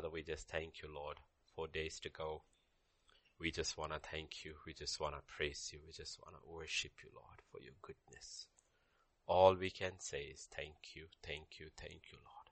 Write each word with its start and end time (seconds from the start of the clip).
Father, 0.00 0.14
we 0.14 0.22
just 0.22 0.48
thank 0.48 0.80
you, 0.80 0.88
Lord. 0.88 1.18
Four 1.54 1.68
days 1.68 2.00
to 2.00 2.08
go. 2.08 2.40
We 3.38 3.50
just 3.50 3.76
want 3.76 3.92
to 3.92 3.98
thank 3.98 4.46
you. 4.46 4.54
We 4.66 4.72
just 4.72 4.98
want 4.98 5.14
to 5.14 5.20
praise 5.26 5.68
you. 5.74 5.80
We 5.86 5.92
just 5.92 6.18
want 6.24 6.36
to 6.36 6.50
worship 6.50 6.92
you, 7.04 7.10
Lord, 7.14 7.42
for 7.52 7.60
your 7.60 7.74
goodness. 7.82 8.46
All 9.26 9.54
we 9.54 9.68
can 9.68 9.92
say 9.98 10.22
is 10.22 10.48
thank 10.56 10.94
you, 10.94 11.02
thank 11.22 11.60
you, 11.60 11.66
thank 11.76 12.00
you, 12.12 12.18
Lord. 12.24 12.48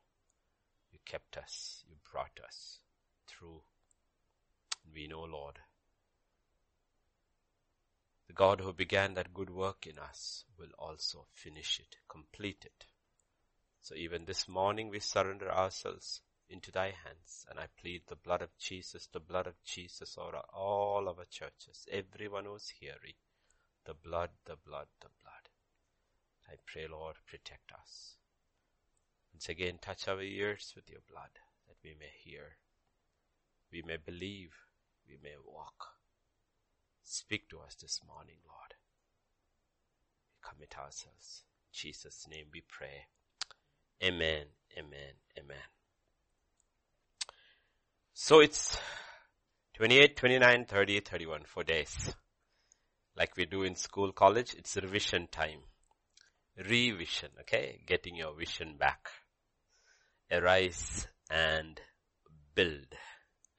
You 0.92 0.98
kept 1.06 1.38
us. 1.38 1.82
You 1.88 1.96
brought 2.12 2.38
us 2.46 2.80
through. 3.26 3.62
We 4.94 5.06
know, 5.06 5.22
Lord, 5.22 5.58
the 8.26 8.34
God 8.34 8.60
who 8.60 8.74
began 8.74 9.14
that 9.14 9.32
good 9.32 9.48
work 9.48 9.86
in 9.86 9.98
us 9.98 10.44
will 10.58 10.74
also 10.78 11.24
finish 11.32 11.80
it, 11.80 11.96
complete 12.10 12.66
it. 12.66 12.84
So 13.80 13.94
even 13.94 14.26
this 14.26 14.46
morning 14.46 14.90
we 14.90 15.00
surrender 15.00 15.50
ourselves 15.50 16.20
into 16.50 16.70
thy 16.72 16.86
hands 16.86 17.46
and 17.50 17.58
I 17.58 17.66
plead 17.80 18.02
the 18.06 18.16
blood 18.16 18.42
of 18.42 18.56
Jesus, 18.58 19.08
the 19.12 19.20
blood 19.20 19.46
of 19.46 19.62
Jesus 19.64 20.16
over 20.18 20.40
all 20.52 21.08
our 21.08 21.24
churches, 21.30 21.86
everyone 21.90 22.44
who's 22.46 22.72
hearing, 22.80 23.14
the 23.84 23.94
blood, 23.94 24.30
the 24.46 24.56
blood, 24.56 24.86
the 25.00 25.08
blood. 25.22 25.48
I 26.48 26.54
pray, 26.66 26.86
Lord, 26.90 27.16
protect 27.26 27.72
us. 27.72 28.16
Once 29.32 29.48
again, 29.48 29.78
touch 29.80 30.08
our 30.08 30.22
ears 30.22 30.72
with 30.74 30.88
your 30.90 31.02
blood 31.08 31.30
that 31.66 31.76
we 31.84 31.94
may 31.98 32.10
hear, 32.24 32.56
we 33.70 33.82
may 33.82 33.98
believe, 33.98 34.52
we 35.06 35.18
may 35.22 35.36
walk. 35.44 35.94
Speak 37.02 37.48
to 37.50 37.60
us 37.60 37.74
this 37.74 38.00
morning, 38.06 38.38
Lord. 38.46 38.74
We 40.32 40.48
commit 40.48 40.78
ourselves. 40.78 41.44
In 41.64 41.68
Jesus' 41.72 42.26
name 42.30 42.46
we 42.52 42.62
pray. 42.68 43.06
Amen, 44.02 44.46
amen, 44.78 45.14
amen. 45.38 45.77
So 48.20 48.40
it's 48.40 48.76
28, 49.74 50.16
29, 50.16 50.64
30, 50.64 51.00
31, 51.00 51.44
four 51.44 51.62
days. 51.62 52.16
Like 53.16 53.36
we 53.36 53.46
do 53.46 53.62
in 53.62 53.76
school, 53.76 54.10
college, 54.10 54.56
it's 54.58 54.76
revision 54.76 55.28
time. 55.30 55.60
Revision, 56.56 57.28
okay? 57.42 57.80
Getting 57.86 58.16
your 58.16 58.34
vision 58.34 58.74
back. 58.76 59.08
Arise 60.32 61.06
and 61.30 61.80
build. 62.56 62.88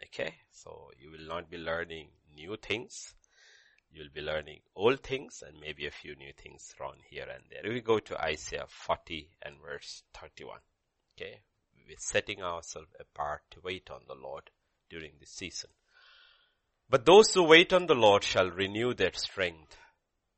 Okay? 0.03 0.35
So 0.51 0.91
you 0.99 1.09
will 1.09 1.25
not 1.25 1.49
be 1.49 1.57
learning 1.57 2.09
new 2.35 2.57
things. 2.61 3.13
You'll 3.89 4.13
be 4.13 4.21
learning 4.21 4.59
old 4.75 5.03
things 5.03 5.41
and 5.47 5.57
maybe 5.61 5.87
a 5.87 5.91
few 5.91 6.17
new 6.17 6.33
things 6.37 6.73
thrown 6.75 6.97
here 7.09 7.27
and 7.33 7.43
there. 7.49 7.71
We 7.71 7.79
go 7.79 7.99
to 7.99 8.21
Isaiah 8.21 8.65
40 8.67 9.29
and 9.41 9.55
verse 9.65 10.03
31. 10.13 10.59
Okay? 11.15 11.39
Setting 11.97 12.41
ourselves 12.41 12.93
apart 12.99 13.41
to 13.51 13.61
wait 13.61 13.89
on 13.89 14.01
the 14.07 14.15
Lord 14.15 14.51
during 14.89 15.13
this 15.19 15.31
season. 15.31 15.71
But 16.89 17.05
those 17.05 17.33
who 17.33 17.43
wait 17.43 17.71
on 17.71 17.85
the 17.85 17.95
Lord 17.95 18.23
shall 18.23 18.49
renew 18.49 18.93
their 18.93 19.13
strength. 19.13 19.77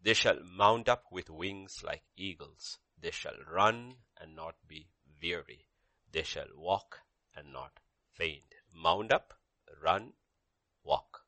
They 0.02 0.13
shall 0.13 0.39
mount 0.44 0.89
up 0.89 1.05
with 1.11 1.29
wings 1.29 1.81
like 1.83 2.03
eagles. 2.17 2.77
They 2.99 3.11
shall 3.11 3.38
run 3.49 3.95
and 4.19 4.35
not 4.35 4.55
be 4.67 4.89
weary. 5.22 5.67
They 6.11 6.23
shall 6.23 6.47
walk 6.55 6.99
and 7.35 7.53
not 7.53 7.79
faint. 8.16 8.55
Mount 8.73 9.11
up, 9.13 9.33
run, 9.81 10.13
walk. 10.83 11.22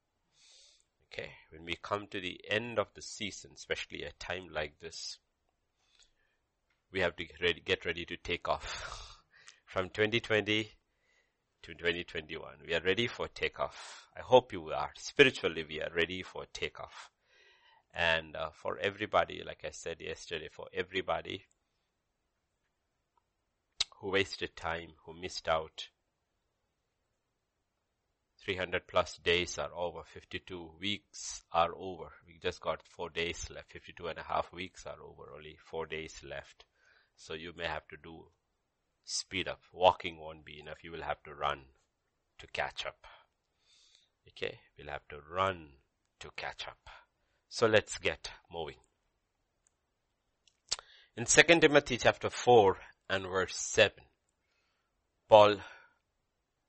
Okay, 1.08 1.32
when 1.52 1.64
we 1.64 1.76
come 1.76 2.08
to 2.08 2.20
the 2.20 2.42
end 2.50 2.80
of 2.80 2.88
the 2.96 3.02
season, 3.02 3.52
especially 3.56 4.04
a 4.04 4.12
time 4.14 4.50
like 4.52 4.80
this, 4.80 5.20
we 6.92 7.00
have 7.00 7.16
to 7.16 7.26
get 7.66 7.86
ready 7.86 8.06
to 8.06 8.18
take 8.18 8.48
off. 8.48 9.10
From 9.74 9.90
2020 9.90 10.70
to 11.64 11.74
2021, 11.74 12.58
we 12.68 12.76
are 12.76 12.82
ready 12.82 13.08
for 13.08 13.28
takeoff. 13.28 14.08
I 14.16 14.22
hope 14.22 14.54
you 14.54 14.70
are. 14.70 14.92
Spiritually, 14.96 15.66
we 15.68 15.82
are 15.82 15.90
ready 15.96 16.22
for 16.22 16.46
takeoff. 16.54 17.10
And 17.92 18.36
uh, 18.36 18.52
for 18.52 18.78
everybody, 18.78 19.42
like 19.44 19.64
I 19.66 19.72
said 19.72 20.00
yesterday, 20.00 20.50
for 20.52 20.68
everybody 20.72 21.46
who 23.98 24.12
wasted 24.12 24.56
time, 24.56 24.90
who 25.08 25.20
missed 25.20 25.50
out, 25.50 25.88
300 28.46 28.86
plus 28.88 29.18
days 29.18 29.58
are 29.58 29.74
over, 29.76 30.04
52 30.04 30.70
weeks 30.80 31.42
are 31.52 31.72
over. 31.76 32.12
We 32.28 32.38
just 32.40 32.62
got 32.62 32.84
four 32.84 33.10
days 33.10 33.50
left, 33.50 33.72
52 33.72 34.06
and 34.06 34.20
a 34.20 34.24
half 34.24 34.54
weeks 34.54 34.86
are 34.86 35.02
over, 35.02 35.32
only 35.36 35.58
four 35.66 35.88
days 35.88 36.22
left. 36.24 36.64
So 37.16 37.34
you 37.34 37.54
may 37.58 37.66
have 37.66 37.88
to 37.88 37.98
do 37.98 38.26
speed 39.04 39.48
up. 39.48 39.62
Walking 39.72 40.18
won't 40.18 40.46
be 40.46 40.60
enough. 40.60 40.84
You 40.84 40.92
will 40.92 41.04
have 41.04 41.22
to 41.24 41.34
run 41.34 41.62
to 42.40 42.48
catch 42.48 42.86
up. 42.86 43.06
Okay, 44.28 44.60
we'll 44.78 44.92
have 44.92 45.08
to 45.10 45.18
run 45.32 45.68
to 46.20 46.30
catch 46.36 46.68
up. 46.68 46.90
So 47.50 47.68
let's 47.68 47.98
get 48.00 48.32
moving. 48.52 48.78
In 51.16 51.26
2 51.26 51.44
Timothy 51.60 51.98
chapter 51.98 52.32
4 52.32 52.78
and 53.10 53.28
verse 53.28 53.56
7, 53.56 53.92
Paul, 55.30 55.58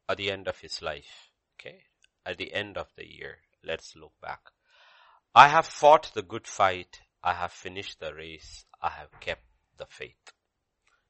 at 0.07 0.19
the 0.19 0.31
end 0.31 0.49
of 0.49 0.59
his 0.59 0.83
life, 0.83 1.31
okay, 1.59 1.85
at 2.27 2.37
the 2.37 2.53
end 2.53 2.77
of 2.77 2.89
the 2.97 3.11
year, 3.11 3.39
let's 3.65 3.97
look 3.97 4.13
back. 4.21 4.41
I 5.35 5.49
have 5.49 5.67
fought 5.67 6.11
the 6.13 6.23
good 6.23 6.47
fight. 6.47 7.01
I 7.23 7.33
have 7.33 7.53
finished 7.53 8.01
the 8.01 8.13
race. 8.13 8.67
I 8.83 8.91
have 8.91 9.19
kept 9.21 9.47
the 9.79 9.87
faith. 9.87 10.34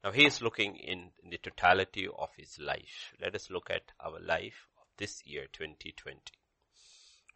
Now 0.04 0.12
he 0.12 0.26
is 0.26 0.42
looking 0.42 0.76
in, 0.76 1.12
in 1.22 1.31
the 1.31 1.38
totality 1.38 2.06
of 2.06 2.28
his 2.37 2.59
life. 2.59 3.15
Let 3.22 3.34
us 3.34 3.50
look 3.50 3.70
at 3.70 3.92
our 3.98 4.20
life 4.20 4.69
of 4.78 4.87
this 4.98 5.22
year 5.25 5.47
2020. 5.50 6.20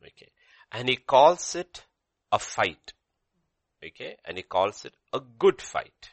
Okay. 0.02 0.30
And 0.70 0.90
he 0.90 0.96
calls 0.96 1.54
it 1.54 1.86
a 2.30 2.38
fight. 2.38 2.92
Okay. 3.82 4.16
And 4.22 4.36
he 4.36 4.42
calls 4.42 4.84
it 4.84 4.92
a 5.14 5.20
good 5.38 5.62
fight. 5.62 6.10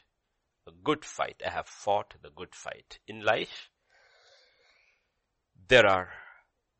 A 0.66 0.70
good 0.82 1.04
fight. 1.04 1.42
I 1.46 1.50
have 1.50 1.66
fought 1.66 2.14
the 2.22 2.30
good 2.30 2.54
fight. 2.54 3.00
In 3.06 3.20
life, 3.20 3.68
there 5.68 5.86
are 5.86 6.08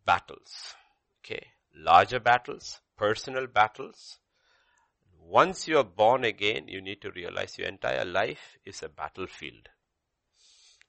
battles. 0.07 0.75
Okay. 1.23 1.49
Larger 1.75 2.21
battles, 2.21 2.81
personal 2.97 3.47
battles, 3.47 4.21
once 5.29 5.67
you 5.67 5.77
are 5.77 5.85
born 5.85 6.25
again, 6.25 6.69
you 6.69 6.81
need 6.81 7.01
to 7.01 7.11
realize 7.11 7.59
your 7.59 7.69
entire 7.69 8.05
life 8.05 8.57
is 8.65 8.83
a 8.83 8.89
battlefield. 8.89 9.69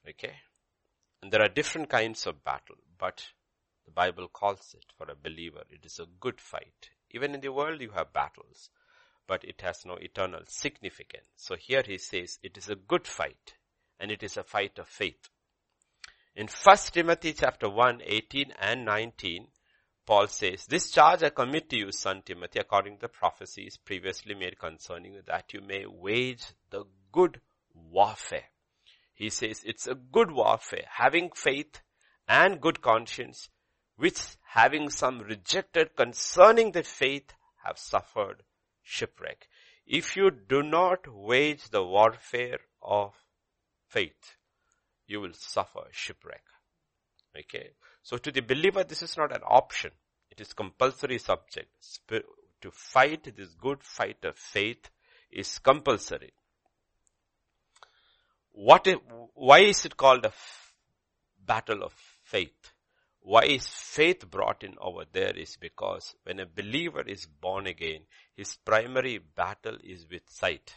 Okay? 0.08 0.34
And 1.22 1.32
there 1.32 1.42
are 1.42 1.48
different 1.48 1.88
kinds 1.88 2.26
of 2.26 2.44
battle, 2.44 2.76
but 2.98 3.24
the 3.84 3.90
Bible 3.90 4.28
calls 4.28 4.74
it 4.78 4.86
for 4.96 5.10
a 5.10 5.16
believer, 5.16 5.64
it 5.70 5.84
is 5.84 5.98
a 5.98 6.06
good 6.20 6.40
fight. 6.40 6.90
Even 7.10 7.34
in 7.34 7.40
the 7.40 7.52
world 7.52 7.80
you 7.80 7.90
have 7.90 8.12
battles, 8.12 8.70
but 9.26 9.42
it 9.44 9.60
has 9.62 9.84
no 9.84 9.94
eternal 9.94 10.42
significance. 10.46 11.26
So 11.36 11.56
here 11.56 11.82
he 11.84 11.98
says 11.98 12.38
it 12.42 12.56
is 12.56 12.68
a 12.68 12.76
good 12.76 13.06
fight, 13.06 13.54
and 13.98 14.10
it 14.10 14.22
is 14.22 14.36
a 14.36 14.44
fight 14.44 14.78
of 14.78 14.88
faith. 14.88 15.28
In 16.36 16.46
1 16.46 16.76
Timothy 16.92 17.32
chapter 17.32 17.68
1, 17.68 18.02
18 18.04 18.52
and 18.60 18.84
19, 18.84 19.48
Paul 20.08 20.28
says, 20.28 20.64
This 20.64 20.90
charge 20.90 21.22
I 21.22 21.28
commit 21.28 21.68
to 21.68 21.76
you, 21.76 21.92
son 21.92 22.22
Timothy, 22.24 22.60
according 22.60 22.94
to 22.94 23.00
the 23.02 23.08
prophecies 23.08 23.76
previously 23.76 24.34
made 24.34 24.58
concerning 24.58 25.12
you, 25.12 25.20
that 25.26 25.52
you 25.52 25.60
may 25.60 25.84
wage 25.84 26.44
the 26.70 26.84
good 27.12 27.42
warfare. 27.74 28.46
He 29.12 29.28
says 29.28 29.62
it's 29.66 29.86
a 29.86 29.94
good 29.94 30.30
warfare, 30.30 30.86
having 30.88 31.28
faith 31.34 31.82
and 32.26 32.58
good 32.58 32.80
conscience, 32.80 33.50
which 33.96 34.18
having 34.46 34.88
some 34.88 35.18
rejected 35.18 35.94
concerning 35.94 36.72
the 36.72 36.84
faith 36.84 37.34
have 37.66 37.76
suffered 37.76 38.44
shipwreck. 38.82 39.46
If 39.86 40.16
you 40.16 40.30
do 40.30 40.62
not 40.62 41.00
wage 41.06 41.68
the 41.68 41.84
warfare 41.84 42.60
of 42.80 43.12
faith, 43.86 44.36
you 45.06 45.20
will 45.20 45.34
suffer 45.34 45.82
shipwreck. 45.90 46.44
Okay. 47.38 47.72
So 48.02 48.16
to 48.16 48.32
the 48.32 48.40
believer, 48.40 48.84
this 48.84 49.02
is 49.02 49.18
not 49.18 49.36
an 49.36 49.42
option. 49.46 49.90
It 50.38 50.42
is 50.42 50.52
compulsory 50.52 51.18
subject. 51.18 51.68
To 52.60 52.70
fight 52.70 53.24
this 53.36 53.54
good 53.54 53.82
fight 53.82 54.24
of 54.24 54.36
faith 54.36 54.88
is 55.32 55.58
compulsory. 55.58 56.32
What 58.52 58.86
is, 58.86 58.98
why 59.34 59.60
is 59.60 59.84
it 59.84 59.96
called 59.96 60.24
a 60.24 60.28
f- 60.28 60.74
battle 61.44 61.82
of 61.82 61.92
faith? 62.22 62.72
Why 63.18 63.46
is 63.46 63.66
faith 63.66 64.30
brought 64.30 64.62
in 64.62 64.76
over 64.80 65.02
there 65.10 65.36
is 65.36 65.56
because 65.56 66.14
when 66.22 66.38
a 66.38 66.46
believer 66.46 67.02
is 67.02 67.26
born 67.26 67.66
again, 67.66 68.02
his 68.36 68.56
primary 68.64 69.18
battle 69.18 69.78
is 69.82 70.06
with 70.08 70.22
sight. 70.28 70.72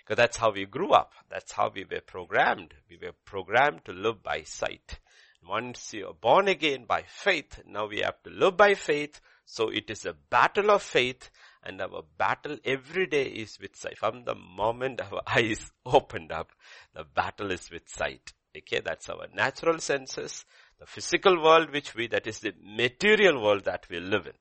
Because 0.00 0.16
that's 0.16 0.38
how 0.38 0.50
we 0.50 0.66
grew 0.66 0.90
up. 0.90 1.12
That's 1.30 1.52
how 1.52 1.70
we 1.72 1.84
were 1.84 2.00
programmed. 2.00 2.74
We 2.90 2.98
were 3.00 3.14
programmed 3.24 3.84
to 3.84 3.92
live 3.92 4.24
by 4.24 4.42
sight. 4.42 4.98
Once 5.46 5.94
you 5.94 6.06
are 6.06 6.14
born 6.14 6.48
again 6.48 6.84
by 6.84 7.02
faith, 7.02 7.60
now 7.66 7.86
we 7.86 8.00
have 8.00 8.22
to 8.22 8.30
live 8.30 8.56
by 8.56 8.74
faith. 8.74 9.20
So 9.44 9.68
it 9.68 9.90
is 9.90 10.04
a 10.06 10.12
battle 10.12 10.70
of 10.70 10.82
faith 10.82 11.30
and 11.62 11.80
our 11.80 12.04
battle 12.18 12.56
every 12.64 13.06
day 13.06 13.24
is 13.24 13.58
with 13.60 13.76
sight. 13.76 13.98
From 13.98 14.24
the 14.24 14.34
moment 14.34 15.00
our 15.00 15.22
eyes 15.26 15.72
opened 15.84 16.32
up, 16.32 16.52
the 16.94 17.04
battle 17.04 17.50
is 17.50 17.70
with 17.70 17.88
sight. 17.88 18.32
Okay, 18.56 18.80
that's 18.84 19.08
our 19.08 19.26
natural 19.34 19.78
senses. 19.78 20.44
The 20.78 20.86
physical 20.86 21.42
world 21.42 21.70
which 21.70 21.94
we, 21.94 22.06
that 22.08 22.26
is 22.26 22.40
the 22.40 22.54
material 22.62 23.42
world 23.42 23.64
that 23.64 23.86
we 23.88 24.00
live 24.00 24.26
in. 24.26 24.32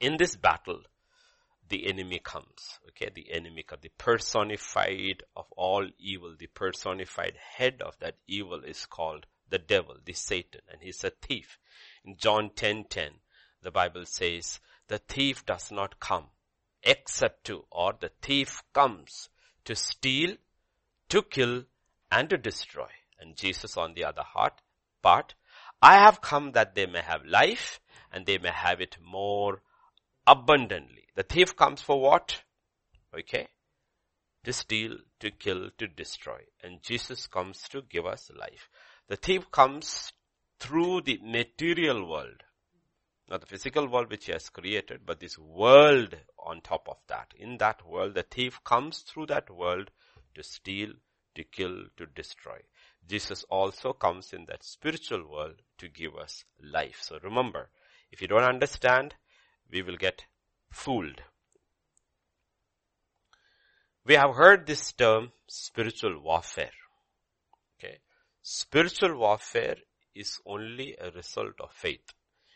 In 0.00 0.16
this 0.16 0.36
battle, 0.36 0.80
the 1.68 1.86
enemy 1.86 2.20
comes. 2.22 2.78
Okay, 2.88 3.10
the 3.14 3.30
enemy, 3.32 3.62
comes. 3.62 3.82
the 3.82 3.90
personified 3.96 5.22
of 5.36 5.46
all 5.56 5.86
evil, 5.98 6.34
the 6.38 6.48
personified 6.48 7.36
head 7.56 7.82
of 7.82 7.98
that 8.00 8.16
evil 8.26 8.62
is 8.64 8.86
called 8.86 9.26
the 9.50 9.58
devil, 9.58 9.96
the 10.04 10.12
Satan, 10.12 10.62
and 10.70 10.80
he's 10.82 11.04
a 11.04 11.10
thief. 11.10 11.58
In 12.04 12.16
John 12.16 12.50
10:10, 12.50 12.54
10, 12.56 12.84
10, 12.88 13.10
the 13.62 13.70
Bible 13.70 14.06
says, 14.06 14.60
the 14.88 14.98
thief 14.98 15.44
does 15.44 15.70
not 15.70 16.00
come 16.00 16.26
except 16.82 17.44
to, 17.44 17.64
or 17.70 17.94
the 18.00 18.10
thief 18.22 18.62
comes 18.72 19.28
to 19.64 19.74
steal, 19.74 20.36
to 21.08 21.22
kill, 21.22 21.64
and 22.10 22.30
to 22.30 22.38
destroy. 22.38 22.88
And 23.20 23.36
Jesus 23.36 23.76
on 23.76 23.94
the 23.94 24.04
other 24.04 24.22
heart, 24.22 24.62
part, 25.02 25.34
I 25.82 25.94
have 25.94 26.20
come 26.20 26.52
that 26.52 26.74
they 26.74 26.86
may 26.86 27.02
have 27.02 27.24
life 27.24 27.80
and 28.12 28.26
they 28.26 28.38
may 28.38 28.50
have 28.50 28.80
it 28.80 28.96
more 29.02 29.62
abundantly. 30.26 31.04
The 31.14 31.22
thief 31.22 31.54
comes 31.54 31.82
for 31.82 32.00
what? 32.00 32.42
Okay. 33.16 33.48
To 34.44 34.52
steal, 34.52 34.96
to 35.20 35.30
kill, 35.30 35.70
to 35.78 35.86
destroy. 35.86 36.40
And 36.62 36.82
Jesus 36.82 37.26
comes 37.26 37.68
to 37.68 37.82
give 37.82 38.06
us 38.06 38.30
life. 38.34 38.68
The 39.10 39.16
thief 39.16 39.50
comes 39.50 40.12
through 40.60 41.00
the 41.00 41.18
material 41.20 42.08
world. 42.08 42.44
Not 43.28 43.40
the 43.40 43.46
physical 43.48 43.88
world 43.88 44.08
which 44.08 44.26
he 44.26 44.32
has 44.32 44.48
created, 44.48 45.00
but 45.04 45.18
this 45.18 45.36
world 45.36 46.16
on 46.38 46.60
top 46.60 46.88
of 46.88 46.98
that. 47.08 47.34
In 47.36 47.58
that 47.58 47.84
world, 47.84 48.14
the 48.14 48.22
thief 48.22 48.62
comes 48.62 49.00
through 49.00 49.26
that 49.26 49.50
world 49.50 49.90
to 50.36 50.44
steal, 50.44 50.92
to 51.34 51.42
kill, 51.42 51.86
to 51.96 52.06
destroy. 52.06 52.58
Jesus 53.08 53.42
also 53.50 53.92
comes 53.92 54.32
in 54.32 54.44
that 54.44 54.62
spiritual 54.62 55.28
world 55.28 55.56
to 55.78 55.88
give 55.88 56.14
us 56.14 56.44
life. 56.62 57.00
So 57.02 57.18
remember, 57.20 57.68
if 58.12 58.22
you 58.22 58.28
don't 58.28 58.44
understand, 58.44 59.16
we 59.72 59.82
will 59.82 59.96
get 59.96 60.24
fooled. 60.70 61.20
We 64.06 64.14
have 64.14 64.36
heard 64.36 64.68
this 64.68 64.92
term 64.92 65.32
spiritual 65.48 66.20
warfare. 66.20 66.70
Spiritual 68.42 69.16
warfare 69.18 69.76
is 70.14 70.40
only 70.46 70.96
a 70.98 71.10
result 71.10 71.60
of 71.60 71.72
faith. 71.72 72.14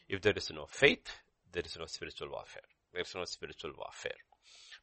If 0.08 0.22
there 0.22 0.32
is 0.34 0.50
no 0.50 0.66
faith, 0.66 1.08
there 1.52 1.62
is 1.64 1.76
no 1.78 1.86
spiritual 1.86 2.30
warfare. 2.30 2.62
There 2.92 3.02
is 3.02 3.14
no 3.14 3.24
spiritual 3.24 3.72
warfare. 3.76 4.16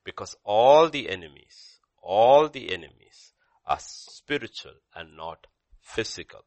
Because 0.04 0.36
all 0.44 0.90
the 0.90 1.10
enemies, 1.10 1.80
all 2.02 2.50
the 2.50 2.72
enemies 2.72 3.34
are 3.66 3.80
spiritual 3.80 4.76
and 4.96 5.18
not 5.18 5.48
physical. 5.82 6.42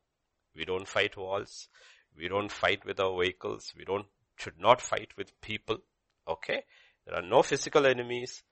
We 0.54 0.64
don't 0.64 0.86
fight 0.86 1.16
walls. 1.16 1.68
We 2.16 2.28
don't 2.28 2.50
fight 2.50 2.84
with 2.84 3.00
our 3.00 3.20
vehicles. 3.20 3.72
We 3.76 3.84
don't, 3.84 4.06
should 4.36 4.58
not 4.58 4.80
fight 4.80 5.12
with 5.16 5.40
people. 5.40 5.78
Okay? 6.28 6.64
There 7.06 7.16
are 7.16 7.22
no 7.22 7.42
physical 7.42 7.86
enemies, 7.86 8.42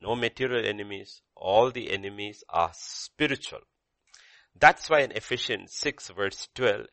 no 0.00 0.14
material 0.14 0.64
enemies. 0.64 1.20
All 1.34 1.70
the 1.70 1.90
enemies 1.90 2.44
are 2.48 2.70
spiritual. 2.74 3.60
That's 4.58 4.88
why 4.88 5.00
in 5.00 5.12
Ephesians 5.12 5.72
6 5.74 6.10
verse 6.16 6.48
12, 6.54 6.86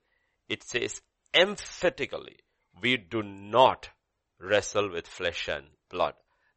it 0.50 0.64
says 0.64 1.02
emphatically, 1.34 2.38
we 2.82 2.98
do 2.98 3.24
not 3.24 3.90
wrestle 4.40 4.92
with 4.92 5.08
flesh 5.08 5.48
and 5.48 5.66
blood. 5.90 6.14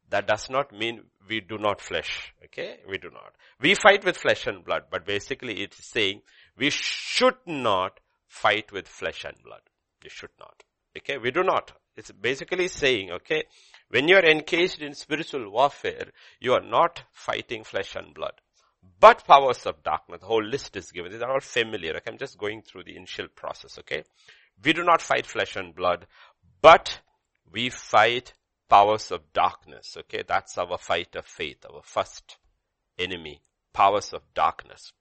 That 0.09 0.27
does 0.27 0.49
not 0.49 0.71
mean 0.71 1.03
we 1.27 1.41
do 1.41 1.57
not 1.57 1.81
flesh. 1.81 2.33
Okay? 2.45 2.79
We 2.89 2.97
do 2.97 3.09
not. 3.09 3.33
We 3.61 3.75
fight 3.75 4.05
with 4.05 4.17
flesh 4.17 4.47
and 4.47 4.63
blood, 4.63 4.83
but 4.89 5.05
basically 5.05 5.61
it's 5.61 5.85
saying 5.85 6.21
we 6.57 6.69
should 6.69 7.37
not 7.45 7.99
fight 8.27 8.71
with 8.71 8.87
flesh 8.87 9.23
and 9.25 9.35
blood. 9.43 9.61
We 10.03 10.09
should 10.09 10.31
not. 10.39 10.63
Okay? 10.97 11.17
We 11.17 11.31
do 11.31 11.43
not. 11.43 11.71
It's 11.95 12.11
basically 12.11 12.67
saying, 12.67 13.11
okay, 13.11 13.45
when 13.89 14.07
you 14.07 14.17
are 14.17 14.25
engaged 14.25 14.81
in 14.81 14.93
spiritual 14.93 15.49
warfare, 15.49 16.11
you 16.39 16.53
are 16.53 16.61
not 16.61 17.01
fighting 17.11 17.63
flesh 17.63 17.95
and 17.95 18.13
blood. 18.13 18.33
But 18.99 19.25
powers 19.25 19.65
of 19.65 19.83
darkness, 19.83 20.21
the 20.21 20.27
whole 20.27 20.43
list 20.43 20.75
is 20.75 20.91
given. 20.91 21.11
These 21.11 21.21
are 21.21 21.31
all 21.31 21.39
familiar. 21.39 21.95
Okay? 21.97 22.11
I'm 22.11 22.17
just 22.17 22.37
going 22.37 22.61
through 22.61 22.83
the 22.83 22.95
initial 22.95 23.27
process, 23.27 23.77
okay? 23.79 24.03
We 24.63 24.73
do 24.73 24.83
not 24.83 25.01
fight 25.01 25.25
flesh 25.25 25.55
and 25.55 25.75
blood, 25.75 26.07
but 26.61 26.99
we 27.51 27.69
fight 27.69 28.33
powers 28.69 29.11
of 29.11 29.33
darkness. 29.33 29.95
Okay, 29.97 30.23
that's 30.27 30.57
our 30.57 30.77
fight 30.77 31.15
of 31.15 31.25
faith, 31.25 31.65
our 31.71 31.81
first 31.83 32.37
enemy, 32.97 33.41
powers 33.73 34.13
of 34.13 34.21
darkness. 34.33 34.91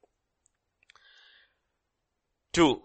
Two, 2.52 2.82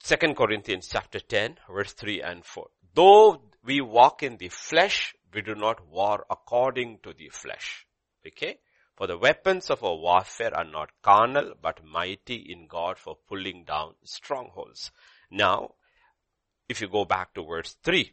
Second 0.00 0.36
Corinthians 0.36 0.88
chapter 0.90 1.20
10, 1.20 1.58
verse 1.70 1.92
3 1.92 2.22
and 2.22 2.44
4. 2.44 2.68
Though 2.94 3.42
we 3.64 3.80
walk 3.80 4.22
in 4.22 4.36
the 4.38 4.48
flesh, 4.48 5.14
we 5.34 5.42
do 5.42 5.54
not 5.54 5.86
war 5.88 6.24
according 6.30 7.00
to 7.02 7.12
the 7.12 7.28
flesh. 7.28 7.86
Okay? 8.26 8.58
For 8.98 9.06
the 9.06 9.16
weapons 9.16 9.70
of 9.70 9.84
our 9.84 9.94
warfare 9.94 10.52
are 10.56 10.64
not 10.64 10.90
carnal, 11.02 11.54
but 11.62 11.84
mighty 11.84 12.34
in 12.34 12.66
God 12.66 12.98
for 12.98 13.16
pulling 13.28 13.62
down 13.62 13.94
strongholds. 14.02 14.90
Now, 15.30 15.74
if 16.68 16.80
you 16.80 16.88
go 16.88 17.04
back 17.04 17.32
to 17.34 17.44
verse 17.44 17.76
3, 17.84 18.10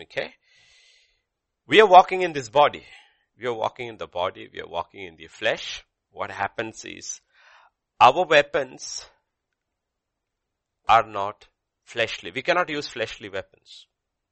okay, 0.00 0.32
we 1.66 1.78
are 1.78 1.86
walking 1.86 2.22
in 2.22 2.32
this 2.32 2.48
body. 2.48 2.86
We 3.38 3.44
are 3.44 3.52
walking 3.52 3.88
in 3.88 3.98
the 3.98 4.06
body. 4.06 4.48
We 4.50 4.62
are 4.62 4.66
walking 4.66 5.04
in 5.04 5.16
the 5.16 5.26
flesh. 5.26 5.84
What 6.10 6.30
happens 6.30 6.86
is 6.86 7.20
our 8.00 8.24
weapons 8.24 9.04
are 10.88 11.06
not 11.06 11.48
fleshly. 11.84 12.30
We 12.30 12.40
cannot 12.40 12.70
use 12.70 12.88
fleshly 12.88 13.28
weapons. 13.28 13.84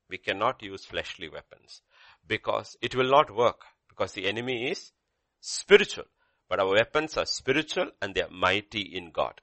We 0.09 0.17
cannot 0.17 0.63
use 0.63 0.87
fleshly 0.87 1.29
weapons 1.29 1.83
because 2.27 2.79
it 2.81 2.97
will 2.97 3.11
not 3.11 3.31
work 3.31 3.61
because 3.97 4.13
the 4.13 4.27
enemy 4.27 4.71
is 4.71 4.93
spiritual. 5.41 6.05
But 6.49 6.61
our 6.61 6.73
weapons 6.73 7.17
are 7.17 7.27
spiritual 7.27 7.91
and 8.01 8.15
they 8.15 8.23
are 8.23 8.31
mighty 8.31 8.83
in 8.83 9.11
God. 9.11 9.41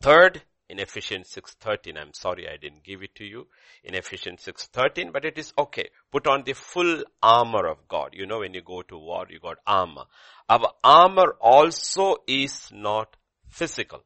Third, 0.00 0.42
in 0.68 0.78
Ephesians 0.78 1.30
6.13, 1.34 1.98
I'm 1.98 2.12
sorry 2.12 2.48
I 2.48 2.56
didn't 2.56 2.84
give 2.84 3.02
it 3.02 3.14
to 3.16 3.24
you 3.24 3.46
in 3.82 3.94
Ephesians 3.94 4.44
6.13, 4.44 5.12
but 5.12 5.24
it 5.24 5.38
is 5.38 5.52
okay. 5.58 5.88
Put 6.10 6.26
on 6.26 6.42
the 6.44 6.54
full 6.54 7.04
armor 7.22 7.66
of 7.66 7.86
God. 7.88 8.10
You 8.12 8.26
know 8.26 8.40
when 8.40 8.54
you 8.54 8.62
go 8.62 8.82
to 8.82 8.98
war, 8.98 9.26
you 9.28 9.40
got 9.40 9.58
armor. 9.66 10.04
Our 10.48 10.72
armor 10.82 11.36
also 11.40 12.16
is 12.26 12.70
not 12.72 13.16
physical. 13.48 14.02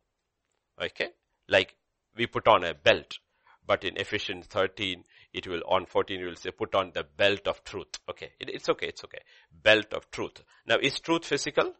Okay? 0.80 1.08
Like 1.48 1.74
we 2.16 2.26
put 2.26 2.46
on 2.46 2.64
a 2.64 2.74
belt. 2.74 3.18
But 3.66 3.84
in 3.84 3.96
Ephesians 3.96 4.46
13, 4.46 5.04
it 5.32 5.46
will, 5.46 5.62
on 5.68 5.86
14, 5.86 6.20
it 6.20 6.24
will 6.24 6.36
say, 6.36 6.50
put 6.50 6.74
on 6.74 6.92
the 6.94 7.04
belt 7.04 7.46
of 7.46 7.62
truth. 7.64 7.88
Okay. 8.08 8.32
It, 8.40 8.50
it's 8.50 8.68
okay. 8.68 8.88
It's 8.88 9.04
okay. 9.04 9.20
Belt 9.52 9.92
of 9.92 10.10
truth. 10.10 10.42
Now, 10.66 10.76
is 10.80 10.98
truth 11.00 11.24
physical? 11.24 11.74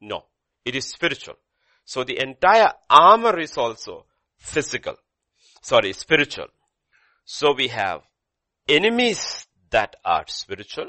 No. 0.00 0.24
It 0.64 0.74
is 0.74 0.86
spiritual. 0.86 1.34
So 1.84 2.04
the 2.04 2.20
entire 2.20 2.72
armor 2.90 3.38
is 3.38 3.56
also 3.56 4.06
physical. 4.38 4.96
Sorry, 5.62 5.92
spiritual. 5.92 6.48
So 7.24 7.52
we 7.52 7.68
have 7.68 8.02
enemies 8.68 9.46
that 9.70 9.96
are 10.04 10.24
spiritual. 10.26 10.88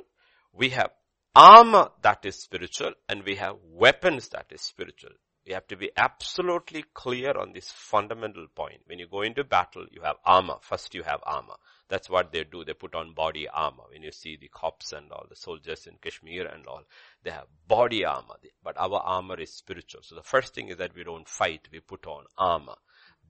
We 0.54 0.70
have 0.70 0.92
armor 1.36 1.90
that 2.02 2.26
is 2.26 2.36
spiritual 2.42 2.94
and 3.08 3.24
we 3.24 3.36
have 3.36 3.56
weapons 3.64 4.30
that 4.30 4.48
is 4.52 4.62
spiritual. 4.62 5.12
We 5.48 5.54
have 5.54 5.68
to 5.68 5.78
be 5.78 5.92
absolutely 5.96 6.84
clear 6.94 7.32
on 7.38 7.54
this 7.54 7.72
fundamental 7.72 8.48
point. 8.54 8.82
When 8.86 9.00
you 9.00 9.08
go 9.08 9.22
into 9.22 9.46
battle, 9.46 9.86
you 9.90 10.02
have 10.02 10.18
armor. 10.26 10.58
First 10.60 10.94
you 10.94 11.04
have 11.04 11.22
armor. 11.24 11.56
That's 11.88 12.10
what 12.10 12.34
they 12.34 12.44
do. 12.44 12.66
They 12.66 12.74
put 12.74 12.94
on 12.94 13.14
body 13.14 13.48
armor. 13.48 13.84
When 13.90 14.04
you 14.04 14.12
see 14.12 14.36
the 14.36 14.50
cops 14.50 14.92
and 14.92 15.10
all 15.10 15.26
the 15.30 15.38
soldiers 15.38 15.88
in 15.88 16.00
Kashmir 16.02 16.48
and 16.48 16.68
all, 16.68 16.84
they 17.24 17.32
have 17.32 17.48
body 17.66 18.04
armor. 18.04 18.36
But 18.62 18.78
our 18.78 19.00
armor 19.00 19.40
is 19.40 19.54
spiritual. 19.54 20.02
So 20.04 20.16
the 20.16 20.22
first 20.22 20.54
thing 20.54 20.68
is 20.68 20.78
that 20.78 20.94
we 20.94 21.06
don't 21.06 21.30
fight, 21.30 21.70
we 21.72 21.80
put 21.80 22.06
on 22.06 22.26
armor. 22.38 22.76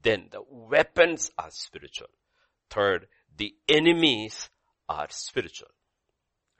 Then 0.02 0.30
the 0.32 0.42
weapons 0.50 1.30
are 1.38 1.52
spiritual. 1.52 2.10
Third, 2.72 3.06
the 3.38 3.54
enemies 3.70 4.50
are 4.90 5.08
spiritual. 5.12 5.70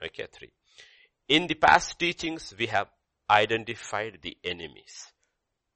Okay, 0.00 0.28
three. 0.30 0.52
In 1.26 1.48
the 1.48 1.54
past 1.54 1.98
teachings, 1.98 2.54
we 2.56 2.66
have 2.66 2.86
identified 3.28 4.20
the 4.22 4.36
enemies 4.44 5.12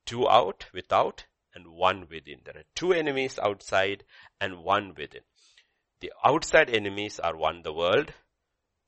two 0.06 0.28
out, 0.28 0.66
without, 0.72 1.24
and 1.54 1.68
one 1.68 2.06
within. 2.10 2.40
There 2.44 2.56
are 2.56 2.64
two 2.74 2.92
enemies 2.92 3.38
outside 3.38 4.04
and 4.40 4.64
one 4.64 4.94
within. 4.96 5.22
The 6.00 6.12
outside 6.24 6.70
enemies 6.70 7.20
are 7.20 7.36
one, 7.36 7.62
the 7.62 7.72
world, 7.72 8.12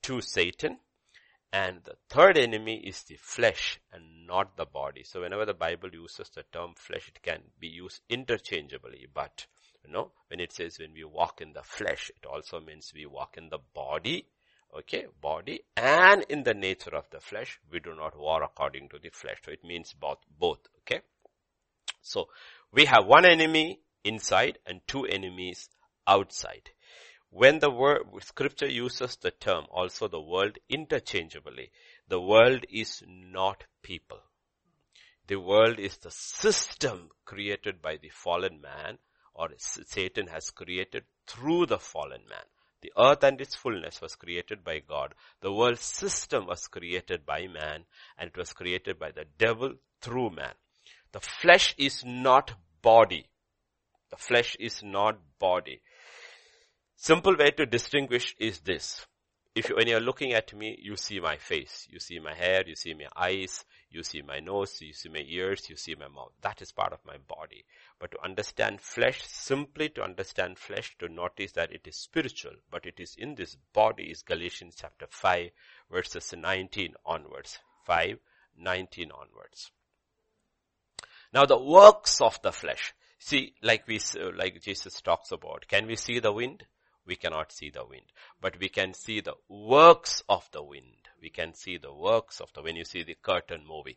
two, 0.01 0.21
Satan, 0.21 0.79
and 1.53 1.83
the 1.85 1.95
third 2.09 2.37
enemy 2.37 2.77
is 2.85 3.03
the 3.03 3.15
flesh 3.15 3.79
and 3.91 4.27
not 4.27 4.57
the 4.57 4.65
body. 4.65 5.03
So 5.03 5.21
whenever 5.21 5.45
the 5.45 5.53
Bible 5.53 5.89
uses 5.93 6.29
the 6.29 6.43
term 6.51 6.73
flesh, 6.75 7.07
it 7.07 7.21
can 7.21 7.39
be 7.59 7.67
used 7.67 8.01
interchangeably, 8.09 9.07
but 9.13 9.47
you 9.85 9.93
know, 9.93 10.11
when 10.27 10.39
it 10.39 10.51
says 10.51 10.79
when 10.79 10.93
we 10.93 11.03
walk 11.03 11.41
in 11.41 11.53
the 11.53 11.63
flesh, 11.63 12.11
it 12.15 12.25
also 12.25 12.59
means 12.59 12.91
we 12.93 13.05
walk 13.05 13.37
in 13.37 13.49
the 13.49 13.59
body, 13.73 14.27
okay, 14.77 15.05
body, 15.21 15.61
and 15.75 16.25
in 16.29 16.43
the 16.43 16.53
nature 16.53 16.95
of 16.95 17.09
the 17.09 17.19
flesh, 17.19 17.59
we 17.71 17.79
do 17.79 17.95
not 17.95 18.17
war 18.17 18.43
according 18.43 18.89
to 18.89 18.99
the 18.99 19.09
flesh. 19.09 19.37
So 19.45 19.51
it 19.51 19.63
means 19.63 19.93
both, 19.93 20.19
both, 20.39 20.59
okay. 20.79 21.01
So 22.01 22.27
we 22.71 22.85
have 22.85 23.05
one 23.05 23.25
enemy 23.25 23.79
inside 24.03 24.59
and 24.65 24.81
two 24.87 25.05
enemies 25.05 25.69
outside. 26.07 26.69
When 27.29 27.59
the 27.59 27.69
word, 27.69 28.03
scripture 28.21 28.67
uses 28.67 29.17
the 29.17 29.31
term 29.31 29.65
also 29.71 30.07
the 30.07 30.21
world 30.21 30.57
interchangeably, 30.69 31.71
the 32.07 32.21
world 32.21 32.65
is 32.69 33.03
not 33.07 33.63
people. 33.81 34.19
The 35.27 35.37
world 35.37 35.79
is 35.79 35.97
the 35.97 36.11
system 36.11 37.09
created 37.25 37.81
by 37.81 37.97
the 37.97 38.09
fallen 38.09 38.61
man 38.61 38.99
or 39.33 39.49
Satan 39.57 40.27
has 40.27 40.51
created 40.51 41.03
through 41.27 41.65
the 41.65 41.79
fallen 41.79 42.21
man. 42.29 42.45
The 42.85 43.01
earth 43.01 43.23
and 43.23 43.41
its 43.41 43.55
fullness 43.55 43.99
was 43.99 44.15
created 44.15 44.63
by 44.63 44.77
God. 44.77 45.15
The 45.41 45.51
world 45.51 45.79
system 45.79 46.45
was 46.45 46.67
created 46.67 47.25
by 47.25 47.47
man 47.47 47.85
and 48.15 48.27
it 48.27 48.37
was 48.37 48.53
created 48.53 48.99
by 48.99 49.09
the 49.09 49.25
devil 49.39 49.73
through 50.01 50.29
man. 50.29 50.53
The 51.11 51.19
flesh 51.19 51.73
is 51.79 52.05
not 52.05 52.53
body. 52.83 53.25
The 54.11 54.17
flesh 54.17 54.55
is 54.59 54.83
not 54.83 55.17
body. 55.39 55.81
Simple 56.95 57.35
way 57.35 57.49
to 57.57 57.65
distinguish 57.65 58.35
is 58.37 58.59
this. 58.59 59.07
If 59.55 59.69
you, 59.69 59.77
when 59.77 59.87
you're 59.87 59.99
looking 59.99 60.33
at 60.33 60.53
me, 60.53 60.77
you 60.79 60.95
see 60.95 61.19
my 61.19 61.37
face, 61.37 61.87
you 61.89 61.99
see 61.99 62.19
my 62.19 62.35
hair, 62.35 62.61
you 62.67 62.75
see 62.75 62.93
my 62.93 63.07
eyes, 63.15 63.65
you 63.95 64.03
see 64.03 64.21
my 64.21 64.39
nose, 64.39 64.81
you 64.81 64.93
see 64.93 65.09
my 65.09 65.23
ears, 65.25 65.69
you 65.69 65.75
see 65.75 65.95
my 65.95 66.07
mouth. 66.07 66.33
That 66.41 66.61
is 66.61 66.71
part 66.71 66.93
of 66.93 66.99
my 67.05 67.17
body. 67.17 67.65
But 67.99 68.11
to 68.11 68.23
understand 68.23 68.81
flesh, 68.81 69.23
simply 69.25 69.89
to 69.89 70.03
understand 70.03 70.59
flesh, 70.59 70.95
to 70.99 71.07
notice 71.07 71.53
that 71.53 71.71
it 71.71 71.87
is 71.87 71.95
spiritual, 71.95 72.53
but 72.69 72.85
it 72.85 72.99
is 72.99 73.15
in 73.17 73.35
this 73.35 73.57
body 73.73 74.11
is 74.11 74.21
Galatians 74.21 74.75
chapter 74.79 75.07
5 75.09 75.49
verses 75.89 76.33
19 76.37 76.93
onwards. 77.05 77.59
5, 77.85 78.19
19 78.57 79.11
onwards. 79.11 79.71
Now 81.33 81.45
the 81.45 81.57
works 81.57 82.21
of 82.21 82.41
the 82.41 82.51
flesh. 82.51 82.93
See, 83.17 83.55
like 83.63 83.87
we, 83.87 83.99
uh, 84.19 84.31
like 84.35 84.61
Jesus 84.61 85.01
talks 85.01 85.31
about, 85.31 85.67
can 85.67 85.87
we 85.87 85.95
see 85.95 86.19
the 86.19 86.33
wind? 86.33 86.65
we 87.05 87.15
cannot 87.15 87.51
see 87.51 87.69
the 87.69 87.85
wind. 87.85 88.05
But 88.41 88.59
we 88.59 88.69
can 88.69 88.93
see 88.93 89.21
the 89.21 89.35
works 89.47 90.23
of 90.27 90.49
the 90.51 90.63
wind. 90.63 91.09
We 91.25 91.31
can 91.31 91.55
see 91.55 91.79
the 91.79 91.91
works 91.91 92.39
of 92.39 92.53
the, 92.53 92.61
when 92.61 92.75
you 92.75 92.85
see 92.85 93.01
the 93.01 93.15
curtain 93.15 93.65
moving, 93.67 93.95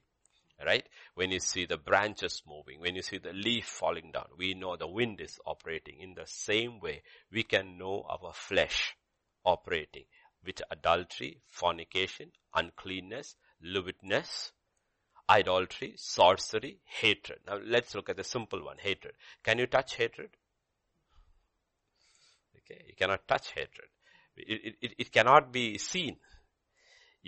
right? 0.64 0.88
When 1.14 1.30
you 1.30 1.40
see 1.40 1.66
the 1.66 1.76
branches 1.76 2.42
moving, 2.48 2.80
when 2.80 2.96
you 2.96 3.02
see 3.02 3.18
the 3.18 3.34
leaf 3.34 3.66
falling 3.66 4.12
down, 4.12 4.28
we 4.38 4.54
know 4.54 4.76
the 4.76 4.88
wind 4.88 5.20
is 5.20 5.38
operating. 5.44 6.00
In 6.00 6.14
the 6.14 6.24
same 6.24 6.80
way, 6.80 7.02
we 7.30 7.42
can 7.42 7.76
know 7.76 8.06
our 8.08 8.32
flesh 8.32 8.96
operating 9.44 10.04
with 10.42 10.62
adultery, 10.70 11.42
fornication, 11.50 12.32
uncleanness, 12.54 13.36
lewdness, 13.60 14.52
idolatry, 15.28 15.92
sorcery, 15.96 16.78
hatred. 16.86 17.40
Now 17.46 17.58
let's 17.62 17.94
look 17.94 18.08
at 18.08 18.16
the 18.16 18.24
simple 18.24 18.64
one, 18.64 18.78
hatred. 18.78 19.12
Can 19.44 19.58
you 19.58 19.66
touch 19.66 19.96
hatred? 19.96 20.30
Okay, 22.56 22.84
you 22.86 22.94
cannot 22.96 23.28
touch 23.28 23.52
hatred. 23.52 23.88
It, 24.34 24.76
it, 24.80 24.94
it 24.96 25.12
cannot 25.12 25.52
be 25.52 25.76
seen. 25.76 26.16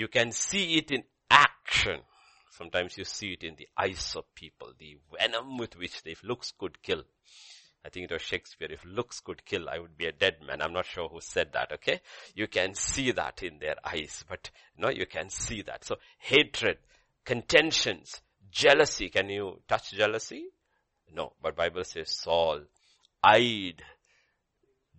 You 0.00 0.08
can 0.08 0.32
see 0.32 0.78
it 0.78 0.90
in 0.90 1.02
action. 1.30 2.00
Sometimes 2.50 2.96
you 2.96 3.04
see 3.04 3.34
it 3.34 3.44
in 3.44 3.54
the 3.56 3.68
eyes 3.76 4.14
of 4.16 4.34
people, 4.34 4.72
the 4.78 4.96
venom 5.12 5.58
with 5.58 5.76
which 5.76 6.02
they, 6.02 6.12
if 6.12 6.24
looks 6.24 6.54
could 6.58 6.82
kill. 6.82 7.02
I 7.84 7.90
think 7.90 8.04
it 8.04 8.12
was 8.14 8.22
Shakespeare, 8.22 8.72
if 8.72 8.82
looks 8.86 9.20
could 9.20 9.44
kill, 9.44 9.68
I 9.68 9.78
would 9.78 9.98
be 9.98 10.06
a 10.06 10.12
dead 10.12 10.36
man. 10.46 10.62
I'm 10.62 10.72
not 10.72 10.86
sure 10.86 11.06
who 11.06 11.20
said 11.20 11.52
that, 11.52 11.72
okay? 11.72 12.00
You 12.34 12.48
can 12.48 12.72
see 12.72 13.12
that 13.12 13.42
in 13.42 13.58
their 13.58 13.74
eyes, 13.84 14.24
but 14.26 14.48
no, 14.78 14.88
you 14.88 15.04
can 15.04 15.28
see 15.28 15.60
that. 15.62 15.84
So 15.84 15.96
hatred, 16.16 16.78
contentions, 17.26 18.22
jealousy, 18.50 19.10
can 19.10 19.28
you 19.28 19.60
touch 19.68 19.92
jealousy? 19.92 20.46
No, 21.14 21.34
but 21.42 21.56
Bible 21.56 21.84
says 21.84 22.08
Saul 22.08 22.62
eyed 23.22 23.82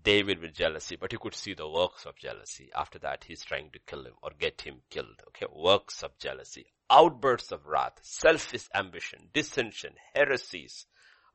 David 0.04 0.40
with 0.40 0.54
jealousy, 0.54 0.96
but 0.96 1.12
you 1.12 1.20
could 1.20 1.36
see 1.36 1.54
the 1.54 1.68
works 1.68 2.06
of 2.06 2.16
jealousy. 2.16 2.70
After 2.76 3.00
that, 3.00 3.26
he's 3.28 3.44
trying 3.44 3.70
to 3.72 3.80
kill 3.80 4.06
him 4.06 4.14
or 4.22 4.32
get 4.38 4.62
him 4.62 4.82
killed. 4.90 5.22
Okay, 5.30 5.46
works 5.54 6.04
of 6.04 6.18
jealousy, 6.18 6.66
outbursts 6.90 7.52
of 7.52 7.66
wrath, 7.68 8.00
selfish 8.02 8.68
ambition, 8.74 9.30
dissension, 9.34 9.94
heresies, 10.14 10.86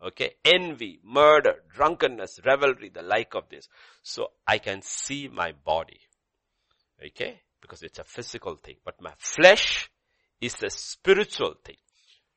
okay, 0.02 0.34
envy, 0.44 1.00
murder, 1.04 1.62
drunkenness, 1.74 2.40
revelry, 2.44 2.90
the 2.92 3.02
like 3.02 3.34
of 3.34 3.48
this. 3.50 3.68
So 4.02 4.28
I 4.46 4.58
can 4.58 4.82
see 4.82 5.28
my 5.28 5.52
body, 5.64 6.00
okay, 7.04 7.40
because 7.60 7.82
it's 7.82 7.98
a 7.98 8.04
physical 8.04 8.56
thing, 8.56 8.76
but 8.84 9.00
my 9.00 9.12
flesh 9.18 9.90
is 10.40 10.62
a 10.62 10.70
spiritual 10.70 11.54
thing. 11.64 11.76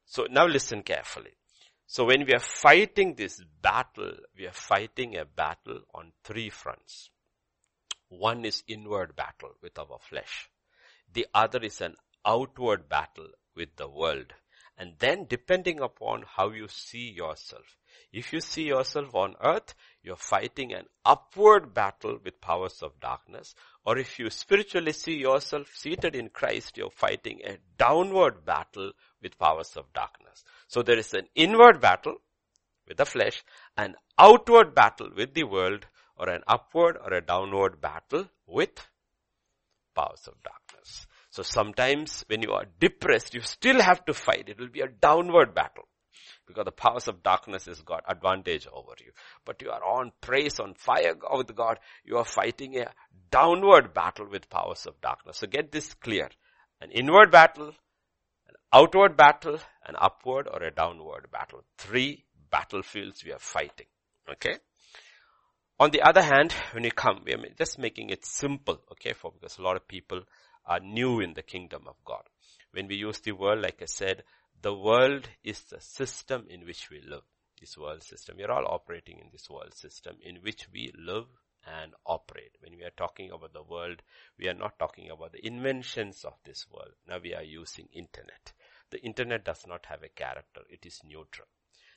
So 0.05 0.27
now 0.29 0.45
listen 0.47 0.83
carefully. 0.83 1.35
So 1.91 2.05
when 2.05 2.27
we 2.27 2.35
are 2.35 2.39
fighting 2.39 3.15
this 3.15 3.41
battle, 3.63 4.11
we 4.37 4.45
are 4.45 4.53
fighting 4.53 5.17
a 5.17 5.25
battle 5.25 5.79
on 5.91 6.11
three 6.23 6.51
fronts. 6.51 7.09
One 8.09 8.45
is 8.45 8.63
inward 8.67 9.15
battle 9.15 9.55
with 9.63 9.79
our 9.79 9.97
flesh. 9.99 10.51
The 11.11 11.25
other 11.33 11.57
is 11.63 11.81
an 11.81 11.95
outward 12.23 12.89
battle 12.89 13.29
with 13.55 13.75
the 13.77 13.87
world. 13.87 14.33
And 14.77 14.93
then 14.99 15.25
depending 15.27 15.79
upon 15.79 16.25
how 16.27 16.51
you 16.51 16.67
see 16.67 17.09
yourself, 17.09 17.75
if 18.13 18.33
you 18.33 18.39
see 18.39 18.67
yourself 18.67 19.15
on 19.15 19.33
earth, 19.41 19.73
you're 20.03 20.15
fighting 20.15 20.71
an 20.73 20.85
upward 21.03 21.73
battle 21.73 22.19
with 22.23 22.39
powers 22.39 22.83
of 22.83 22.99
darkness. 22.99 23.55
Or 23.83 23.97
if 23.97 24.19
you 24.19 24.29
spiritually 24.29 24.93
see 24.93 25.15
yourself 25.15 25.71
seated 25.75 26.15
in 26.15 26.29
Christ, 26.29 26.77
you're 26.77 26.91
fighting 26.91 27.41
a 27.43 27.57
downward 27.79 28.45
battle 28.45 28.91
with 29.23 29.39
powers 29.39 29.75
of 29.75 29.91
darkness. 29.91 30.43
So 30.69 30.81
there 30.81 30.97
is 30.97 31.13
an 31.13 31.27
inward 31.35 31.81
battle 31.81 32.15
with 32.87 32.97
the 32.97 33.05
flesh, 33.05 33.43
an 33.75 33.95
outward 34.17 34.73
battle 34.73 35.09
with 35.15 35.33
the 35.33 35.43
world, 35.43 35.85
or 36.15 36.29
an 36.29 36.43
upward 36.47 36.97
or 37.03 37.13
a 37.13 37.25
downward 37.25 37.81
battle 37.81 38.29
with 38.45 38.87
powers 39.95 40.27
of 40.27 40.35
darkness. 40.43 41.07
So 41.31 41.43
sometimes 41.43 42.23
when 42.27 42.41
you 42.41 42.51
are 42.51 42.65
depressed, 42.79 43.33
you 43.33 43.41
still 43.41 43.81
have 43.81 44.05
to 44.05 44.13
fight. 44.13 44.47
It 44.47 44.59
will 44.59 44.69
be 44.69 44.81
a 44.81 44.87
downward 44.87 45.53
battle 45.53 45.87
because 46.45 46.65
the 46.65 46.71
powers 46.71 47.07
of 47.07 47.23
darkness 47.23 47.65
has 47.65 47.81
got 47.81 48.03
advantage 48.07 48.67
over 48.71 48.93
you. 48.99 49.11
But 49.45 49.61
you 49.61 49.69
are 49.69 49.83
on 49.83 50.11
praise, 50.21 50.59
on 50.59 50.73
fire 50.73 51.13
with 51.31 51.55
God. 51.55 51.79
You 52.03 52.17
are 52.17 52.25
fighting 52.25 52.77
a 52.77 52.91
downward 53.31 53.93
battle 53.93 54.27
with 54.29 54.49
powers 54.49 54.85
of 54.85 54.99
darkness. 55.01 55.37
So 55.37 55.47
get 55.47 55.71
this 55.71 55.93
clear. 55.93 56.29
An 56.81 56.91
inward 56.91 57.31
battle, 57.31 57.67
an 58.47 58.55
outward 58.73 59.15
battle, 59.15 59.59
an 59.89 59.95
upward 59.99 60.47
or 60.47 60.63
a 60.63 60.71
downward 60.71 61.27
battle. 61.31 61.63
Three 61.77 62.23
battlefields 62.49 63.23
we 63.25 63.33
are 63.33 63.39
fighting. 63.39 63.87
Okay? 64.31 64.57
On 65.79 65.91
the 65.91 66.01
other 66.01 66.21
hand, 66.21 66.53
when 66.73 66.83
you 66.83 66.91
come, 66.91 67.23
we 67.25 67.33
are 67.33 67.45
just 67.57 67.79
making 67.79 68.09
it 68.09 68.25
simple, 68.25 68.81
okay, 68.91 69.13
for 69.13 69.31
because 69.31 69.57
a 69.57 69.61
lot 69.61 69.77
of 69.77 69.87
people 69.87 70.21
are 70.65 70.79
new 70.79 71.21
in 71.21 71.33
the 71.33 71.41
kingdom 71.41 71.83
of 71.87 71.95
God. 72.05 72.23
When 72.71 72.87
we 72.87 72.95
use 72.95 73.19
the 73.19 73.31
word, 73.31 73.61
like 73.61 73.81
I 73.81 73.85
said, 73.85 74.23
the 74.61 74.75
world 74.75 75.27
is 75.43 75.61
the 75.63 75.79
system 75.79 76.45
in 76.49 76.65
which 76.65 76.89
we 76.89 77.01
live. 77.01 77.23
This 77.59 77.77
world 77.77 78.03
system. 78.03 78.37
We 78.37 78.43
are 78.43 78.51
all 78.51 78.73
operating 78.73 79.19
in 79.19 79.29
this 79.31 79.49
world 79.49 79.73
system 79.73 80.17
in 80.21 80.37
which 80.37 80.67
we 80.71 80.91
live 80.97 81.25
and 81.65 81.93
operate. 82.05 82.57
When 82.61 82.77
we 82.77 82.83
are 82.83 82.93
talking 82.95 83.31
about 83.31 83.53
the 83.53 83.63
world, 83.63 84.01
we 84.37 84.47
are 84.47 84.53
not 84.53 84.79
talking 84.79 85.09
about 85.09 85.33
the 85.33 85.45
inventions 85.45 86.23
of 86.23 86.33
this 86.45 86.65
world. 86.71 86.93
Now 87.07 87.19
we 87.21 87.33
are 87.33 87.43
using 87.43 87.87
internet. 87.91 88.53
The 88.91 89.01
internet 89.01 89.43
does 89.43 89.65
not 89.67 89.85
have 89.87 90.03
a 90.03 90.09
character. 90.09 90.61
It 90.69 90.85
is 90.85 91.01
neutral. 91.03 91.47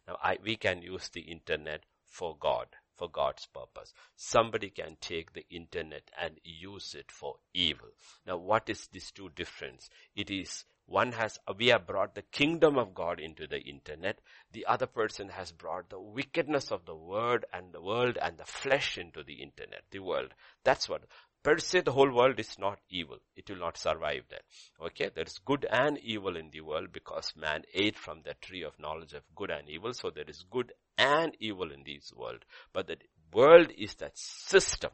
Now 0.06 0.18
I, 0.22 0.38
we 0.42 0.56
can 0.56 0.82
use 0.82 1.08
the 1.08 1.20
internet 1.20 1.84
for 2.04 2.36
God, 2.38 2.66
for 2.96 3.08
God's 3.08 3.46
purpose. 3.46 3.92
Somebody 4.16 4.70
can 4.70 4.96
take 5.00 5.32
the 5.32 5.46
internet 5.48 6.10
and 6.20 6.40
use 6.44 6.94
it 6.94 7.10
for 7.10 7.36
evil. 7.54 7.88
Now 8.26 8.36
what 8.36 8.68
is 8.68 8.88
this 8.92 9.10
two 9.10 9.30
difference? 9.30 9.88
It 10.14 10.30
is 10.30 10.64
one 10.86 11.12
has, 11.12 11.38
we 11.56 11.68
have 11.68 11.86
brought 11.86 12.14
the 12.14 12.22
kingdom 12.22 12.76
of 12.76 12.94
God 12.94 13.20
into 13.20 13.46
the 13.46 13.60
internet. 13.60 14.20
The 14.50 14.66
other 14.66 14.86
person 14.86 15.28
has 15.30 15.52
brought 15.52 15.88
the 15.88 16.00
wickedness 16.00 16.70
of 16.70 16.84
the 16.84 16.94
word 16.94 17.46
and 17.52 17.72
the 17.72 17.80
world 17.80 18.18
and 18.20 18.36
the 18.36 18.44
flesh 18.44 18.98
into 18.98 19.22
the 19.22 19.34
internet, 19.34 19.84
the 19.90 20.00
world. 20.00 20.34
That's 20.64 20.88
what, 20.88 21.04
per 21.42 21.58
se 21.58 21.80
the 21.80 21.92
whole 21.92 22.12
world 22.12 22.38
is 22.38 22.58
not 22.58 22.78
evil. 22.88 23.18
It 23.36 23.50
will 23.50 23.58
not 23.58 23.76
survive 23.76 24.24
that. 24.30 24.42
Okay, 24.80 25.10
there 25.14 25.24
is 25.24 25.38
good 25.44 25.66
and 25.70 25.98
evil 25.98 26.36
in 26.36 26.50
the 26.50 26.60
world 26.60 26.92
because 26.92 27.32
man 27.36 27.62
ate 27.74 27.98
from 27.98 28.22
the 28.22 28.34
tree 28.34 28.62
of 28.62 28.78
knowledge 28.78 29.12
of 29.12 29.22
good 29.34 29.50
and 29.50 29.68
evil. 29.68 29.92
So 29.92 30.10
there 30.10 30.28
is 30.28 30.44
good 30.50 30.72
and 30.96 31.36
evil 31.40 31.72
in 31.72 31.82
this 31.84 32.12
world. 32.14 32.44
But 32.72 32.86
the 32.86 32.96
world 33.32 33.72
is 33.76 33.94
that 33.96 34.16
system 34.16 34.90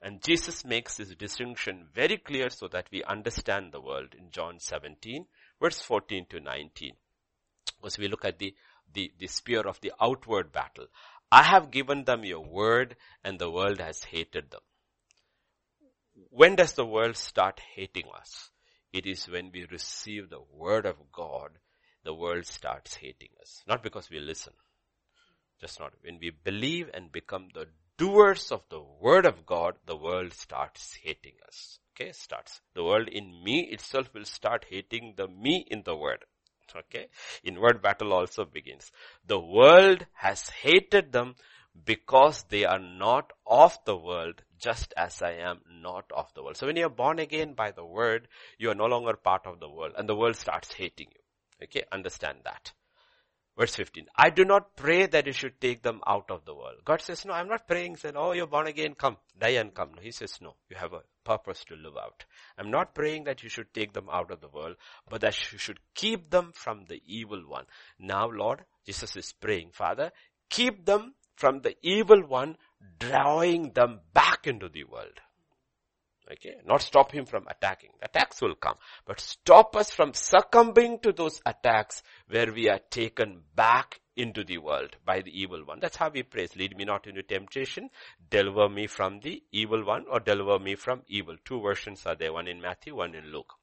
and 0.00 0.22
Jesus 0.22 0.64
makes 0.64 0.96
this 0.96 1.14
distinction 1.14 1.86
very 1.94 2.18
clear 2.18 2.50
so 2.50 2.68
that 2.68 2.88
we 2.90 3.02
understand 3.04 3.72
the 3.72 3.80
world 3.80 4.14
in 4.18 4.30
John 4.30 4.58
17 4.58 5.26
verse 5.60 5.80
14 5.80 6.26
to 6.30 6.40
19. 6.40 6.92
Because 7.80 7.98
we 7.98 8.08
look 8.08 8.24
at 8.24 8.38
the, 8.38 8.54
the, 8.92 9.12
the 9.18 9.26
spear 9.26 9.60
of 9.60 9.80
the 9.80 9.92
outward 10.00 10.52
battle. 10.52 10.86
I 11.30 11.44
have 11.44 11.70
given 11.70 12.04
them 12.04 12.24
your 12.24 12.44
word 12.44 12.96
and 13.24 13.38
the 13.38 13.50
world 13.50 13.80
has 13.80 14.04
hated 14.04 14.50
them. 14.50 14.60
When 16.34 16.56
does 16.56 16.72
the 16.72 16.86
world 16.86 17.16
start 17.16 17.60
hating 17.74 18.06
us? 18.14 18.50
It 18.92 19.06
is 19.06 19.28
when 19.28 19.50
we 19.52 19.66
receive 19.70 20.30
the 20.30 20.40
word 20.40 20.86
of 20.86 20.96
God 21.12 21.58
the 22.04 22.14
world 22.14 22.46
starts 22.46 22.96
hating 22.96 23.28
us. 23.40 23.62
Not 23.66 23.82
because 23.82 24.10
we 24.10 24.18
listen. 24.18 24.54
Just 25.60 25.78
not. 25.78 25.92
When 26.02 26.18
we 26.20 26.30
believe 26.30 26.90
and 26.92 27.12
become 27.12 27.48
the 27.54 27.66
doers 27.96 28.50
of 28.50 28.64
the 28.70 28.80
word 28.80 29.24
of 29.24 29.46
God, 29.46 29.76
the 29.86 29.96
world 29.96 30.32
starts 30.32 30.98
hating 31.02 31.34
us. 31.46 31.78
Okay, 31.94 32.10
starts. 32.12 32.60
The 32.74 32.82
world 32.82 33.08
in 33.08 33.44
me 33.44 33.68
itself 33.70 34.12
will 34.12 34.24
start 34.24 34.66
hating 34.68 35.14
the 35.16 35.28
me 35.28 35.64
in 35.70 35.82
the 35.84 35.96
word. 35.96 36.24
Okay, 36.74 37.08
inward 37.44 37.82
battle 37.82 38.14
also 38.14 38.46
begins. 38.46 38.90
The 39.26 39.38
world 39.38 40.06
has 40.14 40.48
hated 40.48 41.12
them 41.12 41.34
because 41.84 42.44
they 42.48 42.64
are 42.64 42.78
not 42.78 43.32
of 43.46 43.78
the 43.84 43.96
world, 43.96 44.42
just 44.58 44.92
as 44.96 45.22
I 45.22 45.32
am 45.32 45.60
not 45.80 46.04
of 46.14 46.32
the 46.34 46.42
world. 46.42 46.56
So 46.56 46.66
when 46.66 46.76
you 46.76 46.86
are 46.86 46.90
born 46.90 47.18
again 47.18 47.54
by 47.54 47.70
the 47.70 47.84
word, 47.84 48.28
you 48.58 48.70
are 48.70 48.74
no 48.74 48.86
longer 48.86 49.14
part 49.16 49.46
of 49.46 49.60
the 49.60 49.68
world 49.68 49.94
and 49.96 50.08
the 50.08 50.16
world 50.16 50.36
starts 50.36 50.72
hating 50.72 51.08
you. 51.10 51.64
Okay, 51.64 51.84
understand 51.92 52.38
that. 52.44 52.72
Verse 53.56 53.74
15. 53.74 54.06
I 54.16 54.30
do 54.30 54.44
not 54.44 54.76
pray 54.76 55.06
that 55.06 55.26
you 55.26 55.32
should 55.32 55.60
take 55.60 55.82
them 55.82 56.00
out 56.06 56.30
of 56.30 56.44
the 56.46 56.54
world. 56.54 56.78
God 56.84 57.02
says, 57.02 57.26
no, 57.26 57.34
I'm 57.34 57.48
not 57.48 57.68
praying, 57.68 57.96
saying, 57.96 58.14
oh, 58.16 58.32
you're 58.32 58.46
born 58.46 58.66
again, 58.66 58.94
come, 58.94 59.18
die 59.38 59.50
and 59.50 59.74
come. 59.74 59.90
No, 59.94 60.00
he 60.00 60.10
says, 60.10 60.38
no, 60.40 60.54
you 60.70 60.76
have 60.76 60.94
a 60.94 61.02
purpose 61.22 61.62
to 61.64 61.76
live 61.76 61.96
out. 62.02 62.24
I'm 62.56 62.70
not 62.70 62.94
praying 62.94 63.24
that 63.24 63.42
you 63.42 63.50
should 63.50 63.72
take 63.74 63.92
them 63.92 64.08
out 64.10 64.30
of 64.30 64.40
the 64.40 64.48
world, 64.48 64.76
but 65.08 65.20
that 65.20 65.52
you 65.52 65.58
should 65.58 65.80
keep 65.94 66.30
them 66.30 66.52
from 66.54 66.86
the 66.88 67.02
evil 67.06 67.42
one. 67.46 67.66
Now, 67.98 68.26
Lord, 68.26 68.64
Jesus 68.86 69.16
is 69.16 69.34
praying, 69.38 69.70
Father, 69.72 70.12
keep 70.48 70.86
them 70.86 71.14
from 71.36 71.60
the 71.60 71.76
evil 71.82 72.22
one, 72.26 72.56
drawing 72.98 73.72
them 73.72 74.00
back 74.12 74.46
into 74.46 74.68
the 74.68 74.84
world. 74.84 75.20
Okay, 76.30 76.54
not 76.64 76.80
stop 76.80 77.12
him 77.12 77.26
from 77.26 77.46
attacking. 77.48 77.90
The 77.98 78.06
attacks 78.06 78.40
will 78.40 78.54
come, 78.54 78.76
but 79.06 79.20
stop 79.20 79.76
us 79.76 79.90
from 79.90 80.14
succumbing 80.14 81.00
to 81.00 81.12
those 81.12 81.42
attacks 81.44 82.02
where 82.28 82.52
we 82.52 82.68
are 82.68 82.80
taken 82.90 83.42
back 83.54 84.00
into 84.16 84.44
the 84.44 84.58
world 84.58 84.96
by 85.04 85.20
the 85.22 85.30
evil 85.38 85.64
one. 85.64 85.80
That's 85.80 85.96
how 85.96 86.10
we 86.10 86.22
pray. 86.22 86.46
Lead 86.56 86.76
me 86.76 86.84
not 86.84 87.06
into 87.06 87.22
temptation. 87.22 87.90
Deliver 88.30 88.68
me 88.68 88.86
from 88.86 89.20
the 89.20 89.42
evil 89.50 89.84
one 89.84 90.04
or 90.10 90.20
deliver 90.20 90.58
me 90.58 90.74
from 90.74 91.02
evil. 91.08 91.36
Two 91.44 91.60
versions 91.60 92.06
are 92.06 92.14
there. 92.14 92.32
One 92.32 92.48
in 92.48 92.60
Matthew, 92.60 92.96
one 92.96 93.14
in 93.14 93.32
Luke. 93.32 93.54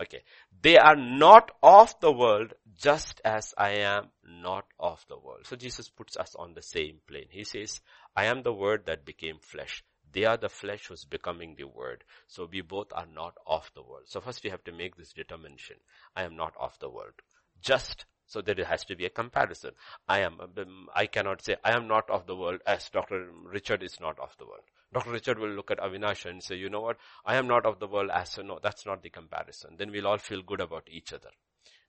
Okay. 0.00 0.22
They 0.62 0.76
are 0.76 0.96
not 0.96 1.50
of 1.62 1.94
the 2.00 2.12
world 2.12 2.54
just 2.76 3.20
as 3.24 3.54
I 3.56 3.70
am 3.70 4.10
not 4.24 4.64
of 4.78 5.04
the 5.08 5.18
world. 5.18 5.46
So 5.46 5.56
Jesus 5.56 5.88
puts 5.88 6.16
us 6.16 6.34
on 6.36 6.54
the 6.54 6.62
same 6.62 6.98
plane. 7.06 7.26
He 7.30 7.44
says, 7.44 7.80
I 8.14 8.26
am 8.26 8.42
the 8.42 8.52
word 8.52 8.86
that 8.86 9.04
became 9.04 9.38
flesh. 9.40 9.82
They 10.12 10.24
are 10.24 10.36
the 10.36 10.48
flesh 10.48 10.86
who's 10.86 11.04
becoming 11.04 11.54
the 11.56 11.64
word. 11.66 12.04
So 12.28 12.48
we 12.50 12.60
both 12.60 12.88
are 12.92 13.06
not 13.12 13.34
of 13.46 13.70
the 13.74 13.82
world. 13.82 14.04
So 14.06 14.20
first 14.20 14.42
we 14.44 14.50
have 14.50 14.64
to 14.64 14.72
make 14.72 14.96
this 14.96 15.12
determination. 15.12 15.76
I 16.16 16.22
am 16.22 16.36
not 16.36 16.54
of 16.58 16.78
the 16.78 16.88
world. 16.88 17.14
Just 17.60 18.06
so 18.26 18.42
there 18.42 18.62
has 18.64 18.84
to 18.84 18.94
be 18.96 19.06
a 19.06 19.10
comparison. 19.10 19.72
I 20.06 20.20
am, 20.20 20.38
um, 20.40 20.88
I 20.94 21.06
cannot 21.06 21.42
say 21.42 21.56
I 21.64 21.74
am 21.74 21.88
not 21.88 22.08
of 22.10 22.26
the 22.26 22.36
world 22.36 22.60
as 22.66 22.88
Dr. 22.90 23.30
Richard 23.44 23.82
is 23.82 23.98
not 24.00 24.18
of 24.18 24.36
the 24.38 24.46
world. 24.46 24.64
Dr. 24.92 25.10
Richard 25.10 25.38
will 25.38 25.50
look 25.50 25.70
at 25.70 25.78
Avinash 25.78 26.24
and 26.24 26.42
say, 26.42 26.56
you 26.56 26.70
know 26.70 26.80
what? 26.80 26.96
I 27.24 27.36
am 27.36 27.46
not 27.46 27.66
of 27.66 27.78
the 27.78 27.86
world 27.86 28.10
as 28.12 28.30
so 28.30 28.42
no, 28.42 28.58
that's 28.62 28.86
not 28.86 29.02
the 29.02 29.10
comparison. 29.10 29.76
Then 29.76 29.90
we'll 29.90 30.06
all 30.06 30.18
feel 30.18 30.42
good 30.42 30.60
about 30.60 30.88
each 30.90 31.12
other. 31.12 31.30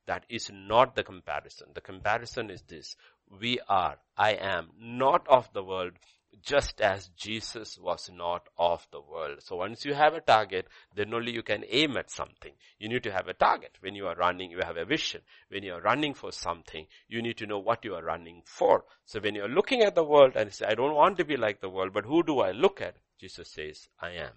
That 0.06 0.26
is 0.28 0.50
not 0.52 0.96
the 0.96 1.04
comparison. 1.04 1.68
The 1.74 1.82
comparison 1.82 2.50
is 2.50 2.64
this. 2.64 2.96
We 3.40 3.60
are, 3.70 3.98
I 4.18 4.32
am 4.32 4.72
not 4.78 5.28
of 5.28 5.52
the 5.54 5.64
world 5.64 5.94
just 6.42 6.82
as 6.82 7.10
Jesus 7.10 7.78
was 7.78 8.10
not 8.14 8.48
of 8.58 8.88
the 8.92 9.02
world. 9.02 9.40
So 9.42 9.58
once 9.58 9.86
you 9.86 9.94
have 9.94 10.14
a 10.14 10.22
target, 10.22 10.68
then 10.96 11.14
only 11.14 11.32
you 11.32 11.44
can 11.44 11.64
aim 11.70 11.98
at 11.98 12.12
something. 12.12 12.54
You 12.78 12.90
need 12.90 13.04
to 13.04 13.12
have 13.12 13.28
a 13.28 13.34
target. 13.34 13.78
When 13.82 13.96
you 13.96 14.08
are 14.08 14.16
running, 14.16 14.52
you 14.52 14.60
have 14.64 14.78
a 14.78 14.86
vision. 14.86 15.22
When 15.50 15.64
you 15.64 15.74
are 15.74 15.82
running 15.82 16.14
for 16.14 16.32
something, 16.32 16.88
you 17.08 17.22
need 17.22 17.38
to 17.38 17.48
know 17.48 17.60
what 17.60 17.84
you 17.84 17.96
are 17.96 18.04
running 18.04 18.44
for. 18.46 18.86
So 19.06 19.20
when 19.20 19.36
you 19.36 19.44
are 19.44 19.50
looking 19.50 19.82
at 19.82 19.96
the 19.96 20.04
world 20.04 20.34
and 20.36 20.54
say, 20.54 20.66
I 20.68 20.76
don't 20.76 20.96
want 20.96 21.18
to 21.18 21.26
be 21.26 21.38
like 21.38 21.62
the 21.62 21.70
world, 21.70 21.94
but 21.94 22.06
who 22.06 22.24
do 22.24 22.40
I 22.40 22.52
look 22.52 22.82
at? 22.82 22.96
Jesus 23.20 23.50
says, 23.50 23.90
I 24.00 24.12
am. 24.12 24.32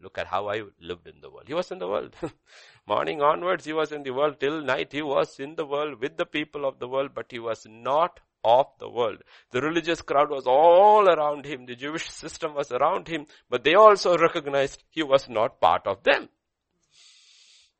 Look 0.00 0.16
at 0.16 0.28
how 0.28 0.48
I 0.48 0.62
lived 0.80 1.08
in 1.08 1.20
the 1.20 1.28
world. 1.28 1.48
He 1.48 1.54
was 1.54 1.72
in 1.72 1.78
the 1.78 1.88
world. 1.88 2.14
Morning 2.86 3.20
onwards, 3.20 3.64
he 3.64 3.72
was 3.72 3.90
in 3.90 4.04
the 4.04 4.12
world. 4.12 4.38
Till 4.38 4.62
night, 4.62 4.92
he 4.92 5.02
was 5.02 5.40
in 5.40 5.56
the 5.56 5.66
world 5.66 6.00
with 6.00 6.16
the 6.16 6.26
people 6.26 6.64
of 6.64 6.78
the 6.78 6.86
world, 6.86 7.10
but 7.14 7.26
he 7.30 7.40
was 7.40 7.66
not 7.68 8.20
of 8.44 8.66
the 8.78 8.88
world. 8.88 9.22
The 9.50 9.60
religious 9.60 10.02
crowd 10.02 10.30
was 10.30 10.46
all 10.46 11.08
around 11.08 11.44
him. 11.44 11.66
The 11.66 11.76
Jewish 11.76 12.08
system 12.10 12.54
was 12.54 12.70
around 12.72 13.08
him, 13.08 13.26
but 13.50 13.64
they 13.64 13.74
also 13.74 14.16
recognized 14.16 14.82
he 14.90 15.02
was 15.02 15.28
not 15.28 15.60
part 15.60 15.86
of 15.86 16.02
them. 16.04 16.28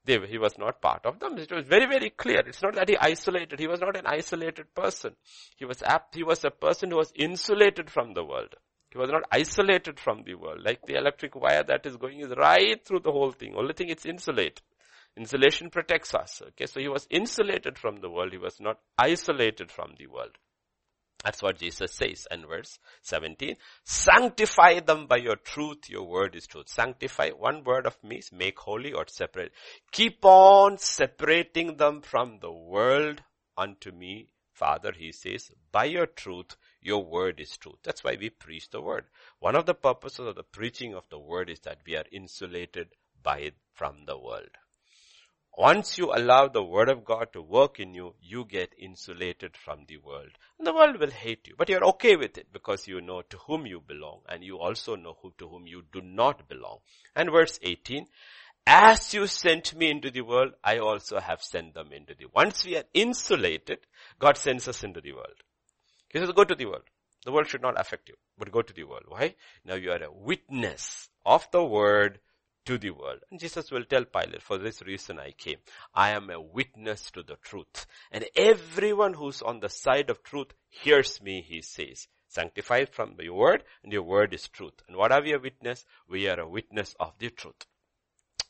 They, 0.05 0.19
he 0.27 0.39
was 0.39 0.57
not 0.57 0.81
part 0.81 1.05
of 1.05 1.19
them. 1.21 1.37
It 1.37 1.53
was 1.53 1.67
very, 1.67 1.87
very 1.87 2.11
clear. 2.11 2.41
It's 2.47 2.63
not 2.63 2.75
that 2.77 2.89
he 2.89 2.97
isolated. 2.97 3.59
He 3.59 3.67
was 3.67 3.81
not 3.81 3.97
an 3.97 4.07
isolated 4.07 4.75
person. 4.75 5.15
He 5.57 5.67
was 5.67 5.83
apt, 5.83 6.15
he 6.15 6.23
was 6.23 6.45
a 6.45 6.51
person 6.51 6.91
who 6.91 6.97
was 6.97 7.13
insulated 7.15 7.91
from 7.91 8.15
the 8.15 8.25
world. 8.25 8.55
He 8.91 8.97
was 8.97 9.11
not 9.11 9.25
isolated 9.31 10.01
from 10.01 10.23
the 10.23 10.35
world. 10.35 10.65
Like 10.65 10.87
the 10.87 10.95
electric 10.95 11.35
wire 11.35 11.63
that 11.65 11.85
is 11.85 11.97
going 11.97 12.21
is 12.21 12.33
right 12.35 12.83
through 12.87 13.01
the 13.01 13.13
whole 13.13 13.33
thing. 13.33 13.55
Only 13.55 13.75
thing 13.75 13.91
it's 13.91 14.07
insulated. 14.07 14.63
Insulation 15.15 15.69
protects 15.69 16.15
us. 16.15 16.41
Okay, 16.49 16.67
so 16.67 16.81
he 16.81 16.89
was 16.89 17.07
insulated 17.11 17.77
from 17.77 17.97
the 17.97 18.09
world. 18.09 18.33
He 18.33 18.39
was 18.39 18.61
not 18.61 18.79
isolated 18.97 19.71
from 19.71 19.95
the 19.99 20.07
world. 20.07 20.39
That's 21.25 21.43
what 21.43 21.59
Jesus 21.59 21.93
says 21.93 22.29
in 22.31 22.47
verse 22.47 22.79
17. 23.03 23.57
Sanctify 23.85 24.81
them 24.81 25.07
by 25.09 25.17
your 25.17 25.35
truth. 25.35 25.91
Your 25.91 26.05
word 26.05 26.37
is 26.37 26.47
truth. 26.47 26.69
Sanctify, 26.69 27.31
one 27.31 27.65
word 27.65 27.87
of 27.87 27.97
me 28.05 28.17
is 28.19 28.31
make 28.31 28.59
holy 28.59 28.93
or 28.93 29.05
separate. 29.09 29.53
Keep 29.91 30.25
on 30.25 30.79
separating 30.79 31.77
them 31.77 32.03
from 32.03 32.39
the 32.41 32.53
world 32.53 33.21
unto 33.57 33.91
me. 33.91 34.29
Father, 34.53 34.93
he 34.97 35.13
says, 35.13 35.51
by 35.71 35.85
your 35.85 36.07
truth, 36.07 36.57
your 36.81 37.05
word 37.05 37.41
is 37.41 37.57
truth. 37.57 37.79
That's 37.83 38.03
why 38.03 38.17
we 38.19 38.31
preach 38.31 38.71
the 38.71 38.81
word. 38.81 39.05
One 39.39 39.57
of 39.57 39.67
the 39.67 39.75
purposes 39.75 40.27
of 40.27 40.37
the 40.37 40.43
preaching 40.43 40.95
of 40.95 41.09
the 41.11 41.19
word 41.19 41.51
is 41.51 41.61
that 41.61 41.79
we 41.87 41.97
are 41.97 42.05
insulated 42.11 42.89
by 43.23 43.39
it 43.39 43.55
from 43.73 44.05
the 44.07 44.19
world. 44.19 44.51
Once 45.59 45.99
you 45.99 46.13
allow 46.15 46.47
the 46.47 46.63
word 46.63 46.89
of 46.89 47.05
God 47.05 47.33
to 47.33 47.43
work 47.43 47.81
in 47.81 47.93
you, 47.93 48.15
you 48.23 48.45
get 48.45 48.73
insulated 48.79 49.57
from 49.57 49.81
the 49.89 49.97
world. 49.97 50.31
And 50.57 50.65
the 50.65 50.73
world 50.73 51.01
will 51.01 51.11
hate 51.11 51.49
you, 51.49 51.55
but 51.59 51.69
you're 51.69 51.85
okay 51.85 52.15
with 52.15 52.39
it 52.39 52.53
because 52.53 52.87
you 52.87 53.01
know 53.01 53.23
to 53.23 53.37
whom 53.39 53.67
you 53.67 53.81
belong 53.85 54.21
and 54.29 54.45
you 54.45 54.57
also 54.61 54.95
know 54.95 55.17
who, 55.21 55.33
to 55.39 55.49
whom 55.49 55.67
you 55.67 55.83
do 55.93 56.01
not 56.01 56.49
belong. 56.49 56.79
And 57.17 57.33
verse 57.33 57.59
18, 57.61 58.07
as 58.69 59.13
you 59.13 59.27
sent 59.27 59.75
me 59.75 59.91
into 59.91 60.13
the 60.13 60.21
world, 60.21 60.53
I 60.63 60.79
also 60.79 61.19
have 61.19 61.43
sent 61.43 61.75
them 61.75 61.91
into 61.91 62.15
the 62.15 62.27
world. 62.27 62.37
Once 62.37 62.65
we 62.65 62.77
are 62.77 62.85
insulated, 62.95 63.81
God 64.21 64.37
sends 64.37 64.69
us 64.69 64.85
into 64.85 65.01
the 65.01 65.15
world. 65.15 65.43
He 66.09 66.21
says, 66.21 66.31
go 66.31 66.45
to 66.45 66.55
the 66.55 66.67
world. 66.67 66.85
The 67.25 67.33
world 67.33 67.49
should 67.49 67.63
not 67.63 67.81
affect 67.81 68.09
you, 68.09 68.15
but 68.39 68.53
go 68.53 68.63
to 68.63 68.73
the 68.73 68.85
world. 68.85 69.07
Why? 69.09 69.35
Now 69.65 69.75
you 69.75 69.91
are 69.91 70.05
a 70.05 70.13
witness 70.13 71.09
of 71.27 71.49
the 71.51 71.65
word 71.65 72.21
to 72.69 72.77
the 72.77 72.91
world. 72.91 73.21
And 73.31 73.41
Jesus 73.41 73.71
will 73.71 73.85
tell 73.85 74.05
Pilate, 74.05 74.43
for 74.43 74.59
this 74.59 74.83
reason 74.83 75.19
I 75.19 75.31
came. 75.31 75.57
I 75.95 76.11
am 76.11 76.29
a 76.29 76.39
witness 76.39 77.11
to 77.13 77.23
the 77.23 77.37
truth. 77.37 77.87
And 78.13 78.27
everyone 78.37 79.15
who's 79.15 79.41
on 79.41 79.61
the 79.61 79.71
side 79.71 80.11
of 80.11 80.23
truth 80.23 80.49
hears 80.69 81.23
me, 81.23 81.41
he 81.41 81.63
says. 81.63 82.09
Sanctified 82.29 82.91
from 82.91 83.15
your 83.21 83.37
word, 83.37 83.65
and 83.83 83.91
your 83.91 84.03
word 84.03 84.35
is 84.35 84.49
truth. 84.49 84.75
And 84.87 84.99
what 84.99 85.13
are 85.13 85.23
we 85.23 85.33
a 85.33 85.39
witness? 85.39 85.87
We 86.11 86.29
are 86.29 86.39
a 86.39 86.47
witness 86.47 86.95
of 87.01 87.15
the 87.19 87.31
truth. 87.31 87.65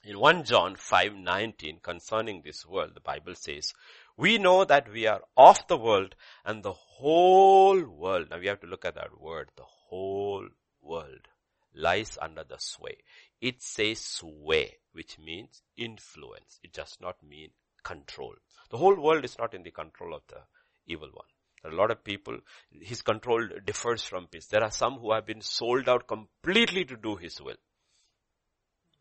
In 0.03 0.19
1 0.19 0.43
John 0.43 0.75
5:19 0.75 1.81
concerning 1.81 2.43
this 2.43 2.67
world, 2.67 2.95
the 2.95 3.01
Bible 3.01 3.37
says, 3.37 3.73
we 4.17 4.39
know 4.39 4.65
that 4.65 4.91
we 4.91 5.07
are 5.07 5.23
of 5.37 5.61
the 5.69 5.77
world 5.77 6.17
and 6.45 6.65
the 6.65 6.73
whole 6.73 7.81
world. 7.85 8.31
Now 8.31 8.41
we 8.41 8.49
have 8.49 8.61
to 8.63 8.67
look 8.67 8.85
at 8.85 8.97
that 8.97 9.21
word, 9.21 9.51
the 9.55 9.63
whole 9.63 10.49
world 10.83 11.29
lies 11.75 12.19
under 12.21 12.45
the 12.45 12.59
sway. 12.59 12.99
It 13.41 13.63
says 13.63 14.01
sway, 14.01 14.79
which 14.93 15.19
means 15.19 15.63
influence. 15.77 16.59
It 16.63 16.73
does 16.73 16.97
not 17.01 17.23
mean 17.23 17.51
control. 17.85 18.35
The 18.71 18.79
whole 18.79 19.01
world 19.01 19.25
is 19.25 19.39
not 19.39 19.55
in 19.55 19.63
the 19.63 19.71
control 19.71 20.15
of 20.15 20.23
the 20.29 20.43
evil 20.87 21.11
one. 21.13 21.27
a 21.65 21.75
lot 21.75 21.91
of 21.91 22.05
people, 22.05 22.39
his 22.81 23.03
control 23.03 23.47
differs 23.65 24.03
from 24.03 24.29
his. 24.33 24.47
There 24.47 24.63
are 24.63 24.71
some 24.71 24.99
who 24.99 25.13
have 25.13 25.27
been 25.27 25.41
sold 25.41 25.89
out 25.89 26.07
completely 26.07 26.85
to 26.85 26.97
do 26.97 27.17
his 27.17 27.41
will. 27.41 27.57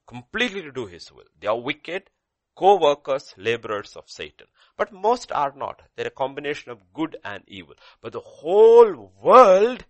Completely 0.08 0.62
to 0.62 0.72
do 0.72 0.86
his 0.86 1.12
will. 1.12 1.26
They 1.40 1.48
are 1.48 1.60
wicked, 1.60 2.10
co-workers, 2.56 3.34
laborers 3.38 3.96
of 3.96 4.10
Satan. 4.10 4.48
But 4.76 4.92
most 4.92 5.32
are 5.32 5.54
not. 5.56 5.82
They're 5.96 6.08
a 6.08 6.12
combination 6.12 6.72
of 6.72 6.94
good 6.94 7.18
and 7.24 7.44
evil. 7.48 7.76
But 8.02 8.14
the 8.14 8.22
whole 8.22 9.12
world 9.22 9.86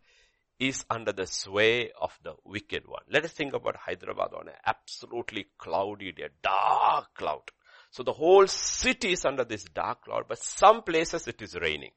is 0.60 0.86
under 0.90 1.12
the 1.12 1.28
sway 1.28 1.92
of 2.00 2.18
the 2.24 2.34
wicked 2.44 2.88
one. 2.88 3.04
Let 3.10 3.26
us 3.26 3.32
think 3.32 3.54
about 3.54 3.76
Hyderabad 3.76 4.34
on 4.34 4.48
an 4.48 4.56
absolutely 4.66 5.48
cloudy 5.58 6.12
day, 6.12 6.30
dark 6.42 7.14
cloud. 7.14 7.52
So 7.92 8.04
the 8.04 8.14
whole 8.14 8.48
city 8.48 9.14
is 9.14 9.26
under 9.26 9.44
this 9.44 9.64
dark 9.64 10.04
cloud, 10.04 10.26
but 10.28 10.40
some 10.40 10.84
places 10.84 11.28
it 11.28 11.42
is 11.42 11.56
raining. 11.56 11.92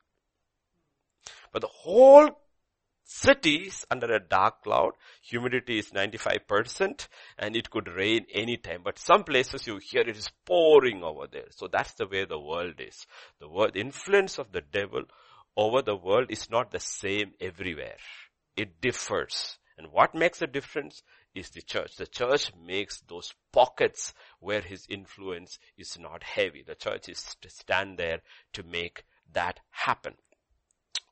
But 1.52 1.62
the 1.62 1.68
whole 1.68 2.30
city 3.04 3.66
is 3.66 3.84
under 3.90 4.12
a 4.14 4.20
dark 4.20 4.62
cloud. 4.62 4.92
Humidity 5.22 5.78
is 5.78 5.90
95% 5.90 7.08
and 7.38 7.56
it 7.56 7.70
could 7.70 7.88
rain 7.88 8.26
anytime. 8.32 8.82
But 8.84 8.98
some 8.98 9.24
places 9.24 9.66
you 9.66 9.78
hear 9.78 10.02
it 10.02 10.16
is 10.16 10.30
pouring 10.46 11.02
over 11.02 11.26
there. 11.26 11.48
So 11.50 11.66
that's 11.66 11.94
the 11.94 12.06
way 12.06 12.24
the 12.24 12.38
world 12.38 12.74
is. 12.78 13.06
The 13.40 13.48
world, 13.48 13.74
the 13.74 13.80
influence 13.80 14.38
of 14.38 14.52
the 14.52 14.60
devil 14.60 15.02
over 15.56 15.82
the 15.82 15.96
world 15.96 16.26
is 16.30 16.48
not 16.50 16.70
the 16.70 16.78
same 16.78 17.32
everywhere. 17.40 17.96
It 18.60 18.82
differs. 18.82 19.56
And 19.78 19.90
what 19.90 20.14
makes 20.14 20.42
a 20.42 20.46
difference 20.46 21.02
is 21.34 21.48
the 21.48 21.62
church. 21.62 21.96
The 21.96 22.06
church 22.06 22.52
makes 22.62 23.00
those 23.00 23.32
pockets 23.54 24.12
where 24.38 24.60
his 24.60 24.84
influence 24.90 25.58
is 25.78 25.98
not 25.98 26.22
heavy. 26.22 26.62
The 26.62 26.74
church 26.74 27.08
is 27.08 27.36
to 27.40 27.48
stand 27.48 27.96
there 27.96 28.20
to 28.52 28.62
make 28.62 29.04
that 29.32 29.60
happen. 29.70 30.12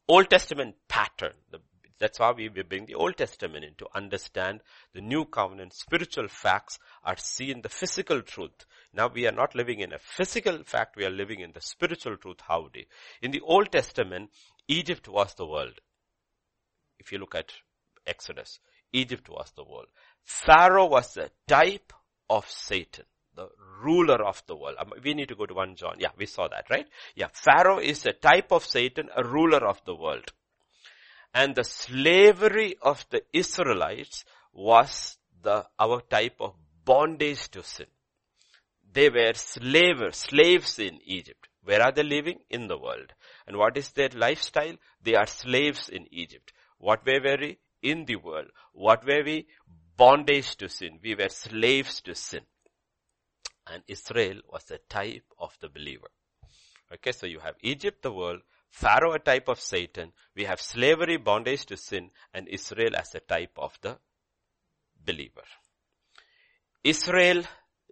Old 0.07 0.29
Testament 0.29 0.75
pattern. 0.89 1.33
The, 1.51 1.61
that's 1.99 2.21
why 2.21 2.33
we 2.33 2.51
bring 2.51 2.85
the 2.85 2.97
Old 2.97 3.17
Testament 3.17 3.65
in 3.65 3.73
to 3.79 3.89
understand 3.95 4.61
the 4.93 5.01
new 5.01 5.25
covenant. 5.25 5.73
Spiritual 5.73 6.29
facts 6.29 6.79
are 7.03 7.17
seen 7.17 7.63
the 7.63 7.71
physical 7.71 8.21
truth. 8.21 8.67
Now 8.93 9.09
we 9.09 9.27
are 9.27 9.33
not 9.33 9.55
living 9.55 9.81
in 9.81 9.95
a 9.95 9.99
physical 9.99 10.65
fact, 10.65 10.97
we 10.97 11.07
are 11.07 11.11
living 11.11 11.41
in 11.41 11.53
the 11.53 11.63
spiritual 11.63 12.19
truth. 12.19 12.43
Howdy. 12.47 12.89
In 13.23 13.31
the 13.31 13.41
Old 13.41 13.73
Testament, 13.73 14.33
Egypt 14.69 15.09
was 15.09 15.33
the 15.33 15.47
world. 15.47 15.81
If 17.09 17.13
you 17.13 17.21
look 17.21 17.37
at 17.37 17.55
Exodus, 18.07 18.61
Egypt 18.93 19.31
was 19.31 19.51
the 19.57 19.65
world. 19.65 19.87
Pharaoh 20.25 20.91
was 20.91 21.17
a 21.17 21.31
type 21.47 21.95
of 22.29 22.47
Satan, 22.51 23.07
the 23.35 23.49
ruler 23.83 24.23
of 24.23 24.43
the 24.47 24.55
world. 24.55 24.77
Um, 24.79 24.93
we 25.03 25.15
need 25.15 25.29
to 25.29 25.35
go 25.35 25.47
to 25.47 25.55
1 25.55 25.77
John. 25.77 25.97
Yeah, 25.99 26.11
we 26.19 26.27
saw 26.27 26.49
that, 26.49 26.67
right? 26.69 26.87
Yeah, 27.15 27.29
Pharaoh 27.33 27.79
is 27.79 28.05
a 28.05 28.13
type 28.13 28.53
of 28.53 28.67
Satan, 28.67 29.09
a 29.17 29.25
ruler 29.25 29.67
of 29.67 29.81
the 29.87 29.95
world. 29.95 30.33
And 31.33 31.55
the 31.55 31.65
slavery 31.65 32.77
of 32.83 33.07
the 33.09 33.23
Israelites 33.33 34.27
was 34.53 35.17
the, 35.43 35.65
our 35.79 36.03
type 36.03 36.37
of 36.41 36.57
bondage 36.85 37.49
to 37.53 37.63
sin. 37.63 37.87
They 38.93 39.09
were 39.09 39.33
slavers, 39.33 40.19
slaves 40.19 40.79
in 40.79 40.99
Egypt. 41.07 41.49
Where 41.65 41.83
are 41.83 41.93
they 41.93 42.03
living? 42.03 42.41
In 42.51 42.67
the 42.67 42.77
world. 42.77 43.15
And 43.47 43.57
what 43.57 43.79
is 43.79 43.93
their 43.93 44.11
lifestyle? 44.15 44.75
They 45.03 45.15
are 45.15 45.27
slaves 45.27 45.89
in 45.89 46.07
Egypt. 46.11 46.53
What 46.79 47.05
were 47.07 47.37
we? 47.41 47.59
In 47.83 48.05
the 48.05 48.17
world. 48.17 48.49
What 48.73 49.07
were 49.07 49.23
we? 49.25 49.47
Bondage 49.97 50.57
to 50.57 50.69
sin. 50.69 50.99
We 51.03 51.15
were 51.15 51.29
slaves 51.29 52.01
to 52.03 52.15
sin. 52.15 52.43
And 53.71 53.83
Israel 53.87 54.41
was 54.49 54.71
a 54.71 54.79
type 54.89 55.25
of 55.39 55.57
the 55.61 55.69
believer. 55.69 56.09
Okay, 56.93 57.13
so 57.13 57.27
you 57.27 57.41
have 57.41 57.57
Egypt, 57.63 58.03
the 58.03 58.13
world, 58.13 58.41
Pharaoh 58.71 59.13
a 59.13 59.19
type 59.19 59.49
of 59.49 59.61
Satan, 59.61 60.13
we 60.35 60.45
have 60.45 60.61
slavery, 60.61 61.17
bondage 61.17 61.67
to 61.67 61.77
sin, 61.77 62.11
and 62.33 62.49
Israel 62.49 62.97
as 62.97 63.15
a 63.15 63.21
type 63.21 63.59
of 63.59 63.79
the 63.83 63.99
believer. 65.05 65.45
Israel 66.85 67.43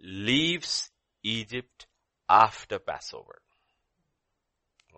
leaves 0.01 0.91
Egypt 1.23 1.87
after 2.29 2.79
Passover. 2.79 3.41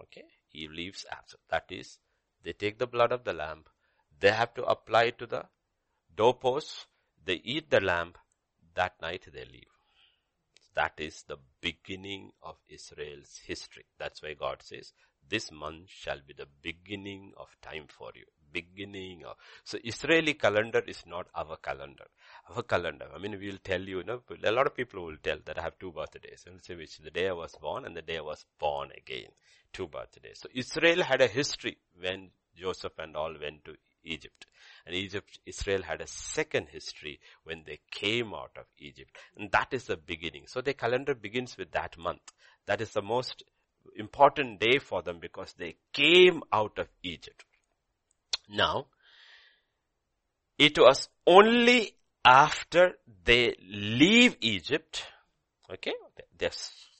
Okay, 0.04 0.26
he 0.48 0.68
leaves 0.68 1.06
after. 1.12 1.38
That 1.50 1.66
is, 1.70 2.00
they 2.44 2.54
take 2.54 2.78
the 2.78 2.88
blood 2.88 3.12
of 3.12 3.24
the 3.24 3.34
lamb, 3.34 3.66
they 4.20 4.32
have 4.32 4.54
to 4.56 4.64
apply 4.66 5.12
to 5.12 5.26
the 5.26 5.46
doorposts, 6.16 6.86
they 7.24 7.42
eat 7.44 7.70
the 7.70 7.82
lamb, 7.82 8.14
that 8.76 8.94
night 9.02 9.28
they 9.34 9.46
leave. 9.46 9.68
That 10.76 10.94
is 10.98 11.24
the 11.28 11.38
beginning 11.62 12.32
of 12.42 12.56
Israel's 12.70 13.42
history. 13.46 13.86
That's 13.98 14.22
why 14.22 14.34
God 14.34 14.62
says, 14.62 14.94
this 15.28 15.52
month 15.52 15.90
shall 15.90 16.20
be 16.26 16.34
the 16.34 16.48
beginning 16.62 17.34
of 17.38 17.48
time 17.62 17.86
for 17.88 18.12
you. 18.16 18.26
Beginning 18.52 19.26
of, 19.26 19.36
so 19.64 19.78
Israeli 19.84 20.34
calendar 20.34 20.82
is 20.88 21.04
not 21.06 21.28
our 21.36 21.58
calendar. 21.58 22.06
Our 22.50 22.64
calendar, 22.64 23.08
I 23.14 23.20
mean, 23.20 23.38
we'll 23.40 23.60
tell 23.64 23.82
you, 23.82 24.00
you 24.00 24.04
know, 24.04 24.22
a 24.44 24.52
lot 24.52 24.66
of 24.66 24.76
people 24.76 25.06
will 25.06 25.18
tell 25.22 25.38
that 25.46 25.60
I 25.60 25.62
have 25.62 25.78
two 25.78 25.92
birthdays. 25.92 26.46
And 26.48 26.64
say 26.64 26.76
which 26.76 26.98
the 26.98 27.12
day 27.12 27.30
I 27.30 27.34
was 27.34 27.56
born 27.62 27.86
and 27.86 27.96
the 27.96 28.02
day 28.02 28.18
I 28.18 28.22
was 28.22 28.46
born 28.60 28.90
again. 28.98 29.30
Two 29.72 29.88
birthdays. 29.88 30.40
So 30.40 30.50
Israel 30.54 31.04
had 31.04 31.22
a 31.22 31.28
history 31.28 31.78
when 32.00 32.32
Joseph 32.56 32.98
and 32.98 33.16
all 33.16 33.36
went 33.40 33.66
to 33.66 33.76
Egypt. 34.04 34.46
And 34.86 34.96
Egypt, 34.96 35.40
Israel 35.46 35.84
had 35.84 36.02
a 36.02 36.08
second 36.08 36.70
history 36.70 37.20
when 37.44 37.64
they 37.66 37.80
came 37.92 38.34
out 38.34 38.52
of 38.58 38.66
Egypt. 38.78 39.16
And 39.38 39.52
that 39.52 39.68
is 39.72 39.86
the 39.86 39.98
beginning. 39.98 40.44
So 40.48 40.62
their 40.62 40.74
calendar 40.74 41.14
begins 41.14 41.58
with 41.58 41.72
that 41.72 41.98
month. 41.98 42.32
That 42.66 42.82
is 42.82 42.92
the 42.92 43.02
most 43.02 43.44
important 43.96 44.60
day 44.60 44.80
for 44.80 45.02
them 45.02 45.20
because 45.20 45.54
they 45.54 45.76
came 45.94 46.42
out 46.52 46.78
of 46.78 46.88
Egypt. 47.04 47.46
Now, 48.50 48.88
it 50.58 50.78
was 50.78 51.08
only 51.26 51.96
after 52.26 52.94
they 53.24 53.56
leave 53.62 54.36
Egypt, 54.42 55.06
okay, 55.72 55.94
they, 56.38 56.50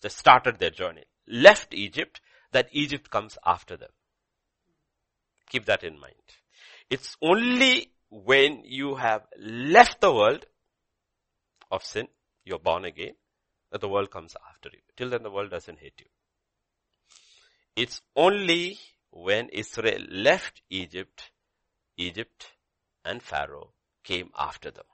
they 0.02 0.10
started 0.10 0.60
their 0.60 0.70
journey, 0.70 1.04
left 1.28 1.74
Egypt, 1.74 2.22
that 2.52 2.70
Egypt 2.72 3.10
comes 3.10 3.38
after 3.46 3.78
them. 3.78 3.90
Keep 5.50 5.66
that 5.66 5.84
in 5.84 6.00
mind. 6.00 6.14
It's 6.90 7.16
only 7.22 7.92
when 8.10 8.64
you 8.66 8.96
have 8.96 9.24
left 9.38 10.02
the 10.02 10.14
world 10.14 10.46
of 11.72 11.84
sin, 11.84 12.08
you're 12.44 12.60
born 12.60 12.86
again, 12.86 13.14
that 13.72 13.82
the 13.82 13.90
world 13.90 14.10
comes 14.10 14.36
after 14.50 14.70
you. 14.74 14.80
Till 14.98 15.10
then 15.10 15.24
the 15.24 15.32
world 15.32 15.52
doesn't 15.52 15.80
hate 15.80 16.00
you. 16.00 16.08
It's 17.76 18.02
only 18.16 18.80
when 19.12 19.50
Israel 19.50 20.02
left 20.10 20.62
Egypt, 20.70 21.32
Egypt 21.98 22.48
and 23.06 23.22
Pharaoh 23.22 23.74
came 24.04 24.32
after 24.38 24.72
them. 24.72 24.86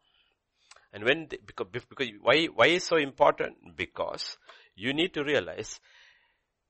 And 0.92 1.04
when, 1.04 1.28
they, 1.30 1.38
because, 1.46 1.68
because, 1.72 2.08
why, 2.22 2.46
why 2.46 2.68
is 2.68 2.84
so 2.84 2.98
important? 2.98 3.76
Because 3.76 4.38
you 4.76 4.94
need 4.94 5.14
to 5.14 5.24
realize 5.24 5.80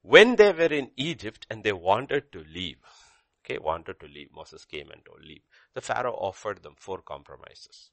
when 0.01 0.35
they 0.35 0.51
were 0.51 0.73
in 0.73 0.91
Egypt 0.95 1.45
and 1.49 1.63
they 1.63 1.73
wanted 1.73 2.31
to 2.31 2.43
leave, 2.53 2.77
okay, 3.45 3.59
wanted 3.61 3.99
to 3.99 4.07
leave, 4.07 4.29
Moses 4.35 4.65
came 4.65 4.89
and 4.91 5.03
told 5.05 5.23
leave. 5.23 5.41
The 5.73 5.81
Pharaoh 5.81 6.13
offered 6.13 6.63
them 6.63 6.73
four 6.77 7.01
compromises. 7.01 7.91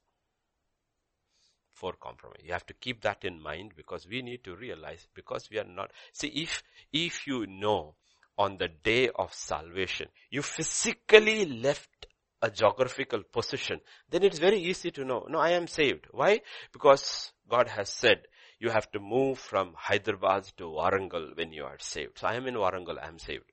Four 1.73 1.93
compromises. 1.99 2.45
You 2.45 2.53
have 2.53 2.65
to 2.67 2.73
keep 2.73 3.01
that 3.01 3.23
in 3.23 3.41
mind 3.41 3.73
because 3.75 4.07
we 4.07 4.21
need 4.21 4.43
to 4.43 4.55
realize 4.55 5.07
because 5.13 5.49
we 5.51 5.59
are 5.59 5.65
not, 5.65 5.91
see 6.11 6.27
if, 6.27 6.63
if 6.91 7.27
you 7.27 7.45
know 7.47 7.95
on 8.37 8.57
the 8.57 8.67
day 8.67 9.09
of 9.09 9.33
salvation, 9.33 10.07
you 10.29 10.41
physically 10.41 11.45
left 11.45 12.07
a 12.41 12.49
geographical 12.49 13.23
position, 13.31 13.79
then 14.09 14.23
it's 14.23 14.39
very 14.39 14.59
easy 14.59 14.91
to 14.91 15.05
know, 15.05 15.25
no, 15.29 15.39
I 15.39 15.51
am 15.51 15.67
saved. 15.67 16.07
Why? 16.11 16.41
Because 16.73 17.31
God 17.49 17.69
has 17.69 17.89
said, 17.89 18.23
you 18.59 18.69
have 18.69 18.91
to 18.91 18.99
move 18.99 19.39
from 19.39 19.73
Hyderabad 19.77 20.45
to 20.57 20.63
Warangal 20.63 21.37
when 21.37 21.53
you 21.53 21.63
are 21.63 21.79
saved. 21.79 22.19
So 22.19 22.27
I 22.27 22.35
am 22.35 22.47
in 22.47 22.55
Warangal, 22.55 23.01
I 23.01 23.07
am 23.07 23.19
saved. 23.19 23.52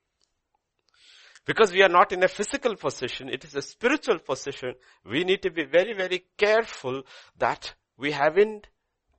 Because 1.47 1.73
we 1.73 1.83
are 1.83 1.89
not 1.89 2.13
in 2.13 2.23
a 2.23 2.29
physical 2.29 2.77
position, 2.77 3.29
it 3.29 3.45
is 3.45 3.55
a 3.55 3.63
spiritual 3.63 4.19
position. 4.19 4.75
We 5.05 5.25
need 5.25 5.43
to 5.43 5.51
be 5.51 5.65
very, 5.65 5.95
very 5.95 6.25
careful 6.37 7.03
that 7.39 7.75
we 7.97 8.13
haven't 8.13 8.69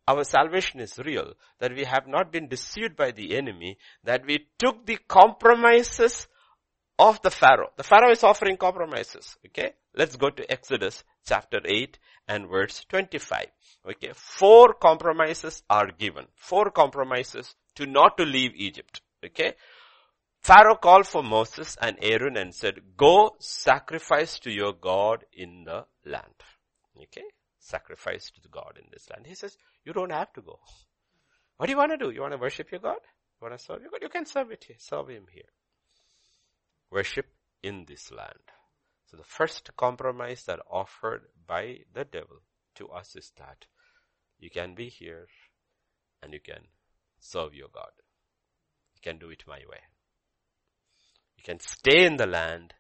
our 0.07 0.23
salvation 0.23 0.79
is 0.79 0.97
real, 0.99 1.33
that 1.59 1.73
we 1.73 1.85
have 1.85 2.07
not 2.07 2.31
been 2.31 2.47
deceived 2.47 2.95
by 2.95 3.11
the 3.11 3.37
enemy, 3.37 3.77
that 4.03 4.25
we 4.25 4.47
took 4.57 4.85
the 4.85 4.97
compromises 5.07 6.27
of 6.97 7.21
the 7.21 7.31
Pharaoh. 7.31 7.71
The 7.77 7.83
Pharaoh 7.83 8.11
is 8.11 8.23
offering 8.23 8.57
compromises. 8.57 9.37
Okay. 9.47 9.73
Let's 9.95 10.15
go 10.15 10.29
to 10.29 10.51
Exodus 10.51 11.03
chapter 11.25 11.59
8 11.65 11.97
and 12.27 12.47
verse 12.47 12.85
25. 12.89 13.45
Okay. 13.89 14.11
Four 14.13 14.73
compromises 14.73 15.63
are 15.69 15.91
given. 15.91 16.25
Four 16.35 16.71
compromises 16.71 17.55
to 17.75 17.85
not 17.85 18.17
to 18.17 18.23
leave 18.23 18.51
Egypt. 18.55 19.01
Okay. 19.25 19.53
Pharaoh 20.41 20.75
called 20.75 21.07
for 21.07 21.23
Moses 21.23 21.77
and 21.81 21.97
Aaron 22.01 22.35
and 22.35 22.53
said, 22.53 22.81
go 22.97 23.35
sacrifice 23.39 24.39
to 24.39 24.51
your 24.51 24.73
God 24.73 25.23
in 25.33 25.63
the 25.65 25.85
land. 26.05 26.43
Okay 26.97 27.23
sacrifice 27.61 28.31
to 28.31 28.41
the 28.41 28.49
God 28.49 28.77
in 28.77 28.87
this 28.91 29.09
land. 29.09 29.27
He 29.27 29.35
says, 29.35 29.55
you 29.85 29.93
don't 29.93 30.11
have 30.11 30.33
to 30.33 30.41
go. 30.41 30.59
What 31.57 31.67
do 31.67 31.71
you 31.71 31.77
want 31.77 31.91
to 31.91 31.97
do? 31.97 32.11
You 32.11 32.21
want 32.21 32.33
to 32.33 32.39
worship 32.39 32.71
your 32.71 32.81
God? 32.81 32.97
You 33.39 33.47
want 33.47 33.57
to 33.57 33.63
serve 33.63 33.81
your 33.81 33.91
God? 33.91 34.01
You 34.01 34.09
can 34.09 34.25
serve 34.25 34.51
it 34.51 34.65
here. 34.67 34.77
Serve 34.79 35.09
Him 35.09 35.25
here. 35.31 35.49
Worship 36.89 37.27
in 37.63 37.85
this 37.87 38.11
land. 38.11 38.51
So 39.05 39.17
the 39.17 39.23
first 39.23 39.69
compromise 39.77 40.43
that 40.45 40.59
offered 40.69 41.21
by 41.47 41.79
the 41.93 42.03
devil 42.03 42.41
to 42.75 42.89
us 42.89 43.15
is 43.15 43.31
that 43.37 43.67
you 44.39 44.49
can 44.49 44.73
be 44.73 44.89
here 44.89 45.27
and 46.23 46.33
you 46.33 46.39
can 46.39 46.63
serve 47.19 47.53
your 47.53 47.67
God. 47.71 47.91
You 48.95 49.01
can 49.03 49.19
do 49.19 49.29
it 49.29 49.43
my 49.47 49.59
way. 49.69 49.81
You 51.41 51.53
can 51.55 51.59
stay 51.59 52.05
in 52.05 52.17
the 52.17 52.27
land 52.27 52.75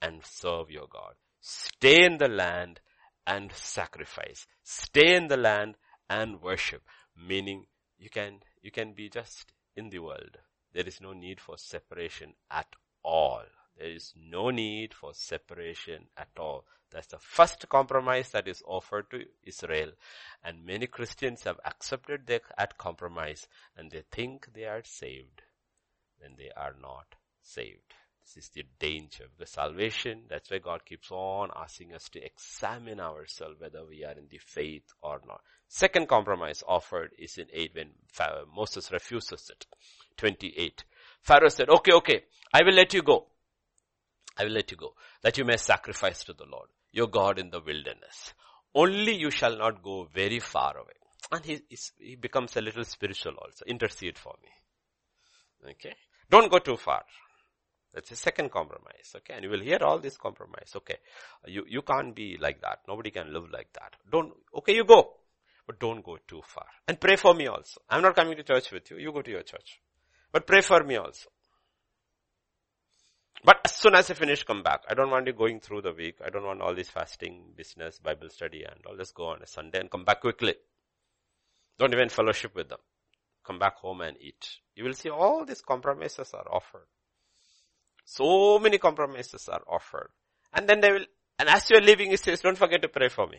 and 0.00 0.24
serve 0.24 0.70
your 0.70 0.86
God. 0.88 1.16
Stay 1.42 2.06
in 2.06 2.16
the 2.16 2.28
land 2.28 2.80
and 3.26 3.52
sacrifice. 3.52 4.46
Stay 4.62 5.14
in 5.14 5.28
the 5.28 5.36
land 5.36 5.74
and 6.08 6.40
worship. 6.40 6.84
Meaning 7.14 7.66
you 7.98 8.08
can, 8.08 8.38
you 8.62 8.70
can 8.70 8.94
be 8.94 9.10
just 9.10 9.52
in 9.76 9.90
the 9.90 9.98
world. 9.98 10.38
There 10.72 10.86
is 10.86 11.02
no 11.02 11.12
need 11.12 11.38
for 11.38 11.58
separation 11.58 12.32
at 12.50 12.76
all. 13.02 13.42
There 13.76 13.90
is 13.90 14.14
no 14.16 14.48
need 14.48 14.94
for 14.94 15.12
separation 15.12 16.06
at 16.16 16.30
all. 16.38 16.64
That's 16.90 17.08
the 17.08 17.18
first 17.18 17.68
compromise 17.68 18.30
that 18.30 18.48
is 18.48 18.62
offered 18.66 19.10
to 19.10 19.26
Israel. 19.42 19.90
And 20.42 20.64
many 20.64 20.86
Christians 20.86 21.42
have 21.42 21.60
accepted 21.62 22.26
that 22.26 22.78
compromise 22.78 23.48
and 23.76 23.90
they 23.90 24.04
think 24.10 24.54
they 24.54 24.64
are 24.64 24.82
saved 24.82 25.42
when 26.18 26.36
they 26.38 26.50
are 26.56 26.74
not 26.80 27.14
saved. 27.42 27.94
This 28.34 28.44
is 28.44 28.50
the 28.50 28.64
danger. 28.78 29.24
The 29.38 29.46
salvation, 29.46 30.24
that's 30.28 30.50
why 30.50 30.58
God 30.58 30.84
keeps 30.84 31.10
on 31.10 31.50
asking 31.56 31.94
us 31.94 32.10
to 32.10 32.22
examine 32.22 33.00
ourselves 33.00 33.58
whether 33.58 33.84
we 33.86 34.04
are 34.04 34.12
in 34.12 34.28
the 34.30 34.38
faith 34.38 34.84
or 35.00 35.22
not. 35.26 35.40
Second 35.68 36.08
compromise 36.08 36.62
offered 36.68 37.12
is 37.18 37.38
in 37.38 37.46
8 37.50 37.74
when 37.74 37.90
Moses 38.54 38.92
refuses 38.92 39.50
it. 39.50 39.66
28. 40.18 40.84
Pharaoh 41.22 41.48
said, 41.48 41.70
okay, 41.70 41.92
okay, 41.92 42.24
I 42.52 42.62
will 42.64 42.74
let 42.74 42.92
you 42.92 43.02
go. 43.02 43.28
I 44.36 44.44
will 44.44 44.52
let 44.52 44.70
you 44.70 44.76
go, 44.76 44.92
that 45.22 45.38
you 45.38 45.44
may 45.44 45.56
sacrifice 45.56 46.22
to 46.24 46.34
the 46.34 46.44
Lord, 46.44 46.68
your 46.92 47.08
God 47.08 47.38
in 47.38 47.50
the 47.50 47.60
wilderness. 47.60 48.34
Only 48.74 49.14
you 49.14 49.30
shall 49.30 49.56
not 49.56 49.82
go 49.82 50.06
very 50.12 50.38
far 50.38 50.76
away. 50.76 50.92
And 51.32 51.44
he, 51.44 51.60
he 51.98 52.14
becomes 52.14 52.56
a 52.56 52.60
little 52.60 52.84
spiritual 52.84 53.34
also. 53.34 53.64
Intercede 53.66 54.18
for 54.18 54.34
me. 54.42 55.70
Okay. 55.70 55.94
Don't 56.30 56.50
go 56.50 56.58
too 56.58 56.76
far. 56.76 57.04
That's 57.94 58.10
a 58.10 58.16
second 58.16 58.50
compromise. 58.50 59.14
Okay. 59.16 59.34
And 59.34 59.44
you 59.44 59.50
will 59.50 59.60
hear 59.60 59.78
all 59.82 59.98
this 59.98 60.16
compromise. 60.16 60.72
Okay. 60.76 60.96
You, 61.46 61.64
you 61.68 61.82
can't 61.82 62.14
be 62.14 62.36
like 62.40 62.60
that. 62.62 62.80
Nobody 62.86 63.10
can 63.10 63.32
live 63.32 63.50
like 63.52 63.72
that. 63.74 63.94
Don't, 64.10 64.32
okay, 64.56 64.74
you 64.74 64.84
go. 64.84 65.14
But 65.66 65.80
don't 65.80 66.04
go 66.04 66.18
too 66.26 66.40
far. 66.44 66.66
And 66.86 67.00
pray 67.00 67.16
for 67.16 67.34
me 67.34 67.46
also. 67.46 67.80
I'm 67.90 68.02
not 68.02 68.14
coming 68.14 68.36
to 68.36 68.42
church 68.42 68.72
with 68.72 68.90
you. 68.90 68.98
You 68.98 69.12
go 69.12 69.22
to 69.22 69.30
your 69.30 69.42
church. 69.42 69.80
But 70.32 70.46
pray 70.46 70.60
for 70.60 70.82
me 70.84 70.96
also. 70.96 71.28
But 73.44 73.60
as 73.64 73.74
soon 73.74 73.94
as 73.94 74.10
I 74.10 74.14
finish, 74.14 74.44
come 74.44 74.62
back. 74.62 74.82
I 74.88 74.94
don't 74.94 75.10
want 75.10 75.26
you 75.26 75.32
going 75.32 75.60
through 75.60 75.82
the 75.82 75.92
week. 75.92 76.16
I 76.24 76.30
don't 76.30 76.44
want 76.44 76.60
all 76.60 76.74
this 76.74 76.90
fasting, 76.90 77.52
business, 77.56 77.98
Bible 77.98 78.28
study 78.30 78.64
and 78.64 78.80
all. 78.86 78.96
Let's 78.96 79.12
go 79.12 79.26
on 79.26 79.42
a 79.42 79.46
Sunday 79.46 79.80
and 79.80 79.90
come 79.90 80.04
back 80.04 80.20
quickly. 80.20 80.54
Don't 81.78 81.92
even 81.92 82.08
fellowship 82.08 82.54
with 82.56 82.68
them. 82.68 82.80
Come 83.44 83.58
back 83.58 83.76
home 83.76 84.00
and 84.00 84.16
eat. 84.20 84.58
You 84.74 84.84
will 84.84 84.94
see 84.94 85.10
all 85.10 85.44
these 85.44 85.60
compromises 85.60 86.34
are 86.34 86.46
offered. 86.50 86.88
So 88.10 88.58
many 88.58 88.78
compromises 88.78 89.50
are 89.50 89.60
offered. 89.68 90.08
And 90.54 90.66
then 90.66 90.80
they 90.80 90.90
will, 90.90 91.04
and 91.38 91.46
as 91.50 91.68
you're 91.68 91.82
leaving, 91.82 92.10
he 92.10 92.16
says, 92.16 92.40
don't 92.40 92.56
forget 92.56 92.80
to 92.80 92.88
pray 92.88 93.08
for 93.08 93.26
me. 93.26 93.36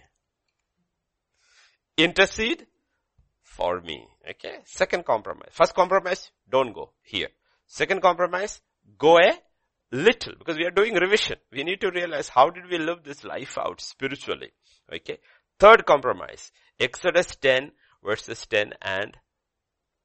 Intercede 1.98 2.68
for 3.42 3.82
me. 3.82 4.08
Okay. 4.30 4.60
Second 4.66 5.06
compromise. 5.06 5.50
First 5.54 5.74
compromise, 5.74 6.30
don't 6.48 6.72
go 6.72 6.92
here. 7.02 7.30
Second 7.66 8.04
compromise, 8.04 8.62
go 9.00 9.18
a 9.18 9.40
little 9.92 10.34
because 10.38 10.56
we 10.56 10.68
are 10.68 10.72
doing 10.72 10.94
revision. 10.94 11.38
We 11.52 11.64
need 11.64 11.82
to 11.82 11.90
realize 11.90 12.30
how 12.30 12.52
did 12.52 12.70
we 12.70 12.78
live 12.78 13.04
this 13.04 13.24
life 13.24 13.58
out 13.58 13.82
spiritually. 13.82 14.52
Okay. 14.94 15.18
Third 15.58 15.88
compromise, 15.88 16.52
Exodus 16.80 17.36
10 17.38 17.72
verses 18.04 18.46
10 18.46 18.74
and 18.84 19.18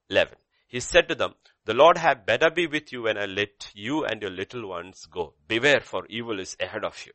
11. 0.09 0.35
He 0.75 0.81
said 0.81 1.07
to 1.07 1.15
them, 1.15 1.35
the 1.67 1.73
Lord 1.73 1.99
had 1.99 2.27
better 2.27 2.51
be 2.51 2.67
with 2.67 2.93
you 2.93 3.03
when 3.03 3.17
I 3.17 3.27
let 3.27 3.71
you 3.75 4.05
and 4.05 4.21
your 4.21 4.33
little 4.33 4.69
ones 4.69 5.07
go. 5.09 5.35
Beware 5.47 5.79
for 5.79 6.05
evil 6.07 6.41
is 6.41 6.57
ahead 6.59 6.83
of 6.85 7.01
you. 7.07 7.13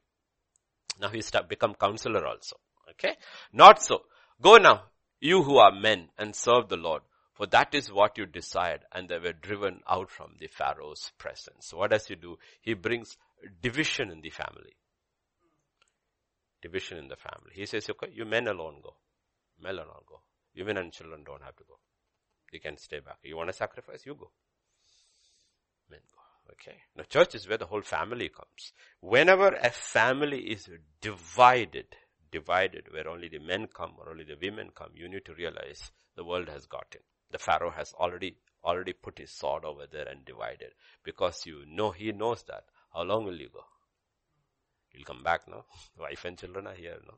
Now 1.02 1.10
he 1.10 1.20
start 1.20 1.50
become 1.50 1.74
counselor 1.74 2.26
also. 2.26 2.56
Okay. 2.92 3.18
Not 3.52 3.84
so. 3.84 4.04
Go 4.42 4.56
now, 4.56 4.84
you 5.20 5.44
who 5.44 5.58
are 5.58 5.74
men 5.74 6.08
and 6.18 6.34
serve 6.34 6.70
the 6.70 6.78
Lord. 6.78 7.02
For 7.34 7.48
that 7.48 7.76
is 7.76 7.92
what 7.92 8.18
you 8.18 8.26
desired 8.26 8.86
and 8.94 9.10
they 9.10 9.20
were 9.20 9.34
driven 9.34 9.82
out 9.90 10.10
from 10.10 10.36
the 10.40 10.48
Pharaoh's 10.48 11.12
presence. 11.18 11.74
What 11.74 11.92
does 11.92 12.08
he 12.08 12.16
do? 12.16 12.38
He 12.62 12.76
brings 12.76 13.18
division 13.62 14.10
in 14.10 14.22
the 14.22 14.30
family. 14.30 14.78
Division 16.62 16.98
in 16.98 17.10
the 17.10 17.18
family. 17.18 17.52
He 17.56 17.66
says, 17.66 17.90
okay, 17.90 18.08
you 18.14 18.24
men 18.24 18.48
alone 18.48 18.76
go. 18.82 18.96
Men 19.62 19.74
alone 19.74 20.06
go. 20.08 20.22
Women 20.56 20.78
and 20.78 20.94
children 20.94 21.26
don't 21.26 21.44
have 21.44 21.58
to 21.58 21.66
go. 21.68 21.78
You 22.52 22.60
can 22.60 22.78
stay 22.78 23.00
back. 23.00 23.18
You 23.24 23.38
want 23.38 23.50
to 23.50 23.54
sacrifice? 23.54 24.06
You 24.06 24.16
go. 24.16 24.32
Men 25.90 26.00
go. 26.12 26.54
Okay. 26.54 26.78
Now 26.96 27.04
church 27.04 27.36
is 27.36 27.48
where 27.48 27.58
the 27.58 27.68
whole 27.68 27.82
family 27.82 28.30
comes. 28.30 28.74
Whenever 29.02 29.50
a 29.50 29.70
family 29.70 30.40
is 30.52 30.70
divided, 31.02 31.96
divided, 32.32 32.92
where 32.92 33.08
only 33.08 33.30
the 33.30 33.40
men 33.40 33.68
come 33.74 33.94
or 33.98 34.10
only 34.10 34.24
the 34.24 34.38
women 34.42 34.70
come, 34.76 34.92
you 34.94 35.08
need 35.08 35.26
to 35.26 35.34
realize 35.36 35.92
the 36.16 36.24
world 36.24 36.50
has 36.50 36.66
gotten 36.66 37.02
the 37.32 37.38
Pharaoh 37.40 37.72
has 37.72 37.94
already, 37.94 38.36
already 38.64 38.94
put 38.94 39.20
his 39.20 39.32
sword 39.32 39.66
over 39.66 39.86
there 39.92 40.08
and 40.08 40.26
divided. 40.26 40.72
Because 41.04 41.46
you 41.46 41.64
know, 41.68 41.92
he 41.92 42.12
knows 42.12 42.44
that. 42.44 42.64
How 42.94 43.04
long 43.04 43.26
will 43.26 43.40
you 43.40 43.50
go? 43.54 43.64
You'll 44.94 45.06
come 45.06 45.24
back, 45.24 45.48
no? 45.48 45.66
Wife 46.00 46.26
and 46.26 46.38
children 46.38 46.68
are 46.68 46.74
here, 46.74 46.98
no? 47.06 47.16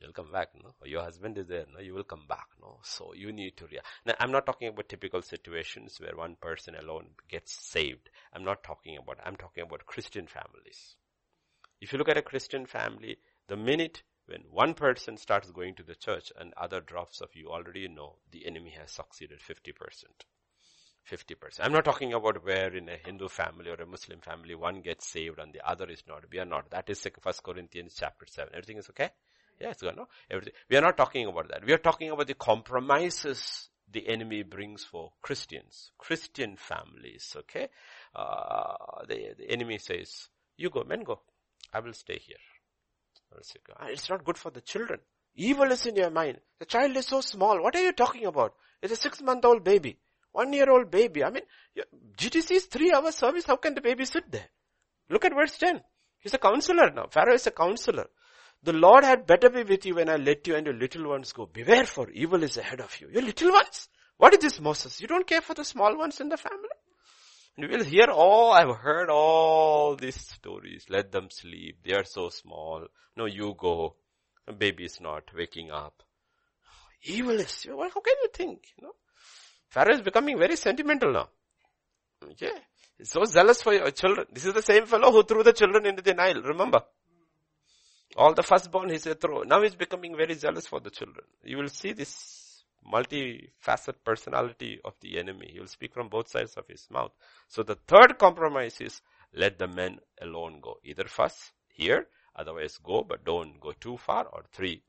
You'll 0.00 0.12
come 0.12 0.32
back, 0.32 0.48
no? 0.54 0.74
Or 0.80 0.88
your 0.88 1.02
husband 1.02 1.36
is 1.36 1.46
there, 1.46 1.66
no? 1.72 1.80
You 1.80 1.92
will 1.92 2.04
come 2.04 2.24
back, 2.26 2.46
no? 2.60 2.78
So 2.82 3.12
you 3.14 3.32
need 3.32 3.56
to 3.58 3.66
react. 3.66 3.86
Now, 4.06 4.14
I'm 4.18 4.32
not 4.32 4.46
talking 4.46 4.68
about 4.68 4.88
typical 4.88 5.20
situations 5.20 6.00
where 6.00 6.16
one 6.16 6.36
person 6.40 6.74
alone 6.74 7.08
gets 7.28 7.52
saved. 7.52 8.08
I'm 8.32 8.44
not 8.44 8.62
talking 8.62 8.96
about, 8.96 9.18
I'm 9.24 9.36
talking 9.36 9.64
about 9.64 9.84
Christian 9.84 10.26
families. 10.26 10.96
If 11.80 11.92
you 11.92 11.98
look 11.98 12.08
at 12.08 12.16
a 12.16 12.22
Christian 12.22 12.64
family, 12.66 13.18
the 13.48 13.56
minute 13.56 14.02
when 14.26 14.42
one 14.50 14.74
person 14.74 15.16
starts 15.16 15.50
going 15.50 15.74
to 15.74 15.82
the 15.82 15.94
church 15.94 16.32
and 16.38 16.54
other 16.56 16.80
drops 16.80 17.20
of 17.20 17.34
you 17.34 17.48
already 17.48 17.88
know 17.88 18.16
the 18.30 18.46
enemy 18.46 18.70
has 18.70 18.92
succeeded 18.92 19.40
50%. 19.40 19.74
50%. 21.10 21.58
I'm 21.60 21.72
not 21.72 21.84
talking 21.84 22.12
about 22.12 22.44
where 22.44 22.74
in 22.74 22.88
a 22.88 22.96
Hindu 22.96 23.28
family 23.28 23.70
or 23.70 23.74
a 23.74 23.86
Muslim 23.86 24.20
family 24.20 24.54
one 24.54 24.82
gets 24.82 25.08
saved 25.08 25.38
and 25.38 25.52
the 25.52 25.68
other 25.68 25.88
is 25.90 26.04
not. 26.06 26.24
We 26.30 26.38
are 26.38 26.44
not. 26.44 26.70
That 26.70 26.88
is 26.88 27.06
First 27.20 27.42
Corinthians 27.42 27.96
chapter 27.98 28.26
7. 28.28 28.52
Everything 28.54 28.78
is 28.78 28.88
okay? 28.90 29.10
Yeah, 29.60 29.70
it's 29.70 29.82
good, 29.82 29.96
no? 29.96 30.08
Everything. 30.30 30.54
We 30.68 30.76
are 30.76 30.80
not 30.80 30.96
talking 30.96 31.26
about 31.26 31.48
that. 31.48 31.64
We 31.64 31.72
are 31.72 31.78
talking 31.78 32.10
about 32.10 32.26
the 32.26 32.34
compromises 32.34 33.68
the 33.92 34.08
enemy 34.08 34.42
brings 34.42 34.84
for 34.84 35.12
Christians, 35.20 35.90
Christian 35.98 36.56
families, 36.56 37.34
okay? 37.36 37.68
Uh, 38.14 39.04
the, 39.08 39.34
the 39.36 39.50
enemy 39.50 39.78
says, 39.78 40.28
you 40.56 40.70
go, 40.70 40.84
men 40.84 41.02
go. 41.02 41.20
I 41.72 41.80
will 41.80 41.92
stay 41.92 42.18
here. 42.18 42.36
It's 43.88 44.08
not 44.08 44.24
good 44.24 44.38
for 44.38 44.50
the 44.50 44.60
children. 44.60 45.00
Evil 45.34 45.70
is 45.70 45.86
in 45.86 45.96
your 45.96 46.10
mind. 46.10 46.38
The 46.58 46.66
child 46.66 46.96
is 46.96 47.06
so 47.06 47.20
small. 47.20 47.62
What 47.62 47.76
are 47.76 47.82
you 47.82 47.92
talking 47.92 48.26
about? 48.26 48.54
It's 48.82 48.92
a 48.92 48.96
six 48.96 49.22
month 49.22 49.44
old 49.44 49.62
baby. 49.62 49.98
One 50.32 50.52
year 50.52 50.70
old 50.70 50.90
baby. 50.90 51.22
I 51.22 51.30
mean, 51.30 51.42
GTC 52.16 52.50
is 52.52 52.64
three 52.66 52.92
hour 52.92 53.12
service. 53.12 53.44
How 53.46 53.56
can 53.56 53.74
the 53.74 53.80
baby 53.80 54.04
sit 54.04 54.30
there? 54.30 54.48
Look 55.08 55.24
at 55.24 55.34
verse 55.34 55.56
10. 55.58 55.80
He's 56.18 56.34
a 56.34 56.38
counselor 56.38 56.90
now. 56.90 57.06
Pharaoh 57.10 57.34
is 57.34 57.46
a 57.46 57.50
counselor. 57.52 58.08
The 58.62 58.72
Lord 58.74 59.04
had 59.04 59.26
better 59.26 59.48
be 59.48 59.62
with 59.62 59.86
you 59.86 59.94
when 59.94 60.08
I 60.10 60.16
let 60.16 60.46
you 60.46 60.54
and 60.54 60.66
your 60.66 60.76
little 60.76 61.08
ones 61.08 61.32
go. 61.32 61.46
Beware 61.46 61.86
for 61.86 62.10
evil 62.10 62.42
is 62.42 62.58
ahead 62.58 62.80
of 62.80 63.00
you. 63.00 63.08
Your 63.10 63.22
little 63.22 63.52
ones? 63.52 63.88
What 64.18 64.34
is 64.34 64.40
this 64.40 64.60
Moses? 64.60 65.00
You 65.00 65.06
don't 65.06 65.26
care 65.26 65.40
for 65.40 65.54
the 65.54 65.64
small 65.64 65.96
ones 65.96 66.20
in 66.20 66.28
the 66.28 66.36
family? 66.36 66.68
And 67.56 67.68
we 67.68 67.76
will 67.76 67.84
hear 67.84 68.08
all, 68.10 68.52
I've 68.52 68.76
heard 68.76 69.08
all 69.08 69.96
these 69.96 70.16
stories. 70.16 70.84
Let 70.90 71.10
them 71.10 71.28
sleep. 71.30 71.78
They 71.84 71.94
are 71.94 72.04
so 72.04 72.28
small. 72.28 72.86
No, 73.16 73.24
you 73.24 73.54
go. 73.56 73.96
The 74.46 74.52
baby 74.52 74.84
is 74.84 75.00
not 75.00 75.24
waking 75.34 75.70
up. 75.70 76.02
Evil 77.02 77.40
is, 77.40 77.66
well, 77.68 77.88
how 77.88 78.00
can 78.00 78.14
you 78.22 78.28
think? 78.32 78.62
You 78.76 78.88
know? 78.88 78.94
Pharaoh 79.68 79.94
is 79.94 80.02
becoming 80.02 80.38
very 80.38 80.56
sentimental 80.56 81.12
now. 81.12 81.28
He's 82.98 83.10
so 83.10 83.24
zealous 83.24 83.62
for 83.62 83.72
your 83.72 83.90
children. 83.90 84.26
This 84.32 84.44
is 84.44 84.52
the 84.52 84.62
same 84.62 84.84
fellow 84.84 85.10
who 85.10 85.22
threw 85.22 85.42
the 85.42 85.54
children 85.54 85.86
into 85.86 86.02
the 86.02 86.12
Nile, 86.12 86.42
remember? 86.42 86.82
All 88.16 88.34
the 88.34 88.42
firstborn 88.42 88.90
he 88.90 88.98
said 88.98 89.20
throw. 89.20 89.42
Now 89.42 89.62
he's 89.62 89.74
becoming 89.74 90.16
very 90.16 90.34
zealous 90.34 90.66
for 90.66 90.80
the 90.80 90.90
children. 90.90 91.26
You 91.44 91.58
will 91.58 91.68
see 91.68 91.92
this 91.92 92.64
multifaceted 92.86 94.02
personality 94.04 94.80
of 94.84 94.94
the 95.00 95.18
enemy. 95.18 95.50
He 95.52 95.60
will 95.60 95.66
speak 95.66 95.94
from 95.94 96.08
both 96.08 96.28
sides 96.28 96.54
of 96.54 96.66
his 96.66 96.86
mouth. 96.90 97.12
So 97.48 97.62
the 97.62 97.78
third 97.86 98.18
compromise 98.18 98.80
is 98.80 99.00
let 99.34 99.58
the 99.58 99.68
men 99.68 99.98
alone 100.20 100.60
go. 100.60 100.78
Either 100.84 101.04
first 101.04 101.52
here, 101.68 102.08
otherwise 102.34 102.78
go, 102.82 103.04
but 103.06 103.24
don't 103.24 103.60
go 103.60 103.72
too 103.72 103.96
far, 103.96 104.26
or 104.26 104.42
three, 104.52 104.82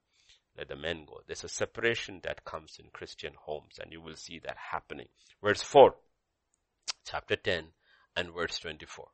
let 0.58 0.68
the 0.70 0.76
men 0.76 1.06
go. 1.06 1.22
There's 1.28 1.44
a 1.44 1.50
separation 1.50 2.22
that 2.24 2.44
comes 2.44 2.78
in 2.80 2.90
Christian 2.92 3.34
homes 3.38 3.80
and 3.82 3.92
you 3.92 4.02
will 4.02 4.16
see 4.16 4.40
that 4.40 4.58
happening. 4.58 5.08
Verse 5.44 5.62
4, 5.62 5.96
chapter 7.06 7.36
10 7.36 7.66
and 8.16 8.34
verse 8.34 8.60
24. 8.60 9.08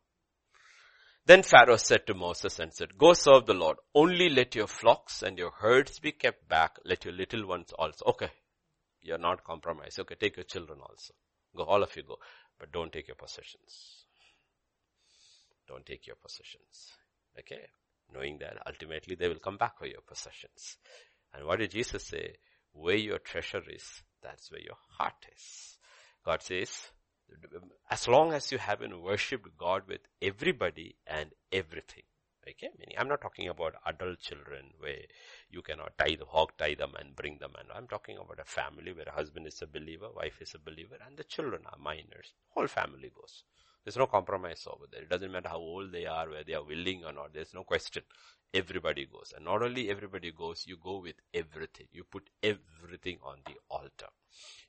Then 1.27 1.43
Pharaoh 1.43 1.75
said 1.75 2.07
to 2.07 2.13
Moses 2.13 2.57
and 2.57 2.73
said, 2.73 2.97
Go 2.97 3.11
serve 3.11 3.47
the 3.47 3.53
Lord. 3.53 3.75
Only 3.93 4.29
let 4.29 4.55
your 4.55 4.67
flocks 4.67 5.21
and 5.21 5.37
your 5.37 5.51
herds 5.51 5.99
be 5.99 6.13
kept 6.13 6.47
back. 6.47 6.77
Let 6.85 7.03
your 7.03 7.13
little 7.13 7.45
ones 7.45 7.73
also. 7.77 8.05
Okay, 8.07 8.29
you're 9.01 9.17
not 9.17 9.43
compromised. 9.43 9.99
Okay, 9.99 10.15
take 10.15 10.37
your 10.37 10.45
children 10.45 10.79
also. 10.79 11.13
Go, 11.53 11.63
all 11.63 11.83
of 11.83 11.93
you 11.97 12.03
go. 12.03 12.15
But 12.57 12.71
don't 12.71 12.93
take 12.93 13.09
your 13.09 13.17
possessions. 13.17 14.05
Don't 15.67 15.85
take 15.85 16.07
your 16.07 16.15
possessions. 16.15 16.93
Okay? 17.37 17.65
Knowing 18.13 18.37
that 18.37 18.65
ultimately 18.65 19.15
they 19.15 19.27
will 19.27 19.39
come 19.39 19.57
back 19.57 19.77
for 19.77 19.85
your 19.85 20.01
possessions. 20.07 20.77
And 21.33 21.45
what 21.45 21.59
did 21.59 21.71
Jesus 21.71 22.05
say? 22.05 22.35
Where 22.71 22.95
your 22.95 23.19
treasure 23.19 23.63
is, 23.69 23.83
that's 24.23 24.49
where 24.49 24.61
your 24.61 24.77
heart 24.97 25.25
is. 25.35 25.77
God 26.23 26.41
says, 26.41 26.69
As 27.89 28.07
long 28.07 28.33
as 28.33 28.51
you 28.51 28.57
haven't 28.57 29.01
worshipped 29.01 29.57
God 29.57 29.87
with 29.87 30.01
everybody 30.21 30.95
and 31.05 31.31
everything. 31.51 32.03
Okay, 32.49 32.69
meaning 32.79 32.95
I'm 32.97 33.09
not 33.09 33.19
talking 33.21 33.49
about 33.49 33.75
adult 33.85 34.19
children 34.19 34.71
where 34.79 35.01
you 35.49 35.61
cannot 35.61 35.97
tie 35.97 36.15
the 36.15 36.25
hog, 36.25 36.51
tie 36.57 36.75
them 36.75 36.93
and 36.97 37.13
bring 37.13 37.39
them. 37.39 37.51
And 37.59 37.69
I'm 37.73 37.87
talking 37.87 38.17
about 38.17 38.39
a 38.39 38.45
family 38.45 38.93
where 38.93 39.11
husband 39.13 39.47
is 39.47 39.61
a 39.61 39.67
believer, 39.67 40.07
wife 40.15 40.41
is 40.41 40.55
a 40.55 40.59
believer, 40.59 40.95
and 41.05 41.17
the 41.17 41.25
children 41.25 41.63
are 41.65 41.77
minors. 41.77 42.33
Whole 42.53 42.67
family 42.67 43.11
goes. 43.13 43.43
There's 43.83 43.97
no 43.97 44.07
compromise 44.07 44.65
over 44.67 44.85
there. 44.91 45.01
It 45.01 45.09
doesn't 45.09 45.31
matter 45.31 45.49
how 45.49 45.57
old 45.57 45.91
they 45.91 46.05
are, 46.05 46.29
whether 46.29 46.43
they 46.43 46.53
are 46.53 46.63
willing 46.63 47.03
or 47.05 47.11
not. 47.11 47.33
There's 47.33 47.53
no 47.53 47.63
question. 47.63 48.03
Everybody 48.53 49.05
goes. 49.05 49.33
And 49.35 49.45
not 49.45 49.61
only 49.61 49.89
everybody 49.89 50.31
goes, 50.31 50.65
you 50.65 50.77
go 50.77 50.99
with 50.99 51.15
everything. 51.33 51.87
You 51.91 52.03
put 52.03 52.29
everything 52.41 53.19
on 53.23 53.37
the 53.45 53.55
altar. 53.69 54.07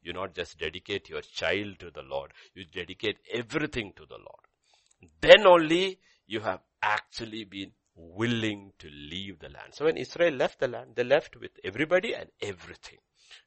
You 0.02 0.12
not 0.12 0.34
just 0.34 0.58
dedicate 0.58 1.08
your 1.08 1.22
child 1.22 1.78
to 1.80 1.90
the 1.90 2.02
Lord. 2.02 2.32
You 2.54 2.64
dedicate 2.64 3.18
everything 3.32 3.92
to 3.96 4.06
the 4.06 4.16
Lord. 4.16 5.10
Then 5.20 5.46
only 5.46 5.98
you 6.26 6.40
have 6.40 6.60
actually 6.82 7.44
been 7.44 7.72
willing 7.94 8.72
to 8.78 8.88
leave 8.88 9.38
the 9.40 9.48
land. 9.48 9.72
So 9.72 9.84
when 9.84 9.96
Israel 9.96 10.34
left 10.34 10.60
the 10.60 10.68
land, 10.68 10.92
they 10.94 11.04
left 11.04 11.36
with 11.36 11.52
everybody 11.64 12.14
and 12.14 12.28
everything. 12.40 12.98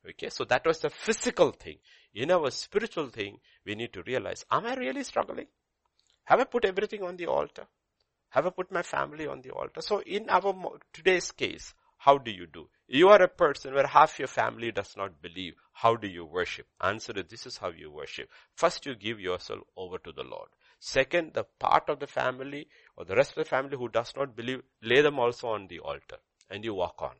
Okay, 0.08 0.30
so 0.30 0.44
that 0.46 0.66
was 0.66 0.80
the 0.80 0.90
physical 0.90 1.52
thing. 1.52 1.78
In 2.14 2.32
our 2.32 2.52
spiritual 2.52 3.10
thing, 3.10 3.40
we 3.66 3.76
need 3.76 3.94
to 3.94 4.04
realize, 4.04 4.46
am 4.52 4.66
I 4.66 4.76
really 4.76 5.04
struggling? 5.04 5.48
Have 6.26 6.40
I 6.40 6.44
put 6.44 6.66
everything 6.66 7.04
on 7.04 7.16
the 7.16 7.28
altar? 7.28 7.66
Have 8.32 8.48
I 8.48 8.50
put 8.50 8.72
my 8.72 8.82
family 8.82 9.28
on 9.28 9.42
the 9.42 9.52
altar? 9.52 9.82
So 9.82 10.02
in 10.02 10.30
our 10.30 10.54
today's 10.94 11.32
case, 11.32 11.74
how 11.98 12.18
do 12.18 12.32
you 12.32 12.48
do? 12.48 12.68
You 12.88 13.10
are 13.10 13.22
a 13.22 13.28
person 13.28 13.74
where 13.74 13.86
half 13.86 14.20
your 14.20 14.28
family 14.28 14.72
does 14.72 14.96
not 14.98 15.22
believe. 15.22 15.54
How 15.74 15.96
do 15.96 16.08
you 16.08 16.26
worship? 16.26 16.66
Answer 16.82 17.14
is 17.18 17.26
this 17.30 17.46
is 17.46 17.58
how 17.58 17.70
you 17.70 17.92
worship. 17.92 18.30
First 18.56 18.86
you 18.86 18.96
give 18.96 19.20
yourself 19.20 19.62
over 19.76 19.98
to 20.00 20.12
the 20.12 20.24
Lord. 20.24 20.50
Second, 20.80 21.34
the 21.34 21.44
part 21.60 21.90
of 21.90 22.00
the 22.00 22.08
family 22.08 22.68
or 22.96 23.06
the 23.06 23.16
rest 23.16 23.32
of 23.32 23.44
the 23.44 23.50
family 23.50 23.78
who 23.78 23.90
does 23.90 24.14
not 24.16 24.36
believe, 24.36 24.64
lay 24.82 25.02
them 25.02 25.20
also 25.20 25.50
on 25.50 25.68
the 25.68 25.80
altar 25.80 26.18
and 26.50 26.64
you 26.64 26.74
walk 26.74 27.02
on. 27.02 27.16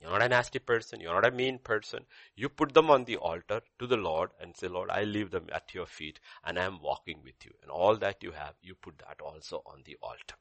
You're 0.00 0.10
not 0.10 0.22
a 0.22 0.28
nasty 0.28 0.60
person. 0.60 1.00
You're 1.00 1.14
not 1.14 1.26
a 1.26 1.34
mean 1.34 1.58
person. 1.58 2.06
You 2.36 2.48
put 2.48 2.72
them 2.72 2.90
on 2.90 3.04
the 3.04 3.16
altar 3.16 3.62
to 3.78 3.86
the 3.86 3.96
Lord 3.96 4.30
and 4.40 4.56
say, 4.56 4.68
Lord, 4.68 4.90
I 4.90 5.02
leave 5.02 5.30
them 5.30 5.48
at 5.52 5.74
your 5.74 5.86
feet 5.86 6.20
and 6.44 6.58
I 6.58 6.64
am 6.64 6.80
walking 6.80 7.20
with 7.24 7.44
you. 7.44 7.52
And 7.62 7.70
all 7.70 7.96
that 7.96 8.22
you 8.22 8.30
have, 8.32 8.54
you 8.62 8.74
put 8.74 8.98
that 8.98 9.20
also 9.20 9.62
on 9.66 9.82
the 9.84 9.96
altar. 10.00 10.36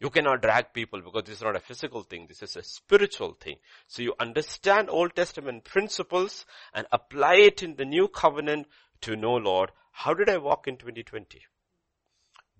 You 0.00 0.08
cannot 0.08 0.42
drag 0.42 0.72
people 0.72 1.02
because 1.02 1.24
this 1.24 1.36
is 1.36 1.42
not 1.42 1.56
a 1.56 1.60
physical 1.60 2.02
thing. 2.02 2.26
This 2.26 2.42
is 2.42 2.56
a 2.56 2.62
spiritual 2.62 3.34
thing. 3.34 3.56
So 3.86 4.02
you 4.02 4.14
understand 4.18 4.88
Old 4.88 5.14
Testament 5.14 5.64
principles 5.64 6.46
and 6.72 6.86
apply 6.90 7.36
it 7.36 7.62
in 7.62 7.76
the 7.76 7.84
new 7.84 8.08
covenant 8.08 8.66
to 9.02 9.16
know, 9.16 9.34
Lord, 9.34 9.72
how 9.92 10.14
did 10.14 10.28
I 10.28 10.38
walk 10.38 10.66
in 10.66 10.76
2020? 10.76 11.42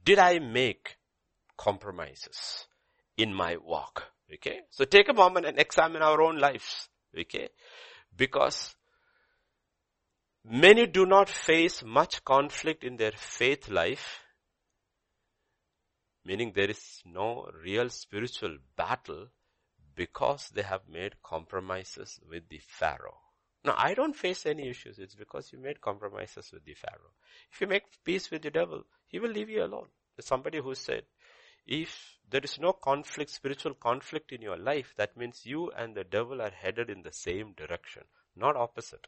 Did 0.04 0.18
I 0.18 0.38
make 0.38 0.98
compromises 1.56 2.66
in 3.16 3.34
my 3.34 3.56
walk? 3.56 4.12
Okay. 4.32 4.60
So 4.70 4.84
take 4.84 5.08
a 5.08 5.14
moment 5.14 5.46
and 5.46 5.58
examine 5.58 6.02
our 6.02 6.20
own 6.20 6.38
lives. 6.38 6.88
Okay. 7.18 7.48
Because 8.16 8.74
many 10.44 10.86
do 10.86 11.06
not 11.06 11.28
face 11.28 11.82
much 11.84 12.24
conflict 12.24 12.84
in 12.84 12.96
their 12.96 13.12
faith 13.12 13.68
life. 13.68 14.20
Meaning 16.24 16.52
there 16.54 16.70
is 16.70 17.02
no 17.04 17.48
real 17.62 17.88
spiritual 17.88 18.58
battle 18.76 19.28
because 19.94 20.50
they 20.54 20.62
have 20.62 20.82
made 20.88 21.22
compromises 21.22 22.18
with 22.28 22.48
the 22.48 22.60
Pharaoh. 22.66 23.18
Now, 23.64 23.74
I 23.76 23.94
don't 23.94 24.14
face 24.14 24.46
any 24.46 24.68
issues. 24.68 24.98
It's 24.98 25.14
because 25.14 25.52
you 25.52 25.58
made 25.58 25.80
compromises 25.80 26.50
with 26.52 26.64
the 26.64 26.74
Pharaoh. 26.74 27.14
If 27.52 27.60
you 27.60 27.66
make 27.66 27.82
peace 28.04 28.30
with 28.30 28.42
the 28.42 28.50
devil, 28.50 28.84
he 29.06 29.18
will 29.18 29.30
leave 29.30 29.50
you 29.50 29.64
alone. 29.64 29.88
There's 30.14 30.26
somebody 30.26 30.60
who 30.60 30.74
said, 30.74 31.02
if 31.66 32.15
there 32.28 32.40
is 32.42 32.58
no 32.58 32.72
conflict, 32.72 33.30
spiritual 33.30 33.74
conflict 33.74 34.32
in 34.32 34.42
your 34.42 34.56
life, 34.56 34.92
that 34.96 35.16
means 35.16 35.46
you 35.46 35.70
and 35.70 35.94
the 35.94 36.04
devil 36.04 36.42
are 36.42 36.50
headed 36.50 36.90
in 36.90 37.02
the 37.02 37.12
same 37.12 37.52
direction, 37.52 38.02
not 38.34 38.56
opposite. 38.56 39.06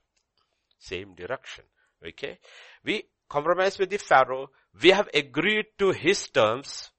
Same 0.79 1.15
direction. 1.15 1.65
Okay? 2.07 2.39
We 2.85 3.05
compromise 3.29 3.79
with 3.79 3.91
the 3.91 3.99
Pharaoh. 3.99 4.51
We 4.81 4.91
have 4.91 5.09
agreed 5.13 5.67
to 5.79 5.91
his 5.91 6.29
terms. 6.29 6.91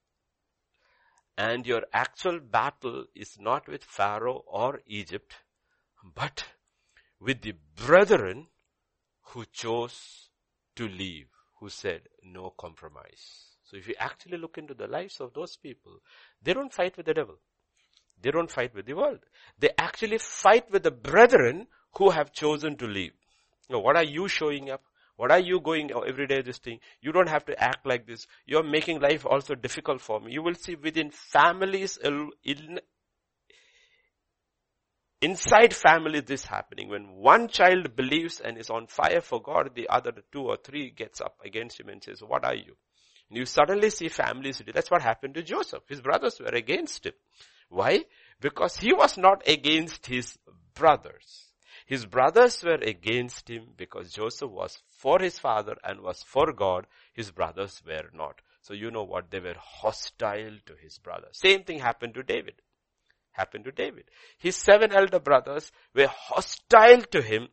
And 1.38 1.66
your 1.66 1.84
actual 1.94 2.42
battle 2.42 3.06
is 3.16 3.38
not 3.40 3.70
with 3.70 3.86
Pharaoh 3.86 4.44
or 4.46 4.82
Egypt, 4.86 5.34
but 6.14 6.44
with 7.22 7.42
the 7.42 7.54
brethren 7.76 8.48
who 9.22 9.46
chose 9.54 10.30
to 10.76 10.88
leave, 10.90 11.28
who 11.60 11.70
said 11.70 12.02
no 12.24 12.50
compromise. 12.50 13.49
So 13.70 13.78
if 13.78 13.88
you 13.88 13.94
actually 14.00 14.38
look 14.38 14.58
into 14.58 14.74
the 14.74 14.88
lives 14.88 15.20
of 15.20 15.34
those 15.34 15.56
people, 15.56 16.02
they 16.42 16.54
don't 16.54 16.74
fight 16.74 16.98
with 16.98 17.06
the 17.06 17.14
devil. 17.14 17.36
They 18.22 18.32
don't 18.32 18.50
fight 18.50 18.74
with 18.74 18.88
the 18.88 18.96
world. 18.96 19.20
They 19.60 19.70
actually 19.78 20.18
fight 20.18 20.72
with 20.72 20.84
the 20.84 20.92
brethren 20.92 21.68
who 21.98 22.10
have 22.10 22.34
chosen 22.34 22.78
to 22.78 22.88
leave. 22.88 23.14
Now, 23.70 23.80
what 23.80 23.96
are 23.96 24.04
you 24.04 24.28
showing 24.28 24.72
up? 24.72 24.82
What 25.18 25.32
are 25.32 25.40
you 25.40 25.60
going 25.60 25.92
every 25.92 26.26
day 26.26 26.42
this 26.42 26.58
thing? 26.58 26.80
You 27.02 27.12
don't 27.12 27.30
have 27.30 27.46
to 27.46 27.64
act 27.64 27.86
like 27.86 28.08
this. 28.08 28.26
You're 28.46 28.64
making 28.64 29.02
life 29.02 29.26
also 29.26 29.54
difficult 29.54 30.02
for 30.02 30.20
me. 30.20 30.32
You 30.32 30.42
will 30.42 30.56
see 30.56 30.76
within 30.76 31.12
families, 31.12 32.00
uh, 32.04 32.26
in, 32.44 32.80
inside 35.22 35.76
family 35.76 36.22
this 36.22 36.46
happening. 36.46 36.90
When 36.90 37.10
one 37.12 37.50
child 37.50 37.96
believes 37.96 38.40
and 38.40 38.58
is 38.58 38.70
on 38.70 38.88
fire 38.88 39.22
for 39.22 39.42
God, 39.42 39.72
the 39.76 39.90
other 39.90 40.14
two 40.32 40.44
or 40.44 40.58
three 40.58 40.90
gets 40.90 41.22
up 41.22 41.36
against 41.46 41.80
him 41.80 41.90
and 41.90 42.04
says, 42.04 42.24
what 42.26 42.46
are 42.46 42.56
you? 42.56 42.76
And 43.30 43.38
you 43.38 43.46
suddenly 43.46 43.90
see 43.90 44.10
families, 44.10 44.62
that's 44.74 44.92
what 44.92 45.02
happened 45.02 45.36
to 45.36 45.44
Joseph. 45.44 45.84
His 45.88 46.02
brothers 46.02 46.40
were 46.40 46.48
against 46.48 47.06
him. 47.06 47.14
Why? 47.70 48.06
Because 48.42 48.78
he 48.78 48.94
was 48.94 49.18
not 49.18 49.48
against 49.48 50.08
his 50.08 50.38
brothers. 50.74 51.46
His 51.86 52.06
brothers 52.06 52.64
were 52.64 52.80
against 52.82 53.50
him 53.50 53.68
because 53.78 54.14
Joseph 54.14 54.50
was 54.50 54.78
for 54.90 55.20
his 55.20 55.40
father 55.40 55.76
and 55.84 56.02
was 56.02 56.24
for 56.24 56.52
God. 56.54 56.88
His 57.14 57.32
brothers 57.32 57.82
were 57.86 58.10
not. 58.14 58.42
So 58.62 58.74
you 58.74 58.92
know 58.92 59.04
what? 59.04 59.32
They 59.32 59.40
were 59.40 59.56
hostile 59.58 60.58
to 60.66 60.74
his 60.82 60.98
brother. 60.98 61.28
Same 61.32 61.64
thing 61.64 61.80
happened 61.80 62.16
to 62.16 62.24
David 62.24 62.56
happened 63.40 63.66
to 63.66 63.72
David. 63.72 64.04
His 64.38 64.56
seven 64.56 64.92
elder 64.92 65.20
brothers 65.20 65.72
were 65.96 66.10
hostile 66.10 67.02
to 67.12 67.22
him 67.22 67.48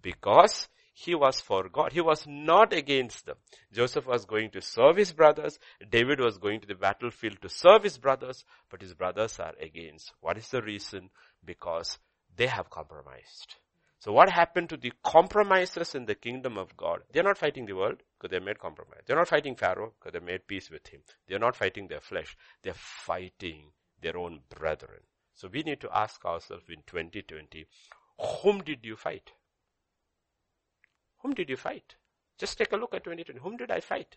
because 0.00 0.68
he 0.96 1.14
was 1.14 1.40
for 1.40 1.68
God. 1.68 1.92
He 1.92 2.00
was 2.00 2.24
not 2.26 2.72
against 2.72 3.26
them. 3.26 3.36
Joseph 3.72 4.06
was 4.06 4.24
going 4.24 4.50
to 4.50 4.60
serve 4.60 4.96
his 4.96 5.12
brothers. 5.12 5.58
David 5.90 6.20
was 6.20 6.38
going 6.38 6.60
to 6.60 6.68
the 6.68 6.76
battlefield 6.76 7.42
to 7.42 7.48
serve 7.48 7.82
his 7.82 7.98
brothers, 7.98 8.44
but 8.70 8.80
his 8.80 8.94
brothers 8.94 9.40
are 9.40 9.54
against. 9.60 10.12
What 10.20 10.38
is 10.38 10.48
the 10.48 10.62
reason? 10.62 11.10
Because 11.44 11.98
they 12.36 12.46
have 12.46 12.70
compromised. 12.70 13.56
So 13.98 14.12
what 14.12 14.30
happened 14.30 14.68
to 14.68 14.76
the 14.76 14.92
compromisers 15.02 15.96
in 15.96 16.04
the 16.04 16.14
kingdom 16.14 16.58
of 16.58 16.76
God? 16.76 17.00
They're 17.12 17.22
not 17.24 17.38
fighting 17.38 17.66
the 17.66 17.72
world 17.72 18.02
because 18.16 18.30
they 18.30 18.44
made 18.44 18.60
compromise. 18.60 19.00
They're 19.06 19.16
not 19.16 19.28
fighting 19.28 19.56
Pharaoh 19.56 19.94
because 19.98 20.12
they 20.12 20.24
made 20.24 20.46
peace 20.46 20.70
with 20.70 20.86
him. 20.86 21.00
They're 21.26 21.38
not 21.38 21.56
fighting 21.56 21.88
their 21.88 22.00
flesh. 22.00 22.36
They're 22.62 22.74
fighting 22.74 23.72
their 24.00 24.16
own 24.16 24.40
brethren. 24.48 25.00
So 25.34 25.48
we 25.52 25.62
need 25.62 25.80
to 25.80 25.96
ask 25.96 26.24
ourselves 26.24 26.64
in 26.68 26.82
2020, 26.86 27.66
whom 28.42 28.62
did 28.62 28.84
you 28.84 28.94
fight? 28.94 29.32
Whom 31.24 31.32
did 31.32 31.48
you 31.48 31.56
fight? 31.56 31.96
Just 32.38 32.58
take 32.58 32.72
a 32.72 32.76
look 32.76 32.92
at 32.94 33.02
2020. 33.02 33.40
Whom 33.40 33.56
did 33.56 33.70
I 33.70 33.80
fight? 33.80 34.16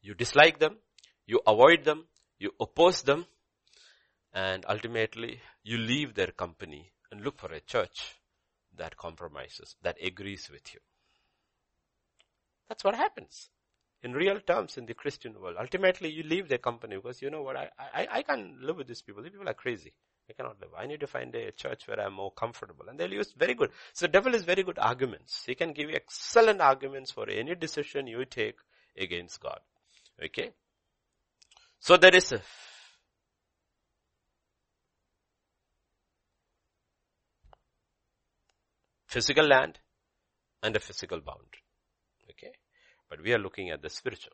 You 0.00 0.14
dislike 0.14 0.58
them, 0.58 0.78
you 1.26 1.40
avoid 1.46 1.84
them, 1.84 2.06
you 2.38 2.52
oppose 2.58 3.02
them, 3.02 3.26
and 4.32 4.64
ultimately 4.66 5.40
you 5.62 5.76
leave 5.76 6.14
their 6.14 6.28
company 6.28 6.92
and 7.12 7.20
look 7.20 7.38
for 7.38 7.52
a 7.52 7.60
church 7.60 8.16
that 8.76 8.96
compromises, 8.96 9.76
that 9.82 9.98
agrees 10.02 10.48
with 10.50 10.72
you. 10.72 10.80
That's 12.68 12.82
what 12.82 12.94
happens 12.94 13.50
in 14.02 14.12
real 14.12 14.40
terms 14.40 14.78
in 14.78 14.86
the 14.86 14.94
Christian 14.94 15.38
world. 15.38 15.56
Ultimately, 15.60 16.10
you 16.10 16.22
leave 16.22 16.48
their 16.48 16.58
company 16.58 16.96
because 16.96 17.20
you 17.20 17.28
know 17.28 17.42
what, 17.42 17.56
I, 17.56 17.68
I, 17.78 18.08
I 18.10 18.22
can't 18.22 18.62
live 18.62 18.78
with 18.78 18.86
these 18.86 19.02
people. 19.02 19.22
These 19.22 19.32
people 19.32 19.48
are 19.48 19.54
crazy. 19.54 19.92
I 20.28 20.32
cannot 20.32 20.60
live. 20.60 20.70
I 20.76 20.86
need 20.86 21.00
to 21.00 21.06
find 21.06 21.34
a 21.34 21.52
church 21.52 21.86
where 21.86 22.00
I'm 22.00 22.14
more 22.14 22.32
comfortable. 22.32 22.86
And 22.88 22.98
they'll 22.98 23.12
use 23.12 23.32
very 23.36 23.54
good. 23.54 23.70
So 23.92 24.06
the 24.06 24.12
devil 24.12 24.34
is 24.34 24.42
very 24.42 24.62
good 24.62 24.78
arguments. 24.78 25.44
He 25.46 25.54
can 25.54 25.72
give 25.72 25.90
you 25.90 25.96
excellent 25.96 26.60
arguments 26.60 27.10
for 27.10 27.28
any 27.28 27.54
decision 27.54 28.06
you 28.06 28.24
take 28.24 28.56
against 28.96 29.40
God. 29.40 29.60
Okay? 30.22 30.52
So 31.78 31.98
there 31.98 32.14
is 32.14 32.32
a 32.32 32.40
physical 39.06 39.46
land 39.46 39.78
and 40.62 40.74
a 40.74 40.80
physical 40.80 41.20
boundary. 41.20 41.62
Okay? 42.30 42.52
But 43.10 43.22
we 43.22 43.34
are 43.34 43.38
looking 43.38 43.68
at 43.70 43.82
the 43.82 43.90
spiritual. 43.90 44.32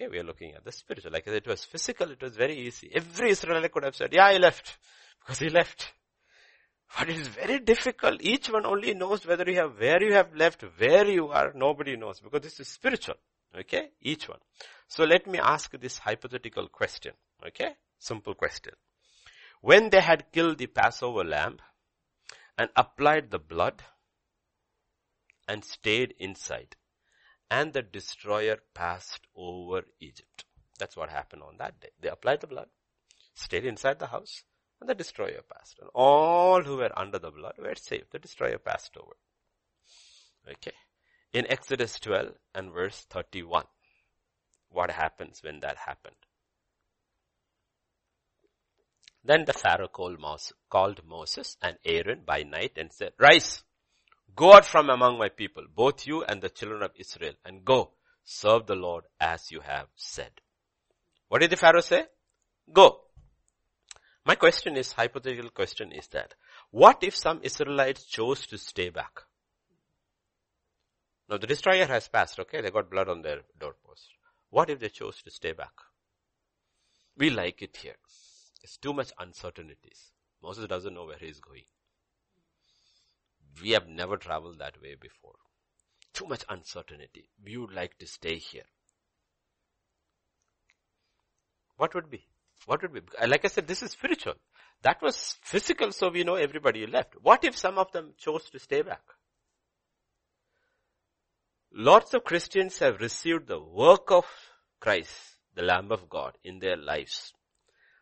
Okay, 0.00 0.08
we 0.08 0.18
are 0.18 0.24
looking 0.24 0.54
at 0.54 0.64
the 0.64 0.72
spiritual. 0.72 1.12
Like 1.12 1.26
it 1.26 1.46
was 1.46 1.62
physical, 1.64 2.10
it 2.10 2.22
was 2.22 2.34
very 2.34 2.56
easy. 2.56 2.90
Every 2.94 3.30
Israelite 3.30 3.70
could 3.70 3.84
have 3.84 3.94
said, 3.94 4.14
yeah, 4.14 4.24
I 4.24 4.38
left. 4.38 4.78
Because 5.20 5.40
he 5.40 5.50
left. 5.50 5.92
But 6.98 7.10
it 7.10 7.16
is 7.16 7.28
very 7.28 7.58
difficult. 7.58 8.22
Each 8.22 8.48
one 8.48 8.64
only 8.64 8.94
knows 8.94 9.26
whether 9.26 9.44
you 9.48 9.56
have, 9.56 9.78
where 9.78 10.02
you 10.02 10.14
have 10.14 10.34
left, 10.34 10.64
where 10.78 11.06
you 11.06 11.28
are, 11.28 11.52
nobody 11.54 11.96
knows 11.96 12.18
because 12.20 12.40
this 12.40 12.60
is 12.60 12.68
spiritual. 12.68 13.16
Okay? 13.54 13.90
Each 14.00 14.26
one. 14.26 14.38
So 14.88 15.04
let 15.04 15.26
me 15.26 15.38
ask 15.38 15.70
this 15.78 15.98
hypothetical 15.98 16.68
question. 16.68 17.12
Okay? 17.46 17.74
Simple 17.98 18.34
question. 18.34 18.72
When 19.60 19.90
they 19.90 20.00
had 20.00 20.32
killed 20.32 20.56
the 20.56 20.66
Passover 20.66 21.24
lamb 21.24 21.58
and 22.56 22.70
applied 22.74 23.30
the 23.30 23.38
blood 23.38 23.82
and 25.46 25.62
stayed 25.62 26.14
inside 26.18 26.76
and 27.50 27.72
the 27.72 27.82
destroyer 27.82 28.58
passed 28.74 29.26
over 29.34 29.82
Egypt. 30.00 30.44
That's 30.78 30.96
what 30.96 31.10
happened 31.10 31.42
on 31.42 31.56
that 31.58 31.80
day. 31.80 31.90
They 32.00 32.08
applied 32.08 32.40
the 32.40 32.46
blood, 32.46 32.68
stayed 33.34 33.66
inside 33.66 33.98
the 33.98 34.06
house, 34.06 34.44
and 34.80 34.88
the 34.88 34.94
destroyer 34.94 35.42
passed. 35.52 35.78
And 35.80 35.90
all 35.94 36.62
who 36.62 36.76
were 36.76 36.98
under 36.98 37.18
the 37.18 37.30
blood 37.30 37.54
were 37.58 37.74
saved. 37.74 38.12
The 38.12 38.18
destroyer 38.18 38.58
passed 38.58 38.96
over. 38.96 39.16
Okay. 40.50 40.72
In 41.32 41.46
Exodus 41.50 42.00
12 42.00 42.32
and 42.54 42.72
verse 42.72 43.06
31, 43.10 43.64
what 44.70 44.90
happens 44.90 45.40
when 45.42 45.60
that 45.60 45.76
happened? 45.76 46.16
Then 49.22 49.44
the 49.44 49.52
Pharaoh 49.52 49.88
called 49.88 50.18
Moses, 50.18 50.52
called 50.70 51.02
Moses 51.06 51.56
and 51.60 51.76
Aaron 51.84 52.22
by 52.24 52.42
night 52.42 52.72
and 52.76 52.90
said, 52.90 53.12
Rise, 53.18 53.62
go 54.36 54.54
out 54.54 54.64
from 54.64 54.90
among 54.90 55.18
my 55.18 55.28
people, 55.28 55.64
both 55.74 56.06
you 56.06 56.24
and 56.24 56.40
the 56.40 56.48
children 56.48 56.82
of 56.82 56.92
Israel, 56.96 57.34
and 57.44 57.64
go, 57.64 57.92
serve 58.24 58.66
the 58.66 58.74
Lord 58.74 59.04
as 59.20 59.50
you 59.50 59.60
have 59.60 59.88
said. 59.94 60.30
What 61.28 61.40
did 61.40 61.50
the 61.50 61.56
Pharaoh 61.56 61.80
say? 61.80 62.04
Go. 62.72 63.00
My 64.24 64.34
question 64.34 64.76
is, 64.76 64.92
hypothetical 64.92 65.50
question 65.50 65.92
is 65.92 66.06
that, 66.08 66.34
what 66.70 66.98
if 67.02 67.16
some 67.16 67.40
Israelites 67.42 68.04
chose 68.04 68.46
to 68.48 68.58
stay 68.58 68.90
back? 68.90 69.22
Now 71.28 71.38
the 71.38 71.46
destroyer 71.46 71.86
has 71.86 72.08
passed, 72.08 72.38
okay? 72.40 72.60
They 72.60 72.70
got 72.70 72.90
blood 72.90 73.08
on 73.08 73.22
their 73.22 73.40
doorpost. 73.58 74.08
What 74.50 74.68
if 74.68 74.80
they 74.80 74.88
chose 74.88 75.22
to 75.22 75.30
stay 75.30 75.52
back? 75.52 75.72
We 77.16 77.30
like 77.30 77.62
it 77.62 77.76
here. 77.76 77.96
It's 78.62 78.76
too 78.76 78.92
much 78.92 79.12
uncertainties. 79.18 80.10
Moses 80.42 80.66
doesn't 80.66 80.94
know 80.94 81.06
where 81.06 81.18
he 81.18 81.26
is 81.26 81.40
going. 81.40 81.64
We 83.62 83.70
have 83.70 83.88
never 83.88 84.16
traveled 84.16 84.58
that 84.58 84.80
way 84.80 84.96
before. 85.00 85.36
Too 86.12 86.26
much 86.26 86.44
uncertainty. 86.48 87.28
We 87.44 87.56
would 87.56 87.72
like 87.72 87.98
to 87.98 88.06
stay 88.06 88.36
here. 88.36 88.64
What 91.76 91.94
would 91.94 92.10
be? 92.10 92.26
What 92.66 92.82
would 92.82 92.92
be? 92.92 93.00
Uh, 93.18 93.26
like 93.26 93.44
I 93.44 93.48
said, 93.48 93.66
this 93.66 93.82
is 93.82 93.92
spiritual. 93.92 94.34
That 94.82 95.00
was 95.02 95.36
physical, 95.42 95.92
so 95.92 96.10
we 96.10 96.24
know 96.24 96.34
everybody 96.34 96.86
left. 96.86 97.14
What 97.22 97.44
if 97.44 97.56
some 97.56 97.78
of 97.78 97.90
them 97.92 98.14
chose 98.18 98.48
to 98.50 98.58
stay 98.58 98.82
back? 98.82 99.02
Lots 101.72 102.14
of 102.14 102.24
Christians 102.24 102.78
have 102.78 103.00
received 103.00 103.46
the 103.46 103.60
work 103.60 104.10
of 104.10 104.26
Christ, 104.80 105.36
the 105.54 105.62
Lamb 105.62 105.92
of 105.92 106.08
God, 106.08 106.36
in 106.42 106.58
their 106.58 106.76
lives, 106.76 107.32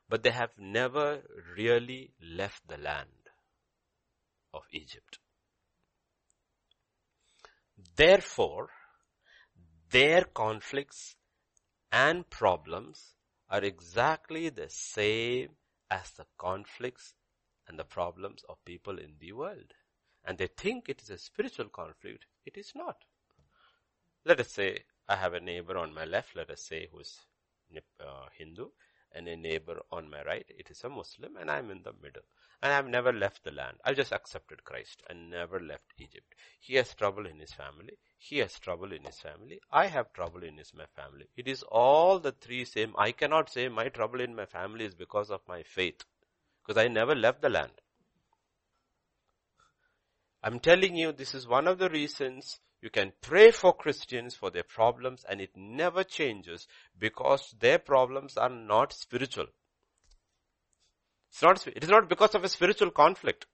but 0.09 0.23
they 0.23 0.31
have 0.31 0.51
never 0.59 1.23
really 1.57 2.13
left 2.21 2.67
the 2.67 2.79
land 2.79 3.09
of 4.55 4.63
Egypt. 4.73 5.19
Therefore, 7.97 8.71
their 9.91 10.25
conflicts 10.25 11.17
and 11.93 12.29
problems 12.29 13.15
are 13.49 13.63
exactly 13.63 14.49
the 14.49 14.69
same 14.69 15.51
as 15.91 16.11
the 16.13 16.27
conflicts 16.37 17.15
and 17.67 17.79
the 17.79 17.85
problems 17.85 18.45
of 18.49 18.65
people 18.65 18.99
in 18.99 19.15
the 19.19 19.33
world. 19.33 19.73
And 20.25 20.37
they 20.39 20.49
think 20.49 20.89
it 20.89 21.01
is 21.03 21.11
a 21.11 21.19
spiritual 21.19 21.69
conflict. 21.69 22.27
It 22.45 22.57
is 22.57 22.73
not. 22.75 22.97
Let 24.25 24.41
us 24.41 24.51
say 24.51 24.85
I 25.09 25.17
have 25.17 25.35
a 25.35 25.41
neighbor 25.41 25.79
on 25.79 25.95
my 25.95 26.05
left, 26.05 26.37
let 26.37 26.51
us 26.51 26.63
say 26.63 26.89
who's 26.93 27.19
uh, 27.75 28.27
Hindu, 28.37 28.69
and 29.13 29.29
a 29.29 29.37
neighbor 29.37 29.81
on 29.91 30.11
my 30.11 30.23
right, 30.23 30.47
it 30.49 30.71
is 30.71 30.83
a 30.85 30.89
Muslim, 30.89 31.37
and 31.37 31.51
I'm 31.51 31.71
in 31.71 31.83
the 31.83 31.93
middle. 32.03 32.23
And 32.63 32.73
I've 32.73 32.89
never 32.89 33.13
left 33.13 33.45
the 33.45 33.53
land. 33.53 33.77
I've 33.85 33.97
just 33.97 34.13
accepted 34.13 34.65
Christ 34.65 35.03
and 35.09 35.31
never 35.31 35.61
left 35.61 35.93
Egypt. 35.99 36.35
He 36.59 36.75
has 36.75 36.95
trouble 36.95 37.27
in 37.27 37.39
his 37.39 37.53
family. 37.53 37.99
He 38.19 38.39
has 38.39 38.59
trouble 38.59 38.93
in 38.93 39.05
his 39.05 39.21
family. 39.21 39.61
I 39.71 39.87
have 39.87 40.13
trouble 40.13 40.43
in 40.43 40.57
his 40.57 40.75
my 40.75 40.87
family. 40.97 41.29
It 41.37 41.47
is 41.47 41.63
all 41.63 42.19
the 42.19 42.33
three 42.33 42.65
same. 42.65 42.95
I 42.99 43.13
cannot 43.13 43.49
say 43.49 43.69
my 43.69 43.89
trouble 43.89 44.21
in 44.21 44.35
my 44.35 44.47
family 44.47 44.85
is 44.85 44.95
because 44.95 45.31
of 45.31 45.41
my 45.47 45.63
faith. 45.63 46.03
Because 46.67 46.83
I 46.83 46.89
never 46.89 47.15
left 47.15 47.43
the 47.43 47.49
land. 47.49 47.73
I'm 50.43 50.59
telling 50.59 50.97
you, 50.97 51.13
this 51.13 51.35
is 51.35 51.47
one 51.47 51.69
of 51.69 51.79
the 51.79 51.91
reasons 51.91 52.59
you 52.81 52.91
can 52.91 53.13
pray 53.21 53.51
for 53.51 53.75
Christians 53.75 54.35
for 54.35 54.51
their 54.51 54.63
problems 54.63 55.25
and 55.29 55.41
it 55.41 55.51
never 55.57 56.05
changes 56.05 56.69
because 56.99 57.55
their 57.59 57.79
problems 57.79 58.37
are 58.37 58.49
not 58.49 58.93
spiritual. 58.93 59.47
It's 61.31 61.43
not, 61.43 61.67
it 61.67 61.83
is 61.83 61.91
not 61.91 62.09
because 62.09 62.35
of 62.35 62.45
a 62.45 62.49
spiritual 62.49 62.91
conflict. 62.91 63.47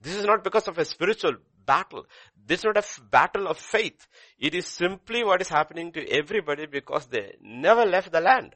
This 0.00 0.16
is 0.16 0.24
not 0.24 0.44
because 0.44 0.68
of 0.68 0.78
a 0.78 0.84
spiritual 0.84 1.36
battle. 1.64 2.06
This 2.36 2.60
is 2.60 2.64
not 2.64 2.76
a 2.76 3.00
battle 3.02 3.46
of 3.46 3.58
faith. 3.58 4.06
It 4.38 4.54
is 4.54 4.66
simply 4.66 5.24
what 5.24 5.40
is 5.40 5.48
happening 5.48 5.92
to 5.92 6.06
everybody 6.08 6.66
because 6.66 7.06
they 7.06 7.36
never 7.40 7.84
left 7.84 8.12
the 8.12 8.20
land. 8.20 8.54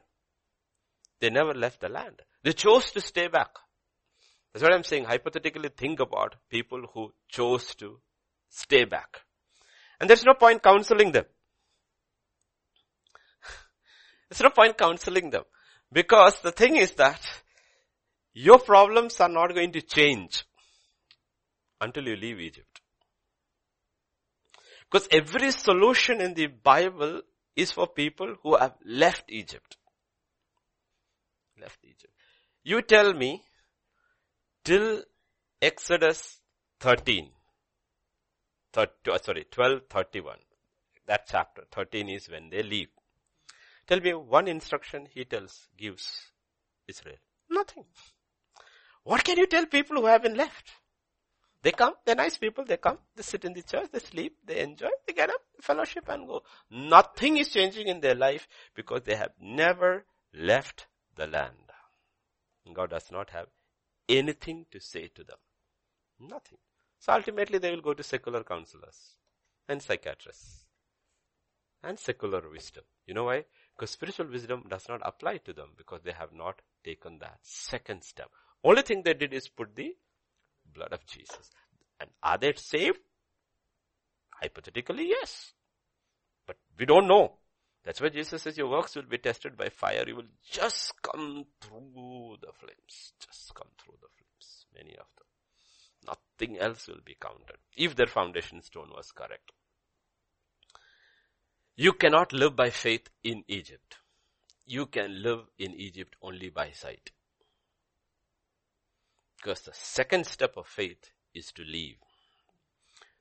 They 1.19 1.29
never 1.29 1.53
left 1.53 1.81
the 1.81 1.89
land. 1.89 2.21
They 2.43 2.53
chose 2.53 2.91
to 2.91 3.01
stay 3.01 3.27
back. 3.27 3.49
That's 4.53 4.63
what 4.63 4.73
I'm 4.73 4.83
saying. 4.83 5.05
Hypothetically 5.05 5.69
think 5.69 5.99
about 5.99 6.35
people 6.49 6.83
who 6.93 7.13
chose 7.27 7.73
to 7.75 7.99
stay 8.49 8.85
back. 8.85 9.21
And 9.99 10.09
there's 10.09 10.25
no 10.25 10.33
point 10.33 10.61
counseling 10.61 11.11
them. 11.11 11.25
there's 14.29 14.41
no 14.41 14.49
point 14.49 14.77
counseling 14.77 15.29
them. 15.29 15.43
Because 15.91 16.39
the 16.41 16.51
thing 16.51 16.75
is 16.75 16.91
that 16.93 17.21
your 18.33 18.59
problems 18.59 19.19
are 19.19 19.29
not 19.29 19.55
going 19.55 19.71
to 19.71 19.81
change 19.81 20.43
until 21.81 22.07
you 22.07 22.15
leave 22.15 22.39
Egypt. 22.39 22.81
Because 24.89 25.07
every 25.11 25.51
solution 25.51 26.21
in 26.21 26.33
the 26.33 26.47
Bible 26.47 27.21
is 27.55 27.71
for 27.71 27.87
people 27.87 28.35
who 28.43 28.55
have 28.55 28.75
left 28.85 29.23
Egypt. 29.29 29.77
Left 31.59 31.79
Egypt. 31.83 32.13
You 32.63 32.81
tell 32.81 33.13
me 33.13 33.43
till 34.63 35.03
Exodus 35.61 36.39
13, 36.81 37.29
30, 38.73 38.91
uh, 39.11 39.17
sorry, 39.19 39.45
1231. 39.53 40.37
That 41.07 41.27
chapter, 41.29 41.63
13 41.71 42.09
is 42.09 42.29
when 42.29 42.49
they 42.49 42.63
leave. 42.63 42.89
Tell 43.87 43.99
me 44.01 44.13
one 44.13 44.47
instruction 44.47 45.07
he 45.13 45.23
tells, 45.23 45.67
gives 45.77 46.31
Israel. 46.87 47.17
Nothing. 47.49 47.85
What 49.03 49.23
can 49.23 49.37
you 49.37 49.47
tell 49.47 49.65
people 49.65 49.97
who 49.97 50.07
have 50.07 50.23
been 50.23 50.35
left? 50.35 50.69
They 51.61 51.71
come, 51.71 51.93
they're 52.05 52.15
nice 52.15 52.37
people, 52.37 52.65
they 52.65 52.77
come, 52.77 52.99
they 53.15 53.23
sit 53.23 53.45
in 53.45 53.53
the 53.53 53.63
church, 53.63 53.89
they 53.91 53.99
sleep, 53.99 54.37
they 54.45 54.59
enjoy, 54.59 54.89
they 55.05 55.13
get 55.13 55.29
up, 55.29 55.41
fellowship 55.61 56.07
and 56.09 56.27
go. 56.27 56.43
Nothing 56.69 57.37
is 57.37 57.49
changing 57.49 57.87
in 57.87 57.99
their 57.99 58.15
life 58.15 58.47
because 58.75 59.01
they 59.03 59.15
have 59.15 59.31
never 59.41 60.05
left 60.33 60.87
the 61.15 61.27
land. 61.27 61.55
God 62.73 62.89
does 62.89 63.11
not 63.11 63.29
have 63.31 63.47
anything 64.09 64.65
to 64.71 64.79
say 64.79 65.09
to 65.15 65.23
them. 65.23 65.37
Nothing. 66.19 66.57
So 66.99 67.13
ultimately 67.13 67.59
they 67.59 67.71
will 67.71 67.81
go 67.81 67.93
to 67.93 68.03
secular 68.03 68.43
counselors 68.43 69.17
and 69.67 69.81
psychiatrists 69.81 70.65
and 71.83 71.99
secular 71.99 72.41
wisdom. 72.49 72.83
You 73.05 73.13
know 73.13 73.25
why? 73.25 73.45
Because 73.75 73.91
spiritual 73.91 74.27
wisdom 74.27 74.63
does 74.69 74.87
not 74.89 75.01
apply 75.03 75.37
to 75.37 75.53
them 75.53 75.69
because 75.77 76.01
they 76.03 76.11
have 76.11 76.33
not 76.33 76.61
taken 76.83 77.19
that 77.19 77.39
second 77.41 78.03
step. 78.03 78.29
Only 78.63 78.81
thing 78.81 79.03
they 79.03 79.13
did 79.13 79.33
is 79.33 79.47
put 79.47 79.75
the 79.75 79.95
blood 80.73 80.93
of 80.93 81.05
Jesus. 81.05 81.51
And 81.99 82.09
are 82.23 82.37
they 82.37 82.53
saved? 82.55 82.99
Hypothetically, 84.41 85.09
yes. 85.09 85.53
But 86.45 86.57
we 86.77 86.85
don't 86.85 87.07
know. 87.07 87.33
That's 87.83 88.01
why 88.01 88.09
Jesus 88.09 88.41
says 88.41 88.57
your 88.57 88.69
works 88.69 88.95
will 88.95 89.03
be 89.03 89.17
tested 89.17 89.55
by 89.55 89.69
fire. 89.69 90.03
You 90.05 90.17
will 90.17 90.31
just 90.51 90.93
come 91.01 91.45
through 91.61 92.37
the 92.41 92.51
flames. 92.59 93.13
Just 93.19 93.53
come 93.55 93.69
through 93.77 93.95
the 94.01 94.07
flames. 94.17 94.65
Many 94.75 94.91
of 94.91 95.07
them. 95.17 95.26
Nothing 96.07 96.57
else 96.59 96.87
will 96.87 97.01
be 97.03 97.17
counted. 97.19 97.57
If 97.75 97.95
their 97.95 98.07
foundation 98.07 98.61
stone 98.61 98.89
was 98.95 99.11
correct. 99.11 99.51
You 101.75 101.93
cannot 101.93 102.33
live 102.33 102.55
by 102.55 102.69
faith 102.69 103.09
in 103.23 103.43
Egypt. 103.47 103.97
You 104.65 104.87
can 104.87 105.21
live 105.21 105.41
in 105.59 105.73
Egypt 105.75 106.15
only 106.21 106.49
by 106.49 106.71
sight. 106.71 107.11
Because 109.37 109.61
the 109.61 109.73
second 109.73 110.25
step 110.25 110.57
of 110.57 110.67
faith 110.67 111.11
is 111.33 111.51
to 111.53 111.63
leave. 111.63 111.97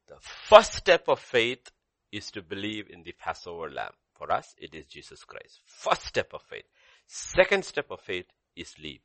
The 0.09 0.17
first 0.21 0.75
step 0.75 1.09
of 1.09 1.21
faith 1.21 1.71
is 2.13 2.31
to 2.31 2.43
believe 2.43 2.89
in 2.89 3.03
the 3.03 3.13
Passover 3.13 3.71
lamb. 3.71 3.93
For 4.15 4.33
us, 4.33 4.55
it 4.57 4.75
is 4.75 4.87
Jesus 4.87 5.25
Christ. 5.25 5.61
First 5.67 6.07
step 6.07 6.33
of 6.33 6.43
faith. 6.43 6.65
Second 7.07 7.65
step 7.65 7.91
of 7.91 8.01
faith 8.01 8.27
is 8.57 8.75
leave. 8.79 9.01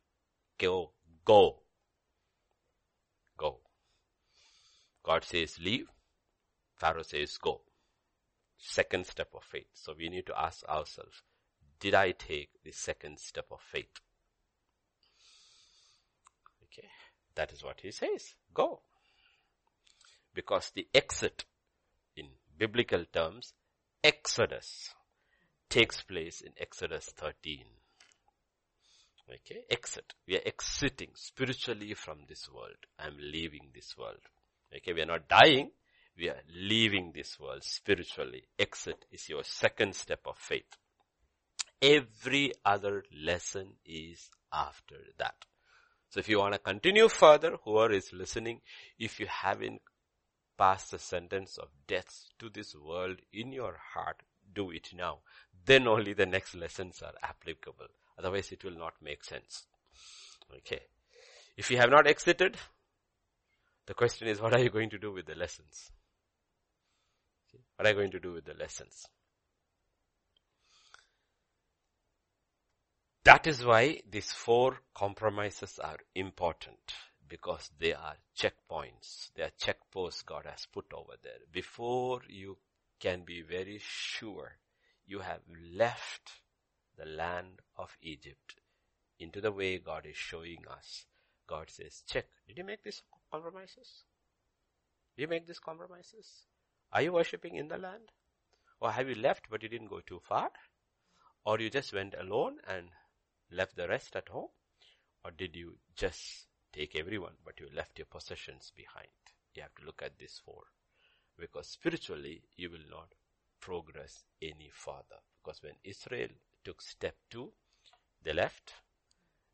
Go. 0.58 0.92
Go. 1.26 1.58
Go. 3.38 3.60
God 5.04 5.24
says 5.24 5.58
leave. 5.60 5.88
Pharaoh 6.76 7.04
says 7.04 7.38
go. 7.38 7.62
Second 8.58 9.08
step 9.08 9.30
of 9.34 9.44
faith. 9.44 9.68
So 9.74 9.94
we 9.98 10.10
need 10.10 10.28
to 10.28 10.40
ask 10.40 10.64
ourselves, 10.66 11.22
did 11.80 11.96
I 11.96 12.12
take 12.12 12.50
the 12.64 12.72
second 12.72 13.20
step 13.20 13.46
of 13.52 13.60
faith? 13.62 14.00
Okay. 16.64 16.88
That 17.36 17.52
is 17.52 17.64
what 17.64 17.80
he 17.82 17.92
says. 17.92 18.36
Go. 18.54 18.82
Because 20.34 20.72
the 20.76 20.88
exit 20.94 21.46
in 22.16 22.28
biblical 22.58 23.04
terms, 23.12 23.54
exodus 24.04 24.94
takes 25.70 26.02
place 26.04 26.42
in 26.42 26.52
Exodus 26.60 27.06
13. 27.18 27.64
Okay, 29.34 29.64
exit. 29.70 30.14
We 30.28 30.36
are 30.36 30.42
exiting 30.46 31.12
spiritually 31.16 31.94
from 31.94 32.20
this 32.28 32.50
world. 32.54 32.76
I'm 33.00 33.16
leaving 33.18 33.70
this 33.74 33.96
world. 33.98 34.20
Okay, 34.76 34.94
we 34.94 35.02
are 35.02 35.06
not 35.06 35.28
dying. 35.28 35.72
We 36.18 36.30
are 36.30 36.42
leaving 36.56 37.12
this 37.14 37.40
world 37.40 37.64
spiritually. 37.64 38.44
Exit 38.60 39.06
is 39.12 39.28
your 39.30 39.44
second 39.44 39.96
step 39.96 40.22
of 40.26 40.38
faith. 40.38 40.78
Every 41.82 42.54
other 42.64 43.04
lesson 43.12 43.74
is 43.86 44.30
after 44.54 44.98
that. 45.18 45.36
So 46.10 46.20
if 46.20 46.30
you 46.30 46.40
want 46.40 46.54
to 46.54 46.60
continue 46.60 47.08
further, 47.08 47.58
whoever 47.64 47.94
is 47.94 48.12
listening, 48.14 48.62
if 49.00 49.20
you 49.20 49.28
haven't 49.28 49.82
passed 50.58 50.92
the 50.92 51.00
sentence 51.00 51.58
of 51.58 51.70
death 51.88 52.26
to 52.40 52.50
this 52.50 52.76
world 52.76 53.18
in 53.34 53.52
your 53.52 53.78
heart, 53.94 54.22
do 54.54 54.72
it 54.72 54.90
now. 54.94 55.20
Then 55.66 55.88
only 55.88 56.14
the 56.14 56.26
next 56.26 56.54
lessons 56.56 57.02
are 57.02 57.14
applicable. 57.24 57.88
Otherwise 58.20 58.52
it 58.52 58.64
will 58.64 58.78
not 58.78 58.94
make 59.02 59.24
sense. 59.24 59.66
Okay. 60.58 60.82
If 61.58 61.72
you 61.72 61.78
have 61.78 61.90
not 61.90 62.08
exited, 62.08 62.58
the 63.88 63.94
question 63.94 64.28
is 64.28 64.42
what 64.42 64.54
are 64.54 64.60
you 64.62 64.70
going 64.70 64.90
to 64.90 65.00
do 65.00 65.12
with 65.12 65.26
the 65.26 65.36
lessons? 65.36 65.92
What 67.76 67.88
are 67.88 67.90
you 67.90 67.96
going 67.96 68.12
to 68.12 68.20
do 68.20 68.34
with 68.34 68.46
the 68.46 68.54
lessons? 68.54 69.08
That 73.24 73.46
is 73.46 73.64
why 73.64 74.02
these 74.10 74.32
four 74.32 74.80
compromises 74.96 75.80
are 75.80 75.98
important 76.16 76.94
because 77.28 77.70
they 77.80 77.94
are 77.94 78.16
checkpoints. 78.38 79.30
They 79.36 79.44
are 79.44 79.52
checkposts 79.60 80.26
God 80.26 80.46
has 80.46 80.68
put 80.72 80.86
over 80.94 81.14
there. 81.24 81.40
Before 81.52 82.22
you 82.28 82.58
can 83.00 83.24
be 83.26 83.42
very 83.42 83.80
sure 83.82 84.58
you 85.06 85.20
have 85.20 85.42
left 85.74 86.32
the 86.98 87.06
land 87.06 87.62
of 87.78 87.96
Egypt 88.02 88.56
into 89.20 89.40
the 89.40 89.52
way 89.52 89.78
God 89.78 90.06
is 90.06 90.18
showing 90.18 90.64
us. 90.70 91.06
God 91.48 91.70
says, 91.70 92.04
check. 92.08 92.26
Did 92.48 92.58
you 92.58 92.64
make 92.64 92.84
these 92.84 93.02
compromises? 93.32 94.04
You 95.16 95.28
make 95.28 95.48
these 95.48 95.60
compromises? 95.60 96.46
Are 96.92 97.02
you 97.02 97.14
worshipping 97.14 97.56
in 97.56 97.68
the 97.68 97.78
land? 97.78 98.12
Or 98.80 98.92
have 98.92 99.08
you 99.08 99.16
left 99.16 99.50
but 99.50 99.64
you 99.64 99.70
didn't 99.70 99.90
go 99.90 100.02
too 100.02 100.22
far? 100.28 100.50
Or 101.46 101.60
you 101.60 101.70
just 101.70 101.94
went 101.94 102.16
alone 102.20 102.58
and 102.68 102.88
left 103.52 103.76
the 103.76 103.88
rest 103.88 104.16
at 104.16 104.30
home? 104.30 104.50
Or 105.24 105.32
did 105.32 105.56
you 105.56 105.78
just 105.96 106.48
take 106.74 106.96
everyone, 106.96 107.34
but 107.46 107.60
you 107.60 107.68
left 107.76 108.00
your 108.00 108.08
possessions 108.08 108.72
behind? 108.76 109.08
You 109.54 109.62
have 109.64 109.76
to 109.76 109.86
look 109.86 110.02
at 110.04 110.18
this 110.18 110.42
four. 110.44 110.64
Because 111.38 111.68
spiritually, 111.68 112.44
you 112.56 112.70
will 112.70 112.90
not 112.90 113.14
progress 113.60 114.26
any 114.42 114.70
further. 114.72 115.22
Because 115.44 115.62
when 115.62 115.74
Israel 115.84 116.30
took 116.64 116.82
step 116.82 117.16
two, 117.30 117.52
they 118.24 118.34
left, 118.34 118.74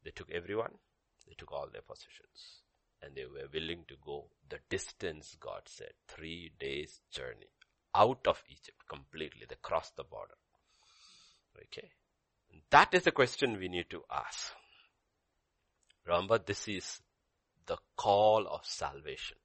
they 0.03 0.11
took 0.11 0.31
everyone, 0.31 0.73
they 1.27 1.33
took 1.37 1.51
all 1.51 1.67
their 1.71 1.81
possessions. 1.81 2.63
And 3.01 3.15
they 3.15 3.25
were 3.25 3.47
willing 3.53 3.85
to 3.87 3.95
go 4.03 4.29
the 4.49 4.59
distance, 4.69 5.35
God 5.39 5.61
said, 5.65 5.91
three 6.07 6.51
days 6.59 7.01
journey 7.11 7.47
out 7.95 8.25
of 8.27 8.43
Egypt 8.49 8.77
completely. 8.89 9.45
They 9.47 9.55
crossed 9.61 9.95
the 9.95 10.03
border. 10.03 10.35
Okay. 11.63 11.89
That 12.69 12.93
is 12.93 13.03
the 13.03 13.11
question 13.11 13.57
we 13.57 13.67
need 13.67 13.89
to 13.89 14.03
ask. 14.11 14.51
Remember, 16.05 16.37
this 16.37 16.67
is 16.67 17.01
the 17.65 17.77
call 17.95 18.47
of 18.47 18.65
salvation. 18.65 19.37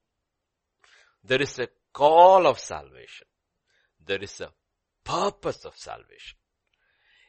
There 1.23 1.41
is 1.41 1.59
a 1.59 1.67
call 1.91 2.47
of 2.47 2.59
salvation. 2.59 3.27
There 4.05 4.21
is 4.21 4.41
a 4.41 4.51
purpose 5.03 5.65
of 5.65 5.77
salvation. 5.77 6.37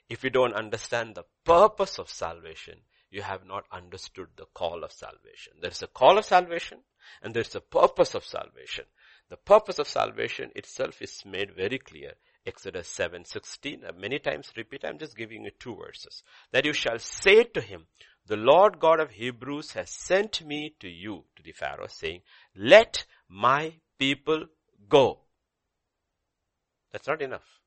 If 0.09 0.23
you 0.25 0.31
don't 0.31 0.55
understand 0.55 1.15
the 1.15 1.25
purpose 1.45 1.99
of 1.99 2.11
salvation, 2.11 2.81
you 3.15 3.23
have 3.23 3.47
not 3.47 3.65
understood 3.71 4.27
the 4.37 4.47
call 4.55 4.83
of 4.83 4.93
salvation. 4.93 5.53
There 5.61 5.71
is 5.71 5.83
a 5.83 5.87
call 5.87 6.19
of 6.19 6.25
salvation 6.25 6.79
and 7.23 7.33
there 7.33 7.43
is 7.43 7.55
a 7.55 7.61
purpose 7.61 8.15
of 8.15 8.25
salvation. 8.25 8.85
The 9.29 9.37
purpose 9.37 9.79
of 9.79 9.87
salvation 9.87 10.51
itself 10.57 11.01
is 11.01 11.23
made 11.25 11.55
very 11.55 11.79
clear 11.79 12.15
Exodus 12.47 12.89
7:16. 12.89 13.85
Uh, 13.89 13.93
many 13.93 14.19
times 14.19 14.53
repeat. 14.57 14.85
I'm 14.85 14.99
just 14.99 15.17
giving 15.17 15.45
you 15.45 15.51
two 15.59 15.77
verses. 15.77 16.23
That 16.51 16.65
you 16.67 16.73
shall 16.73 16.99
say 16.99 17.45
to 17.45 17.61
him, 17.61 17.87
the 18.27 18.37
Lord 18.37 18.81
God 18.81 19.01
of 19.01 19.13
Hebrews 19.13 19.73
has 19.73 19.91
sent 19.91 20.45
me 20.45 20.75
to 20.81 20.89
you, 20.89 21.25
to 21.37 21.43
the 21.43 21.53
Pharaoh, 21.53 21.87
saying, 21.89 22.23
let 22.57 23.05
my 23.29 23.75
people 23.99 24.47
go. 24.89 25.21
That's 26.93 27.07
not 27.07 27.23
enough. 27.23 27.61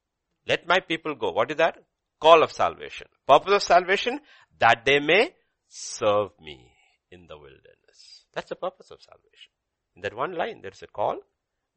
Let 0.45 0.67
my 0.67 0.79
people 0.79 1.15
go. 1.15 1.31
What 1.31 1.51
is 1.51 1.57
that? 1.57 1.83
Call 2.19 2.43
of 2.43 2.51
salvation. 2.51 3.07
Purpose 3.27 3.53
of 3.53 3.63
salvation, 3.63 4.19
that 4.59 4.83
they 4.85 4.99
may 4.99 5.33
serve 5.67 6.31
me 6.41 6.71
in 7.11 7.27
the 7.27 7.37
wilderness. 7.37 8.25
That's 8.33 8.49
the 8.49 8.55
purpose 8.55 8.91
of 8.91 9.01
salvation. 9.01 9.51
In 9.95 10.01
that 10.01 10.15
one 10.15 10.35
line, 10.35 10.61
there 10.61 10.71
is 10.71 10.81
a 10.83 10.87
call 10.87 11.19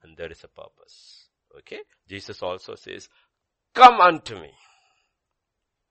and 0.03 0.17
there 0.17 0.31
is 0.31 0.45
a 0.45 0.49
purpose. 0.49 1.29
Okay? 1.59 1.81
Jesus 2.09 2.43
also 2.43 2.75
says, 2.75 3.09
come 3.75 4.01
unto 4.01 4.35
me. 4.35 4.51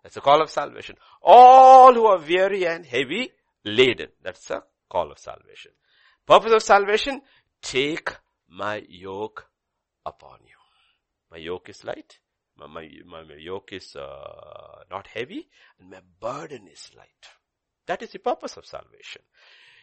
That's 0.04 0.18
a 0.18 0.22
call 0.22 0.42
of 0.42 0.50
salvation. 0.50 0.96
All 1.22 1.94
who 1.94 2.06
are 2.06 2.20
weary 2.20 2.66
and 2.66 2.86
heavy 2.86 3.32
laden. 3.66 4.10
That's 4.24 4.50
a 4.50 4.64
call 4.90 5.12
of 5.12 5.20
salvation. 5.20 5.72
Purpose 6.26 6.54
of 6.54 6.64
salvation, 6.64 7.22
take 7.62 8.16
my 8.48 8.84
yoke 8.88 9.48
upon 10.06 10.38
you. 10.46 10.56
My 11.32 11.38
yoke 11.38 11.70
is 11.70 11.84
light. 11.84 12.20
My, 12.60 12.68
my, 12.68 13.24
my 13.24 13.36
yoke 13.38 13.74
is 13.74 13.96
uh, 13.96 14.84
not 14.90 15.08
heavy 15.08 15.48
and 15.80 15.90
my 15.90 16.02
burden 16.20 16.68
is 16.68 16.92
light. 16.98 17.28
That 17.88 18.02
is 18.02 18.12
the 18.12 18.20
purpose 18.20 18.58
of 18.58 18.66
salvation. 18.66 19.22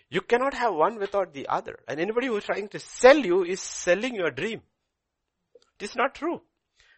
You 0.09 0.21
cannot 0.21 0.55
have 0.55 0.75
one 0.75 0.99
without 0.99 1.33
the 1.35 1.49
other. 1.49 1.81
And 1.89 1.99
anybody 1.99 2.29
who 2.29 2.37
is 2.37 2.45
trying 2.45 2.69
to 2.69 2.79
sell 2.79 3.17
you 3.17 3.45
is 3.45 3.61
selling 3.61 4.15
your 4.15 4.31
dream. 4.31 4.63
It 5.81 5.85
is 5.85 5.97
not 5.97 6.15
true. 6.15 6.43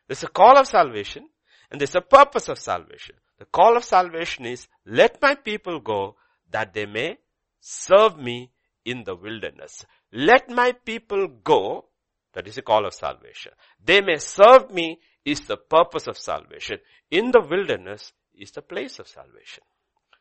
There's 0.06 0.22
a 0.22 0.28
call 0.28 0.58
of 0.58 0.66
salvation 0.66 1.28
and 1.70 1.80
there's 1.80 1.94
a 1.94 2.00
purpose 2.00 2.48
of 2.48 2.58
salvation. 2.58 3.16
The 3.38 3.44
call 3.46 3.76
of 3.76 3.84
salvation 3.84 4.46
is, 4.46 4.66
let 4.84 5.20
my 5.22 5.34
people 5.34 5.80
go 5.80 6.16
that 6.50 6.74
they 6.74 6.86
may 6.86 7.18
serve 7.60 8.18
me 8.18 8.50
in 8.84 9.04
the 9.04 9.14
wilderness. 9.14 9.84
Let 10.12 10.48
my 10.48 10.72
people 10.72 11.28
go, 11.28 11.86
that 12.32 12.48
is 12.48 12.58
a 12.58 12.62
call 12.62 12.86
of 12.86 12.94
salvation. 12.94 13.52
They 13.84 14.00
may 14.00 14.16
serve 14.16 14.70
me 14.70 14.98
is 15.30 15.40
the 15.42 15.56
purpose 15.56 16.06
of 16.06 16.18
salvation. 16.18 16.78
In 17.10 17.30
the 17.30 17.40
wilderness 17.40 18.12
is 18.34 18.50
the 18.52 18.62
place 18.62 18.98
of 18.98 19.08
salvation. 19.08 19.64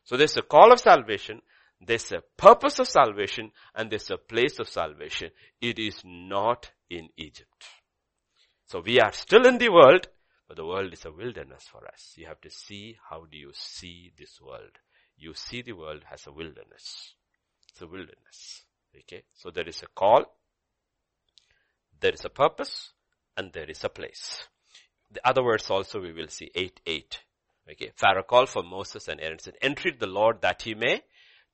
So 0.03 0.17
there's 0.17 0.37
a 0.37 0.41
call 0.41 0.71
of 0.71 0.79
salvation, 0.79 1.41
there's 1.79 2.11
a 2.11 2.23
purpose 2.37 2.79
of 2.79 2.87
salvation, 2.87 3.51
and 3.75 3.91
there's 3.91 4.09
a 4.09 4.17
place 4.17 4.59
of 4.59 4.69
salvation. 4.69 5.29
It 5.61 5.77
is 5.79 6.01
not 6.03 6.71
in 6.89 7.09
Egypt. 7.17 7.65
So 8.65 8.81
we 8.85 8.99
are 8.99 9.11
still 9.11 9.45
in 9.45 9.57
the 9.57 9.69
world, 9.69 10.07
but 10.47 10.57
the 10.57 10.65
world 10.65 10.93
is 10.93 11.05
a 11.05 11.11
wilderness 11.11 11.65
for 11.71 11.85
us. 11.87 12.13
You 12.15 12.27
have 12.27 12.41
to 12.41 12.49
see 12.49 12.97
how 13.09 13.25
do 13.29 13.37
you 13.37 13.51
see 13.53 14.11
this 14.17 14.39
world. 14.41 14.71
You 15.17 15.33
see 15.33 15.61
the 15.61 15.73
world 15.73 16.03
as 16.11 16.25
a 16.25 16.31
wilderness. 16.31 17.13
It's 17.69 17.81
a 17.81 17.87
wilderness. 17.87 18.63
Okay. 18.95 19.23
So 19.33 19.51
there 19.51 19.67
is 19.67 19.83
a 19.83 19.87
call, 19.87 20.25
there 21.99 22.13
is 22.13 22.25
a 22.25 22.29
purpose, 22.29 22.93
and 23.35 23.51
there 23.53 23.69
is 23.69 23.83
a 23.83 23.89
place. 23.89 24.47
The 25.11 25.27
other 25.27 25.43
words 25.43 25.69
also 25.69 26.01
we 26.01 26.13
will 26.13 26.27
see 26.27 26.51
8, 26.53 26.81
8. 26.85 27.19
Okay. 27.71 27.91
Pharaoh 27.95 28.23
called 28.23 28.49
for 28.49 28.63
Moses 28.63 29.07
and 29.07 29.19
Aaron 29.19 29.39
said, 29.39 29.55
entreat 29.61 29.99
the 29.99 30.07
Lord 30.07 30.41
that 30.41 30.61
he 30.61 30.73
may 30.73 31.01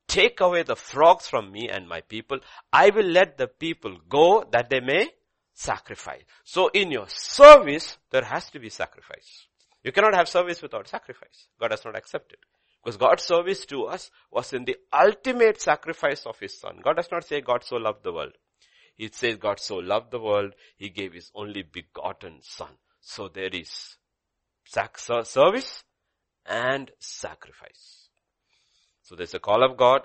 take 0.06 0.40
away 0.40 0.62
the 0.62 0.76
frogs 0.76 1.26
from 1.26 1.50
me 1.50 1.68
and 1.68 1.88
my 1.88 2.00
people. 2.02 2.38
I 2.72 2.90
will 2.90 3.06
let 3.06 3.38
the 3.38 3.48
people 3.48 3.98
go 4.08 4.44
that 4.52 4.70
they 4.70 4.80
may 4.80 5.08
sacrifice. 5.54 6.22
So 6.44 6.68
in 6.68 6.90
your 6.90 7.08
service, 7.08 7.96
there 8.10 8.24
has 8.24 8.50
to 8.50 8.58
be 8.58 8.68
sacrifice. 8.68 9.46
You 9.82 9.92
cannot 9.92 10.14
have 10.14 10.28
service 10.28 10.62
without 10.62 10.88
sacrifice. 10.88 11.48
God 11.60 11.70
has 11.70 11.84
not 11.84 11.96
accepted. 11.96 12.38
Because 12.82 12.96
God's 12.98 13.22
service 13.22 13.64
to 13.66 13.84
us 13.84 14.10
was 14.30 14.52
in 14.52 14.64
the 14.64 14.76
ultimate 14.92 15.60
sacrifice 15.60 16.26
of 16.26 16.38
His 16.38 16.58
Son. 16.58 16.80
God 16.82 16.96
does 16.96 17.10
not 17.10 17.24
say 17.24 17.40
God 17.40 17.64
so 17.64 17.76
loved 17.76 18.02
the 18.02 18.12
world. 18.12 18.32
He 18.96 19.08
says 19.10 19.36
God 19.36 19.58
so 19.58 19.76
loved 19.76 20.10
the 20.10 20.20
world, 20.20 20.54
He 20.76 20.90
gave 20.90 21.14
His 21.14 21.30
only 21.34 21.62
begotten 21.62 22.40
Son. 22.42 22.68
So 23.06 23.28
there 23.28 23.50
is 23.52 23.96
sac- 24.64 24.98
service 24.98 25.84
and 26.46 26.90
sacrifice. 26.98 28.08
So 29.02 29.14
there's 29.14 29.34
a 29.34 29.38
call 29.38 29.62
of 29.62 29.76
God. 29.76 30.00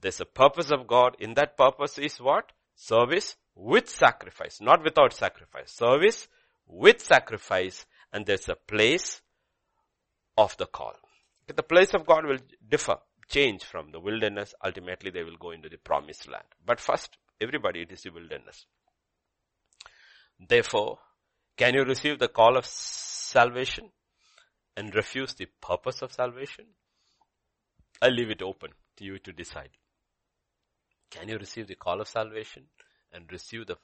There's 0.00 0.20
a 0.20 0.26
purpose 0.26 0.70
of 0.70 0.86
God. 0.86 1.16
In 1.18 1.34
that 1.34 1.56
purpose 1.56 1.98
is 1.98 2.18
what? 2.18 2.52
Service 2.76 3.36
with 3.54 3.88
sacrifice, 3.88 4.60
not 4.60 4.84
without 4.84 5.14
sacrifice. 5.14 5.72
Service 5.72 6.28
with 6.66 7.00
sacrifice 7.00 7.86
and 8.12 8.26
there's 8.26 8.48
a 8.48 8.56
place 8.56 9.22
of 10.36 10.54
the 10.58 10.66
call. 10.66 10.94
The 11.46 11.62
place 11.62 11.94
of 11.94 12.04
God 12.06 12.26
will 12.26 12.38
differ, 12.68 12.98
change 13.28 13.64
from 13.64 13.90
the 13.90 14.00
wilderness. 14.00 14.54
Ultimately 14.62 15.10
they 15.10 15.24
will 15.24 15.36
go 15.38 15.52
into 15.52 15.70
the 15.70 15.78
promised 15.78 16.28
land. 16.28 16.44
But 16.64 16.78
first, 16.78 17.16
everybody 17.40 17.82
it 17.82 17.92
is 17.92 18.02
the 18.02 18.10
wilderness. 18.10 18.66
Therefore, 20.38 20.98
can 21.56 21.74
you 21.74 21.84
receive 21.84 22.18
the 22.18 22.28
call 22.28 22.56
of 22.56 22.66
salvation 22.66 23.90
and 24.76 24.94
refuse 24.94 25.34
the 25.34 25.46
purpose 25.60 26.02
of 26.02 26.12
salvation? 26.12 26.66
I 28.02 28.08
leave 28.08 28.30
it 28.30 28.42
open 28.42 28.70
to 28.96 29.04
you 29.04 29.18
to 29.20 29.32
decide. 29.32 29.70
Can 31.10 31.28
you 31.28 31.38
receive 31.38 31.68
the 31.68 31.76
call 31.76 32.00
of 32.00 32.08
salvation 32.08 32.64
and 33.12 33.30
receive 33.30 33.66
the, 33.68 33.76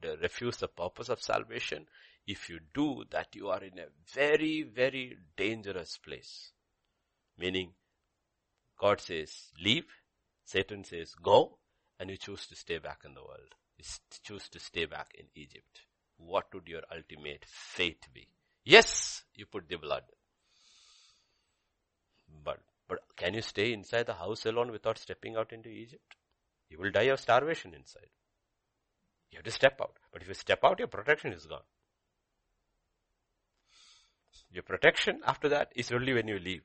the 0.00 0.16
refuse 0.22 0.56
the 0.56 0.68
purpose 0.68 1.10
of 1.10 1.22
salvation? 1.22 1.86
If 2.26 2.48
you 2.48 2.60
do 2.74 3.04
that, 3.10 3.34
you 3.34 3.48
are 3.48 3.62
in 3.62 3.78
a 3.78 3.88
very, 4.14 4.62
very 4.62 5.18
dangerous 5.36 5.98
place. 5.98 6.52
Meaning, 7.38 7.72
God 8.78 9.00
says 9.00 9.50
leave, 9.62 9.84
Satan 10.44 10.84
says 10.84 11.14
go, 11.14 11.58
and 12.00 12.08
you 12.08 12.16
choose 12.16 12.46
to 12.46 12.56
stay 12.56 12.78
back 12.78 13.02
in 13.04 13.14
the 13.14 13.22
world. 13.22 13.54
You 13.76 13.84
choose 14.22 14.48
to 14.48 14.58
stay 14.58 14.86
back 14.86 15.12
in 15.18 15.26
Egypt. 15.34 15.82
What 16.18 16.52
would 16.52 16.68
your 16.68 16.82
ultimate 16.94 17.44
fate 17.46 18.06
be? 18.12 18.28
Yes, 18.64 19.22
you 19.34 19.46
put 19.46 19.68
the 19.68 19.76
blood. 19.76 20.02
But, 22.44 22.60
but 22.86 22.98
can 23.16 23.34
you 23.34 23.42
stay 23.42 23.72
inside 23.72 24.06
the 24.06 24.14
house 24.14 24.44
alone 24.44 24.70
without 24.70 24.98
stepping 24.98 25.36
out 25.36 25.52
into 25.52 25.70
Egypt? 25.70 26.16
You 26.68 26.78
will 26.78 26.90
die 26.90 27.04
of 27.04 27.20
starvation 27.20 27.72
inside. 27.74 28.10
You 29.30 29.38
have 29.38 29.44
to 29.44 29.50
step 29.50 29.78
out. 29.80 29.96
But 30.12 30.22
if 30.22 30.28
you 30.28 30.34
step 30.34 30.60
out, 30.64 30.78
your 30.78 30.88
protection 30.88 31.32
is 31.32 31.46
gone. 31.46 31.62
Your 34.50 34.62
protection 34.62 35.20
after 35.26 35.48
that 35.50 35.72
is 35.74 35.92
only 35.92 36.14
when 36.14 36.28
you 36.28 36.38
leave. 36.38 36.62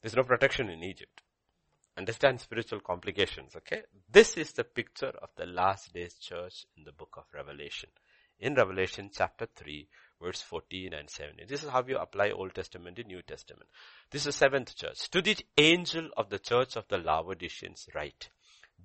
There's 0.00 0.16
no 0.16 0.22
protection 0.22 0.70
in 0.70 0.82
Egypt. 0.82 1.22
Understand 1.96 2.40
spiritual 2.40 2.80
complications, 2.80 3.54
okay? 3.56 3.82
This 4.10 4.36
is 4.36 4.52
the 4.52 4.64
picture 4.64 5.12
of 5.20 5.28
the 5.36 5.44
last 5.44 5.92
days 5.92 6.14
church 6.14 6.64
in 6.76 6.84
the 6.84 6.92
book 6.92 7.14
of 7.18 7.24
Revelation. 7.34 7.90
In 8.40 8.54
Revelation 8.54 9.10
chapter 9.12 9.46
3, 9.54 9.86
verse 10.20 10.40
14 10.40 10.94
and 10.94 11.10
17. 11.10 11.44
This 11.46 11.62
is 11.62 11.68
how 11.68 11.84
you 11.86 11.98
apply 11.98 12.30
Old 12.30 12.54
Testament 12.54 12.96
to 12.96 13.04
New 13.04 13.20
Testament. 13.20 13.68
This 14.10 14.22
is 14.22 14.26
the 14.26 14.32
seventh 14.32 14.74
church. 14.74 15.10
To 15.10 15.20
the 15.20 15.36
angel 15.58 16.08
of 16.16 16.30
the 16.30 16.38
church 16.38 16.76
of 16.76 16.88
the 16.88 16.96
Laodiceans 16.96 17.86
write, 17.94 18.30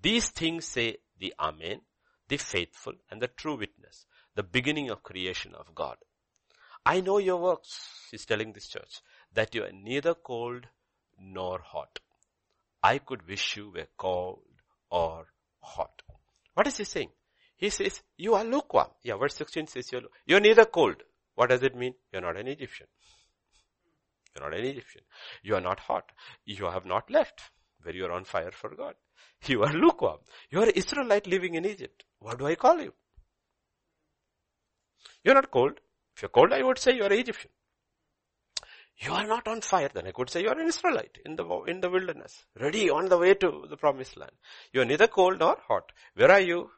these 0.01 0.27
things 0.27 0.65
say 0.65 0.97
the 1.17 1.33
Amen, 1.39 1.79
the 2.27 2.35
faithful 2.35 2.95
and 3.09 3.21
the 3.21 3.29
true 3.29 3.57
witness, 3.57 4.05
the 4.35 4.43
beginning 4.43 4.89
of 4.89 5.03
creation 5.03 5.55
of 5.55 5.73
God. 5.73 5.95
I 6.85 6.99
know 6.99 7.17
your 7.17 7.37
works, 7.37 8.09
he's 8.11 8.25
telling 8.25 8.51
this 8.51 8.67
church, 8.67 9.01
that 9.33 9.55
you 9.55 9.63
are 9.63 9.71
neither 9.71 10.15
cold 10.15 10.67
nor 11.17 11.59
hot. 11.59 11.99
I 12.83 12.97
could 12.97 13.25
wish 13.25 13.55
you 13.55 13.71
were 13.73 13.87
cold 13.95 14.41
or 14.89 15.27
hot. 15.61 16.01
What 16.55 16.67
is 16.67 16.77
he 16.77 16.83
saying? 16.83 17.11
He 17.57 17.69
says, 17.69 18.01
you 18.17 18.35
are 18.35 18.43
lukewarm. 18.43 18.89
Yeah, 19.03 19.15
verse 19.15 19.35
16 19.35 19.67
says 19.67 19.91
you're, 19.91 20.01
you're 20.25 20.39
neither 20.39 20.65
cold. 20.65 20.97
What 21.35 21.49
does 21.49 21.63
it 21.63 21.75
mean? 21.75 21.93
You're 22.11 22.21
not 22.21 22.37
an 22.37 22.47
Egyptian. 22.47 22.87
You're 24.35 24.49
not 24.49 24.57
an 24.57 24.65
Egyptian. 24.65 25.01
You 25.43 25.55
are 25.55 25.61
not 25.61 25.79
hot. 25.79 26.11
You 26.45 26.65
have 26.65 26.85
not 26.85 27.09
left 27.09 27.41
where 27.83 27.95
you 27.95 28.05
are 28.05 28.11
on 28.11 28.25
fire 28.25 28.51
for 28.51 28.75
God. 28.75 28.95
You 29.47 29.63
are 29.63 29.73
lukewarm. 29.73 30.19
You 30.49 30.61
are 30.61 30.69
Israelite 30.69 31.27
living 31.27 31.55
in 31.55 31.65
Egypt. 31.65 32.03
What 32.19 32.39
do 32.39 32.47
I 32.47 32.55
call 32.55 32.81
you? 32.81 32.93
You're 35.23 35.35
not 35.35 35.51
cold. 35.51 35.79
If 36.15 36.21
you're 36.21 36.29
cold, 36.29 36.53
I 36.53 36.63
would 36.63 36.79
say 36.79 36.95
you 36.95 37.03
are 37.03 37.11
an 37.11 37.19
Egyptian. 37.19 37.51
You 38.97 39.11
are 39.11 39.27
not 39.27 39.47
on 39.47 39.61
fire, 39.61 39.89
then 39.93 40.07
I 40.07 40.11
could 40.11 40.29
say 40.29 40.41
you 40.41 40.49
are 40.49 40.59
an 40.59 40.67
Israelite 40.67 41.17
in 41.25 41.35
the, 41.35 41.45
in 41.67 41.81
the 41.81 41.89
wilderness, 41.89 42.45
ready 42.59 42.89
on 42.89 43.09
the 43.09 43.17
way 43.17 43.33
to 43.33 43.65
the 43.69 43.75
promised 43.75 44.15
land. 44.15 44.31
You 44.71 44.81
are 44.81 44.85
neither 44.85 45.07
cold 45.07 45.39
nor 45.39 45.57
hot. 45.67 45.91
Where 46.13 46.31
are 46.31 46.39
you? 46.39 46.71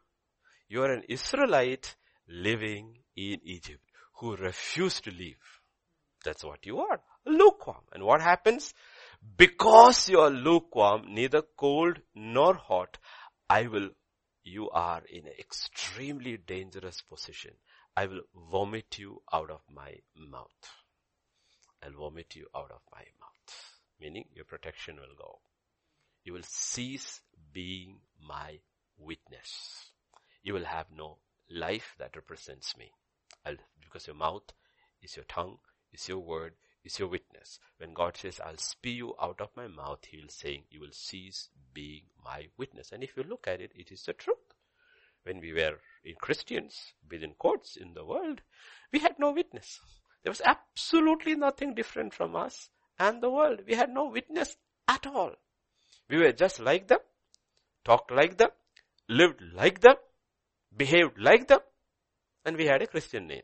You 0.70 0.84
are 0.84 0.92
an 0.92 1.04
Israelite 1.08 1.96
living 2.28 2.98
in 3.16 3.40
Egypt 3.44 3.84
who 4.20 4.36
refused 4.36 5.04
to 5.06 5.12
leave. 5.12 5.38
That's 6.26 6.44
what 6.44 6.66
you 6.66 6.80
are. 6.80 7.00
Lukewarm. 7.26 7.84
And 7.94 8.04
what 8.04 8.22
happens? 8.22 8.74
Because 9.38 10.10
you 10.10 10.20
are 10.20 10.30
lukewarm, 10.30 11.14
neither 11.14 11.42
cold 11.56 12.00
nor 12.16 12.56
hot, 12.56 12.98
I 13.50 13.68
will, 13.68 13.90
you 14.44 14.70
are 14.70 15.02
in 15.10 15.26
an 15.26 15.34
extremely 15.40 16.38
dangerous 16.38 17.02
position. 17.02 17.52
I 17.96 18.08
will 18.08 18.22
vomit 18.52 19.00
you 19.00 19.22
out 19.34 19.50
of 19.50 19.62
my 19.74 19.96
mouth. 20.16 20.50
I'll 21.84 21.94
vomit 21.94 22.36
you 22.36 22.48
out 22.56 22.72
of 22.72 22.82
my 22.92 23.04
mouth. 23.20 23.56
Meaning 24.00 24.26
your 24.34 24.46
protection 24.46 24.96
will 24.96 25.16
go. 25.18 25.40
You 26.24 26.34
will 26.34 26.44
cease 26.44 27.22
being 27.54 28.00
my 28.22 28.60
witness. 28.98 29.92
You 30.44 30.54
will 30.54 30.66
have 30.66 30.88
no 30.96 31.18
life 31.50 31.96
that 32.00 32.16
represents 32.16 32.78
me. 32.78 32.92
I'll, 33.46 33.58
because 33.82 34.08
your 34.08 34.16
mouth 34.16 34.54
is 35.02 35.16
your 35.16 35.26
tongue, 35.26 35.58
is 35.92 36.08
your 36.08 36.20
word, 36.20 36.54
is 36.84 37.00
your 37.00 37.08
witness. 37.08 37.60
When 37.78 37.94
God 37.94 38.18
says, 38.18 38.40
I'll 38.40 38.58
spew 38.58 38.92
you 38.92 39.16
out 39.22 39.42
of 39.42 39.50
my 39.56 39.68
mouth, 39.68 40.06
He 40.10 40.18
will 40.18 40.30
say, 40.30 40.64
you 40.70 40.80
will 40.80 40.92
cease 40.92 41.50
being 41.74 42.04
my 42.24 42.48
witness. 42.58 42.92
And 42.92 43.04
if 43.04 43.16
you 43.16 43.24
look 43.24 43.48
at 43.48 43.62
it, 43.62 43.72
it 43.76 43.92
is 43.92 44.04
the 44.04 44.14
truth. 44.14 44.38
When 45.24 45.42
we 45.42 45.54
were 45.54 45.80
in 46.06 46.16
Christians, 46.16 46.94
within 47.10 47.34
courts 47.34 47.76
in 47.76 47.94
the 47.94 48.06
world, 48.06 48.42
we 48.94 49.00
had 49.00 49.20
no 49.20 49.32
witness. 49.32 49.80
There 50.24 50.32
was 50.32 50.42
absolutely 50.46 51.36
nothing 51.36 51.76
different 51.76 52.14
from 52.14 52.36
us 52.36 52.70
and 52.98 53.22
the 53.22 53.30
world. 53.30 53.62
We 53.68 53.76
had 53.76 53.90
no 53.90 54.08
witness 54.08 54.56
at 54.88 55.06
all. 55.06 55.34
We 56.10 56.18
were 56.18 56.32
just 56.32 56.60
like 56.60 56.88
them, 56.88 57.00
talked 57.84 58.12
like 58.12 58.38
them, 58.38 58.52
lived 59.10 59.42
like 59.54 59.82
them, 59.82 59.96
behaved 60.76 61.18
like 61.18 61.48
them, 61.48 61.60
and 62.46 62.58
we 62.58 62.66
had 62.66 62.82
a 62.82 62.88
Christian 62.88 63.28
name. 63.28 63.44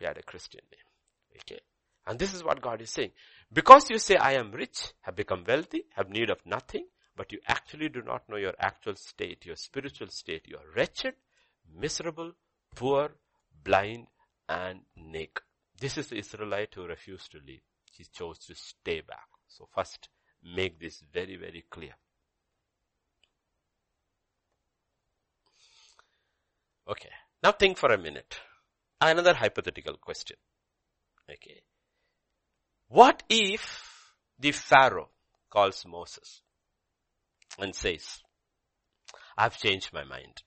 We 0.00 0.06
had 0.06 0.18
a 0.18 0.22
Christian 0.22 0.62
name. 0.70 1.40
Okay. 1.40 1.60
And 2.06 2.18
this 2.18 2.34
is 2.34 2.44
what 2.44 2.60
God 2.60 2.82
is 2.82 2.90
saying. 2.90 3.12
Because 3.52 3.88
you 3.90 3.98
say, 3.98 4.16
I 4.16 4.32
am 4.32 4.52
rich, 4.52 4.92
have 5.02 5.16
become 5.16 5.44
wealthy, 5.46 5.84
have 5.94 6.10
need 6.10 6.30
of 6.30 6.38
nothing, 6.44 6.86
but 7.16 7.32
you 7.32 7.38
actually 7.46 7.88
do 7.88 8.02
not 8.02 8.28
know 8.28 8.36
your 8.36 8.54
actual 8.58 8.96
state, 8.96 9.46
your 9.46 9.56
spiritual 9.56 10.08
state. 10.08 10.42
You 10.46 10.56
are 10.56 10.74
wretched, 10.76 11.14
miserable, 11.72 12.32
poor, 12.74 13.12
blind, 13.62 14.08
and 14.48 14.80
naked. 14.96 15.44
This 15.80 15.96
is 15.96 16.08
the 16.08 16.18
Israelite 16.18 16.74
who 16.74 16.86
refused 16.86 17.32
to 17.32 17.38
leave. 17.46 17.62
He 17.92 18.04
chose 18.04 18.38
to 18.46 18.54
stay 18.54 19.00
back. 19.00 19.28
So 19.48 19.68
first, 19.74 20.08
make 20.42 20.80
this 20.80 21.02
very, 21.12 21.36
very 21.36 21.64
clear. 21.70 21.94
Okay. 26.88 27.10
Now 27.42 27.52
think 27.52 27.78
for 27.78 27.92
a 27.92 27.98
minute. 27.98 28.40
Another 29.00 29.34
hypothetical 29.34 29.96
question. 29.96 30.36
Okay. 31.30 31.62
What 32.88 33.22
if 33.28 34.12
the 34.38 34.52
Pharaoh 34.52 35.08
calls 35.50 35.84
Moses 35.86 36.42
and 37.58 37.74
says, 37.74 38.22
I've 39.36 39.56
changed 39.58 39.92
my 39.92 40.04
mind 40.04 40.42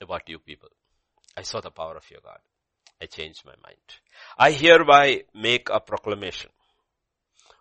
about 0.00 0.28
you 0.28 0.38
people. 0.38 0.68
I 1.36 1.42
saw 1.42 1.60
the 1.60 1.70
power 1.70 1.96
of 1.96 2.10
your 2.10 2.20
God. 2.22 2.38
I 3.00 3.06
changed 3.06 3.44
my 3.44 3.54
mind. 3.62 3.76
I 4.38 4.52
hereby 4.52 5.24
make 5.34 5.68
a 5.70 5.80
proclamation. 5.80 6.50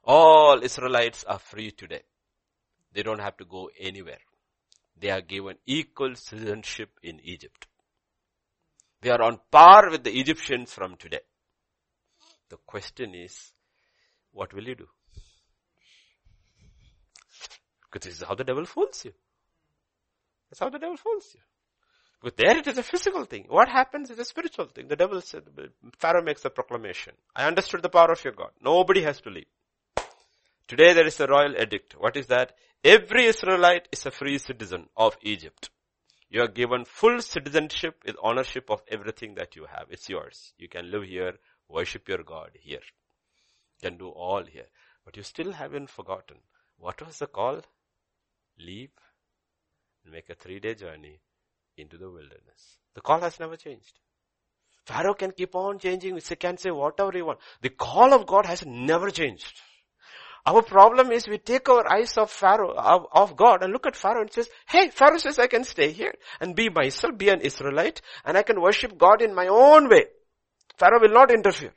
All 0.03 0.61
Israelites 0.61 1.23
are 1.23 1.39
free 1.39 1.71
today. 1.71 2.03
They 2.93 3.03
don't 3.03 3.21
have 3.21 3.37
to 3.37 3.45
go 3.45 3.69
anywhere. 3.79 4.19
They 4.99 5.09
are 5.09 5.21
given 5.21 5.57
equal 5.65 6.15
citizenship 6.15 6.91
in 7.01 7.19
Egypt. 7.23 7.67
They 9.01 9.09
are 9.09 9.21
on 9.21 9.39
par 9.51 9.89
with 9.89 10.03
the 10.03 10.17
Egyptians 10.17 10.73
from 10.73 10.95
today. 10.95 11.19
The 12.49 12.57
question 12.65 13.13
is, 13.13 13.51
what 14.31 14.53
will 14.53 14.67
you 14.67 14.75
do? 14.75 14.87
Because 17.91 18.07
this 18.07 18.21
is 18.21 18.27
how 18.27 18.35
the 18.35 18.43
devil 18.43 18.65
fools 18.65 19.03
you. 19.05 19.13
That's 20.49 20.59
how 20.59 20.69
the 20.69 20.79
devil 20.79 20.97
fools 20.97 21.31
you. 21.33 21.41
But 22.23 22.37
there 22.37 22.57
it 22.57 22.67
is 22.67 22.77
a 22.77 22.83
physical 22.83 23.25
thing. 23.25 23.45
What 23.49 23.67
happens 23.67 24.09
is 24.09 24.17
a 24.17 24.23
spiritual 24.23 24.67
thing. 24.67 24.87
The 24.87 24.95
devil 24.95 25.19
said, 25.19 25.43
Pharaoh 25.99 26.23
makes 26.23 26.45
a 26.45 26.49
proclamation. 26.49 27.13
I 27.35 27.45
understood 27.45 27.81
the 27.81 27.89
power 27.89 28.11
of 28.13 28.23
your 28.23 28.33
God. 28.33 28.51
Nobody 28.61 29.01
has 29.01 29.19
to 29.21 29.29
leave. 29.29 29.47
Today 30.67 30.93
there 30.93 31.05
is 31.05 31.19
a 31.19 31.27
royal 31.27 31.55
edict. 31.57 31.95
What 31.97 32.15
is 32.15 32.27
that? 32.27 32.53
Every 32.83 33.27
Israelite 33.27 33.87
is 33.93 34.05
a 34.05 34.11
free 34.11 34.37
citizen 34.37 34.89
of 34.97 35.15
Egypt. 35.21 35.69
You 36.29 36.41
are 36.41 36.49
given 36.49 36.83
full 36.83 37.21
citizenship 37.21 38.01
with 38.05 38.17
ownership 38.21 38.69
of 38.69 38.81
everything 38.89 39.35
that 39.35 39.55
you 39.55 39.65
have. 39.65 39.87
It's 39.89 40.09
yours. 40.09 40.53
You 40.57 40.67
can 40.67 40.91
live 40.91 41.03
here, 41.03 41.35
worship 41.69 42.09
your 42.09 42.23
God 42.23 42.49
here. 42.59 42.81
You 43.81 43.89
can 43.89 43.97
do 43.97 44.09
all 44.09 44.43
here. 44.43 44.67
But 45.05 45.15
you 45.15 45.23
still 45.23 45.53
haven't 45.53 45.91
forgotten. 45.91 46.37
What 46.77 47.01
was 47.05 47.19
the 47.19 47.27
call? 47.27 47.61
Leave 48.59 48.91
and 50.03 50.13
make 50.13 50.29
a 50.29 50.35
three 50.35 50.59
day 50.59 50.75
journey 50.75 51.21
into 51.77 51.97
the 51.97 52.09
wilderness. 52.09 52.79
The 52.95 53.01
call 53.01 53.21
has 53.21 53.39
never 53.39 53.55
changed. 53.55 53.99
Pharaoh 54.85 55.13
can 55.13 55.31
keep 55.31 55.55
on 55.55 55.79
changing. 55.79 56.17
He 56.17 56.35
can 56.35 56.57
say 56.57 56.71
whatever 56.71 57.13
he 57.13 57.21
wants. 57.21 57.43
The 57.61 57.69
call 57.69 58.13
of 58.13 58.27
God 58.27 58.45
has 58.45 58.65
never 58.65 59.09
changed. 59.09 59.61
Our 60.45 60.61
problem 60.61 61.11
is 61.11 61.27
we 61.27 61.37
take 61.37 61.69
our 61.69 61.89
eyes 61.89 62.17
off 62.17 62.31
Pharaoh, 62.31 62.73
God 63.35 63.63
and 63.63 63.71
look 63.71 63.85
at 63.87 63.95
Pharaoh 63.95 64.21
and 64.21 64.31
says, 64.31 64.49
hey, 64.67 64.89
Pharaoh 64.89 65.17
says 65.17 65.39
I 65.39 65.47
can 65.47 65.63
stay 65.63 65.91
here 65.91 66.13
and 66.41 66.55
be 66.55 66.69
myself, 66.69 67.17
be 67.17 67.29
an 67.29 67.39
Israelite 67.39 68.01
and 68.25 68.37
I 68.37 68.43
can 68.43 68.61
worship 68.61 68.97
God 68.97 69.21
in 69.21 69.33
my 69.33 69.47
own 69.47 69.89
way. 69.89 70.05
Pharaoh 70.77 70.99
will 70.99 71.13
not 71.13 71.31
interfere. 71.31 71.73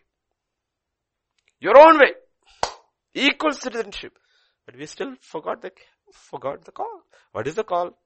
Your 1.60 1.78
own 1.78 1.98
way. 1.98 2.12
Equal 3.14 3.52
citizenship. 3.52 4.18
But 4.64 4.76
we 4.76 4.86
still 4.86 5.14
forgot 5.20 5.62
the, 5.62 5.70
forgot 6.12 6.64
the 6.64 6.72
call. 6.72 7.02
What 7.30 7.46
is 7.46 7.54
the 7.54 7.64
call? 7.64 7.96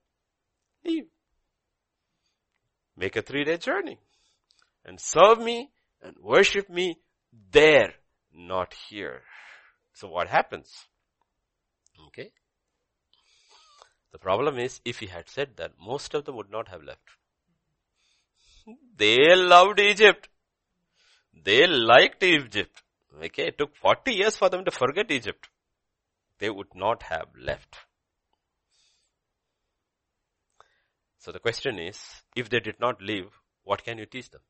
Leave. 0.84 1.06
Make 2.98 3.16
a 3.16 3.22
three 3.22 3.44
day 3.44 3.56
journey 3.56 3.98
and 4.84 5.00
serve 5.00 5.38
me 5.38 5.70
and 6.02 6.16
worship 6.20 6.68
me 6.68 6.98
there, 7.50 7.94
not 8.34 8.74
here. 8.90 9.22
So 10.00 10.08
what 10.08 10.28
happens? 10.28 10.88
Okay. 12.06 12.30
The 14.12 14.18
problem 14.18 14.58
is 14.58 14.80
if 14.82 14.98
he 14.98 15.06
had 15.06 15.28
said 15.28 15.58
that, 15.58 15.72
most 15.78 16.14
of 16.14 16.24
them 16.24 16.36
would 16.36 16.50
not 16.50 16.68
have 16.68 16.82
left. 16.82 17.10
They 18.96 19.34
loved 19.36 19.78
Egypt. 19.78 20.28
They 21.44 21.66
liked 21.66 22.22
Egypt. 22.22 22.82
Okay, 23.22 23.48
it 23.48 23.58
took 23.58 23.76
40 23.76 24.14
years 24.14 24.36
for 24.36 24.48
them 24.48 24.64
to 24.64 24.70
forget 24.70 25.10
Egypt. 25.10 25.50
They 26.38 26.48
would 26.48 26.74
not 26.74 27.02
have 27.02 27.28
left. 27.38 27.76
So 31.18 31.30
the 31.30 31.40
question 31.40 31.78
is, 31.78 32.00
if 32.34 32.48
they 32.48 32.60
did 32.60 32.80
not 32.80 33.02
leave, 33.02 33.26
what 33.64 33.84
can 33.84 33.98
you 33.98 34.06
teach 34.06 34.30
them? 34.30 34.40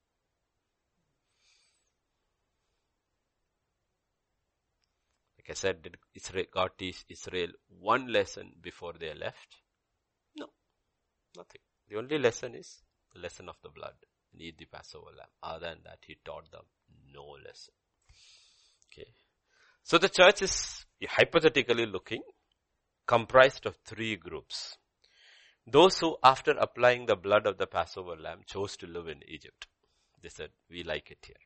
Said, 5.55 5.83
did 5.83 5.97
Israel, 6.15 6.47
God 6.53 6.71
teach 6.79 7.05
Israel 7.09 7.49
one 7.81 8.13
lesson 8.13 8.53
before 8.61 8.93
they 8.99 9.13
left? 9.15 9.57
No, 10.37 10.47
nothing. 11.37 11.61
The 11.89 11.97
only 11.97 12.19
lesson 12.19 12.55
is 12.55 12.83
the 13.13 13.21
lesson 13.21 13.49
of 13.49 13.57
the 13.63 13.71
blood 13.71 13.95
and 14.33 14.41
eat 14.41 14.59
the 14.59 14.67
Passover 14.67 15.11
lamb. 15.17 15.29
Other 15.43 15.67
than 15.71 15.79
that, 15.85 15.99
he 16.07 16.17
taught 16.25 16.51
them 16.51 16.65
no 17.13 17.25
lesson. 17.45 17.75
Okay. 18.93 19.09
So 19.83 19.99
the 19.99 20.09
church 20.09 20.43
is 20.43 20.85
hypothetically 21.09 21.87
looking 21.87 22.23
comprised 23.07 23.67
of 23.67 23.77
three 23.85 24.17
groups. 24.17 24.77
Those 25.67 25.99
who 25.99 26.17
after 26.23 26.53
applying 26.53 27.07
the 27.07 27.17
blood 27.17 27.47
of 27.47 27.59
the 27.59 27.67
Passover 27.67 28.17
lamb 28.17 28.41
chose 28.47 28.77
to 28.79 28.87
live 28.87 29.09
in 29.09 29.23
Egypt. 29.27 29.67
They 30.23 30.29
said, 30.29 30.51
we 30.71 30.83
like 30.85 31.11
it 31.11 31.25
here. 31.27 31.37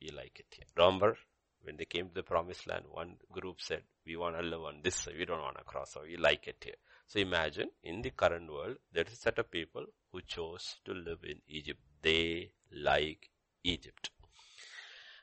We 0.00 0.10
like 0.16 0.38
it 0.38 0.46
here. 0.50 0.66
Remember, 0.76 1.18
when 1.66 1.76
they 1.76 1.84
came 1.84 2.08
to 2.08 2.14
the 2.14 2.22
promised 2.22 2.66
land, 2.68 2.84
one 2.90 3.16
group 3.32 3.60
said, 3.60 3.82
we 4.06 4.16
want 4.16 4.36
to 4.36 4.42
live 4.42 4.62
on 4.62 4.80
this 4.82 4.94
side, 4.94 5.14
we 5.18 5.24
don't 5.24 5.42
want 5.42 5.58
to 5.58 5.64
cross 5.64 5.96
over, 5.96 6.06
we 6.06 6.16
like 6.16 6.46
it 6.46 6.56
here. 6.64 6.74
So 7.08 7.18
imagine, 7.18 7.70
in 7.82 8.02
the 8.02 8.10
current 8.10 8.50
world, 8.50 8.76
there 8.92 9.04
is 9.04 9.12
a 9.12 9.16
set 9.16 9.38
of 9.38 9.50
people 9.50 9.84
who 10.12 10.20
chose 10.22 10.76
to 10.84 10.92
live 10.92 11.18
in 11.24 11.40
Egypt. 11.48 11.80
They 12.02 12.50
like 12.72 13.30
Egypt. 13.64 14.10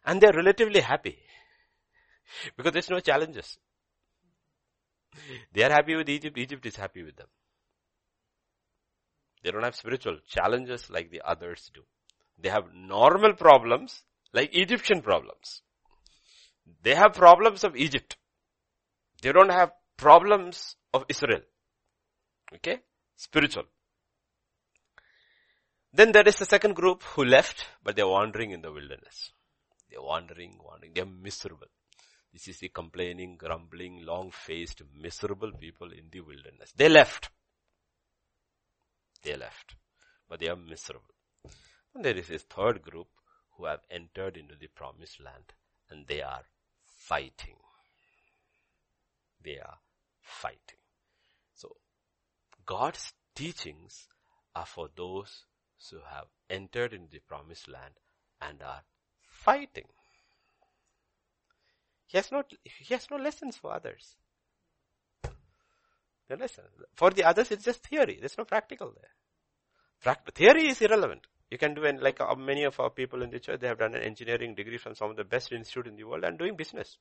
And 0.05 0.19
they're 0.19 0.33
relatively 0.33 0.81
happy. 0.81 1.17
Because 2.57 2.73
there's 2.73 2.89
no 2.89 2.99
challenges. 2.99 3.57
They 5.51 5.63
are 5.63 5.71
happy 5.71 5.95
with 5.95 6.09
Egypt, 6.09 6.37
Egypt 6.37 6.65
is 6.65 6.75
happy 6.75 7.03
with 7.03 7.15
them. 7.15 7.27
They 9.43 9.51
don't 9.51 9.63
have 9.63 9.75
spiritual 9.75 10.17
challenges 10.27 10.89
like 10.89 11.11
the 11.11 11.21
others 11.25 11.69
do. 11.73 11.81
They 12.39 12.49
have 12.49 12.73
normal 12.73 13.33
problems 13.33 14.03
like 14.33 14.55
Egyptian 14.55 15.01
problems. 15.01 15.61
They 16.81 16.95
have 16.95 17.13
problems 17.13 17.63
of 17.63 17.75
Egypt. 17.75 18.17
They 19.21 19.31
don't 19.31 19.51
have 19.51 19.71
problems 19.97 20.75
of 20.93 21.05
Israel. 21.07 21.41
Okay? 22.55 22.79
Spiritual. 23.15 23.63
Then 25.93 26.11
there 26.11 26.27
is 26.27 26.37
the 26.37 26.45
second 26.45 26.75
group 26.75 27.03
who 27.03 27.23
left, 27.23 27.65
but 27.83 27.95
they're 27.95 28.07
wandering 28.07 28.51
in 28.51 28.61
the 28.61 28.71
wilderness. 28.71 29.31
They're 29.89 30.01
wandering, 30.01 30.59
wandering. 30.63 30.93
They're 30.93 31.05
miserable. 31.05 31.67
This 32.33 32.47
is 32.47 32.57
the 32.59 32.69
complaining, 32.69 33.37
grumbling, 33.37 34.03
long-faced, 34.03 34.81
miserable 34.99 35.51
people 35.51 35.91
in 35.91 36.05
the 36.11 36.21
wilderness. 36.21 36.73
They 36.75 36.89
left. 36.89 37.29
They 39.21 39.35
left. 39.35 39.75
But 40.27 40.39
they 40.39 40.49
are 40.49 40.55
miserable. 40.55 41.13
And 41.93 42.03
there 42.03 42.17
is 42.17 42.27
this 42.27 42.41
third 42.43 42.81
group 42.81 43.07
who 43.55 43.65
have 43.65 43.81
entered 43.91 44.35
into 44.35 44.55
the 44.55 44.67
promised 44.67 45.21
land 45.21 45.53
and 45.89 46.07
they 46.07 46.21
are 46.21 46.41
fighting. 47.07 47.57
They 49.43 49.59
are 49.59 49.77
fighting. 50.21 50.79
So, 51.53 51.75
God's 52.65 53.13
teachings 53.35 54.07
are 54.55 54.65
for 54.65 54.89
those 54.95 55.45
who 55.91 55.97
have 56.09 56.27
entered 56.49 56.93
into 56.93 57.11
the 57.11 57.19
promised 57.19 57.67
land 57.67 57.95
and 58.41 58.61
are 58.61 58.83
fighting. 59.27 59.87
He 62.07 62.17
has 62.17 62.31
no, 62.31 62.43
he 62.63 62.93
has 62.93 63.07
no 63.11 63.17
lessons 63.17 63.57
for 63.57 63.73
others. 63.73 64.15
No 66.29 66.35
lesson. 66.37 66.63
For 66.93 67.09
the 67.09 67.25
others, 67.25 67.51
it's 67.51 67.65
just 67.65 67.83
theory. 67.83 68.17
There's 68.19 68.37
no 68.37 68.45
practical 68.45 68.93
there. 68.95 69.11
Pract- 70.03 70.33
theory 70.33 70.69
is 70.69 70.81
irrelevant. 70.81 71.27
You 71.53 71.59
can 71.59 71.75
do, 71.75 71.85
and 71.85 72.01
like 72.01 72.19
uh, 72.19 72.33
many 72.33 72.63
of 72.63 72.79
our 72.79 72.89
people 72.89 73.21
in 73.21 73.29
the 73.29 73.39
church, 73.39 73.59
they 73.59 73.67
have 73.67 73.77
done 73.77 73.93
an 73.93 74.01
engineering 74.01 74.55
degree 74.55 74.79
from 74.79 74.95
some 74.95 75.11
of 75.11 75.17
the 75.17 75.23
best 75.23 75.51
institute 75.51 75.85
in 75.85 75.95
the 75.95 76.03
world 76.03 76.23
and 76.23 76.35
doing 76.35 76.55
business. 76.55 76.97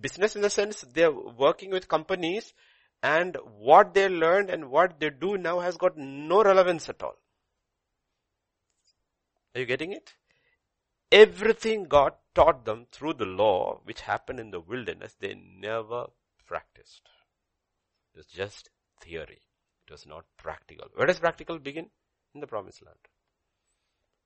Business 0.00 0.34
in 0.34 0.42
the 0.42 0.50
sense 0.50 0.84
they're 0.92 1.12
working 1.12 1.70
with 1.70 1.86
companies 1.86 2.52
and 3.00 3.36
what 3.60 3.94
they 3.94 4.08
learned 4.08 4.50
and 4.50 4.72
what 4.72 4.98
they 4.98 5.08
do 5.08 5.38
now 5.38 5.60
has 5.60 5.76
got 5.76 5.96
no 5.96 6.42
relevance 6.42 6.88
at 6.88 7.00
all. 7.00 7.14
Are 9.54 9.60
you 9.60 9.66
getting 9.66 9.92
it? 9.92 10.14
Everything 11.12 11.84
God 11.84 12.14
taught 12.34 12.64
them 12.64 12.86
through 12.90 13.14
the 13.14 13.24
law, 13.24 13.78
which 13.84 14.00
happened 14.00 14.40
in 14.40 14.50
the 14.50 14.58
wilderness, 14.58 15.14
they 15.20 15.36
never 15.36 16.06
practiced. 16.44 17.02
It's 18.16 18.26
just 18.26 18.68
theory. 19.00 19.43
It 19.86 19.92
was 19.92 20.06
not 20.06 20.24
practical. 20.38 20.88
Where 20.94 21.06
does 21.06 21.20
practical 21.20 21.58
begin? 21.58 21.90
In 22.34 22.40
the 22.40 22.46
promised 22.46 22.82
land. 22.84 22.98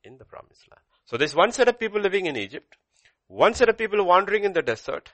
In 0.05 0.17
the 0.17 0.25
promised 0.25 0.69
land. 0.71 0.83
So 1.05 1.17
there's 1.17 1.35
one 1.35 1.53
set 1.53 1.69
of 1.69 1.79
people 1.79 2.01
living 2.01 2.27
in 2.27 2.37
Egypt, 2.37 2.77
one 3.27 3.55
set 3.55 3.69
of 3.69 3.77
people 3.77 4.05
wandering 4.05 4.45
in 4.45 4.53
the 4.53 4.63
desert. 4.63 5.13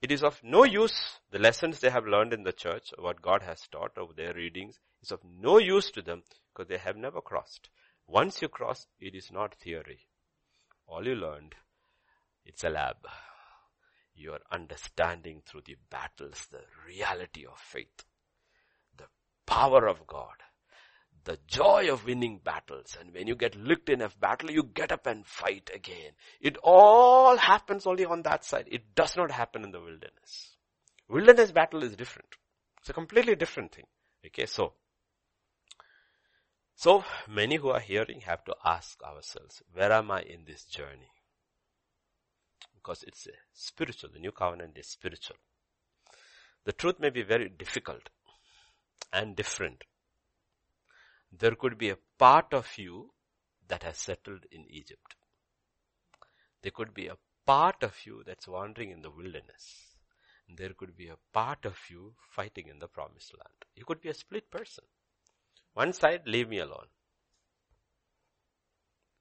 It 0.00 0.10
is 0.10 0.24
of 0.24 0.42
no 0.42 0.64
use, 0.64 1.20
the 1.30 1.38
lessons 1.38 1.78
they 1.78 1.90
have 1.90 2.06
learned 2.06 2.32
in 2.32 2.42
the 2.42 2.52
church, 2.52 2.92
what 2.98 3.22
God 3.22 3.42
has 3.42 3.68
taught 3.68 3.96
of 3.96 4.16
their 4.16 4.32
readings, 4.32 4.80
is 5.02 5.12
of 5.12 5.20
no 5.24 5.58
use 5.58 5.90
to 5.92 6.02
them 6.02 6.22
because 6.52 6.68
they 6.68 6.78
have 6.78 6.96
never 6.96 7.20
crossed. 7.20 7.68
Once 8.06 8.42
you 8.42 8.48
cross, 8.48 8.86
it 8.98 9.14
is 9.14 9.30
not 9.30 9.54
theory. 9.54 10.08
All 10.86 11.06
you 11.06 11.14
learned, 11.14 11.54
it's 12.44 12.64
a 12.64 12.70
lab. 12.70 13.06
You 14.14 14.32
are 14.32 14.40
understanding 14.50 15.42
through 15.46 15.62
the 15.66 15.76
battles 15.90 16.46
the 16.50 16.64
reality 16.86 17.46
of 17.46 17.58
faith 17.58 18.04
power 19.52 19.86
of 19.86 20.06
God. 20.06 20.36
The 21.24 21.38
joy 21.46 21.92
of 21.92 22.06
winning 22.06 22.40
battles. 22.42 22.96
And 22.98 23.12
when 23.14 23.26
you 23.26 23.36
get 23.36 23.54
licked 23.54 23.90
in 23.90 24.00
a 24.00 24.08
battle, 24.08 24.50
you 24.50 24.64
get 24.64 24.90
up 24.90 25.06
and 25.06 25.26
fight 25.26 25.70
again. 25.74 26.12
It 26.40 26.56
all 26.62 27.36
happens 27.36 27.86
only 27.86 28.06
on 28.06 28.22
that 28.22 28.44
side. 28.44 28.66
It 28.70 28.94
does 28.94 29.16
not 29.16 29.30
happen 29.30 29.62
in 29.62 29.70
the 29.70 29.80
wilderness. 29.80 30.56
Wilderness 31.08 31.52
battle 31.52 31.82
is 31.82 31.94
different. 31.94 32.28
It's 32.80 32.88
a 32.88 32.94
completely 32.94 33.36
different 33.36 33.74
thing. 33.74 33.84
Okay, 34.26 34.46
so. 34.46 34.72
So 36.74 37.04
many 37.28 37.56
who 37.56 37.68
are 37.68 37.80
hearing 37.80 38.22
have 38.22 38.42
to 38.44 38.54
ask 38.64 39.00
ourselves, 39.02 39.62
where 39.72 39.92
am 39.92 40.10
I 40.10 40.22
in 40.22 40.44
this 40.46 40.64
journey? 40.64 41.12
Because 42.74 43.04
it's 43.06 43.28
spiritual. 43.52 44.10
The 44.12 44.18
new 44.18 44.32
covenant 44.32 44.76
is 44.76 44.88
spiritual. 44.88 45.36
The 46.64 46.72
truth 46.72 46.98
may 46.98 47.10
be 47.10 47.22
very 47.22 47.48
difficult 47.48 48.08
and 49.12 49.36
different. 49.36 49.84
There 51.32 51.54
could 51.54 51.78
be 51.78 51.90
a 51.90 51.98
part 52.18 52.52
of 52.52 52.76
you 52.76 53.12
that 53.68 53.82
has 53.84 53.98
settled 53.98 54.44
in 54.50 54.66
Egypt. 54.68 55.14
There 56.62 56.72
could 56.72 56.92
be 56.94 57.06
a 57.08 57.16
part 57.46 57.82
of 57.82 57.94
you 58.04 58.22
that's 58.26 58.46
wandering 58.46 58.90
in 58.90 59.02
the 59.02 59.10
wilderness. 59.10 59.96
There 60.48 60.74
could 60.74 60.96
be 60.96 61.08
a 61.08 61.16
part 61.32 61.64
of 61.64 61.78
you 61.88 62.14
fighting 62.30 62.68
in 62.68 62.78
the 62.78 62.88
promised 62.88 63.32
land. 63.36 63.64
You 63.74 63.84
could 63.84 64.00
be 64.00 64.10
a 64.10 64.14
split 64.14 64.50
person. 64.50 64.84
One 65.74 65.92
side, 65.92 66.22
leave 66.26 66.48
me 66.48 66.58
alone. 66.58 66.86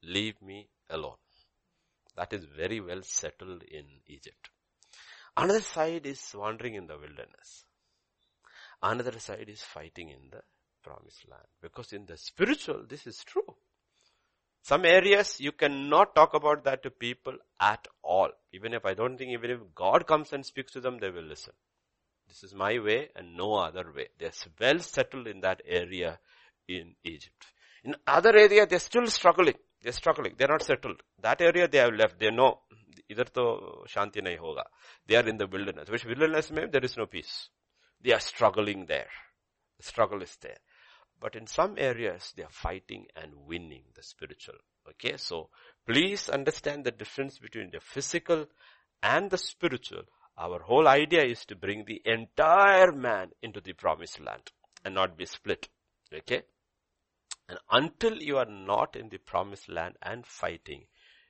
Leave 0.03 0.41
me 0.41 0.67
alone. 0.89 1.17
That 2.17 2.33
is 2.33 2.43
very 2.45 2.81
well 2.81 3.01
settled 3.03 3.63
in 3.63 3.85
Egypt. 4.07 4.49
Another 5.37 5.61
side 5.61 6.05
is 6.05 6.21
wandering 6.35 6.75
in 6.75 6.87
the 6.87 6.97
wilderness. 6.97 7.65
Another 8.83 9.19
side 9.19 9.47
is 9.47 9.61
fighting 9.61 10.09
in 10.09 10.29
the 10.31 10.41
promised 10.83 11.29
land. 11.29 11.47
Because 11.61 11.93
in 11.93 12.05
the 12.05 12.17
spiritual, 12.17 12.83
this 12.87 13.05
is 13.05 13.23
true. 13.23 13.55
Some 14.63 14.85
areas 14.85 15.39
you 15.39 15.51
cannot 15.51 16.15
talk 16.15 16.33
about 16.33 16.63
that 16.65 16.83
to 16.83 16.91
people 16.91 17.33
at 17.59 17.87
all. 18.03 18.29
Even 18.53 18.73
if 18.73 18.85
I 18.85 18.93
don't 18.93 19.17
think 19.17 19.31
even 19.31 19.51
if 19.51 19.59
God 19.73 20.05
comes 20.05 20.33
and 20.33 20.45
speaks 20.45 20.71
to 20.73 20.81
them, 20.81 20.99
they 20.99 21.09
will 21.09 21.23
listen. 21.23 21.53
This 22.27 22.43
is 22.43 22.53
my 22.53 22.79
way 22.79 23.09
and 23.15 23.35
no 23.35 23.55
other 23.55 23.91
way. 23.95 24.07
They're 24.19 24.31
well 24.59 24.79
settled 24.79 25.27
in 25.27 25.41
that 25.41 25.61
area 25.67 26.19
in 26.67 26.95
Egypt. 27.03 27.45
In 27.83 27.95
other 28.05 28.35
area, 28.35 28.67
they're 28.67 28.79
still 28.79 29.07
struggling. 29.07 29.55
They're 29.81 29.91
struggling. 29.91 30.35
They're 30.37 30.47
not 30.47 30.61
settled. 30.63 31.01
That 31.21 31.41
area 31.41 31.67
they 31.67 31.79
have 31.79 31.93
left. 31.93 32.19
They 32.19 32.29
know, 32.29 32.59
either 33.09 33.23
to 33.23 33.83
shanti 33.87 34.21
nahi 34.21 34.37
hoga. 34.39 34.63
They 35.07 35.15
are 35.15 35.27
in 35.27 35.37
the 35.37 35.47
wilderness. 35.47 35.89
Which 35.89 36.05
wilderness 36.05 36.51
means 36.51 36.71
there 36.71 36.85
is 36.85 36.95
no 36.95 37.07
peace. 37.07 37.49
They 38.03 38.13
are 38.13 38.19
struggling 38.19 38.85
there. 38.87 39.09
The 39.77 39.83
struggle 39.83 40.21
is 40.21 40.35
there. 40.41 40.57
But 41.19 41.35
in 41.35 41.45
some 41.45 41.75
areas, 41.77 42.33
they 42.35 42.43
are 42.43 42.49
fighting 42.49 43.05
and 43.15 43.45
winning 43.45 43.83
the 43.95 44.01
spiritual. 44.01 44.55
Okay, 44.89 45.17
so 45.17 45.49
please 45.85 46.27
understand 46.29 46.83
the 46.83 46.91
difference 46.91 47.37
between 47.37 47.69
the 47.71 47.79
physical 47.79 48.47
and 49.03 49.29
the 49.29 49.37
spiritual. 49.37 50.03
Our 50.37 50.59
whole 50.59 50.87
idea 50.87 51.23
is 51.23 51.45
to 51.45 51.55
bring 51.55 51.85
the 51.85 52.01
entire 52.05 52.91
man 52.91 53.31
into 53.43 53.61
the 53.61 53.73
promised 53.73 54.19
land 54.19 54.51
and 54.83 54.95
not 54.95 55.15
be 55.15 55.25
split. 55.25 55.69
Okay? 56.11 56.41
And 57.47 57.59
until 57.69 58.17
you 58.17 58.37
are 58.37 58.49
not 58.49 58.95
in 58.95 59.09
the 59.09 59.19
promised 59.19 59.69
land 59.69 59.97
and 60.01 60.25
fighting, 60.25 60.85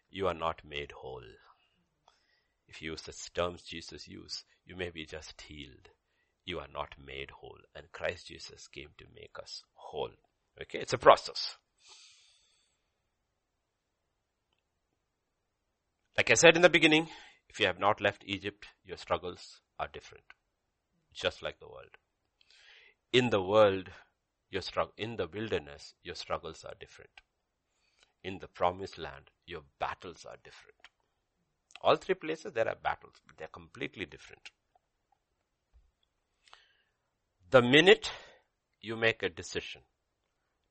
you 0.09 0.27
are 0.27 0.33
not 0.33 0.61
made 0.63 0.91
whole. 0.91 1.25
If 2.67 2.81
you 2.81 2.91
use 2.91 3.01
the 3.01 3.13
terms 3.33 3.63
Jesus 3.63 4.07
used, 4.07 4.43
you 4.65 4.77
may 4.77 4.89
be 4.89 5.05
just 5.05 5.41
healed. 5.41 5.89
You 6.51 6.59
are 6.59 6.67
not 6.73 6.95
made 7.01 7.31
whole. 7.31 7.61
And 7.73 7.93
Christ 7.93 8.27
Jesus 8.27 8.67
came 8.67 8.89
to 8.97 9.05
make 9.15 9.37
us 9.41 9.63
whole. 9.73 10.11
Okay, 10.61 10.79
it's 10.79 10.91
a 10.91 10.97
process. 10.97 11.55
Like 16.17 16.29
I 16.29 16.33
said 16.33 16.57
in 16.57 16.61
the 16.61 16.67
beginning, 16.69 17.07
if 17.47 17.61
you 17.61 17.67
have 17.67 17.79
not 17.79 18.01
left 18.01 18.25
Egypt, 18.25 18.67
your 18.83 18.97
struggles 18.97 19.61
are 19.79 19.87
different. 19.87 20.25
Just 21.13 21.41
like 21.41 21.57
the 21.61 21.69
world. 21.69 21.95
In 23.13 23.29
the 23.29 23.41
world, 23.41 23.89
your 24.49 24.61
struggle, 24.61 24.93
in 24.97 25.15
the 25.15 25.27
wilderness, 25.27 25.93
your 26.03 26.15
struggles 26.15 26.65
are 26.65 26.75
different. 26.77 27.21
In 28.25 28.39
the 28.39 28.49
promised 28.49 28.97
land, 28.97 29.29
your 29.47 29.61
battles 29.79 30.25
are 30.25 30.35
different. 30.43 30.75
All 31.79 31.95
three 31.95 32.15
places 32.15 32.51
there 32.51 32.67
are 32.67 32.75
battles, 32.75 33.21
but 33.25 33.37
they're 33.37 33.47
completely 33.47 34.05
different. 34.05 34.51
The 37.51 37.61
minute 37.61 38.09
you 38.79 38.95
make 38.95 39.21
a 39.21 39.27
decision 39.27 39.81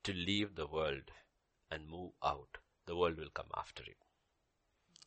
to 0.02 0.14
leave 0.14 0.54
the 0.54 0.66
world 0.66 1.10
and 1.70 1.86
move 1.86 2.12
out, 2.24 2.56
the 2.86 2.96
world 2.96 3.18
will 3.18 3.28
come 3.34 3.50
after 3.54 3.82
you. 3.86 3.92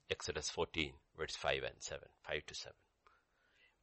Exodus 0.07 0.51
14 0.51 0.93
verse 1.17 1.35
5 1.35 1.63
and 1.63 1.73
7, 1.79 2.07
5 2.27 2.45
to 2.45 2.53
7. 2.53 2.73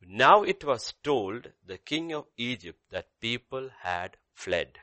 Now 0.06 0.44
it 0.44 0.62
was 0.62 0.94
told 1.02 1.48
the 1.66 1.78
king 1.78 2.12
of 2.12 2.28
Egypt 2.36 2.78
that 2.90 3.18
people 3.20 3.70
had 3.80 4.18
fled 4.34 4.78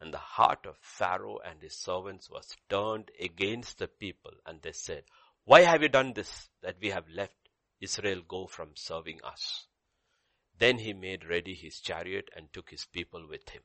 and 0.00 0.14
the 0.14 0.18
heart 0.18 0.64
of 0.64 0.76
Pharaoh 0.80 1.40
and 1.44 1.60
his 1.60 1.76
servants 1.76 2.30
was 2.30 2.56
turned 2.70 3.10
against 3.18 3.80
the 3.80 3.88
people 3.88 4.34
and 4.46 4.62
they 4.62 4.70
said, 4.70 5.02
why 5.44 5.62
have 5.62 5.82
you 5.82 5.88
done 5.88 6.12
this 6.12 6.48
that 6.62 6.76
we 6.80 6.90
have 6.90 7.08
left 7.08 7.48
Israel 7.80 8.22
go 8.28 8.46
from 8.46 8.76
serving 8.76 9.18
us? 9.24 9.66
Then 10.58 10.78
he 10.78 10.92
made 10.92 11.28
ready 11.28 11.54
his 11.54 11.80
chariot 11.80 12.30
and 12.36 12.52
took 12.52 12.70
his 12.70 12.86
people 12.86 13.26
with 13.28 13.48
him. 13.50 13.62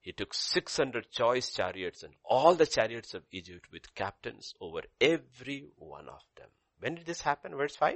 He 0.00 0.12
took 0.12 0.34
600 0.34 1.10
choice 1.10 1.50
chariots 1.52 2.02
and 2.02 2.14
all 2.24 2.54
the 2.54 2.66
chariots 2.66 3.14
of 3.14 3.24
Egypt 3.32 3.66
with 3.72 3.94
captains 3.94 4.54
over 4.60 4.82
every 5.00 5.66
one 5.76 6.08
of 6.08 6.22
them. 6.36 6.48
When 6.78 6.94
did 6.94 7.06
this 7.06 7.22
happen? 7.22 7.56
Verse 7.56 7.74
5? 7.74 7.94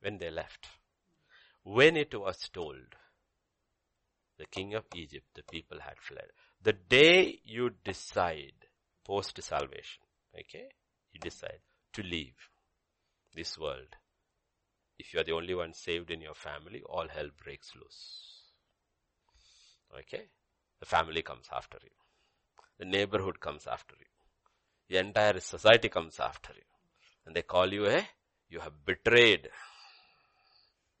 When 0.00 0.18
they 0.18 0.30
left. 0.30 0.66
When 1.62 1.96
it 1.96 2.18
was 2.18 2.48
told, 2.52 2.96
the 4.38 4.46
king 4.46 4.74
of 4.74 4.84
Egypt, 4.96 5.26
the 5.34 5.44
people 5.44 5.78
had 5.78 5.98
fled. 6.00 6.26
The 6.60 6.72
day 6.72 7.40
you 7.44 7.70
decide, 7.84 8.66
post 9.04 9.40
salvation, 9.40 10.02
okay, 10.34 10.68
you 11.12 11.20
decide 11.20 11.60
to 11.92 12.02
leave 12.02 12.34
this 13.34 13.56
world, 13.56 13.94
if 14.98 15.12
you 15.12 15.20
are 15.20 15.24
the 15.24 15.32
only 15.32 15.54
one 15.54 15.72
saved 15.74 16.10
in 16.10 16.20
your 16.20 16.34
family, 16.34 16.82
all 16.86 17.08
hell 17.08 17.28
breaks 17.42 17.72
loose. 17.74 18.42
Okay? 19.98 20.24
The 20.80 20.86
family 20.86 21.22
comes 21.22 21.46
after 21.52 21.78
you. 21.82 21.90
The 22.78 22.84
neighborhood 22.84 23.40
comes 23.40 23.66
after 23.66 23.94
you. 23.98 24.06
The 24.88 24.98
entire 24.98 25.40
society 25.40 25.88
comes 25.88 26.18
after 26.20 26.52
you. 26.54 26.62
And 27.26 27.36
they 27.36 27.42
call 27.42 27.72
you 27.72 27.86
a, 27.86 28.06
you 28.48 28.60
have 28.60 28.84
betrayed. 28.84 29.48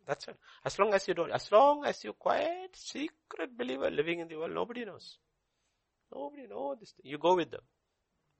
That's 0.06 0.28
it. 0.28 0.36
As 0.64 0.78
long 0.78 0.94
as 0.94 1.06
you 1.08 1.14
don't, 1.14 1.30
as 1.30 1.50
long 1.52 1.84
as 1.84 2.02
you're 2.02 2.12
quiet, 2.12 2.74
secret 2.74 3.56
believer 3.56 3.90
living 3.90 4.20
in 4.20 4.28
the 4.28 4.36
world, 4.36 4.54
nobody 4.54 4.84
knows. 4.84 5.18
Nobody 6.14 6.46
knows 6.48 6.78
this. 6.80 6.90
Thing. 6.92 7.10
You 7.10 7.18
go 7.18 7.36
with 7.36 7.50
them. 7.50 7.62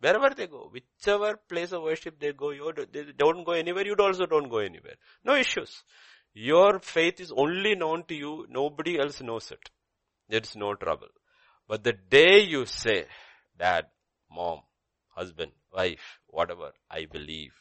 Wherever 0.03 0.31
they 0.31 0.49
go, 0.49 0.69
whichever 0.73 1.37
place 1.49 1.71
of 1.71 1.83
worship 1.83 2.19
they 2.19 2.33
go, 2.33 2.51
you 2.51 2.73
don't 3.17 3.45
go 3.45 3.53
anywhere, 3.53 3.87
you 3.87 3.95
also 3.95 4.27
don't 4.27 4.49
go 4.49 4.59
anywhere. 4.59 4.97
No 5.25 5.37
issues. 5.37 5.85
Your 6.35 6.81
faith 6.81 7.21
is 7.21 7.31
only 7.31 7.77
known 7.77 8.03
to 8.09 8.15
you, 8.15 8.47
nobody 8.51 8.99
else 8.99 9.21
knows 9.21 9.53
it. 9.53 9.71
There 10.29 10.41
is 10.41 10.57
no 10.57 10.75
trouble. 10.75 11.07
But 11.69 11.85
the 11.85 11.93
day 11.93 12.41
you 12.41 12.67
say, 12.67 13.07
dad, 13.57 13.87
mom, 14.29 14.63
husband, 15.15 15.53
wife, 15.73 16.19
whatever, 16.27 16.73
I 16.91 17.05
believe 17.05 17.53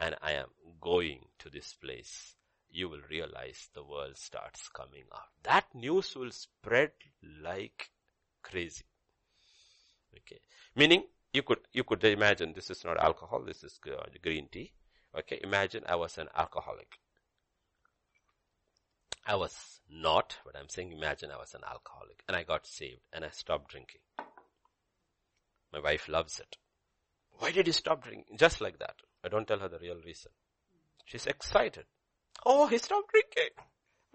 and 0.00 0.14
I 0.22 0.32
am 0.32 0.48
going 0.80 1.20
to 1.40 1.50
this 1.50 1.74
place, 1.74 2.34
you 2.70 2.88
will 2.88 3.02
realize 3.10 3.68
the 3.74 3.84
world 3.84 4.16
starts 4.16 4.68
coming 4.68 5.04
out. 5.14 5.28
That 5.42 5.66
news 5.74 6.16
will 6.16 6.30
spread 6.30 6.92
like 7.42 7.90
crazy. 8.42 8.84
Okay. 10.16 10.40
Meaning, 10.74 11.04
you 11.34 11.42
could, 11.42 11.58
you 11.72 11.82
could 11.82 12.02
imagine 12.04 12.52
this 12.54 12.70
is 12.70 12.84
not 12.84 12.98
alcohol, 12.98 13.42
this 13.44 13.64
is 13.64 13.78
uh, 13.86 14.04
green 14.22 14.48
tea. 14.50 14.72
Okay, 15.18 15.40
imagine 15.42 15.82
I 15.86 15.96
was 15.96 16.16
an 16.16 16.28
alcoholic. 16.34 16.98
I 19.26 19.34
was 19.34 19.80
not, 19.90 20.38
but 20.44 20.56
I'm 20.56 20.68
saying 20.68 20.92
imagine 20.92 21.30
I 21.32 21.38
was 21.38 21.54
an 21.54 21.62
alcoholic 21.68 22.22
and 22.28 22.36
I 22.36 22.44
got 22.44 22.66
saved 22.66 23.00
and 23.12 23.24
I 23.24 23.30
stopped 23.30 23.70
drinking. 23.70 24.00
My 25.72 25.80
wife 25.80 26.08
loves 26.08 26.38
it. 26.38 26.56
Why 27.38 27.50
did 27.50 27.66
you 27.66 27.72
stop 27.72 28.04
drinking? 28.04 28.36
Just 28.38 28.60
like 28.60 28.78
that. 28.78 28.94
I 29.24 29.28
don't 29.28 29.48
tell 29.48 29.58
her 29.58 29.68
the 29.68 29.78
real 29.80 29.98
reason. 30.04 30.30
She's 31.04 31.26
excited. 31.26 31.86
Oh, 32.46 32.68
he 32.68 32.78
stopped 32.78 33.10
drinking. 33.10 33.56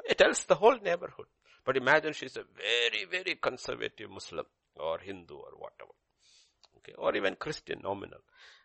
It 0.10 0.18
tells 0.18 0.46
the 0.46 0.56
whole 0.56 0.78
neighborhood. 0.80 1.28
But 1.66 1.76
imagine 1.76 2.14
she's 2.14 2.38
a 2.38 2.44
very, 2.56 3.06
very 3.06 3.36
conservative 3.36 4.10
Muslim 4.10 4.46
or 4.78 5.00
Hindu 5.00 5.36
or 5.36 5.52
whatever 5.58 5.92
okay, 6.80 6.94
or 6.98 7.16
even 7.16 7.36
Christian 7.36 7.82
nominal. 7.84 8.20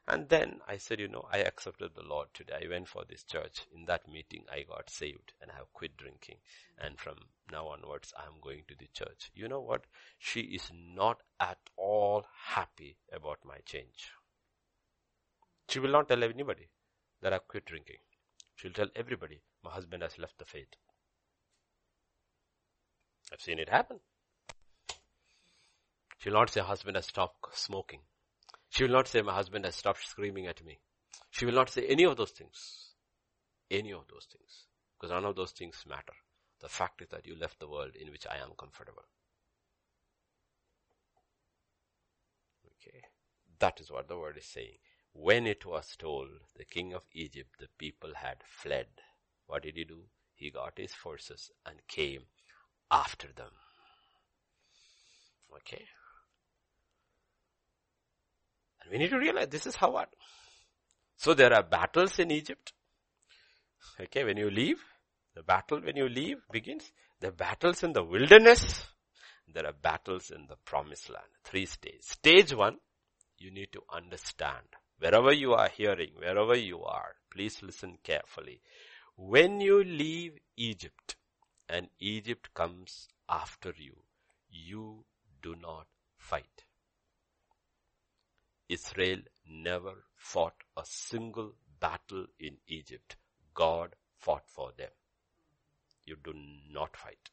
And 0.07 0.29
then 0.29 0.61
I 0.69 0.77
said, 0.77 1.01
you 1.01 1.09
know, 1.09 1.27
I 1.33 1.39
accepted 1.39 1.93
the 1.95 2.03
Lord 2.03 2.29
today. 2.35 2.55
I 2.63 2.69
went 2.69 2.89
for 2.89 3.05
this 3.09 3.25
church. 3.25 3.63
In 3.75 3.87
that 3.87 4.07
meeting, 4.07 4.45
I 4.53 4.65
got 4.69 4.91
saved 4.91 5.33
and 5.41 5.51
I 5.51 5.55
have 5.55 5.73
quit 5.73 5.97
drinking. 5.97 6.37
And 6.79 6.99
from 6.99 7.17
now 7.51 7.69
onwards, 7.69 8.13
I 8.17 8.27
am 8.27 8.41
going 8.43 8.65
to 8.69 8.75
the 8.79 8.89
church. 8.93 9.31
You 9.35 9.49
know 9.49 9.61
what? 9.61 9.85
She 10.19 10.41
is 10.41 10.71
not 10.75 11.23
at 11.41 11.59
all 11.77 12.27
happy 12.49 12.97
about 13.11 13.39
my 13.47 13.59
change. 13.65 14.11
She 15.71 15.79
will 15.79 15.91
not 15.91 16.09
tell 16.09 16.23
anybody 16.23 16.69
that 17.23 17.33
I've 17.33 17.49
quit 17.49 17.65
drinking. 17.65 17.97
She'll 18.57 18.73
tell 18.73 18.89
everybody 18.95 19.41
my 19.63 19.71
husband 19.71 20.03
has 20.03 20.19
left 20.19 20.39
the 20.39 20.45
faith. 20.45 20.77
I've 23.33 23.41
seen 23.41 23.59
it 23.59 23.71
happen. 23.71 24.01
She 26.25 26.31
will 26.31 26.39
not 26.39 26.49
say 26.49 26.63
husband 26.63 26.97
has 26.97 27.05
stopped 27.05 27.55
smoking. 27.55 28.01
She 28.71 28.85
will 28.85 28.93
not 28.93 29.09
say 29.09 29.21
my 29.21 29.35
husband 29.35 29.67
has 29.67 29.75
stopped 29.75 30.09
screaming 30.09 30.47
at 30.47 30.65
me. 30.65 30.79
She 31.31 31.45
will 31.45 31.53
not 31.53 31.69
say 31.69 31.87
any 31.87 32.05
of 32.05 32.17
those 32.17 32.31
things. 32.31 32.95
Any 33.71 33.93
of 33.93 34.07
those 34.09 34.25
things. 34.33 34.65
Because 34.97 35.13
none 35.13 35.27
of 35.27 35.37
those 35.37 35.51
things 35.51 35.85
matter. 35.87 36.15
The 36.63 36.71
fact 36.71 37.03
is 37.03 37.09
that 37.11 37.27
you 37.27 37.37
left 37.39 37.61
the 37.61 37.69
world 37.69 37.91
in 37.95 38.11
which 38.11 38.27
I 38.27 38.39
am 38.39 38.53
comfortable. 38.59 39.03
Okay. 42.65 43.03
That 43.59 43.79
is 43.81 43.91
what 43.91 44.09
the 44.09 44.17
word 44.17 44.39
is 44.39 44.47
saying. 44.47 44.79
When 45.13 45.47
it 45.47 45.67
was 45.67 45.95
told 45.95 46.31
the 46.57 46.65
king 46.65 46.95
of 46.95 47.03
Egypt, 47.13 47.57
the 47.59 47.69
people 47.77 48.13
had 48.15 48.39
fled. 48.47 48.87
What 49.47 49.65
did 49.65 49.77
he 49.77 49.85
do? 49.85 50.05
He 50.35 50.51
got 50.51 50.79
his 50.79 50.95
forces 50.95 51.51
and 51.67 51.87
came 51.87 52.23
after 52.91 53.29
them. 53.37 53.53
Okay. 55.59 55.85
We 58.91 58.99
need 58.99 59.11
to 59.11 59.19
realize 59.19 59.49
this 59.49 59.67
is 59.67 59.77
how. 59.77 60.05
So 61.17 61.35
there 61.35 61.53
are 61.53 61.63
battles 61.63 62.19
in 62.19 62.31
Egypt. 62.31 62.73
Okay, 64.01 64.25
when 64.25 64.37
you 64.37 64.51
leave, 64.51 64.83
the 65.35 65.43
battle 65.43 65.81
when 65.81 65.97
you 65.97 66.09
leave 66.09 66.39
begins. 66.51 66.93
There 67.21 67.31
are 67.31 67.35
battles 67.35 67.83
in 67.83 67.93
the 67.93 68.05
wilderness. 68.05 68.87
There 69.53 69.67
are 69.67 69.73
battles 69.73 70.31
in 70.31 70.47
the 70.49 70.57
promised 70.65 71.11
land. 71.11 71.27
Three 71.45 71.67
stages. 71.67 72.07
Stage 72.07 72.55
one, 72.55 72.79
you 73.39 73.51
need 73.51 73.73
to 73.73 73.83
understand. 73.93 74.67
Wherever 74.99 75.33
you 75.33 75.55
are 75.55 75.69
hearing, 75.69 76.13
wherever 76.17 76.57
you 76.57 76.83
are, 76.83 77.15
please 77.31 77.63
listen 77.63 77.99
carefully. 78.03 78.61
When 79.17 79.61
you 79.61 79.85
leave 79.85 80.39
Egypt 80.57 81.17
and 81.69 81.89
Egypt 82.01 82.53
comes 82.55 83.09
after 83.29 83.73
you, 83.77 83.97
you 84.51 85.05
do 85.43 85.57
not 85.61 85.87
fight. 86.17 86.64
Israel 88.69 89.19
never 89.47 90.05
fought 90.17 90.65
a 90.77 90.83
single 90.85 91.55
battle 91.81 92.27
in 92.39 92.57
Egypt. 92.67 93.17
God 93.53 93.95
fought 94.19 94.49
for 94.49 94.73
them. 94.77 94.91
You 96.05 96.17
do 96.23 96.35
not 96.73 96.97
fight. 96.97 97.31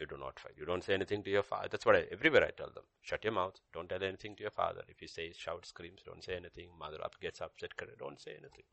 You 0.00 0.06
do 0.06 0.16
not 0.16 0.40
fight. 0.40 0.54
You 0.56 0.64
don't 0.64 0.82
say 0.82 0.94
anything 0.94 1.22
to 1.24 1.30
your 1.30 1.42
father. 1.42 1.68
That's 1.70 1.84
what 1.84 1.96
I, 1.96 2.06
everywhere 2.10 2.44
I 2.44 2.50
tell 2.50 2.70
them. 2.74 2.84
Shut 3.02 3.22
your 3.24 3.34
mouth. 3.34 3.60
Don't 3.72 3.88
tell 3.88 4.02
anything 4.02 4.34
to 4.36 4.42
your 4.42 4.50
father. 4.50 4.82
If 4.88 4.98
he 4.98 5.06
says, 5.06 5.36
shout, 5.36 5.66
screams, 5.66 6.00
don't 6.04 6.24
say 6.24 6.36
anything. 6.36 6.70
Mother 6.78 7.04
up 7.04 7.20
gets 7.20 7.40
upset, 7.40 7.72
don't 7.98 8.20
say 8.20 8.32
anything. 8.32 8.64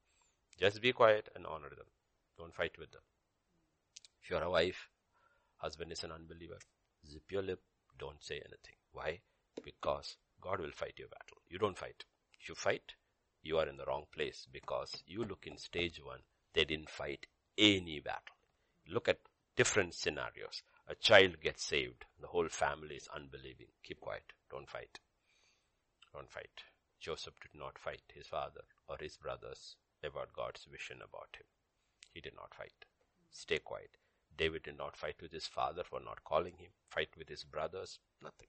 Just 0.57 0.81
be 0.81 0.93
quiet 0.93 1.29
and 1.35 1.45
honor 1.45 1.69
them. 1.69 1.87
Don't 2.37 2.55
fight 2.55 2.77
with 2.79 2.91
them. 2.91 3.01
If 4.23 4.29
you're 4.29 4.43
a 4.43 4.49
wife, 4.49 4.89
husband 5.57 5.91
is 5.91 6.03
an 6.03 6.11
unbeliever, 6.11 6.59
zip 7.09 7.31
your 7.31 7.41
lip, 7.41 7.61
don't 7.97 8.23
say 8.23 8.35
anything. 8.35 8.75
Why? 8.91 9.19
Because 9.63 10.17
God 10.41 10.59
will 10.59 10.71
fight 10.71 10.93
your 10.97 11.07
battle. 11.07 11.37
You 11.49 11.57
don't 11.57 11.77
fight. 11.77 12.05
If 12.39 12.49
you 12.49 12.55
fight, 12.55 12.93
you 13.41 13.57
are 13.57 13.67
in 13.67 13.77
the 13.77 13.85
wrong 13.85 14.05
place 14.13 14.47
because 14.51 15.03
you 15.05 15.23
look 15.23 15.45
in 15.47 15.57
stage 15.57 15.99
one, 16.03 16.21
they 16.53 16.65
didn't 16.65 16.89
fight 16.89 17.27
any 17.57 17.99
battle. 17.99 18.35
Look 18.87 19.07
at 19.07 19.19
different 19.55 19.93
scenarios. 19.93 20.61
A 20.87 20.95
child 20.95 21.41
gets 21.41 21.63
saved. 21.63 22.05
The 22.21 22.27
whole 22.27 22.49
family 22.49 22.95
is 22.95 23.09
unbelieving. 23.13 23.67
Keep 23.83 24.01
quiet. 24.01 24.31
Don't 24.49 24.69
fight. 24.69 24.99
Don't 26.13 26.31
fight. 26.31 26.63
Joseph 26.99 27.39
did 27.41 27.59
not 27.59 27.77
fight 27.77 28.01
his 28.13 28.27
father 28.27 28.61
or 28.87 28.97
his 28.99 29.17
brothers 29.17 29.75
about 30.03 30.33
God's 30.33 30.65
vision 30.65 30.97
about 30.97 31.35
him. 31.35 31.45
He 32.13 32.21
did 32.21 32.35
not 32.35 32.53
fight. 32.55 32.85
Stay 33.29 33.59
quiet. 33.59 33.97
David 34.35 34.63
did 34.63 34.77
not 34.77 34.95
fight 34.95 35.21
with 35.21 35.31
his 35.31 35.47
father 35.47 35.83
for 35.83 35.99
not 35.99 36.23
calling 36.23 36.57
him. 36.57 36.71
Fight 36.89 37.09
with 37.17 37.27
his 37.29 37.43
brothers. 37.43 37.99
Nothing. 38.21 38.47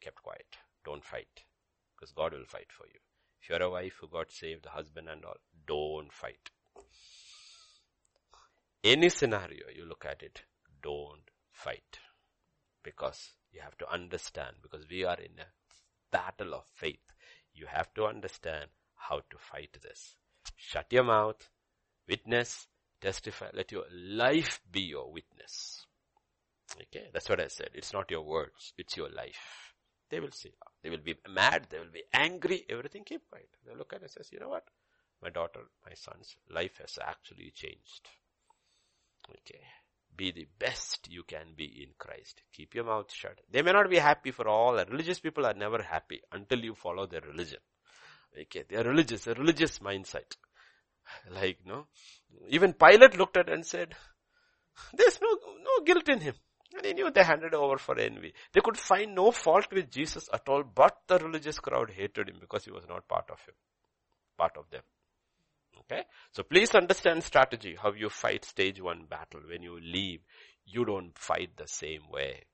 Kept 0.00 0.22
quiet. 0.22 0.56
Don't 0.84 1.04
fight. 1.04 1.44
Because 1.94 2.12
God 2.12 2.32
will 2.32 2.46
fight 2.46 2.68
for 2.70 2.86
you. 2.86 3.00
If 3.42 3.48
you're 3.48 3.62
a 3.62 3.70
wife 3.70 3.94
who 4.00 4.08
got 4.08 4.30
saved, 4.30 4.64
the 4.64 4.70
husband 4.70 5.08
and 5.08 5.24
all, 5.24 5.36
don't 5.66 6.12
fight. 6.12 6.50
Any 8.82 9.10
scenario 9.10 9.64
you 9.74 9.84
look 9.84 10.06
at 10.08 10.22
it, 10.22 10.42
don't 10.82 11.30
fight. 11.52 11.98
Because 12.82 13.32
you 13.52 13.60
have 13.62 13.76
to 13.78 13.90
understand, 13.92 14.56
because 14.62 14.86
we 14.90 15.04
are 15.04 15.18
in 15.18 15.38
a 15.38 15.46
battle 16.10 16.54
of 16.54 16.64
faith. 16.74 17.00
You 17.54 17.66
have 17.66 17.92
to 17.94 18.06
understand 18.06 18.70
how 18.94 19.16
to 19.18 19.38
fight 19.38 19.76
this. 19.82 20.16
Shut 20.56 20.86
your 20.90 21.04
mouth, 21.04 21.48
witness, 22.08 22.66
testify, 23.00 23.48
let 23.52 23.72
your 23.72 23.84
life 23.92 24.60
be 24.70 24.80
your 24.80 25.12
witness. 25.12 25.86
Okay, 26.74 27.08
that's 27.12 27.28
what 27.28 27.40
I 27.40 27.48
said. 27.48 27.70
It's 27.74 27.92
not 27.92 28.10
your 28.10 28.22
words, 28.22 28.72
it's 28.78 28.96
your 28.96 29.10
life. 29.10 29.69
They 30.10 30.20
will 30.20 30.32
see. 30.32 30.52
They 30.82 30.90
will 30.90 30.98
be 30.98 31.14
mad, 31.28 31.66
they 31.70 31.78
will 31.78 31.92
be 31.92 32.02
angry, 32.12 32.64
everything 32.68 33.04
keep 33.04 33.28
quiet. 33.28 33.48
They 33.66 33.74
look 33.74 33.92
at 33.92 33.98
it 33.98 34.02
and 34.02 34.10
says, 34.10 34.28
you 34.32 34.40
know 34.40 34.48
what? 34.48 34.64
My 35.22 35.30
daughter, 35.30 35.60
my 35.86 35.94
son's 35.94 36.36
life 36.50 36.78
has 36.78 36.98
actually 37.00 37.52
changed. 37.54 38.08
Okay. 39.28 39.60
Be 40.16 40.32
the 40.32 40.48
best 40.58 41.08
you 41.10 41.22
can 41.22 41.54
be 41.56 41.64
in 41.64 41.90
Christ. 41.98 42.42
Keep 42.52 42.74
your 42.74 42.84
mouth 42.84 43.12
shut. 43.12 43.40
They 43.50 43.62
may 43.62 43.72
not 43.72 43.88
be 43.88 43.98
happy 43.98 44.32
for 44.32 44.48
all. 44.48 44.74
Religious 44.74 45.20
people 45.20 45.46
are 45.46 45.54
never 45.54 45.82
happy 45.82 46.20
until 46.32 46.58
you 46.58 46.74
follow 46.74 47.06
their 47.06 47.20
religion. 47.20 47.60
Okay, 48.38 48.64
they 48.68 48.76
are 48.76 48.84
religious, 48.84 49.26
a 49.26 49.34
religious 49.34 49.78
mindset. 49.78 50.36
Like, 51.30 51.58
no. 51.64 51.86
Even 52.48 52.72
Pilate 52.72 53.16
looked 53.16 53.36
at 53.36 53.48
and 53.48 53.66
said, 53.66 53.94
there's 54.94 55.18
no, 55.20 55.28
no 55.62 55.84
guilt 55.84 56.08
in 56.08 56.20
him. 56.20 56.34
And 56.76 56.86
he 56.86 56.92
knew 56.92 57.10
they 57.10 57.24
handed 57.24 57.54
over 57.54 57.78
for 57.78 57.98
envy. 57.98 58.32
They 58.52 58.60
could 58.60 58.76
find 58.76 59.14
no 59.14 59.32
fault 59.32 59.72
with 59.72 59.90
Jesus 59.90 60.28
at 60.32 60.48
all, 60.48 60.62
but 60.62 60.98
the 61.06 61.18
religious 61.18 61.58
crowd 61.58 61.90
hated 61.90 62.28
him 62.28 62.36
because 62.40 62.64
he 62.64 62.70
was 62.70 62.86
not 62.88 63.08
part 63.08 63.28
of 63.30 63.40
him, 63.40 63.54
part 64.38 64.56
of 64.56 64.70
them. 64.70 64.82
Okay? 65.80 66.04
So 66.32 66.42
please 66.42 66.74
understand 66.74 67.24
strategy, 67.24 67.76
how 67.80 67.92
you 67.92 68.08
fight 68.08 68.44
stage 68.44 68.80
one 68.80 69.06
battle. 69.08 69.40
When 69.48 69.62
you 69.62 69.80
leave, 69.80 70.20
you 70.64 70.84
don't 70.84 71.18
fight 71.18 71.56
the 71.56 71.66
same 71.66 72.02
way. 72.10 72.44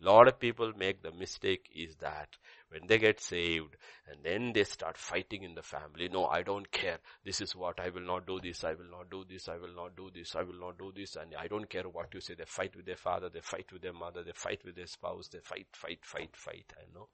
Lot 0.00 0.26
of 0.26 0.40
people 0.40 0.72
make 0.76 1.02
the 1.02 1.12
mistake 1.12 1.70
is 1.74 1.94
that 1.96 2.28
when 2.72 2.86
they 2.86 2.98
get 2.98 3.20
saved 3.20 3.76
and 4.08 4.24
then 4.24 4.52
they 4.52 4.64
start 4.64 4.96
fighting 4.96 5.42
in 5.42 5.54
the 5.54 5.62
family, 5.62 6.08
no, 6.08 6.26
I 6.26 6.42
don't 6.42 6.70
care. 6.70 6.98
This 7.24 7.40
is 7.40 7.54
what 7.54 7.78
I 7.78 7.90
will 7.90 8.02
not 8.02 8.26
do 8.26 8.40
this. 8.40 8.64
I 8.64 8.72
will 8.72 8.90
not 8.90 9.10
do 9.10 9.24
this. 9.28 9.48
I 9.48 9.56
will 9.56 9.74
not 9.74 9.94
do 9.94 10.10
this. 10.12 10.34
I 10.34 10.42
will 10.42 10.58
not 10.58 10.78
do 10.78 10.92
this. 10.94 11.16
And 11.16 11.34
I 11.38 11.46
don't 11.48 11.68
care 11.68 11.84
what 11.84 12.14
you 12.14 12.20
say. 12.20 12.34
They 12.34 12.44
fight 12.46 12.74
with 12.74 12.86
their 12.86 12.96
father. 12.96 13.28
They 13.28 13.40
fight 13.40 13.70
with 13.72 13.82
their 13.82 13.92
mother. 13.92 14.22
They 14.22 14.32
fight 14.32 14.64
with 14.64 14.76
their 14.76 14.86
spouse. 14.86 15.28
They 15.28 15.40
fight, 15.40 15.66
fight, 15.72 16.00
fight, 16.02 16.34
fight. 16.34 16.72
I 16.78 16.84
know. 16.94 17.08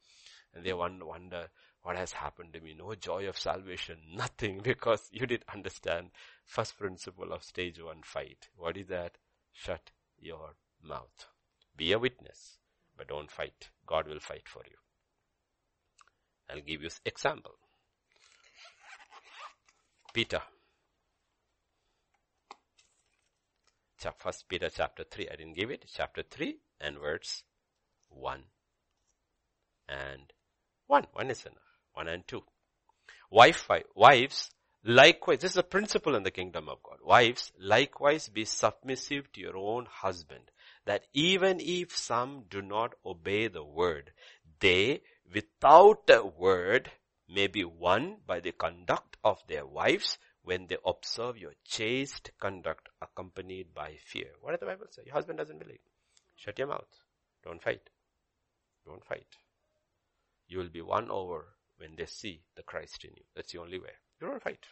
And 0.55 0.65
they 0.65 0.73
wonder 0.73 1.49
what 1.83 1.97
has 1.97 2.13
happened 2.13 2.53
to 2.53 2.61
me. 2.61 2.75
No 2.79 2.95
joy 2.95 3.29
of 3.29 3.37
salvation. 3.37 3.99
Nothing 4.15 4.61
because 4.63 5.09
you 5.11 5.27
didn't 5.27 5.51
understand 5.53 6.11
first 6.47 6.79
principle 6.79 7.33
of 7.33 7.43
stage 7.43 7.83
one 7.83 8.03
fight. 8.05 8.49
What 8.57 8.77
is 8.77 8.87
that? 8.89 9.19
Shut 9.53 9.91
your 10.21 10.55
mouth. 10.83 11.27
Be 11.77 11.93
a 11.93 11.99
witness 11.99 12.59
but 12.99 13.09
don't 13.09 13.31
fight. 13.31 13.71
God 13.87 14.09
will 14.09 14.21
fight 14.21 14.47
for 14.47 14.63
you. 14.69 14.77
I'll 16.51 16.61
give 16.61 16.82
you 16.82 16.88
example. 17.05 17.53
Peter. 20.12 20.40
First 24.16 24.49
Peter 24.49 24.70
chapter 24.70 25.05
3. 25.05 25.28
I 25.30 25.36
didn't 25.36 25.57
give 25.57 25.70
it. 25.70 25.84
Chapter 25.92 26.22
3 26.22 26.57
and 26.80 26.99
verse 26.99 27.42
1 28.11 28.42
and 29.88 30.32
1. 30.86 31.07
1 31.12 31.30
is 31.30 31.44
enough. 31.44 31.59
1 31.94 32.09
and 32.09 32.26
2. 32.26 32.42
Wife, 33.30 33.68
wives, 33.94 34.51
likewise, 34.84 35.40
this 35.40 35.51
is 35.51 35.57
a 35.59 35.62
principle 35.62 36.14
in 36.14 36.22
the 36.22 36.30
kingdom 36.30 36.68
of 36.68 36.82
God. 36.82 36.99
Wives, 37.05 37.53
likewise 37.61 38.28
be 38.28 38.44
submissive 38.44 39.30
to 39.32 39.40
your 39.40 39.57
own 39.57 39.86
husband 39.90 40.51
that 40.86 41.07
even 41.12 41.61
if 41.61 41.94
some 41.94 42.44
do 42.49 42.62
not 42.62 42.94
obey 43.05 43.49
the 43.49 43.64
word, 43.64 44.12
they 44.61 45.03
without 45.33 46.09
a 46.09 46.24
word 46.24 46.91
may 47.29 47.47
be 47.47 47.64
won 47.64 48.16
by 48.26 48.41
the 48.41 48.53
conduct 48.53 49.16
of 49.22 49.43
their 49.49 49.66
wives 49.66 50.18
when 50.43 50.66
they 50.66 50.79
observe 50.87 51.37
your 51.37 51.53
chaste 51.64 52.31
conduct 52.41 52.89
accompanied 53.03 53.74
by 53.74 53.97
fear. 54.03 54.31
What 54.41 54.53
does 54.53 54.61
the 54.61 54.66
Bible 54.66 54.87
say? 54.91 55.03
Your 55.05 55.14
husband 55.14 55.39
doesn't 55.39 55.59
believe. 55.59 55.81
Shut 56.37 56.59
your 56.59 56.68
mouth. 56.68 56.89
Don't 57.45 57.62
fight. 57.62 57.91
Don't 58.87 59.05
fight. 59.05 59.26
You 60.49 60.59
will 60.59 60.70
be 60.70 60.81
won 60.81 61.11
over 61.11 61.45
when 61.76 61.97
they 61.97 62.07
see 62.07 62.41
the 62.57 62.62
Christ 62.62 63.05
in 63.05 63.11
you. 63.16 63.24
That's 63.37 63.53
the 63.53 63.61
only 63.61 63.79
way. 63.79 63.93
You 64.20 64.29
don't 64.29 64.43
fight. 64.43 64.64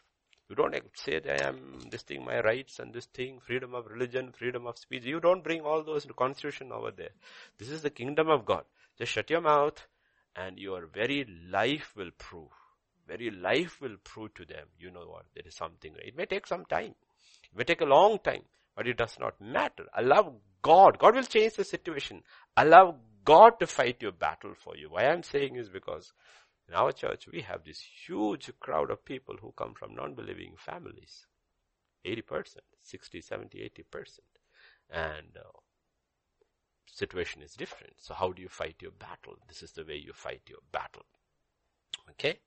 You 0.48 0.54
don't 0.54 0.74
say 0.94 1.18
that 1.18 1.42
I 1.42 1.48
am 1.48 1.80
this 1.90 2.02
thing, 2.02 2.24
my 2.24 2.40
rights 2.40 2.78
and 2.78 2.94
this 2.94 3.06
thing, 3.06 3.40
freedom 3.40 3.74
of 3.74 3.86
religion, 3.86 4.32
freedom 4.32 4.66
of 4.66 4.78
speech. 4.78 5.04
You 5.04 5.20
don't 5.20 5.44
bring 5.44 5.60
all 5.60 5.82
those 5.82 6.04
into 6.04 6.14
constitution 6.14 6.70
over 6.72 6.92
there. 6.92 7.10
This 7.58 7.68
is 7.68 7.82
the 7.82 7.90
kingdom 7.90 8.28
of 8.28 8.46
God. 8.46 8.64
Just 8.96 9.12
shut 9.12 9.28
your 9.28 9.40
mouth 9.40 9.86
and 10.36 10.58
your 10.58 10.86
very 10.86 11.26
life 11.50 11.94
will 11.96 12.10
prove. 12.18 12.50
Very 13.08 13.30
life 13.30 13.80
will 13.80 13.96
prove 14.02 14.34
to 14.34 14.44
them, 14.44 14.66
you 14.78 14.90
know 14.90 15.06
what, 15.06 15.26
there 15.34 15.44
is 15.46 15.54
something. 15.54 15.94
It 16.04 16.16
may 16.16 16.26
take 16.26 16.46
some 16.46 16.64
time. 16.64 16.94
It 17.52 17.56
may 17.56 17.64
take 17.64 17.80
a 17.80 17.86
long 17.86 18.18
time, 18.18 18.42
but 18.74 18.88
it 18.88 18.96
does 18.96 19.16
not 19.18 19.40
matter. 19.40 19.84
Allow 19.96 20.34
God. 20.62 20.98
God 20.98 21.14
will 21.14 21.22
change 21.22 21.54
the 21.54 21.64
situation. 21.64 22.22
Allow 22.56 22.96
God 23.24 23.60
to 23.60 23.66
fight 23.66 24.02
your 24.02 24.12
battle 24.12 24.54
for 24.54 24.76
you. 24.76 24.88
Why 24.90 25.06
I'm 25.06 25.22
saying 25.22 25.56
is 25.56 25.68
because 25.68 26.12
in 26.68 26.74
our 26.74 26.92
church, 26.92 27.28
we 27.32 27.42
have 27.42 27.64
this 27.64 27.80
huge 28.06 28.50
crowd 28.58 28.90
of 28.90 29.04
people 29.04 29.36
who 29.40 29.52
come 29.56 29.74
from 29.74 29.94
non-believing 29.94 30.54
families. 30.58 31.26
80%, 32.04 32.56
60, 32.82 33.20
70, 33.20 33.70
80%. 33.94 34.18
And 34.90 35.36
uh, 35.36 35.58
situation 36.92 37.42
is 37.42 37.54
different. 37.54 37.94
So 37.98 38.14
how 38.14 38.32
do 38.32 38.42
you 38.42 38.48
fight 38.48 38.76
your 38.80 38.92
battle? 38.92 39.34
This 39.48 39.62
is 39.62 39.72
the 39.72 39.84
way 39.84 39.96
you 39.96 40.12
fight 40.12 40.42
your 40.48 40.60
battle. 40.72 41.04
Okay? 42.10 42.38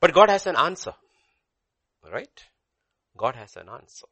But 0.00 0.12
God 0.12 0.30
has 0.30 0.46
an 0.46 0.56
answer. 0.56 0.94
Right? 2.12 2.44
God 3.16 3.36
has 3.36 3.56
an 3.56 3.68
answer. 3.68 4.06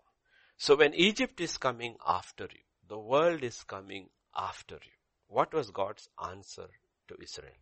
So 0.57 0.77
when 0.77 0.95
Egypt 0.95 1.41
is 1.41 1.59
coming 1.59 1.97
after 2.07 2.45
you, 2.45 2.61
the 2.89 2.99
world 2.99 3.43
is 3.43 3.63
coming 3.63 4.09
after 4.37 4.77
you. 4.77 4.93
What 5.29 5.53
was 5.53 5.71
God's 5.71 6.09
answer 6.25 6.69
to 7.09 7.17
Israel? 7.23 7.53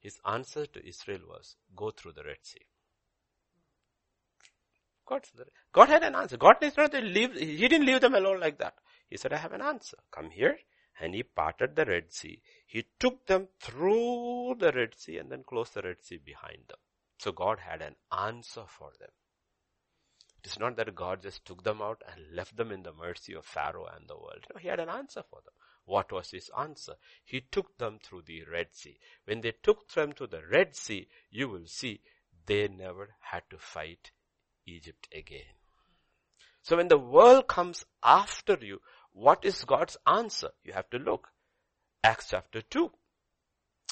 His 0.00 0.18
answer 0.24 0.66
to 0.66 0.86
Israel 0.86 1.20
was, 1.28 1.56
go 1.74 1.90
through 1.90 2.12
the 2.12 2.24
Red 2.24 2.38
Sea. 2.42 2.66
God, 5.08 5.26
God 5.72 5.88
had 5.88 6.02
an 6.02 6.14
answer. 6.14 6.36
God 6.36 6.56
did 6.60 6.76
not 6.76 6.92
leave, 6.92 7.34
He 7.34 7.66
didn't 7.66 7.86
leave 7.86 8.02
them 8.02 8.14
alone 8.14 8.40
like 8.40 8.58
that. 8.58 8.74
He 9.08 9.16
said, 9.16 9.32
I 9.32 9.38
have 9.38 9.54
an 9.54 9.62
answer. 9.62 9.96
Come 10.10 10.30
here. 10.30 10.58
And 11.00 11.14
He 11.14 11.22
parted 11.22 11.76
the 11.76 11.86
Red 11.86 12.12
Sea. 12.12 12.42
He 12.66 12.84
took 12.98 13.26
them 13.26 13.48
through 13.60 14.56
the 14.58 14.72
Red 14.72 14.94
Sea 14.98 15.18
and 15.18 15.30
then 15.30 15.44
closed 15.48 15.74
the 15.74 15.82
Red 15.82 16.02
Sea 16.02 16.18
behind 16.22 16.64
them. 16.68 16.78
So 17.18 17.32
God 17.32 17.60
had 17.60 17.80
an 17.80 17.94
answer 18.12 18.64
for 18.66 18.90
them. 19.00 19.08
It 20.44 20.50
is 20.50 20.58
not 20.58 20.76
that 20.76 20.94
God 20.94 21.22
just 21.22 21.44
took 21.44 21.64
them 21.64 21.80
out 21.80 22.02
and 22.06 22.36
left 22.36 22.56
them 22.56 22.70
in 22.70 22.82
the 22.82 22.92
mercy 22.92 23.34
of 23.34 23.46
Pharaoh 23.46 23.86
and 23.86 24.06
the 24.08 24.16
world. 24.16 24.46
No, 24.52 24.60
He 24.60 24.68
had 24.68 24.80
an 24.80 24.88
answer 24.90 25.22
for 25.28 25.40
them. 25.44 25.54
What 25.84 26.12
was 26.12 26.30
His 26.30 26.50
answer? 26.56 26.94
He 27.24 27.40
took 27.40 27.78
them 27.78 27.98
through 28.02 28.22
the 28.26 28.44
Red 28.44 28.74
Sea. 28.74 28.98
When 29.24 29.40
they 29.40 29.52
took 29.62 29.88
them 29.88 30.12
to 30.14 30.26
the 30.26 30.42
Red 30.46 30.76
Sea, 30.76 31.08
you 31.30 31.48
will 31.48 31.66
see 31.66 32.02
they 32.46 32.68
never 32.68 33.14
had 33.20 33.44
to 33.50 33.58
fight 33.58 34.12
Egypt 34.68 35.08
again. 35.14 35.54
So 36.62 36.76
when 36.76 36.88
the 36.88 36.98
world 36.98 37.48
comes 37.48 37.84
after 38.02 38.58
you, 38.60 38.80
what 39.12 39.44
is 39.44 39.64
God's 39.64 39.96
answer? 40.06 40.50
You 40.64 40.74
have 40.74 40.88
to 40.90 40.98
look. 40.98 41.28
Acts 42.04 42.28
chapter 42.30 42.60
2. 42.62 42.90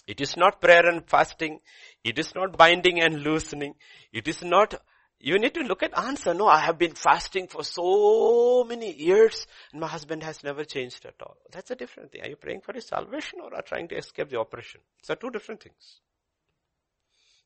It 0.06 0.20
is 0.20 0.36
not 0.36 0.60
prayer 0.60 0.86
and 0.88 1.08
fasting. 1.08 1.60
It 2.04 2.18
is 2.18 2.34
not 2.34 2.56
binding 2.56 3.00
and 3.00 3.22
loosening. 3.22 3.74
It 4.12 4.28
is 4.28 4.42
not, 4.42 4.74
you 5.18 5.38
need 5.38 5.54
to 5.54 5.62
look 5.62 5.82
at 5.82 5.98
answer. 5.98 6.32
No, 6.32 6.46
I 6.46 6.60
have 6.60 6.78
been 6.78 6.94
fasting 6.94 7.48
for 7.48 7.64
so 7.64 8.64
many 8.64 8.92
years 8.92 9.46
and 9.72 9.80
my 9.80 9.88
husband 9.88 10.22
has 10.22 10.44
never 10.44 10.62
changed 10.62 11.04
at 11.06 11.14
all. 11.20 11.36
That's 11.50 11.72
a 11.72 11.76
different 11.76 12.12
thing. 12.12 12.22
Are 12.22 12.28
you 12.28 12.36
praying 12.36 12.60
for 12.60 12.72
his 12.72 12.86
salvation 12.86 13.40
or 13.42 13.52
are 13.54 13.62
trying 13.62 13.88
to 13.88 13.96
escape 13.96 14.28
the 14.28 14.38
oppression? 14.38 14.80
These 15.02 15.10
are 15.10 15.16
two 15.16 15.30
different 15.30 15.62
things. 15.62 16.00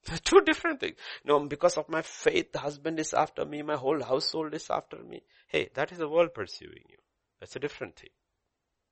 They're 0.04 0.18
two 0.24 0.40
different 0.42 0.80
things. 0.80 0.96
No, 1.24 1.40
because 1.46 1.76
of 1.76 1.88
my 1.88 2.02
faith, 2.02 2.52
the 2.52 2.58
husband 2.60 2.98
is 2.98 3.12
after 3.12 3.44
me, 3.44 3.62
my 3.62 3.76
whole 3.76 4.02
household 4.02 4.54
is 4.54 4.68
after 4.70 4.96
me. 5.02 5.22
Hey, 5.48 5.70
that 5.74 5.92
is 5.92 5.98
the 5.98 6.08
world 6.08 6.34
pursuing 6.34 6.84
you. 6.88 6.96
That's 7.38 7.56
a 7.56 7.60
different 7.60 7.96
thing. 7.96 8.10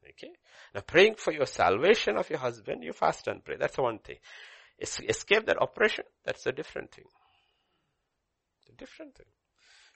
Okay? 0.08 0.32
Now 0.74 0.80
praying 0.80 1.16
for 1.16 1.32
your 1.32 1.46
salvation 1.46 2.16
of 2.16 2.28
your 2.30 2.38
husband, 2.38 2.82
you 2.82 2.92
fast 2.92 3.26
and 3.28 3.44
pray. 3.44 3.56
That's 3.56 3.78
one 3.78 3.98
thing. 3.98 4.16
Escape 4.80 5.46
that 5.46 5.56
oppression, 5.60 6.04
that's 6.24 6.46
a 6.46 6.52
different 6.52 6.92
thing. 6.92 7.04
It's 8.60 8.68
a 8.70 8.72
different 8.72 9.16
thing. 9.16 9.26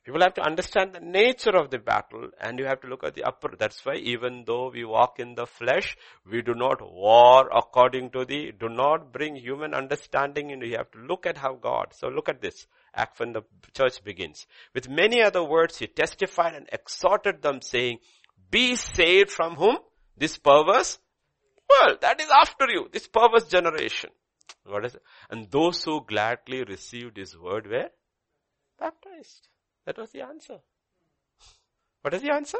People 0.04 0.20
have 0.20 0.34
to 0.34 0.42
understand 0.42 0.92
the 0.92 1.00
nature 1.00 1.54
of 1.56 1.70
the 1.70 1.78
battle 1.78 2.28
and 2.40 2.58
you 2.58 2.64
have 2.64 2.80
to 2.80 2.88
look 2.88 3.04
at 3.04 3.14
the 3.14 3.22
upper. 3.22 3.54
That's 3.56 3.84
why 3.84 3.94
even 3.94 4.42
though 4.44 4.68
we 4.70 4.84
walk 4.84 5.20
in 5.20 5.36
the 5.36 5.46
flesh, 5.46 5.96
we 6.28 6.42
do 6.42 6.54
not 6.54 6.82
war 6.82 7.48
according 7.56 8.10
to 8.10 8.24
the, 8.24 8.50
do 8.58 8.68
not 8.68 9.12
bring 9.12 9.36
human 9.36 9.74
understanding 9.74 10.50
in. 10.50 10.60
You 10.60 10.76
have 10.78 10.90
to 10.90 10.98
look 10.98 11.24
at 11.24 11.38
how 11.38 11.54
God. 11.54 11.92
So 11.92 12.08
look 12.08 12.28
at 12.28 12.42
this. 12.42 12.66
Act 12.94 13.20
when 13.20 13.32
the 13.32 13.42
church 13.74 14.02
begins. 14.02 14.46
With 14.74 14.88
many 14.88 15.22
other 15.22 15.44
words, 15.44 15.78
he 15.78 15.86
testified 15.86 16.54
and 16.54 16.68
exhorted 16.72 17.40
them 17.40 17.62
saying, 17.62 17.98
be 18.50 18.74
saved 18.74 19.30
from 19.30 19.54
whom? 19.54 19.78
This 20.16 20.36
perverse 20.36 20.98
world. 21.70 21.98
That 22.00 22.20
is 22.20 22.28
after 22.28 22.66
you. 22.68 22.88
This 22.92 23.06
perverse 23.06 23.46
generation. 23.46 24.10
What 24.64 24.84
is 24.84 24.96
it? 24.96 25.02
And 25.30 25.48
those 25.50 25.84
who 25.84 26.04
gladly 26.04 26.64
received 26.64 27.16
his 27.16 27.38
word 27.38 27.68
were 27.68 27.88
baptized. 28.78 29.48
That 29.84 29.98
was 29.98 30.10
the 30.10 30.22
answer. 30.22 30.58
What 32.02 32.14
is 32.14 32.22
the 32.22 32.32
answer? 32.32 32.58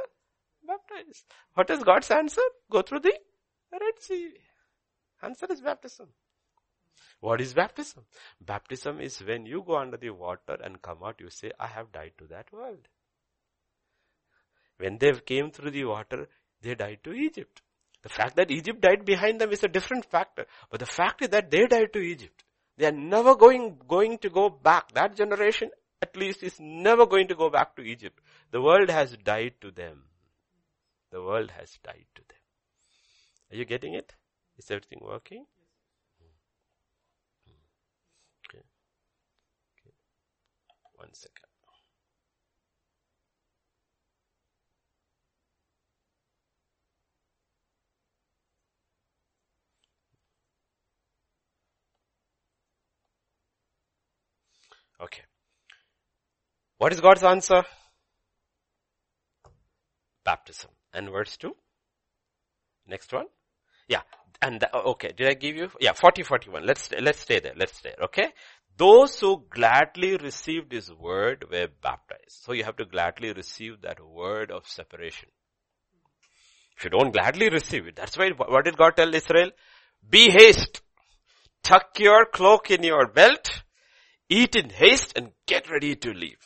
Baptized. 0.67 1.25
What 1.55 1.71
is 1.71 1.83
God's 1.83 2.11
answer? 2.11 2.43
Go 2.71 2.83
through 2.83 3.01
the 3.01 3.15
Red 3.73 3.99
Sea. 3.99 4.35
Answer 5.23 5.47
is 5.51 5.61
baptism. 5.61 6.09
What 7.21 7.41
is 7.41 7.55
baptism? 7.55 8.05
Baptism 8.41 9.01
is 9.01 9.19
when 9.21 9.47
you 9.47 9.63
go 9.65 9.79
under 9.79 9.97
the 9.97 10.11
water 10.11 10.57
and 10.63 10.83
come 10.83 10.99
out, 11.05 11.21
you 11.21 11.31
say, 11.31 11.53
I 11.59 11.69
have 11.69 11.93
died 11.93 12.13
to 12.19 12.27
that 12.27 12.53
world. 12.53 12.89
When 14.79 14.99
they 14.99 15.13
came 15.13 15.51
through 15.51 15.71
the 15.71 15.85
water, 15.85 16.29
they 16.61 16.75
died 16.75 16.99
to 17.05 17.13
Egypt. 17.13 17.63
The 18.03 18.09
fact 18.09 18.35
that 18.37 18.51
Egypt 18.51 18.81
died 18.81 19.05
behind 19.05 19.41
them 19.41 19.53
is 19.53 19.63
a 19.63 19.69
different 19.69 20.05
factor. 20.05 20.47
But 20.71 20.81
the 20.81 20.87
fact 20.87 21.23
is 21.23 21.29
that 21.29 21.51
they 21.51 21.67
died 21.67 21.93
to 21.93 22.01
Egypt. 22.01 22.43
They 22.77 22.87
are 22.87 22.93
never 22.93 23.37
going, 23.37 23.79
going 23.87 24.19
to 24.19 24.29
go 24.31 24.51
back. 24.51 24.93
That 24.93 25.15
generation 25.17 25.71
at 26.03 26.17
least 26.17 26.43
is 26.43 26.59
never 26.59 27.07
going 27.07 27.29
to 27.29 27.35
go 27.37 27.49
back 27.49 27.77
to 27.77 27.83
Egypt. 27.83 28.21
The 28.51 28.61
world 28.61 28.91
has 28.91 29.17
died 29.17 29.55
to 29.61 29.71
them. 29.71 30.03
The 31.13 31.23
world 31.23 31.53
has 31.53 31.79
died 31.85 32.07
to 32.17 32.23
them. 32.23 32.39
Are 33.53 33.57
you 33.57 33.65
getting 33.65 33.95
it? 33.95 34.15
Is 34.59 34.71
everything 34.71 35.01
working? 35.03 35.47
Okay. 38.51 38.65
okay. 39.79 39.95
One 40.97 41.15
second. 41.15 41.47
Okay. 55.01 55.23
What 56.83 56.93
is 56.93 57.01
God's 57.01 57.23
answer? 57.23 57.63
Baptism. 60.25 60.69
And 60.93 61.11
verse 61.11 61.37
2. 61.37 61.55
Next 62.89 63.13
one. 63.13 63.27
Yeah. 63.87 64.01
And 64.41 64.59
the, 64.59 64.75
okay, 64.75 65.13
did 65.17 65.29
I 65.29 65.35
give 65.35 65.55
you? 65.55 65.69
Yeah, 65.81 65.93
40, 65.93 66.25
41. 66.25 66.67
Let's, 66.67 66.91
let's 67.01 67.21
stay 67.21 67.39
there. 67.39 67.53
Let's 67.57 67.77
stay. 67.79 67.93
There, 67.97 68.07
okay. 68.07 68.33
Those 68.77 69.21
who 69.21 69.45
gladly 69.49 70.17
received 70.17 70.73
his 70.73 70.93
word 70.93 71.45
were 71.49 71.69
baptized. 71.81 72.41
So 72.43 72.53
you 72.53 72.65
have 72.65 72.79
to 72.79 72.85
gladly 72.85 73.33
receive 73.33 73.83
that 73.83 74.05
word 74.05 74.51
of 74.51 74.67
separation. 74.67 75.29
If 76.77 76.83
you 76.83 76.91
don't 76.91 77.13
gladly 77.13 77.49
receive 77.49 77.87
it, 77.87 77.95
that's 77.95 78.19
why, 78.19 78.31
what 78.37 78.65
did 78.65 78.77
God 78.77 78.97
tell 78.97 79.15
Israel? 79.15 79.53
Be 80.11 80.33
haste. 80.33 80.83
Tuck 81.63 82.01
your 82.01 82.27
cloak 82.27 82.73
in 82.73 82.83
your 82.83 83.07
belt. 83.07 83.63
Eat 84.29 84.57
in 84.57 84.71
haste 84.71 85.13
and 85.15 85.31
get 85.47 85.71
ready 85.71 85.95
to 85.95 86.13
leave. 86.13 86.39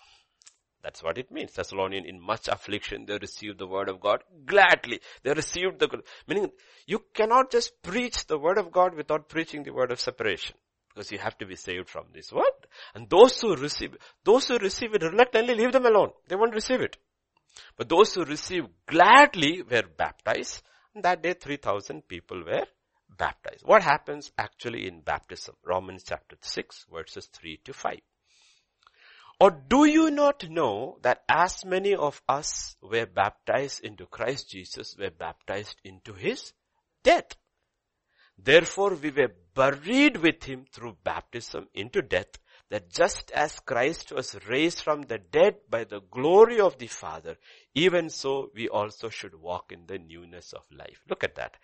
That's 0.87 1.03
what 1.03 1.19
it 1.19 1.33
means. 1.33 1.53
Thessalonian, 1.53 2.05
in 2.05 2.21
much 2.21 2.47
affliction, 2.47 3.07
they 3.07 3.19
received 3.19 3.59
the 3.59 3.67
word 3.67 3.89
of 3.89 4.01
God 4.01 4.23
gladly. 4.45 5.01
They 5.25 5.33
received 5.33 5.81
the, 5.81 5.89
meaning 6.29 6.53
you 6.87 7.03
cannot 7.13 7.51
just 7.51 7.83
preach 7.83 8.25
the 8.29 8.39
word 8.39 8.57
of 8.57 8.71
God 8.71 8.95
without 8.95 9.29
preaching 9.29 9.65
the 9.65 9.73
word 9.73 9.91
of 9.91 9.99
separation. 9.99 10.55
Because 10.89 11.11
you 11.11 11.19
have 11.19 11.37
to 11.39 11.47
be 11.47 11.57
saved 11.57 11.89
from 11.89 12.05
this 12.15 12.33
word. 12.33 12.69
And 12.95 13.11
those 13.11 13.41
who 13.41 13.57
receive, 13.57 13.97
those 14.23 14.47
who 14.47 14.59
receive 14.59 14.95
it 14.95 15.03
reluctantly, 15.03 15.57
leave 15.57 15.73
them 15.73 15.87
alone. 15.87 16.13
They 16.29 16.37
won't 16.37 16.55
receive 16.55 16.81
it. 16.81 16.97
But 17.77 17.89
those 17.89 18.15
who 18.15 18.25
receive 18.25 18.67
gladly 18.87 19.65
were 19.69 19.89
baptized. 19.97 20.63
And 20.95 21.03
that 21.03 21.21
day 21.21 21.35
3000 21.35 22.07
people 22.07 22.45
were 22.45 22.67
baptized. 23.19 23.65
What 23.65 23.83
happens 23.83 24.31
actually 24.39 24.87
in 24.87 25.01
baptism? 25.01 25.57
Romans 25.65 26.05
chapter 26.07 26.37
6 26.41 26.87
verses 26.93 27.27
3 27.33 27.59
to 27.65 27.73
5. 27.73 27.99
Or 29.39 29.51
do 29.51 29.85
you 29.85 30.11
not 30.11 30.49
know 30.49 30.99
that 31.03 31.23
as 31.29 31.65
many 31.65 31.95
of 31.95 32.23
us 32.27 32.77
were 32.81 33.05
baptized 33.07 33.85
into 33.85 34.07
Christ 34.07 34.51
Jesus 34.51 34.97
were 34.99 35.11
baptized 35.11 35.79
into 35.85 36.15
his 36.15 36.53
death? 37.03 37.37
Therefore 38.39 38.95
we 38.95 39.11
were 39.11 39.35
buried 39.55 40.19
with 40.19 40.45
him 40.45 40.65
through 40.73 40.97
baptism 41.05 41.69
into 41.75 42.01
death 42.01 42.39
that 42.71 42.91
just 42.91 43.31
as 43.31 43.61
Christ 43.61 44.11
was 44.11 44.37
raised 44.49 44.81
from 44.81 45.03
the 45.03 45.19
dead 45.19 45.57
by 45.71 45.85
the 45.85 46.01
glory 46.11 46.59
of 46.59 46.79
the 46.79 46.89
Father, 46.89 47.37
even 47.75 48.11
so 48.11 48.51
we 48.55 48.69
also 48.69 49.09
should 49.09 49.35
walk 49.35 49.71
in 49.71 49.87
the 49.87 49.99
newness 49.99 50.53
of 50.53 50.65
life. 50.73 51.01
Look 51.09 51.23
at 51.23 51.37
that. 51.37 51.57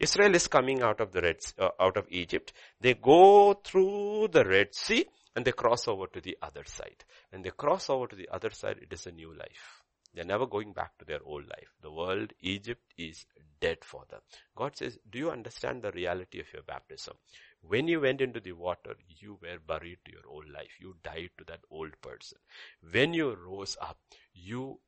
Israel 0.00 0.34
is 0.34 0.48
coming 0.48 0.82
out 0.82 1.00
of 1.00 1.12
the 1.12 1.20
Red, 1.20 1.38
uh, 1.58 1.68
out 1.78 1.96
of 1.96 2.06
Egypt. 2.10 2.52
They 2.80 2.94
go 2.94 3.54
through 3.54 4.28
the 4.32 4.44
Red 4.44 4.74
Sea 4.74 5.06
and 5.38 5.44
they 5.44 5.52
cross 5.52 5.86
over 5.86 6.08
to 6.08 6.20
the 6.20 6.36
other 6.42 6.64
side. 6.64 7.04
When 7.30 7.42
they 7.42 7.50
cross 7.50 7.88
over 7.88 8.08
to 8.08 8.16
the 8.16 8.28
other 8.28 8.50
side, 8.50 8.78
it 8.82 8.92
is 8.92 9.06
a 9.06 9.12
new 9.12 9.32
life. 9.32 9.84
They're 10.12 10.24
never 10.24 10.46
going 10.46 10.72
back 10.72 10.98
to 10.98 11.04
their 11.04 11.20
old 11.24 11.44
life. 11.44 11.68
The 11.80 11.92
world, 11.92 12.32
Egypt 12.40 12.82
is 12.96 13.24
dead 13.60 13.78
for 13.82 14.02
them. 14.10 14.18
God 14.56 14.76
says, 14.76 14.98
do 15.08 15.16
you 15.16 15.30
understand 15.30 15.82
the 15.82 15.92
reality 15.92 16.40
of 16.40 16.52
your 16.52 16.64
baptism? 16.64 17.14
When 17.60 17.86
you 17.86 18.00
went 18.00 18.20
into 18.20 18.40
the 18.40 18.50
water, 18.50 18.96
you 19.06 19.38
were 19.40 19.60
buried 19.64 19.98
to 20.06 20.10
your 20.10 20.26
old 20.28 20.50
life. 20.52 20.72
You 20.80 20.96
died 21.04 21.30
to 21.38 21.44
that 21.44 21.60
old 21.70 21.92
person. 22.02 22.38
When 22.90 23.14
you 23.14 23.36
rose 23.36 23.76
up, 23.80 23.98
you 24.34 24.80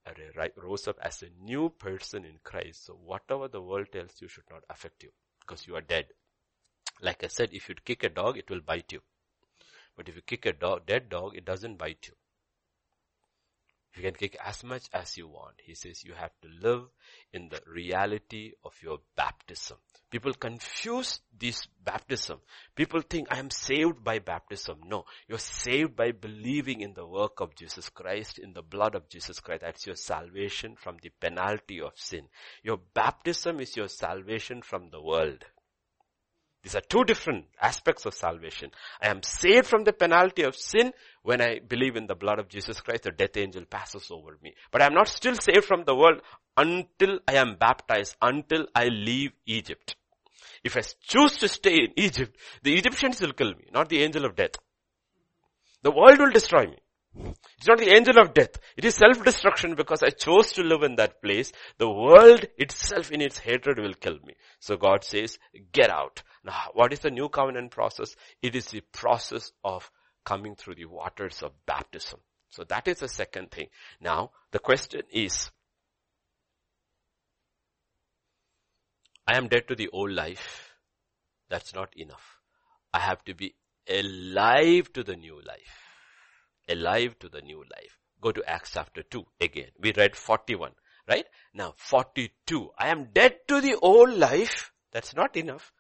rose 0.57 0.89
up 0.89 0.99
as 1.01 1.23
a 1.23 1.45
new 1.45 1.69
person 1.69 2.25
in 2.25 2.41
Christ. 2.43 2.87
So 2.87 2.95
whatever 2.95 3.47
the 3.47 3.63
world 3.63 3.87
tells 3.93 4.21
you 4.21 4.27
should 4.27 4.51
not 4.51 4.65
affect 4.69 5.05
you 5.05 5.11
because 5.47 5.69
you 5.69 5.77
are 5.77 5.81
dead. 5.81 6.07
Like 7.01 7.23
I 7.23 7.29
said, 7.29 7.51
if 7.53 7.69
you 7.69 7.77
kick 7.85 8.03
a 8.03 8.09
dog, 8.09 8.37
it 8.37 8.51
will 8.51 8.63
bite 8.63 8.91
you. 8.91 9.01
But 10.01 10.09
if 10.09 10.17
you 10.17 10.23
kick 10.23 10.47
a 10.47 10.55
dog, 10.55 10.87
dead 10.87 11.11
dog, 11.11 11.37
it 11.37 11.45
doesn't 11.45 11.77
bite 11.77 12.09
you. 12.09 12.15
You 13.95 14.03
can 14.03 14.15
kick 14.15 14.35
as 14.43 14.65
much 14.65 14.85
as 14.95 15.19
you 15.19 15.29
want. 15.29 15.57
He 15.63 15.75
says 15.75 16.03
you 16.05 16.15
have 16.15 16.31
to 16.41 16.49
live 16.49 16.85
in 17.35 17.51
the 17.51 17.61
reality 17.71 18.53
of 18.65 18.73
your 18.83 19.01
baptism. 19.15 19.77
People 20.11 20.33
confuse 20.33 21.21
this 21.39 21.67
baptism. 21.85 22.39
People 22.75 23.03
think 23.03 23.29
I 23.31 23.41
am 23.41 23.51
saved 23.51 24.03
by 24.03 24.21
baptism. 24.21 24.79
No, 24.87 25.05
you're 25.29 25.37
saved 25.37 25.97
by 25.97 26.13
believing 26.13 26.81
in 26.81 26.95
the 26.95 27.07
work 27.07 27.39
of 27.43 27.55
Jesus 27.55 27.91
Christ, 27.91 28.39
in 28.39 28.55
the 28.55 28.63
blood 28.63 28.95
of 28.95 29.11
Jesus 29.11 29.39
Christ. 29.39 29.61
That's 29.61 29.87
your 29.87 29.97
salvation 29.97 30.77
from 30.77 30.97
the 31.03 31.11
penalty 31.21 31.83
of 31.83 31.93
sin. 31.97 32.27
Your 32.63 32.79
baptism 32.95 33.61
is 33.61 33.77
your 33.77 33.89
salvation 33.89 34.63
from 34.63 34.89
the 34.89 35.03
world. 35.03 35.45
These 36.63 36.77
are 36.77 36.83
two 36.83 37.05
different 37.05 37.47
aspects 37.61 38.05
of 38.05 38.15
salvation. 38.15 38.71
I 39.03 39.09
am 39.09 39.23
saved 39.23 39.67
from 39.67 39.85
the 39.85 39.95
penalty 39.95 40.43
of 40.43 40.55
sin 40.55 40.93
when 41.23 41.41
I 41.41 41.59
believe 41.61 41.97
in 41.97 42.07
the 42.07 42.15
blood 42.15 42.39
of 42.39 42.49
Jesus 42.49 42.81
Christ, 42.81 43.05
the 43.05 43.13
death 43.13 43.37
angel 43.37 43.65
passes 43.65 44.11
over 44.11 44.37
me. 44.43 44.55
But 44.71 44.83
I 44.83 44.87
am 44.87 44.95
not 44.95 45.09
still 45.09 45.35
saved 45.35 45.65
from 45.65 45.85
the 45.85 45.95
world 45.95 46.21
until 46.57 47.21
I 47.27 47.35
am 47.35 47.57
baptized, 47.59 48.17
until 48.21 48.67
I 48.75 48.89
leave 48.89 49.33
Egypt. 49.47 49.97
If 50.63 50.77
I 50.77 50.83
choose 51.03 51.39
to 51.39 51.49
stay 51.49 51.77
in 51.77 51.93
Egypt, 51.97 52.37
the 52.63 52.75
Egyptians 52.75 53.21
will 53.23 53.33
kill 53.33 53.55
me, 53.55 53.69
not 53.73 53.89
the 53.89 54.03
angel 54.03 54.27
of 54.27 54.37
death. 54.37 54.57
The 55.83 55.91
world 55.91 56.19
will 56.19 56.31
destroy 56.31 56.67
me. 56.67 56.77
It's 57.17 57.67
not 57.67 57.79
the 57.79 57.95
angel 57.95 58.19
of 58.19 58.35
death. 58.35 58.57
It 58.77 58.85
is 58.85 58.95
self-destruction 58.95 59.75
because 59.75 60.03
I 60.03 60.11
chose 60.11 60.53
to 60.53 60.63
live 60.63 60.83
in 60.83 60.97
that 60.97 61.21
place. 61.21 61.53
The 61.79 61.91
world 61.91 62.45
itself 62.57 63.11
in 63.11 63.21
its 63.21 63.39
hatred 63.39 63.79
will 63.79 63.95
kill 63.95 64.19
me. 64.25 64.35
So 64.61 64.77
God 64.77 65.05
says, 65.05 65.39
get 65.73 65.91
out. 65.91 66.23
Now, 66.45 66.71
what 66.73 66.93
is 66.93 67.01
the 67.01 67.11
new 67.11 67.29
covenant 67.29 67.73
process? 67.73 68.15
It 68.43 68.55
is 68.55 68.67
the 68.67 68.83
process 68.93 69.53
of 69.65 69.91
coming 70.25 70.55
through 70.55 70.77
the 70.77 70.87
waters 70.87 71.43
of 71.43 71.53
baptism. 71.67 72.21
So 72.49 72.65
that 72.65 72.89
is 72.89 73.01
the 73.01 73.09
second 73.09 73.51
thing. 73.51 73.69
Now, 74.01 74.31
the 74.53 74.59
question 74.59 75.03
is, 75.13 75.51
I 79.27 79.37
am 79.37 79.49
dead 79.49 79.69
to 79.69 79.75
the 79.75 79.89
old 79.89 80.13
life. 80.13 80.71
That's 81.49 81.75
not 81.75 81.93
enough. 81.97 82.39
I 82.93 83.01
have 83.01 83.25
to 83.25 83.35
be 83.35 83.55
alive 83.89 84.93
to 84.93 85.03
the 85.03 85.17
new 85.17 85.41
life 85.43 85.80
alive 86.71 87.19
to 87.21 87.29
the 87.29 87.41
new 87.41 87.59
life. 87.59 87.99
Go 88.21 88.33
to 88.33 88.49
Acts 88.49 88.73
chapter 88.75 89.03
2 89.03 89.25
again. 89.41 89.71
We 89.81 89.93
read 89.97 90.15
41, 90.15 90.73
right? 91.09 91.27
Now 91.55 91.75
42. 91.77 92.71
I 92.79 92.89
am 92.89 93.09
dead 93.13 93.39
to 93.49 93.61
the 93.61 93.77
old 93.81 94.15
life. 94.15 94.73
That's 94.93 95.15
not 95.15 95.37
enough. 95.37 95.73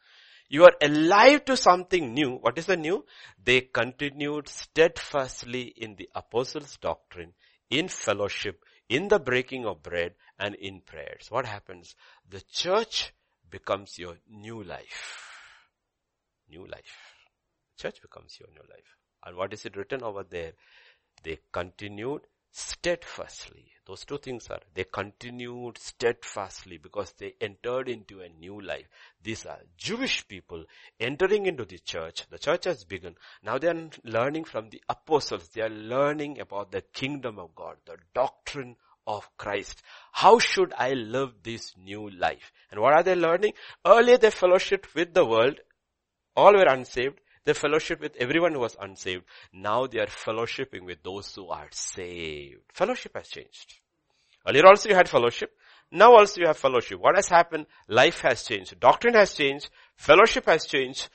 You 0.48 0.64
are 0.64 0.74
alive 0.82 1.44
to 1.44 1.56
something 1.56 2.12
new. 2.12 2.32
What 2.32 2.58
is 2.58 2.66
the 2.66 2.76
new? 2.76 3.04
They 3.42 3.60
continued 3.60 4.48
steadfastly 4.48 5.72
in 5.76 5.94
the 5.94 6.08
apostles' 6.14 6.76
doctrine, 6.78 7.34
in 7.70 7.88
fellowship, 7.88 8.64
in 8.88 9.06
the 9.06 9.20
breaking 9.20 9.64
of 9.64 9.82
bread, 9.82 10.14
and 10.38 10.56
in 10.56 10.80
prayers. 10.80 11.26
What 11.28 11.46
happens? 11.46 11.94
The 12.28 12.42
church 12.50 13.12
becomes 13.48 13.98
your 13.98 14.16
new 14.28 14.64
life. 14.64 15.28
New 16.48 16.66
life. 16.66 16.96
Church 17.78 18.02
becomes 18.02 18.36
your 18.40 18.48
new 18.50 18.68
life. 18.68 18.96
And 19.24 19.36
what 19.36 19.52
is 19.52 19.66
it 19.66 19.76
written 19.76 20.02
over 20.02 20.22
there? 20.22 20.52
They 21.22 21.38
continued 21.52 22.22
steadfastly. 22.50 23.66
Those 23.86 24.04
two 24.04 24.18
things 24.18 24.48
are, 24.50 24.60
they 24.74 24.84
continued 24.84 25.78
steadfastly 25.78 26.78
because 26.78 27.12
they 27.18 27.34
entered 27.40 27.88
into 27.88 28.20
a 28.20 28.28
new 28.28 28.60
life. 28.60 28.86
These 29.22 29.46
are 29.46 29.58
Jewish 29.76 30.26
people 30.28 30.64
entering 30.98 31.46
into 31.46 31.64
the 31.64 31.78
church. 31.78 32.24
The 32.30 32.38
church 32.38 32.66
has 32.66 32.84
begun. 32.84 33.16
Now 33.42 33.58
they 33.58 33.68
are 33.68 33.90
learning 34.04 34.44
from 34.44 34.70
the 34.70 34.82
apostles. 34.88 35.48
They 35.48 35.62
are 35.62 35.70
learning 35.70 36.40
about 36.40 36.70
the 36.70 36.82
kingdom 36.82 37.38
of 37.38 37.54
God, 37.54 37.76
the 37.84 37.96
doctrine 38.14 38.76
of 39.06 39.28
Christ. 39.36 39.82
How 40.12 40.38
should 40.38 40.72
I 40.76 40.92
live 40.92 41.32
this 41.42 41.74
new 41.76 42.10
life? 42.10 42.52
And 42.70 42.80
what 42.80 42.92
are 42.92 43.02
they 43.02 43.16
learning? 43.16 43.54
Earlier 43.84 44.18
they 44.18 44.30
fellowshiped 44.30 44.94
with 44.94 45.14
the 45.14 45.24
world. 45.24 45.58
All 46.36 46.52
were 46.52 46.68
unsaved. 46.68 47.20
They 47.50 47.54
fellowship 47.54 48.00
with 48.00 48.14
everyone 48.14 48.52
who 48.52 48.60
was 48.60 48.76
unsaved. 48.80 49.24
Now 49.52 49.88
they 49.88 49.98
are 49.98 50.06
fellowshipping 50.06 50.84
with 50.84 51.02
those 51.02 51.34
who 51.34 51.48
are 51.48 51.66
saved. 51.72 52.60
Fellowship 52.72 53.16
has 53.16 53.26
changed. 53.26 53.74
Earlier 54.46 54.68
also 54.68 54.88
you 54.88 54.94
had 54.94 55.08
fellowship. 55.08 55.50
Now 55.90 56.14
also 56.14 56.42
you 56.42 56.46
have 56.46 56.58
fellowship. 56.58 57.00
What 57.00 57.16
has 57.16 57.26
happened? 57.26 57.66
Life 57.88 58.20
has 58.20 58.44
changed. 58.44 58.78
Doctrine 58.78 59.14
has 59.14 59.34
changed. 59.34 59.68
Fellowship 59.96 60.46
has 60.46 60.64
changed. 60.64 61.08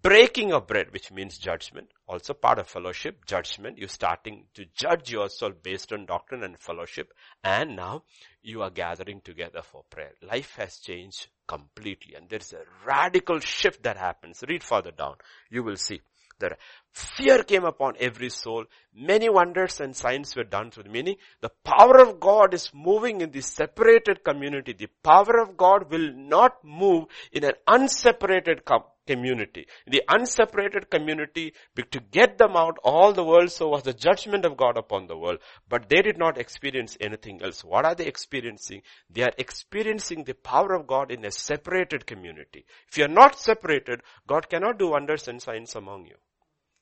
Breaking 0.00 0.54
of 0.54 0.66
bread, 0.66 0.90
which 0.90 1.12
means 1.12 1.36
judgment. 1.36 1.90
Also 2.06 2.34
part 2.34 2.58
of 2.58 2.68
fellowship, 2.68 3.24
judgment. 3.24 3.78
You're 3.78 3.88
starting 3.88 4.44
to 4.54 4.66
judge 4.74 5.10
yourself 5.10 5.54
based 5.62 5.92
on 5.92 6.04
doctrine 6.04 6.42
and 6.42 6.58
fellowship. 6.58 7.12
And 7.42 7.76
now 7.76 8.02
you 8.42 8.62
are 8.62 8.70
gathering 8.70 9.22
together 9.22 9.62
for 9.62 9.84
prayer. 9.88 10.12
Life 10.22 10.54
has 10.56 10.78
changed 10.78 11.28
completely 11.46 12.14
and 12.14 12.28
there's 12.28 12.52
a 12.52 12.62
radical 12.86 13.38
shift 13.40 13.82
that 13.84 13.96
happens. 13.96 14.42
Read 14.46 14.62
further 14.62 14.90
down. 14.90 15.16
You 15.50 15.62
will 15.62 15.76
see 15.76 16.00
that 16.40 16.58
fear 16.92 17.42
came 17.42 17.64
upon 17.64 17.94
every 17.98 18.28
soul. 18.28 18.64
Many 18.94 19.28
wonders 19.28 19.80
and 19.80 19.94
signs 19.96 20.34
were 20.36 20.44
done 20.44 20.70
through 20.70 20.84
the 20.84 20.90
meaning. 20.90 21.16
The 21.40 21.50
power 21.64 22.00
of 22.00 22.20
God 22.20 22.54
is 22.54 22.70
moving 22.74 23.20
in 23.20 23.30
the 23.30 23.40
separated 23.40 24.24
community. 24.24 24.72
The 24.72 24.90
power 25.02 25.40
of 25.40 25.56
God 25.56 25.90
will 25.90 26.12
not 26.12 26.64
move 26.64 27.04
in 27.32 27.44
an 27.44 27.54
unseparated 27.66 28.64
com- 28.64 28.84
community. 29.06 29.66
The 29.86 30.02
unseparated 30.08 30.90
community, 30.90 31.54
to 31.90 32.00
get 32.10 32.38
them 32.38 32.56
out, 32.56 32.78
all 32.82 33.12
the 33.12 33.24
world 33.24 33.50
so 33.50 33.68
was 33.68 33.82
the 33.82 33.92
judgment 33.92 34.44
of 34.44 34.56
God 34.56 34.76
upon 34.76 35.06
the 35.06 35.16
world. 35.16 35.38
But 35.68 35.88
they 35.88 36.02
did 36.02 36.18
not 36.18 36.38
experience 36.38 36.96
anything 37.00 37.42
else. 37.42 37.62
What 37.64 37.84
are 37.84 37.94
they 37.94 38.06
experiencing? 38.06 38.82
They 39.10 39.22
are 39.22 39.32
experiencing 39.38 40.24
the 40.24 40.34
power 40.34 40.74
of 40.74 40.86
God 40.86 41.10
in 41.10 41.24
a 41.24 41.30
separated 41.30 42.06
community. 42.06 42.64
If 42.88 42.98
you 42.98 43.04
are 43.04 43.08
not 43.08 43.38
separated, 43.38 44.00
God 44.26 44.48
cannot 44.48 44.78
do 44.78 44.90
wonders 44.90 45.28
and 45.28 45.40
signs 45.40 45.74
among 45.74 46.06
you. 46.06 46.16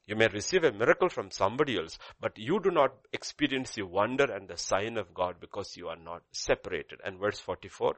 You 0.07 0.17
may 0.17 0.29
receive 0.29 0.65
a 0.65 0.73
miracle 0.73 1.09
from 1.09 1.31
somebody 1.31 1.79
else, 1.79 1.99
but 2.21 2.37
you 2.37 2.61
do 2.61 2.71
not 2.71 2.93
experience 3.13 3.75
the 3.75 3.83
wonder 3.83 4.25
and 4.25 4.49
the 4.49 4.59
sign 4.59 4.97
of 4.97 5.15
God 5.15 5.37
because 5.41 5.77
you 5.77 5.89
are 5.89 5.97
not 5.97 6.23
separated. 6.33 6.99
And 7.05 7.21
verse 7.21 7.39
44, 7.39 7.95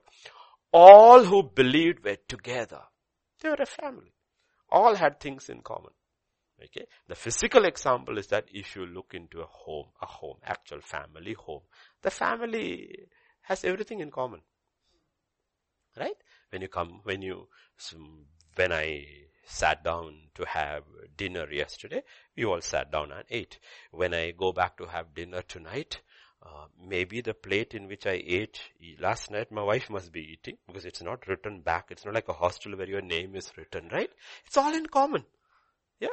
all 0.73 1.25
who 1.25 1.43
believed 1.43 2.05
were 2.05 2.19
together. 2.29 2.83
They 3.41 3.49
were 3.49 3.57
a 3.61 3.67
family. 3.67 4.14
All 4.75 4.97
had 4.97 5.21
things 5.21 5.49
in 5.49 5.61
common. 5.61 5.93
Okay. 6.61 6.87
The 7.07 7.15
physical 7.15 7.65
example 7.65 8.19
is 8.19 8.27
that 8.27 8.47
if 8.53 8.75
you 8.75 8.85
look 8.87 9.15
into 9.15 9.41
a 9.41 9.47
home, 9.47 9.87
a 10.03 10.07
home, 10.07 10.39
actual 10.45 10.81
family 10.81 11.35
home, 11.35 11.63
the 12.03 12.11
family 12.11 13.07
has 13.43 13.65
everything 13.65 14.01
in 14.01 14.11
common. 14.11 14.41
Right? 15.97 16.17
When 16.51 16.61
you 16.61 16.67
come, 16.67 17.03
when 17.05 17.23
you, 17.23 17.47
when 18.57 18.73
I 18.73 19.07
sat 19.45 19.85
down 19.85 20.31
to 20.35 20.45
have 20.45 20.83
dinner 21.17 21.49
yesterday, 21.53 22.03
we 22.37 22.45
all 22.45 22.61
sat 22.61 22.91
down 22.91 23.13
and 23.13 23.25
ate. 23.31 23.61
When 23.93 24.13
I 24.13 24.33
go 24.33 24.51
back 24.53 24.77
to 24.79 24.87
have 24.87 25.15
dinner 25.15 25.43
tonight, 25.43 26.01
uh, 26.45 26.67
maybe 26.87 27.21
the 27.21 27.35
plate 27.35 27.75
in 27.75 27.89
which 27.89 28.07
I 28.07 28.23
ate 28.25 28.61
last 29.01 29.31
night, 29.31 29.51
my 29.51 29.63
wife 29.63 29.89
must 29.89 30.13
be 30.13 30.21
eating 30.21 30.59
because 30.67 30.85
it's 30.85 31.03
not 31.03 31.27
written 31.27 31.61
back. 31.61 31.87
It's 31.91 32.05
not 32.05 32.15
like 32.15 32.29
a 32.29 32.35
hostel 32.35 32.77
where 32.77 32.89
your 32.89 33.01
name 33.01 33.35
is 33.35 33.51
written, 33.57 33.89
right? 33.91 34.11
It's 34.47 34.57
all 34.57 34.75
in 34.75 34.87
common. 34.87 35.25
Yeah? 36.01 36.09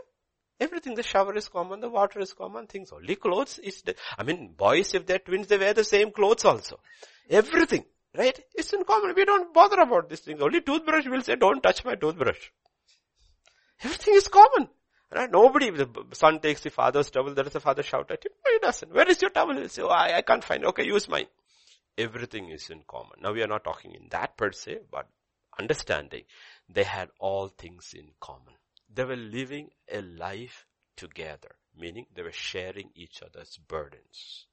Everything, 0.60 0.96
the 0.96 1.04
shower 1.04 1.36
is 1.36 1.50
common, 1.50 1.82
the 1.82 1.90
water 1.90 2.20
is 2.20 2.34
common, 2.34 2.68
things. 2.68 2.92
Only 2.94 3.16
clothes 3.16 3.60
is, 3.60 3.82
the, 3.82 3.96
I 4.18 4.24
mean, 4.24 4.54
boys, 4.56 4.94
if 4.94 5.06
they're 5.06 5.20
twins, 5.20 5.48
they 5.48 5.58
wear 5.58 5.74
the 5.74 5.84
same 5.84 6.12
clothes 6.12 6.46
also. 6.46 6.80
Everything, 7.30 7.84
right? 8.18 8.40
It's 8.54 8.72
in 8.72 8.84
common. 8.84 9.14
We 9.16 9.26
don't 9.26 9.54
bother 9.54 9.82
about 9.82 10.10
these 10.10 10.22
things. 10.22 10.42
Only 10.42 10.62
toothbrush 10.62 11.08
will 11.08 11.24
say, 11.24 11.36
don't 11.36 11.62
touch 11.62 11.84
my 11.84 11.96
toothbrush. 11.96 12.52
Everything 13.84 14.14
is 14.14 14.28
common. 14.28 14.70
Right? 15.14 15.30
Nobody, 15.30 15.72
the 15.72 15.90
son 16.14 16.40
takes 16.40 16.62
the 16.62 16.70
father's 16.70 17.10
towel, 17.10 17.34
there 17.34 17.46
is 17.46 17.56
a 17.56 17.60
father 17.60 17.84
shout 17.84 18.10
at 18.12 18.26
him. 18.26 18.32
No, 18.46 18.52
he 18.54 18.60
doesn't. 18.60 18.94
Where 18.94 19.10
is 19.10 19.22
your 19.22 19.32
towel? 19.32 19.54
He'll 19.54 19.68
say, 19.68 19.82
oh, 19.82 19.90
I, 19.90 20.18
I 20.18 20.22
can't 20.22 20.44
find 20.44 20.64
it. 20.64 20.68
Okay, 20.68 20.86
use 20.86 21.10
mine. 21.10 21.26
Everything 21.98 22.50
is 22.50 22.70
in 22.70 22.84
common. 22.88 23.20
Now 23.22 23.34
we 23.34 23.44
are 23.44 23.48
not 23.48 23.66
talking 23.66 23.94
in 23.94 24.08
that 24.12 24.38
per 24.38 24.52
se, 24.54 24.80
but 24.90 25.08
understanding 25.60 26.24
they 26.70 26.84
had 26.84 27.10
all 27.20 27.50
things 27.50 27.94
in 27.94 28.08
common. 28.22 28.54
They 28.94 29.04
were 29.04 29.18
living 29.18 29.70
a 29.92 30.02
life 30.02 30.66
together, 30.96 31.56
meaning 31.78 32.06
they 32.16 32.22
were 32.22 32.32
sharing 32.32 32.92
each 32.96 33.22
other's 33.22 33.58
burdens. 33.58 34.46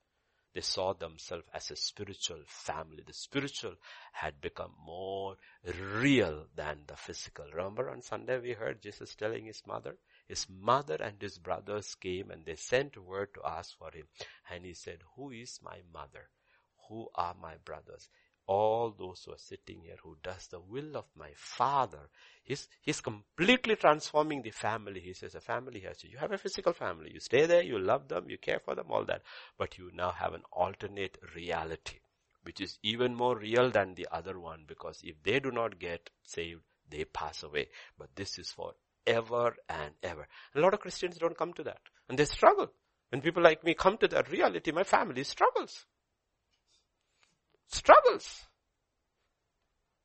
They 0.55 0.63
saw 0.63 0.93
themselves 0.93 1.45
as 1.55 1.71
a 1.71 1.77
spiritual 1.77 2.41
family. 2.47 3.05
The 3.07 3.13
spiritual 3.13 3.75
had 4.13 4.41
become 4.41 4.73
more 4.85 5.37
real 5.95 6.47
than 6.57 6.81
the 6.87 6.97
physical. 6.97 7.45
Remember 7.55 7.91
on 7.91 8.03
Sunday 8.03 8.41
we 8.41 8.53
heard 8.55 8.83
Jesus 8.83 9.15
telling 9.15 9.45
his 9.45 9.63
mother, 9.67 9.97
his 10.29 10.47
mother 10.49 10.97
and 10.97 11.21
his 11.21 11.39
brothers 11.39 11.95
came 11.97 12.31
and 12.31 12.45
they 12.45 12.55
sent 12.55 12.97
word 12.97 13.35
to 13.35 13.41
ask 13.45 13.77
for 13.77 13.91
him. 13.91 14.07
And 14.51 14.65
he 14.65 14.75
said, 14.75 14.99
who 15.17 15.31
is 15.31 15.59
my 15.63 15.79
mother? 15.93 16.29
Who 16.89 17.09
are 17.15 17.35
my 17.41 17.55
brothers? 17.65 18.09
all 18.49 18.95
those 18.99 19.23
who 19.25 19.33
are 19.33 19.39
sitting 19.39 19.83
here 19.83 19.97
who 20.03 20.17
does 20.23 20.49
the 20.49 20.59
will 20.59 20.97
of 20.97 21.05
my 21.15 21.31
father. 21.35 22.09
He's, 22.43 22.67
he's 22.81 23.01
completely 23.01 23.77
transforming 23.77 24.41
the 24.43 24.51
family. 24.51 25.01
He 25.01 25.13
says 25.13 25.35
a 25.35 25.41
family 25.41 25.81
has 25.81 26.03
you. 26.03 26.17
Have 26.17 26.33
a 26.33 26.39
physical 26.39 26.73
family. 26.73 27.11
You 27.13 27.21
stay 27.21 27.45
there, 27.45 27.63
you 27.63 27.79
love 27.79 28.09
them, 28.09 28.25
you 28.29 28.39
care 28.39 28.59
for 28.59 28.75
them, 28.75 28.87
all 28.91 29.05
that. 29.05 29.23
But 29.59 29.77
you 29.77 29.91
now 29.95 30.13
have 30.13 30.33
an 30.33 30.43
alternate 30.51 31.19
reality, 31.37 31.99
which 32.43 32.63
is 32.63 32.79
even 32.83 33.15
more 33.15 33.37
real 33.37 33.71
than 33.71 33.95
the 33.95 34.09
other 34.11 34.41
one 34.41 34.65
because 34.67 35.01
if 35.05 35.23
they 35.23 35.41
do 35.41 35.51
not 35.51 35.79
get 35.79 36.09
saved, 36.23 36.63
they 36.89 37.05
pass 37.05 37.43
away. 37.43 37.69
But 37.99 38.17
this 38.17 38.39
is 38.39 38.51
for 38.51 38.73
ever 39.09 39.57
and 39.69 39.95
ever. 40.03 40.27
A 40.55 40.61
lot 40.61 40.75
of 40.75 40.81
Christians 40.81 41.19
don't 41.19 41.37
come 41.37 41.53
to 41.55 41.65
that 41.65 41.81
and 42.09 42.19
they 42.19 42.27
struggle. 42.27 42.71
When 43.11 43.23
people 43.23 43.43
like 43.43 43.65
me 43.65 43.75
come 43.75 43.97
to 43.99 44.09
that 44.09 44.31
reality, 44.31 44.71
my 44.71 44.85
family 44.85 45.25
struggles 45.25 45.87
struggles. 47.69 48.47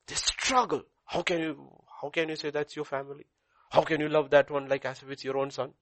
They 0.07 0.15
struggle. 0.15 0.83
How 1.05 1.21
can 1.21 1.39
you, 1.39 1.69
how 2.01 2.09
can 2.09 2.29
you 2.29 2.35
say 2.35 2.49
that's 2.51 2.75
your 2.75 2.85
family? 2.85 3.25
How 3.71 3.81
can 3.81 4.01
you 4.01 4.09
love 4.09 4.29
that 4.31 4.51
one 4.51 4.67
like 4.67 4.85
as 4.85 5.01
if 5.01 5.09
it's 5.09 5.23
your 5.23 5.37
own 5.37 5.51
son? 5.51 5.73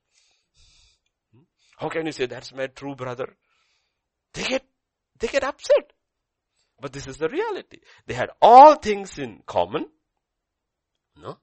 Hmm? 1.34 1.43
How 1.77 1.89
can 1.89 2.06
you 2.06 2.11
say 2.11 2.27
that's 2.27 2.53
my 2.53 2.68
true 2.68 2.95
brother? 2.95 3.35
They 4.34 4.43
get, 4.43 4.64
they 5.19 5.27
get 5.27 5.43
upset. 5.43 5.91
But 6.80 6.93
this 6.93 7.07
is 7.07 7.18
the 7.18 7.30
reality. 7.30 7.80
They 8.07 8.14
had 8.14 8.30
all 8.41 8.76
things 8.76 9.19
in 9.19 9.43
common. 9.45 9.88
No? 11.22 11.38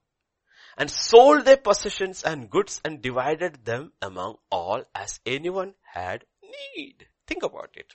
And 0.79 0.91
sold 0.91 1.45
their 1.45 1.57
possessions 1.57 2.23
and 2.23 2.49
goods 2.49 2.81
and 2.85 3.03
divided 3.03 3.65
them 3.65 3.93
among 4.01 4.37
all 4.51 4.85
as 4.95 5.19
anyone 5.27 5.75
had 5.93 6.25
need. 6.77 7.09
Think 7.27 7.43
about 7.43 7.71
it. 7.75 7.95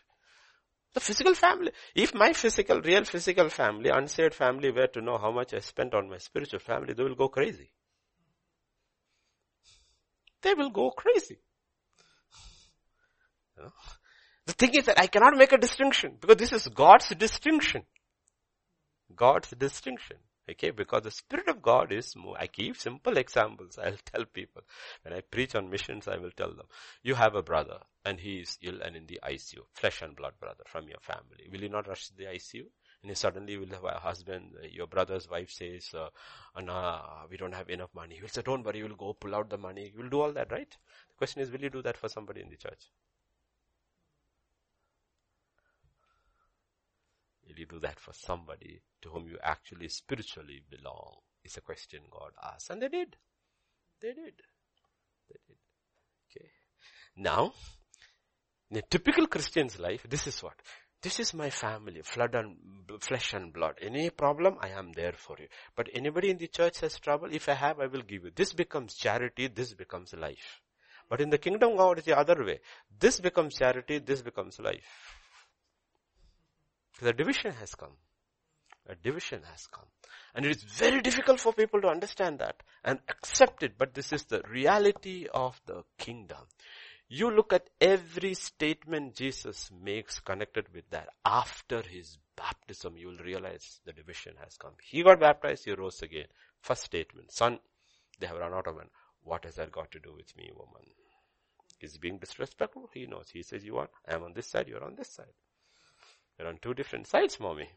The 0.93 0.99
physical 0.99 1.33
family. 1.33 1.71
If 1.95 2.13
my 2.13 2.33
physical, 2.33 2.81
real 2.81 3.05
physical 3.05 3.49
family, 3.49 3.89
unsaved 3.89 4.35
family 4.35 4.69
were 4.69 4.87
to 4.87 5.01
know 5.01 5.17
how 5.17 5.31
much 5.31 5.53
I 5.53 5.59
spent 5.59 5.93
on 5.93 6.09
my 6.09 6.17
spiritual 6.17 6.59
family, 6.59 6.93
they 6.93 7.03
will 7.03 7.15
go 7.15 7.29
crazy. 7.29 7.71
They 10.41 10.53
will 10.53 10.69
go 10.69 10.91
crazy. 10.91 11.39
The 14.45 14.53
thing 14.53 14.75
is 14.75 14.85
that 14.85 14.99
I 14.99 15.07
cannot 15.07 15.37
make 15.37 15.53
a 15.53 15.57
distinction 15.57 16.17
because 16.19 16.35
this 16.35 16.51
is 16.51 16.67
God's 16.67 17.07
distinction. 17.09 17.83
God's 19.15 19.49
distinction. 19.51 20.17
Okay, 20.49 20.71
because 20.71 21.03
the 21.03 21.11
Spirit 21.11 21.47
of 21.47 21.61
God 21.61 21.93
is 21.93 22.17
more, 22.17 22.35
I 22.37 22.47
give 22.47 22.77
simple 22.77 23.17
examples. 23.17 23.79
I'll 23.81 23.95
tell 24.05 24.25
people. 24.25 24.63
When 25.03 25.13
I 25.13 25.21
preach 25.21 25.55
on 25.55 25.69
missions, 25.69 26.07
I 26.07 26.17
will 26.17 26.31
tell 26.31 26.53
them. 26.53 26.65
You 27.01 27.15
have 27.15 27.35
a 27.35 27.41
brother 27.41 27.79
and 28.03 28.19
he 28.19 28.39
is 28.39 28.57
ill 28.61 28.81
and 28.81 28.97
in 28.97 29.05
the 29.05 29.21
ICU. 29.23 29.59
Flesh 29.73 30.01
and 30.01 30.15
blood 30.15 30.33
brother 30.41 30.63
from 30.65 30.89
your 30.89 30.99
family. 30.99 31.47
Will 31.49 31.61
you 31.61 31.69
not 31.69 31.87
rush 31.87 32.07
to 32.07 32.15
the 32.17 32.25
ICU? 32.25 32.65
And 33.01 33.09
you 33.09 33.15
suddenly 33.15 33.57
will 33.57 33.69
have 33.69 33.85
a 33.85 33.99
husband, 33.99 34.55
your 34.69 34.87
brother's 34.87 35.29
wife 35.29 35.49
says, 35.49 35.89
uh, 35.93 36.07
Anna, 36.55 37.25
we 37.29 37.37
don't 37.37 37.53
have 37.53 37.69
enough 37.69 37.93
money. 37.93 38.15
He 38.15 38.21
will 38.21 38.29
say, 38.29 38.41
don't 38.41 38.65
worry, 38.65 38.79
you 38.79 38.87
will 38.87 38.95
go 38.95 39.13
pull 39.13 39.35
out 39.35 39.49
the 39.49 39.57
money. 39.57 39.91
You 39.93 40.03
will 40.03 40.09
do 40.09 40.21
all 40.21 40.31
that, 40.33 40.51
right? 40.51 40.69
The 41.09 41.15
question 41.17 41.41
is, 41.41 41.51
will 41.51 41.61
you 41.61 41.69
do 41.69 41.81
that 41.81 41.97
for 41.97 42.09
somebody 42.09 42.41
in 42.41 42.49
the 42.49 42.57
church? 42.57 42.91
Will 47.47 47.59
you 47.59 47.65
do 47.65 47.79
that 47.79 47.99
for 47.99 48.13
somebody 48.13 48.81
to 49.01 49.09
whom 49.09 49.27
you 49.27 49.37
actually 49.43 49.89
spiritually 49.89 50.63
belong? 50.69 51.17
Is 51.43 51.57
a 51.57 51.61
question 51.61 52.01
God 52.09 52.31
asks. 52.41 52.69
And 52.69 52.81
they 52.81 52.87
did. 52.87 53.17
They 54.01 54.13
did. 54.13 54.41
They 55.29 55.39
did. 55.45 55.57
Okay. 56.31 56.49
Now, 57.17 57.53
in 58.71 58.77
a 58.77 58.81
typical 58.81 59.27
Christian's 59.27 59.77
life, 59.77 60.05
this 60.09 60.25
is 60.25 60.41
what? 60.41 60.55
This 61.01 61.19
is 61.19 61.33
my 61.33 61.49
family, 61.49 62.01
flood 62.01 62.33
and 62.33 62.55
flesh 63.01 63.33
and 63.33 63.51
blood. 63.51 63.73
Any 63.81 64.09
problem, 64.09 64.55
I 64.61 64.69
am 64.69 64.93
there 64.93 65.11
for 65.11 65.35
you. 65.37 65.47
But 65.75 65.89
anybody 65.93 66.29
in 66.29 66.37
the 66.37 66.47
church 66.47 66.79
has 66.79 66.97
trouble, 66.97 67.27
if 67.29 67.49
I 67.49 67.55
have, 67.55 67.81
I 67.81 67.87
will 67.87 68.03
give 68.03 68.23
you. 68.23 68.31
This 68.33 68.53
becomes 68.53 68.95
charity, 68.95 69.49
this 69.49 69.73
becomes 69.73 70.13
life. 70.13 70.61
But 71.09 71.19
in 71.19 71.29
the 71.29 71.37
kingdom 71.37 71.75
God, 71.75 71.97
it's 71.97 72.07
the 72.07 72.17
other 72.17 72.41
way. 72.45 72.61
This 72.97 73.19
becomes 73.19 73.55
charity, 73.55 73.99
this 73.99 74.21
becomes 74.21 74.59
life. 74.59 75.17
The 77.03 77.11
division 77.11 77.51
has 77.51 77.75
come. 77.75 77.97
A 78.87 78.95
division 78.95 79.41
has 79.51 79.67
come. 79.67 79.87
And 80.33 80.45
it 80.45 80.55
is 80.55 80.63
very 80.63 81.01
difficult 81.01 81.41
for 81.41 81.51
people 81.51 81.81
to 81.81 81.89
understand 81.89 82.39
that 82.39 82.63
and 82.81 82.99
accept 83.09 83.61
it, 83.61 83.73
but 83.77 83.93
this 83.93 84.13
is 84.13 84.23
the 84.23 84.41
reality 84.49 85.27
of 85.33 85.59
the 85.65 85.83
kingdom. 85.97 86.39
You 87.09 87.29
look 87.29 87.51
at 87.51 87.69
every 87.81 88.35
statement 88.35 89.15
Jesus 89.15 89.69
makes 89.83 90.21
connected 90.21 90.67
with 90.73 90.89
that. 90.91 91.09
After 91.25 91.81
his 91.81 92.17
baptism, 92.37 92.95
you 92.95 93.07
will 93.07 93.17
realize 93.17 93.81
the 93.85 93.91
division 93.91 94.35
has 94.41 94.55
come. 94.55 94.71
He 94.81 95.03
got 95.03 95.19
baptized, 95.19 95.65
he 95.65 95.73
rose 95.73 96.01
again. 96.01 96.27
First 96.61 96.83
statement, 96.83 97.33
son, 97.33 97.59
they 98.17 98.27
have 98.27 98.37
run 98.37 98.53
out 98.53 98.67
of 98.67 98.77
man. 98.77 98.87
What 99.23 99.43
has 99.43 99.55
that 99.55 99.73
got 99.73 99.91
to 99.91 99.99
do 99.99 100.13
with 100.15 100.35
me, 100.37 100.51
woman? 100.55 100.87
Is 101.81 101.97
being 101.97 102.17
disrespectful? 102.17 102.89
He 102.93 103.07
knows. 103.07 103.27
He 103.29 103.43
says, 103.43 103.65
you 103.65 103.77
are, 103.77 103.89
I 104.07 104.15
am 104.15 104.23
on 104.23 104.31
this 104.33 104.47
side, 104.47 104.69
you 104.69 104.77
are 104.77 104.85
on 104.85 104.95
this 104.95 105.09
side. 105.09 105.33
You're 106.37 106.47
on 106.47 106.57
two 106.61 106.73
different 106.73 107.07
sides, 107.07 107.39
mommy. 107.39 107.69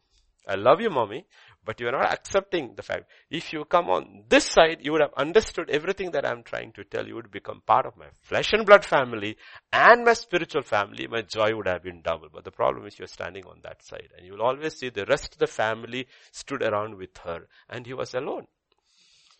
I 0.49 0.55
love 0.55 0.79
you, 0.79 0.89
mommy, 0.89 1.25
but 1.65 1.79
you're 1.81 1.91
not 1.91 2.13
accepting 2.13 2.73
the 2.75 2.81
fact. 2.81 3.11
If 3.29 3.51
you 3.51 3.65
come 3.65 3.89
on 3.89 4.23
this 4.29 4.45
side, 4.45 4.77
you 4.81 4.93
would 4.93 5.01
have 5.01 5.13
understood 5.17 5.69
everything 5.69 6.11
that 6.11 6.25
I'm 6.25 6.41
trying 6.43 6.71
to 6.73 6.85
tell 6.85 7.05
you 7.05 7.15
would 7.15 7.31
become 7.31 7.61
part 7.65 7.85
of 7.85 7.97
my 7.97 8.07
flesh 8.21 8.53
and 8.53 8.65
blood 8.65 8.85
family 8.85 9.35
and 9.73 10.05
my 10.05 10.13
spiritual 10.13 10.61
family. 10.61 11.05
My 11.07 11.23
joy 11.23 11.53
would 11.53 11.67
have 11.67 11.83
been 11.83 12.01
double. 12.01 12.29
But 12.33 12.45
the 12.45 12.51
problem 12.51 12.87
is 12.87 12.97
you're 12.97 13.09
standing 13.09 13.45
on 13.45 13.59
that 13.63 13.83
side 13.83 14.09
and 14.17 14.25
you 14.25 14.33
will 14.33 14.43
always 14.43 14.77
see 14.77 14.89
the 14.89 15.05
rest 15.05 15.33
of 15.33 15.39
the 15.39 15.47
family 15.47 16.07
stood 16.31 16.63
around 16.63 16.95
with 16.95 17.17
her 17.25 17.47
and 17.69 17.85
he 17.85 17.93
was 17.93 18.13
alone. 18.13 18.47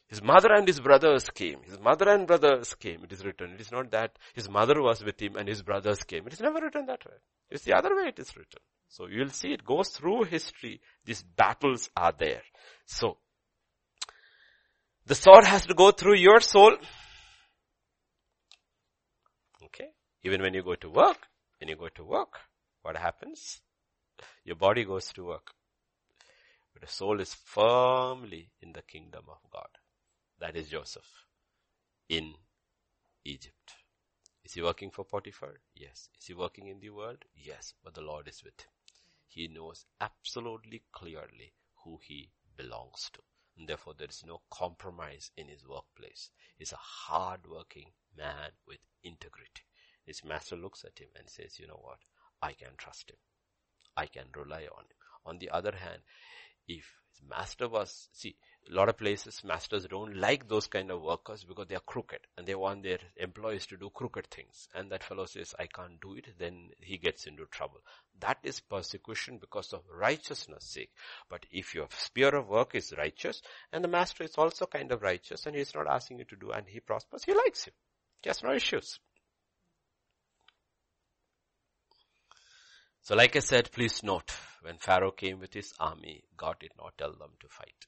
His 0.08 0.24
mother 0.24 0.54
and 0.54 0.66
his 0.66 0.80
brothers 0.80 1.30
came. 1.30 1.62
His 1.64 1.80
mother 1.80 2.10
and 2.10 2.26
brothers 2.26 2.74
came. 2.76 3.04
It 3.04 3.12
is 3.12 3.26
written. 3.26 3.52
It 3.54 3.62
is 3.62 3.72
not 3.72 3.92
that 3.92 4.18
his 4.34 4.50
mother 4.50 4.82
was 4.82 5.04
with 5.04 5.22
him 5.22 5.36
and 5.36 5.48
his 5.50 5.62
brothers 5.62 6.04
came. 6.04 6.26
It 6.28 6.34
is 6.34 6.40
never 6.40 6.62
written 6.62 6.86
that 6.86 7.06
way. 7.06 7.18
It's 7.50 7.66
the 7.66 7.74
other 7.74 7.94
way 7.94 8.08
it 8.08 8.20
is 8.20 8.36
written. 8.38 8.62
So 8.88 9.08
you'll 9.08 9.30
see 9.30 9.50
it 9.50 9.66
goes 9.66 9.90
through 9.90 10.24
history. 10.24 10.80
These 11.04 11.24
battles 11.24 11.90
are 11.96 12.14
there. 12.18 12.42
So, 12.86 13.18
the 15.06 15.16
sword 15.16 15.44
has 15.44 15.66
to 15.66 15.74
go 15.74 15.92
through 15.92 16.18
your 16.18 16.40
soul. 16.40 16.78
Okay. 19.66 19.90
Even 20.24 20.42
when 20.42 20.54
you 20.54 20.64
go 20.64 20.76
to 20.76 20.90
work, 20.90 21.18
when 21.60 21.70
you 21.70 21.76
go 21.76 21.90
to 21.96 22.04
work, 22.04 22.40
what 22.82 22.96
happens? 22.96 23.60
Your 24.46 24.56
body 24.56 24.86
goes 24.86 25.12
to 25.14 25.26
work. 25.26 25.52
But 26.74 26.84
the 26.84 26.94
soul 26.94 27.20
is 27.20 27.34
firmly 27.34 28.52
in 28.62 28.72
the 28.72 28.82
kingdom 28.82 29.26
of 29.30 29.40
God. 29.52 29.68
That 30.40 30.56
is 30.56 30.70
Joseph 30.70 31.26
in 32.10 32.34
Egypt. 33.26 33.74
Is 34.44 34.54
he 34.54 34.62
working 34.62 34.92
for 34.92 35.04
Potiphar? 35.04 35.56
Yes. 35.76 36.10
Is 36.20 36.28
he 36.28 36.34
working 36.34 36.68
in 36.68 36.80
the 36.80 36.92
world? 36.92 37.26
Yes. 37.36 37.74
But 37.84 37.96
the 37.96 38.02
Lord 38.02 38.28
is 38.28 38.44
with 38.44 38.60
him. 38.62 38.70
He 39.28 39.48
knows 39.48 39.86
absolutely 40.00 40.84
clearly 40.92 41.54
who 41.84 42.00
he 42.02 42.30
belongs 42.56 43.10
to. 43.14 43.20
And 43.58 43.68
therefore 43.68 43.96
there 43.98 44.08
is 44.10 44.24
no 44.26 44.42
compromise 44.52 45.32
in 45.36 45.48
his 45.48 45.68
workplace. 45.68 46.30
He's 46.58 46.72
a 46.72 46.78
hard-working 46.78 47.92
man 48.16 48.52
with 48.68 48.80
integrity. 49.04 49.64
His 50.06 50.24
master 50.24 50.56
looks 50.56 50.86
at 50.86 51.00
him 51.00 51.10
and 51.18 51.28
says, 51.28 51.60
you 51.60 51.68
know 51.68 51.80
what? 51.82 52.00
I 52.42 52.54
can 52.54 52.78
trust 52.78 53.10
him. 53.10 53.18
I 53.98 54.06
can 54.06 54.28
rely 54.36 54.68
on 54.72 54.84
him. 54.84 54.98
On 55.26 55.40
the 55.40 55.50
other 55.50 55.76
hand, 55.76 56.04
if 56.68 56.86
his 57.10 57.22
master 57.28 57.68
was, 57.70 58.10
see, 58.12 58.36
a 58.70 58.74
lot 58.74 58.90
of 58.90 58.98
places 58.98 59.44
masters 59.46 59.88
don't 59.88 60.16
like 60.18 60.48
those 60.48 60.68
kind 60.68 60.92
of 60.92 61.02
workers 61.02 61.46
because 61.46 61.68
they 61.68 61.76
are 61.76 61.80
crooked 61.86 62.20
and 62.38 62.46
they 62.46 62.56
want 62.56 62.84
their 62.84 63.00
employees 63.16 63.66
to 63.68 63.78
do 63.78 63.90
crooked 63.90 64.28
things. 64.28 64.68
And 64.76 64.92
that 64.92 65.04
fellow 65.04 65.26
says, 65.26 65.56
I 65.58 65.68
can't 65.68 66.02
do 66.02 66.16
it, 66.16 66.26
then 66.38 66.72
he 66.82 66.98
gets 66.98 67.26
into 67.26 67.46
trouble. 67.46 67.80
That 68.20 68.40
is 68.44 68.60
persecution 68.60 69.38
because 69.38 69.72
of 69.72 69.84
righteousness 69.90 70.66
sake. 70.66 70.92
But 71.30 71.46
if 71.52 71.74
your 71.74 71.88
sphere 71.92 72.36
of 72.36 72.50
work 72.50 72.76
is 72.76 72.94
righteous 72.98 73.42
and 73.72 73.84
the 73.84 73.88
master 73.88 74.24
is 74.24 74.36
also 74.38 74.66
kind 74.66 74.92
of 74.92 75.02
righteous 75.02 75.46
and 75.46 75.56
he's 75.56 75.74
not 75.74 75.88
asking 75.88 76.20
you 76.20 76.26
to 76.26 76.36
do 76.36 76.52
and 76.52 76.68
he 76.68 76.82
prospers, 76.82 77.24
he 77.24 77.34
likes 77.34 77.68
you. 77.68 77.74
He 78.22 78.30
has 78.30 78.44
no 78.44 78.52
issues. 78.54 79.00
So 83.08 83.16
like 83.16 83.38
I 83.38 83.40
said, 83.40 83.72
please 83.72 84.04
note, 84.04 84.34
when 84.64 84.80
Pharaoh 84.80 85.12
came 85.12 85.40
with 85.40 85.54
his 85.54 85.72
army, 85.80 86.26
God 86.36 86.58
did 86.60 86.74
not 86.78 86.98
tell 86.98 87.14
them 87.14 87.30
to 87.40 87.48
fight. 87.48 87.86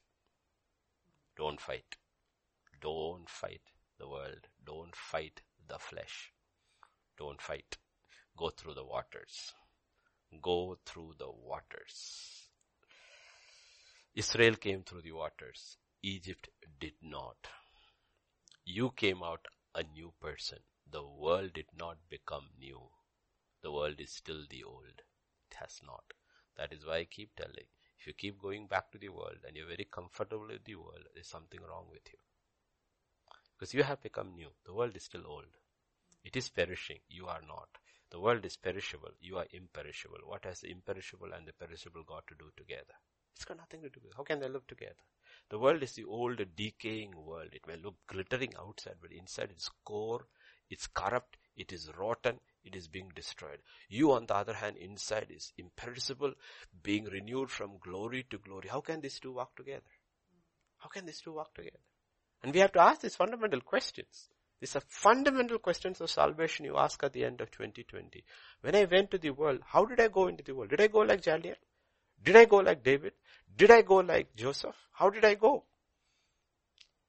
Don't 1.36 1.60
fight. 1.60 1.96
Don't 2.80 3.28
fight 3.28 3.60
the 3.98 4.08
world. 4.08 4.48
Don't 4.64 4.96
fight 4.96 5.42
the 5.68 5.78
flesh. 5.78 6.32
Don't 7.18 7.42
fight. 7.42 7.76
Go 8.34 8.48
through 8.48 8.72
the 8.72 8.86
waters. 8.86 9.52
Go 10.40 10.78
through 10.86 11.12
the 11.18 11.30
waters. 11.30 12.48
Israel 14.14 14.54
came 14.54 14.84
through 14.84 15.02
the 15.02 15.12
waters. 15.12 15.76
Egypt 16.02 16.48
did 16.80 16.94
not. 17.02 17.36
You 18.64 18.90
came 18.96 19.22
out 19.22 19.44
a 19.74 19.82
new 19.82 20.14
person. 20.18 20.60
The 20.90 21.04
world 21.04 21.52
did 21.52 21.68
not 21.78 21.98
become 22.08 22.46
new. 22.58 22.80
The 23.62 23.70
world 23.70 23.96
is 23.98 24.12
still 24.12 24.44
the 24.48 24.64
old. 24.64 25.02
It 25.50 25.56
has 25.60 25.80
not. 25.84 26.04
That 26.56 26.72
is 26.72 26.86
why 26.86 26.98
I 26.98 27.04
keep 27.04 27.34
telling. 27.34 27.66
If 27.98 28.06
you 28.06 28.12
keep 28.12 28.40
going 28.40 28.66
back 28.66 28.90
to 28.92 28.98
the 28.98 29.08
world 29.08 29.38
and 29.46 29.56
you're 29.56 29.66
very 29.66 29.88
comfortable 29.90 30.46
with 30.46 30.64
the 30.64 30.76
world, 30.76 31.08
there's 31.12 31.28
something 31.28 31.60
wrong 31.60 31.86
with 31.90 32.06
you. 32.12 32.18
Because 33.58 33.74
you 33.74 33.82
have 33.82 34.02
become 34.02 34.34
new. 34.34 34.48
The 34.64 34.72
world 34.72 34.96
is 34.96 35.04
still 35.04 35.26
old. 35.26 35.56
It 36.24 36.36
is 36.36 36.48
perishing. 36.48 37.00
You 37.08 37.26
are 37.26 37.42
not. 37.46 37.68
The 38.10 38.20
world 38.20 38.44
is 38.44 38.56
perishable. 38.56 39.10
You 39.20 39.38
are 39.38 39.46
imperishable. 39.52 40.18
What 40.24 40.44
has 40.44 40.60
the 40.60 40.70
imperishable 40.70 41.32
and 41.32 41.46
the 41.46 41.52
perishable 41.52 42.04
got 42.04 42.26
to 42.28 42.34
do 42.34 42.50
together? 42.56 42.94
It's 43.34 43.44
got 43.44 43.58
nothing 43.58 43.82
to 43.82 43.88
do 43.88 44.00
with 44.02 44.12
it. 44.12 44.16
How 44.16 44.24
can 44.24 44.40
they 44.40 44.48
live 44.48 44.66
together? 44.66 45.04
The 45.48 45.58
world 45.58 45.82
is 45.82 45.92
the 45.92 46.04
old 46.04 46.40
decaying 46.56 47.14
world. 47.16 47.50
It 47.52 47.66
may 47.66 47.76
look 47.76 47.96
glittering 48.06 48.54
outside, 48.58 48.96
but 49.00 49.12
inside 49.12 49.50
its 49.50 49.70
core, 49.84 50.26
it's 50.68 50.86
corrupt, 50.86 51.36
it 51.56 51.72
is 51.72 51.90
rotten, 51.96 52.40
it 52.64 52.74
is 52.76 52.88
being 52.88 53.10
destroyed. 53.14 53.58
You 53.88 54.12
on 54.12 54.26
the 54.26 54.34
other 54.34 54.54
hand, 54.54 54.76
inside 54.76 55.28
is 55.30 55.52
imperishable, 55.56 56.34
being 56.82 57.04
renewed 57.04 57.50
from 57.50 57.78
glory 57.78 58.26
to 58.30 58.38
glory. 58.38 58.68
How 58.68 58.80
can 58.80 59.00
these 59.00 59.18
two 59.18 59.32
work 59.32 59.54
together? 59.56 59.82
How 60.78 60.88
can 60.88 61.06
these 61.06 61.20
two 61.20 61.32
work 61.32 61.54
together? 61.54 61.78
And 62.42 62.54
we 62.54 62.60
have 62.60 62.72
to 62.72 62.80
ask 62.80 63.00
these 63.02 63.16
fundamental 63.16 63.60
questions. 63.60 64.28
These 64.60 64.76
are 64.76 64.82
fundamental 64.88 65.58
questions 65.58 66.00
of 66.00 66.10
salvation 66.10 66.66
you 66.66 66.76
ask 66.76 67.02
at 67.02 67.12
the 67.14 67.24
end 67.24 67.40
of 67.40 67.50
2020. 67.50 68.24
When 68.60 68.74
I 68.74 68.84
went 68.84 69.10
to 69.10 69.18
the 69.18 69.30
world, 69.30 69.60
how 69.64 69.86
did 69.86 70.00
I 70.00 70.08
go 70.08 70.26
into 70.26 70.44
the 70.44 70.54
world? 70.54 70.70
Did 70.70 70.80
I 70.82 70.88
go 70.88 71.00
like 71.00 71.24
Jael? 71.24 71.54
Did 72.22 72.36
I 72.36 72.44
go 72.44 72.58
like 72.58 72.82
David? 72.82 73.12
Did 73.56 73.70
I 73.70 73.80
go 73.82 73.96
like 73.96 74.34
Joseph? 74.36 74.76
How 74.92 75.08
did 75.08 75.24
I 75.24 75.34
go? 75.34 75.64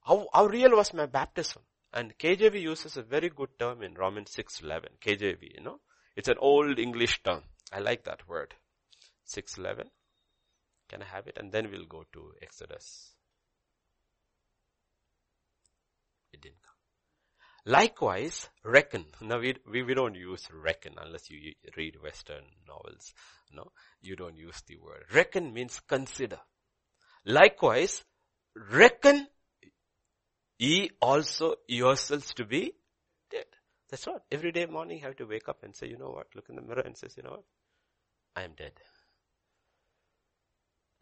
How, 0.03 0.27
how 0.33 0.45
real 0.45 0.75
was 0.75 0.93
my 0.93 1.05
baptism? 1.05 1.61
And 1.93 2.18
KJV 2.18 2.61
uses 2.61 2.95
a 2.95 3.01
very 3.01 3.30
good 3.30 3.59
term 3.59 3.84
in 3.84 3.95
Romans 3.95 4.34
6.11. 4.35 4.85
KJV, 5.01 5.55
you 5.55 5.61
know. 5.61 5.80
It's 6.15 6.30
an 6.30 6.38
old 6.39 6.80
English 6.80 7.22
term. 7.23 7.43
I 7.72 7.80
like 7.80 8.03
that 8.05 8.27
word. 8.27 8.53
6.11. 9.27 9.85
Can 10.88 11.01
I 11.01 11.05
have 11.05 11.27
it? 11.27 11.38
And 11.38 11.51
then 11.51 11.69
we'll 11.72 11.85
go 11.85 12.03
to 12.13 12.34
Exodus. 12.41 13.11
It 16.34 16.41
didn't 16.41 16.61
come. 16.63 17.73
Likewise, 17.73 18.49
reckon. 18.63 19.05
Now 19.22 19.39
we, 19.39 19.55
we, 19.69 19.84
we 19.84 19.93
don't 19.93 20.15
use 20.15 20.47
reckon 20.51 20.95
unless 20.97 21.30
you 21.30 21.53
read 21.77 22.01
Western 22.01 22.43
novels. 22.68 23.13
No, 23.53 23.72
you 24.01 24.15
don't 24.15 24.38
use 24.38 24.61
the 24.65 24.77
word. 24.77 25.05
Reckon 25.13 25.53
means 25.53 25.80
consider. 25.80 26.39
Likewise, 27.26 28.03
reckon 28.55 29.27
ye 30.61 30.91
also 31.01 31.55
yourselves 31.67 32.33
to 32.35 32.45
be 32.45 32.73
dead. 33.31 33.45
That's 33.89 34.05
what. 34.05 34.23
Every 34.31 34.51
day 34.51 34.67
morning 34.67 34.99
you 34.99 35.03
have 35.05 35.15
to 35.17 35.25
wake 35.25 35.49
up 35.49 35.63
and 35.63 35.75
say, 35.75 35.88
you 35.88 35.97
know 35.97 36.11
what? 36.11 36.27
Look 36.35 36.49
in 36.49 36.55
the 36.55 36.61
mirror 36.61 36.83
and 36.85 36.95
says, 36.95 37.15
you 37.17 37.23
know 37.23 37.31
what? 37.31 37.43
I 38.35 38.43
am 38.43 38.51
dead. 38.55 38.73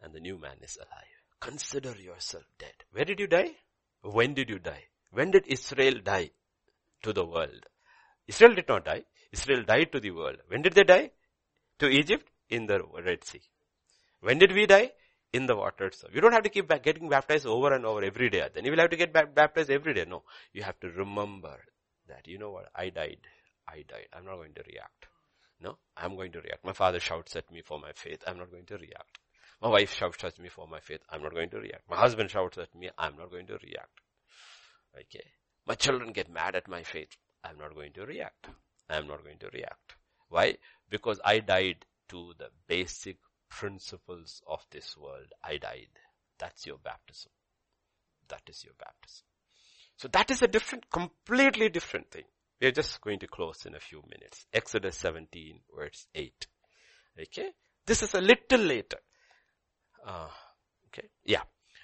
And 0.02 0.14
the 0.14 0.22
new 0.22 0.38
man 0.38 0.56
is 0.61 0.77
alive. 0.77 1.18
Consider 1.41 1.94
yourself 1.99 2.44
dead. 2.57 2.73
Where 2.94 3.03
did 3.03 3.19
you 3.19 3.27
die? 3.27 3.52
When 4.02 4.34
did 4.34 4.49
you 4.49 4.60
die? 4.60 4.84
When 5.11 5.31
did 5.31 5.45
Israel 5.48 5.95
die 6.03 6.31
to 7.03 7.11
the 7.11 7.26
world? 7.26 7.65
Israel 8.27 8.56
did 8.56 8.69
not 8.69 8.86
die. 8.86 9.03
Israel 9.34 9.64
died 9.64 9.91
to 9.91 9.99
the 9.99 10.11
world. 10.11 10.38
When 10.48 10.61
did 10.61 10.73
they 10.73 10.84
die? 10.84 11.11
To 11.80 11.90
Egypt? 11.90 12.30
In 12.49 12.65
the 12.65 12.81
Red 13.06 13.26
Sea. 13.26 13.41
When 14.22 14.40
did 14.40 14.53
we 14.53 14.65
die? 14.65 14.91
In 15.31 15.45
the 15.45 15.56
waters. 15.56 16.03
You 16.11 16.22
don't 16.22 16.31
have 16.31 16.43
to 16.43 16.49
keep 16.49 16.68
getting 16.81 17.07
baptized 17.07 17.45
over 17.45 17.73
and 17.73 17.85
over 17.85 18.03
every 18.03 18.30
day. 18.30 18.47
Then 18.53 18.65
you 18.65 18.72
will 18.72 18.80
have 18.80 18.89
to 18.89 18.97
get 18.97 19.14
baptized 19.14 19.69
every 19.69 19.93
day. 19.93 20.06
No. 20.07 20.23
You 20.53 20.64
have 20.64 20.80
to 20.80 20.89
remember 20.89 21.57
that, 22.07 22.27
you 22.27 22.39
know 22.39 22.49
what? 22.49 22.69
I 22.76 22.89
died. 22.89 23.19
I 23.68 23.84
died. 23.88 24.07
I'm 24.11 24.26
not 24.26 24.38
going 24.38 24.53
to 24.56 24.64
react. 24.68 25.07
No, 25.61 25.77
I'm 25.97 26.15
going 26.15 26.31
to 26.31 26.41
react. 26.41 26.65
My 26.65 26.73
father 26.73 26.99
shouts 26.99 27.35
at 27.35 27.51
me 27.51 27.61
for 27.61 27.80
my 27.80 27.91
faith. 27.93 28.23
I'm 28.26 28.38
not 28.38 28.49
going 28.49 28.65
to 28.65 28.77
react. 28.77 29.19
My 29.61 29.68
wife 29.68 29.93
shouts 29.93 30.23
at 30.23 30.39
me 30.39 30.49
for 30.49 30.68
my 30.68 30.80
faith. 30.80 31.01
I'm 31.10 31.22
not 31.22 31.34
going 31.34 31.49
to 31.49 31.60
react. 31.60 31.84
My 31.89 31.97
husband 31.97 32.31
shouts 32.31 32.57
at 32.57 32.73
me. 32.73 32.89
I'm 32.97 33.18
not 33.18 33.30
going 33.30 33.45
to 33.47 33.57
react. 33.61 34.01
Okay. 34.95 35.26
My 35.68 35.76
children 35.76 36.14
get 36.14 36.31
mad 36.31 36.56
at 36.56 36.68
my 36.68 36.84
faith. 36.84 37.15
I'm 37.43 37.57
not 37.57 37.76
going 37.76 37.91
to 37.93 38.06
react. 38.06 38.47
I'm 38.89 39.07
not 39.07 39.23
going 39.23 39.38
to 39.39 39.49
react. 39.53 39.95
Why? 40.30 40.57
Because 40.89 41.19
I 41.23 41.39
died 41.39 41.85
to 42.10 42.34
the 42.39 42.49
basic 42.68 43.18
principles 43.49 44.41
of 44.47 44.65
this 44.71 44.95
world. 44.97 45.34
I 45.43 45.57
died. 45.57 45.89
That's 46.38 46.65
your 46.65 46.77
baptism. 46.77 47.31
That 48.30 48.43
is 48.47 48.63
your 48.63 48.73
baptism. 48.80 49.26
So 49.97 50.07
that 50.09 50.31
is 50.31 50.41
a 50.41 50.47
different, 50.47 50.89
completely 50.89 51.69
different 51.69 52.09
thing. 52.09 52.23
We 52.61 52.67
are 52.67 52.71
just 52.71 53.01
going 53.01 53.19
to 53.19 53.27
close 53.27 53.65
in 53.65 53.76
a 53.76 53.80
few 53.80 54.01
minutes. 54.09 54.45
Exodus 54.53 54.97
17 54.97 55.59
verse 55.76 56.07
8. 56.15 56.47
Okay. 57.21 57.49
This 57.85 58.03
is 58.03 58.13
a 58.13 58.21
little 58.21 58.61
later. 58.61 58.99
Uh, 60.05 60.27
okay. 60.88 61.07
Yeah. 61.26 61.41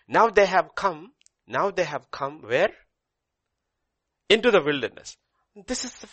Now 0.08 0.30
they 0.30 0.46
have 0.46 0.76
come, 0.76 1.12
now 1.48 1.72
they 1.72 1.84
have 1.84 2.12
come 2.12 2.42
where? 2.42 2.72
Into 4.30 4.52
the 4.52 4.62
wilderness. 4.62 5.18
This 5.68 5.86
is 5.86 5.94
the 5.96 6.08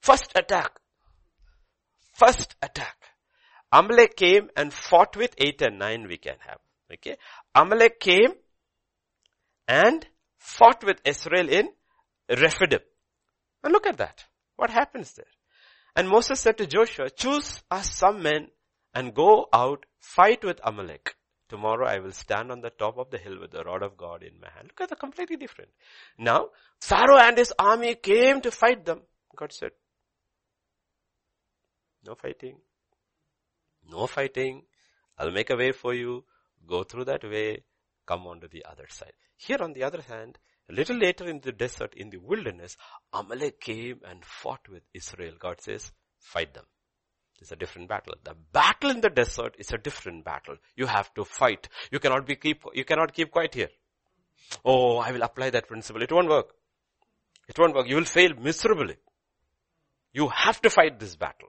first 0.00 0.32
attack. 0.36 0.72
First 2.14 2.54
attack. 2.62 2.96
Amalek 3.72 4.16
came 4.16 4.50
and 4.56 4.72
fought 4.72 5.16
with 5.16 5.34
8 5.38 5.62
and 5.62 5.78
9 5.78 6.08
we 6.08 6.16
can 6.16 6.36
have. 6.46 6.58
Okay. 6.92 7.16
Amalek 7.54 8.00
came 8.00 8.32
and 9.68 10.06
fought 10.38 10.82
with 10.84 11.00
Israel 11.04 11.48
in 11.48 11.68
Rephidim. 12.28 12.80
And 13.62 13.72
look 13.72 13.86
at 13.86 13.98
that. 13.98 14.24
What 14.56 14.70
happens 14.70 15.12
there? 15.12 15.26
And 15.94 16.08
Moses 16.08 16.40
said 16.40 16.58
to 16.58 16.66
Joshua, 16.66 17.10
choose 17.10 17.62
us 17.70 17.94
some 17.94 18.22
men 18.22 18.48
and 18.94 19.14
go 19.14 19.46
out, 19.52 19.86
fight 20.00 20.44
with 20.44 20.60
Amalek. 20.64 21.14
Tomorrow 21.48 21.86
I 21.86 21.98
will 21.98 22.12
stand 22.12 22.52
on 22.52 22.60
the 22.60 22.70
top 22.70 22.96
of 22.98 23.10
the 23.10 23.18
hill 23.18 23.40
with 23.40 23.50
the 23.50 23.64
rod 23.64 23.82
of 23.82 23.96
God 23.96 24.22
in 24.22 24.40
my 24.40 24.48
hand. 24.54 24.68
Look 24.68 24.80
at 24.82 24.88
the 24.88 24.96
completely 24.96 25.36
different. 25.36 25.70
Now, 26.18 26.50
Pharaoh 26.80 27.18
and 27.18 27.36
his 27.36 27.52
army 27.58 27.96
came 27.96 28.40
to 28.42 28.50
fight 28.50 28.84
them. 28.84 29.02
God 29.36 29.52
said, 29.52 29.72
no 32.06 32.14
fighting. 32.14 32.56
No 33.88 34.06
fighting. 34.06 34.64
I'll 35.18 35.30
make 35.30 35.50
a 35.50 35.56
way 35.56 35.72
for 35.72 35.94
you. 35.94 36.24
Go 36.66 36.82
through 36.82 37.04
that 37.06 37.24
way. 37.24 37.64
Come 38.06 38.26
on 38.26 38.40
to 38.40 38.48
the 38.48 38.64
other 38.64 38.86
side. 38.88 39.12
Here 39.36 39.58
on 39.60 39.72
the 39.72 39.84
other 39.84 40.02
hand, 40.02 40.38
a 40.68 40.72
little 40.72 40.96
later 40.96 41.26
in 41.28 41.40
the 41.40 41.52
desert, 41.52 41.94
in 41.94 42.10
the 42.10 42.18
wilderness, 42.18 42.76
Amalek 43.12 43.60
came 43.60 44.00
and 44.04 44.24
fought 44.24 44.68
with 44.68 44.82
Israel. 44.94 45.34
God 45.38 45.60
says, 45.60 45.92
fight 46.18 46.54
them. 46.54 46.64
It's 47.40 47.52
a 47.52 47.56
different 47.56 47.88
battle. 47.88 48.14
The 48.22 48.34
battle 48.52 48.90
in 48.90 49.00
the 49.00 49.08
desert 49.08 49.56
is 49.58 49.72
a 49.72 49.78
different 49.78 50.24
battle. 50.24 50.56
You 50.76 50.86
have 50.86 51.12
to 51.14 51.24
fight. 51.24 51.68
You 51.90 51.98
cannot 51.98 52.26
be 52.26 52.36
keep, 52.36 52.62
you 52.74 52.84
cannot 52.84 53.14
keep 53.14 53.30
quiet 53.30 53.54
here. 53.54 53.70
Oh, 54.64 54.98
I 54.98 55.12
will 55.12 55.22
apply 55.22 55.50
that 55.50 55.66
principle. 55.66 56.02
It 56.02 56.12
won't 56.12 56.28
work. 56.28 56.54
It 57.48 57.58
won't 57.58 57.74
work. 57.74 57.88
You 57.88 57.96
will 57.96 58.04
fail 58.04 58.34
miserably. 58.38 58.96
You 60.12 60.28
have 60.28 60.60
to 60.62 60.70
fight 60.70 61.00
this 61.00 61.16
battle. 61.16 61.48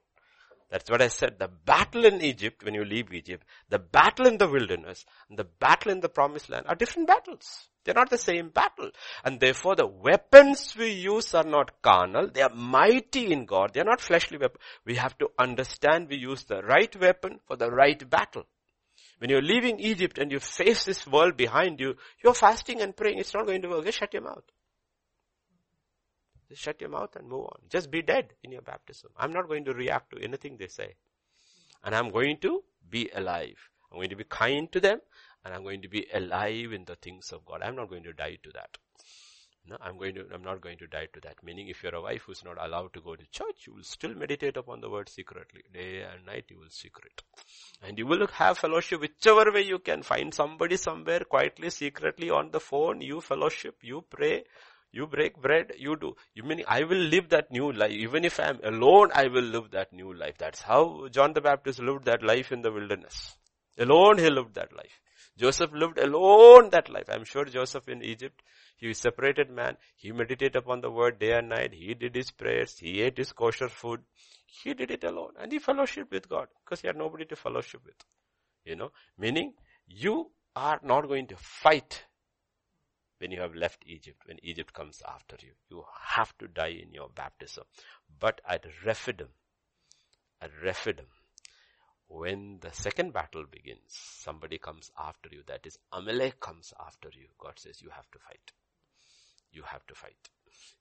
That's 0.72 0.90
what 0.90 1.02
I 1.02 1.10
said. 1.10 1.38
The 1.38 1.50
battle 1.50 2.06
in 2.06 2.22
Egypt, 2.22 2.64
when 2.64 2.74
you 2.74 2.86
leave 2.86 3.14
Egypt, 3.14 3.46
the 3.70 3.78
battle 3.78 4.26
in 4.26 4.38
the 4.38 4.48
wilderness, 4.48 5.06
and 5.30 5.38
the 5.38 5.44
battle 5.44 5.92
in 5.92 6.00
the 6.00 6.08
promised 6.08 6.50
land 6.50 6.66
are 6.70 6.76
different 6.76 7.10
battles. 7.10 7.68
They're 7.84 7.94
not 7.94 8.10
the 8.10 8.18
same 8.18 8.50
battle. 8.50 8.92
And 9.26 9.42
therefore 9.42 9.76
the 9.76 9.88
weapons 9.88 10.74
we 10.78 10.92
use 10.92 11.34
are 11.34 11.44
not 11.44 11.82
carnal. 11.82 12.30
They 12.34 12.42
are 12.42 12.56
mighty 12.56 13.34
in 13.34 13.46
God. 13.46 13.72
They're 13.74 13.84
not 13.84 14.00
fleshly 14.00 14.38
weapons. 14.38 14.64
We 14.86 14.96
have 14.96 15.18
to 15.18 15.30
understand 15.38 16.08
we 16.08 16.16
use 16.16 16.46
the 16.46 16.62
right 16.62 16.96
weapon 16.96 17.42
for 17.48 17.58
the 17.58 17.70
right 17.70 18.10
battle. 18.10 18.46
When 19.18 19.30
you're 19.30 19.42
leaving 19.42 19.80
Egypt 19.80 20.20
and 20.20 20.32
you 20.32 20.40
face 20.40 20.86
this 20.86 21.06
world 21.06 21.36
behind 21.36 21.82
you, 21.82 21.96
you're 22.24 22.34
fasting 22.34 22.82
and 22.82 22.96
praying. 22.96 23.20
It's 23.20 23.34
not 23.34 23.46
going 23.46 23.62
to 23.64 23.70
work. 23.70 23.86
Just 23.86 24.00
shut 24.00 24.14
your 24.14 24.24
mouth. 24.24 24.44
Just 26.52 26.64
shut 26.64 26.82
your 26.82 26.90
mouth 26.90 27.16
and 27.16 27.30
move 27.30 27.46
on. 27.46 27.60
Just 27.70 27.90
be 27.90 28.02
dead 28.02 28.34
in 28.44 28.52
your 28.52 28.62
baptism. 28.62 29.10
I'm 29.16 29.32
not 29.32 29.48
going 29.48 29.64
to 29.64 29.74
react 29.74 30.12
to 30.12 30.22
anything 30.22 30.58
they 30.58 30.68
say. 30.68 30.96
And 31.82 31.96
I'm 31.96 32.12
going 32.12 32.40
to 32.40 32.62
be 32.90 33.10
alive. 33.16 33.56
I'm 33.90 33.98
going 33.98 34.10
to 34.10 34.18
be 34.18 34.26
kind 34.26 34.70
to 34.74 34.82
them 34.82 35.00
and 35.46 35.54
I'm 35.54 35.64
going 35.64 35.82
to 35.84 35.88
be 35.88 36.08
alive 36.14 36.74
in 36.74 36.84
the 36.84 36.96
things 36.96 37.32
of 37.32 37.46
God. 37.46 37.62
I'm 37.62 37.78
not 37.78 37.90
going 37.90 38.04
to 38.04 38.12
die 38.12 38.38
to 38.44 38.50
that. 38.52 38.78
No, 39.66 39.78
I'm 39.80 39.98
going 39.98 40.16
to, 40.16 40.26
I'm 40.34 40.44
not 40.44 40.60
going 40.60 40.78
to 40.80 40.88
die 40.88 41.08
to 41.14 41.22
that. 41.22 41.42
Meaning 41.42 41.70
if 41.70 41.84
you're 41.84 41.96
a 41.96 42.02
wife 42.02 42.24
who's 42.26 42.44
not 42.44 42.58
allowed 42.60 42.94
to 42.96 43.00
go 43.00 43.16
to 43.16 43.26
church, 43.32 43.68
you 43.68 43.76
will 43.76 43.84
still 43.84 44.14
meditate 44.14 44.58
upon 44.58 44.82
the 44.82 44.90
word 44.90 45.08
secretly. 45.08 45.62
Day 45.74 46.02
and 46.02 46.26
night 46.26 46.46
you 46.50 46.60
will 46.60 46.70
secret. 46.70 47.22
And 47.82 47.98
you 47.98 48.08
will 48.08 48.28
have 48.28 48.58
fellowship 48.58 49.00
whichever 49.00 49.54
way 49.54 49.62
you 49.62 49.80
can. 49.80 50.04
Find 50.04 50.34
somebody 50.34 50.76
somewhere 50.76 51.22
quietly, 51.22 51.70
secretly 51.70 52.30
on 52.30 52.52
the 52.52 52.60
phone. 52.60 53.00
You 53.00 53.22
fellowship, 53.22 53.78
you 53.84 54.04
pray, 54.10 54.44
you 54.92 55.08
break 55.08 55.42
bread, 55.42 55.74
you 55.78 55.96
do. 55.96 56.16
You 56.34 56.44
mean 56.44 56.64
I 56.68 56.84
will 56.84 56.98
live 56.98 57.30
that 57.30 57.52
new 57.52 57.72
life. 57.72 57.92
Even 57.92 58.26
if 58.26 58.40
I 58.40 58.50
am 58.50 58.60
alone, 58.64 59.12
I 59.14 59.28
will 59.28 59.44
live 59.44 59.72
that 59.72 59.94
new 59.94 60.14
life. 60.14 60.36
That's 60.38 60.62
how 60.62 61.08
John 61.10 61.34
the 61.34 61.42
Baptist 61.42 61.80
lived 61.80 62.06
that 62.06 62.24
life 62.24 62.52
in 62.52 62.62
the 62.62 62.72
wilderness. 62.72 63.38
Alone 63.78 64.18
he 64.18 64.30
lived 64.30 64.56
that 64.56 64.76
life. 64.76 65.00
Joseph 65.38 65.72
lived 65.74 65.98
alone 65.98 66.70
that 66.72 66.90
life. 66.90 67.10
I'm 67.10 67.24
sure 67.24 67.46
Joseph 67.46 67.88
in 67.88 68.04
Egypt, 68.04 68.42
he 68.76 68.88
was 68.88 68.98
separated 68.98 69.50
man. 69.50 69.78
He 69.96 70.12
meditated 70.12 70.58
upon 70.58 70.82
the 70.82 70.92
word 70.92 71.20
day 71.20 71.32
and 71.38 71.50
night. 71.50 71.74
He 71.74 71.94
did 71.94 72.16
his 72.16 72.32
prayers. 72.32 72.78
He 72.78 73.02
ate 73.02 73.18
his 73.18 73.32
kosher 73.32 73.70
food. 73.70 74.02
He 74.46 74.74
did 74.74 74.92
it 74.92 75.06
alone. 75.06 75.32
And 75.40 75.52
he 75.52 75.60
fellowshiped 75.60 76.12
with 76.12 76.28
God 76.28 76.48
because 76.64 76.82
he 76.82 76.88
had 76.88 76.98
nobody 76.98 77.26
to 77.26 77.36
fellowship 77.36 77.82
with. 77.86 77.96
You 78.66 78.76
know, 78.76 78.92
meaning 79.18 79.54
you 79.88 80.32
are 80.56 80.80
not 80.84 81.08
going 81.08 81.28
to 81.28 81.36
fight 81.38 82.04
when 83.22 83.32
you 83.32 83.40
have 83.40 83.54
left 83.54 83.84
Egypt, 83.86 84.24
when 84.26 84.38
Egypt 84.42 84.74
comes 84.74 85.04
after 85.08 85.38
you. 85.42 85.52
You 85.70 85.84
have 86.18 86.36
to 86.40 86.48
die 86.48 86.80
in 86.84 86.92
your 86.92 87.08
baptism. 87.14 87.64
But 88.20 88.42
at 88.50 88.66
Rephidim, 88.84 89.28
at 90.42 90.50
Rephidim, 90.64 91.06
when 92.08 92.58
the 92.62 92.72
second 92.74 93.14
battle 93.14 93.46
begins, 93.50 93.80
somebody 93.88 94.58
comes 94.58 94.92
after 94.98 95.30
you, 95.32 95.44
that 95.48 95.66
is 95.66 95.78
Amalek 95.94 96.40
comes 96.40 96.74
after 96.86 97.10
you. 97.14 97.28
God 97.38 97.54
says 97.58 97.82
you 97.82 97.90
have 97.92 98.10
to 98.12 98.20
fight. 98.20 98.52
You 99.54 99.62
have 99.68 99.86
to 99.86 99.96
fight. 99.96 100.30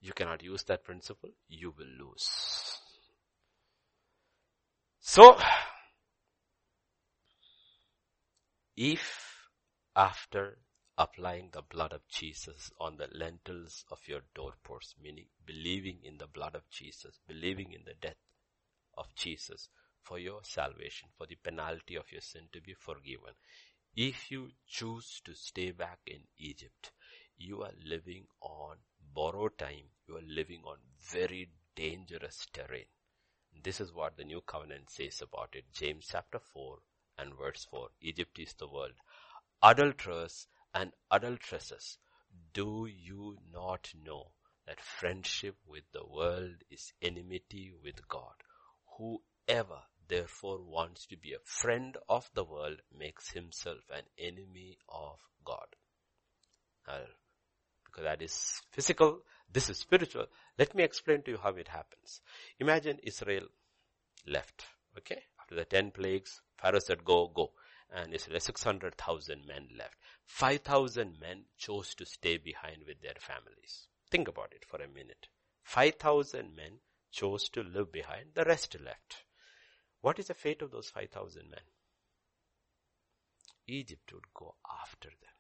You 0.01 0.13
cannot 0.13 0.43
use 0.43 0.63
that 0.65 0.83
principle, 0.83 1.31
you 1.49 1.75
will 1.77 2.07
lose. 2.07 2.29
So, 5.01 5.37
if 8.77 9.49
after 9.95 10.57
applying 11.01 11.49
the 11.53 11.63
blood 11.63 11.95
of 11.95 12.07
Jesus 12.09 12.71
on 12.79 12.99
the 12.99 13.09
lintels 13.11 13.87
of 13.91 14.07
your 14.07 14.21
doorposts, 14.35 14.95
meaning 15.03 15.25
believing 15.47 15.99
in 16.05 16.19
the 16.19 16.27
blood 16.27 16.55
of 16.55 16.69
Jesus, 16.69 17.19
believing 17.27 17.73
in 17.73 17.81
the 17.87 17.95
death 18.03 18.21
of 18.99 19.07
Jesus 19.15 19.71
for 20.03 20.19
your 20.19 20.41
salvation, 20.43 21.09
for 21.17 21.27
the 21.27 21.39
penalty 21.43 21.95
of 21.95 22.13
your 22.13 22.21
sin 22.21 22.43
to 22.53 22.61
be 22.61 22.75
forgiven. 22.75 23.33
If 23.97 24.31
you 24.31 24.51
choose 24.69 25.23
to 25.25 25.35
stay 25.35 25.71
back 25.71 26.01
in 26.07 26.21
Egypt, 26.37 26.93
you 27.39 27.63
are 27.63 27.73
living 27.83 28.27
on 28.43 28.77
borrowed 29.15 29.57
time. 29.57 29.89
You 30.07 30.19
are 30.19 30.29
living 30.29 30.61
on 30.67 30.77
very 31.11 31.49
dangerous 31.77 32.47
terrain. 32.53 32.85
This 33.65 33.81
is 33.81 33.95
what 33.95 34.19
the 34.19 34.25
new 34.25 34.43
covenant 34.43 34.91
says 34.91 35.23
about 35.23 35.55
it. 35.55 35.65
James 35.73 36.09
chapter 36.11 36.41
4 36.53 36.77
and 37.19 37.33
verse 37.35 37.67
4. 37.71 37.89
Egypt 38.03 38.39
is 38.39 38.53
the 38.59 38.69
world. 38.69 38.93
Adulterers 39.63 40.47
and 40.75 40.93
adulteresses, 41.11 41.99
do 42.53 42.87
you 42.87 43.37
not 43.53 43.93
know 44.05 44.31
that 44.67 44.81
friendship 44.81 45.57
with 45.67 45.85
the 45.93 46.05
world 46.07 46.57
is 46.71 46.93
enmity 47.03 47.73
with 47.83 48.07
God? 48.09 48.35
Whoever 48.99 49.81
therefore 50.09 50.59
wants 50.63 51.07
to 51.07 51.17
be 51.17 51.33
a 51.33 51.39
friend 51.45 51.97
of 52.09 52.29
the 52.35 52.45
world 52.45 52.83
makes 52.97 53.31
himself 53.31 53.81
an 53.91 54.05
enemy 54.19 54.79
of 54.89 55.19
God. 55.45 55.67
Because 56.85 58.05
that 58.05 58.23
is 58.23 58.61
physical, 58.71 59.21
this 59.53 59.71
is 59.71 59.79
spiritual. 59.79 60.27
Let 60.59 60.75
me 60.75 60.83
explain 60.83 61.23
to 61.23 61.33
you 61.33 61.39
how 61.43 61.51
it 61.51 61.69
happens. 61.69 62.21
Imagine 62.59 62.99
Israel 63.03 63.47
left, 64.27 64.65
okay? 64.99 65.23
After 65.41 65.55
the 65.55 65.65
ten 65.65 65.91
plagues, 65.91 66.41
Pharaoh 66.61 66.79
said, 66.79 67.05
go, 67.05 67.29
go. 67.29 67.53
And 67.93 68.15
Israel, 68.15 68.41
600,000 68.41 69.47
men 69.47 69.69
left. 69.77 69.97
5,000 70.25 71.19
men 71.21 71.45
chose 71.59 71.95
to 71.97 72.07
stay 72.07 72.37
behind 72.37 72.85
with 72.87 73.01
their 73.01 73.17
families. 73.19 73.89
Think 74.11 74.29
about 74.29 74.53
it 74.55 74.65
for 74.65 74.81
a 74.81 74.89
minute. 74.89 75.27
5,000 75.63 76.55
men 76.55 76.79
chose 77.11 77.49
to 77.51 77.63
live 77.63 77.91
behind, 77.93 78.31
the 78.35 78.45
rest 78.45 78.77
left. 78.85 79.25
What 80.01 80.19
is 80.19 80.29
the 80.29 80.35
fate 80.35 80.63
of 80.63 80.71
those 80.71 80.89
5,000 80.89 81.51
men? 81.51 81.61
Egypt 83.67 84.13
would 84.13 84.33
go 84.35 84.55
after 84.83 85.09
them. 85.09 85.35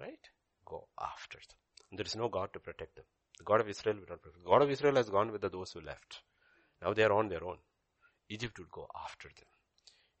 Right? 0.00 0.28
Go 0.64 0.88
after 1.00 1.38
them. 1.38 1.56
And 1.90 1.98
there 1.98 2.06
is 2.06 2.16
no 2.16 2.28
God 2.28 2.52
to 2.52 2.60
protect 2.60 2.96
them. 2.96 3.04
The 3.38 3.44
God 3.44 3.60
of 3.60 3.68
Israel 3.68 3.96
will 3.96 4.06
not 4.08 4.22
protect 4.22 4.34
them. 4.34 4.44
The 4.44 4.50
God 4.50 4.62
of 4.62 4.70
Israel 4.70 4.96
has 4.96 5.10
gone 5.10 5.32
with 5.32 5.40
the, 5.40 5.48
those 5.48 5.72
who 5.72 5.80
left. 5.80 6.20
Now 6.82 6.92
they 6.92 7.02
are 7.02 7.12
on 7.12 7.28
their 7.28 7.44
own. 7.44 7.58
Egypt 8.28 8.58
would 8.58 8.70
go 8.70 8.86
after 9.04 9.28
them. 9.28 9.48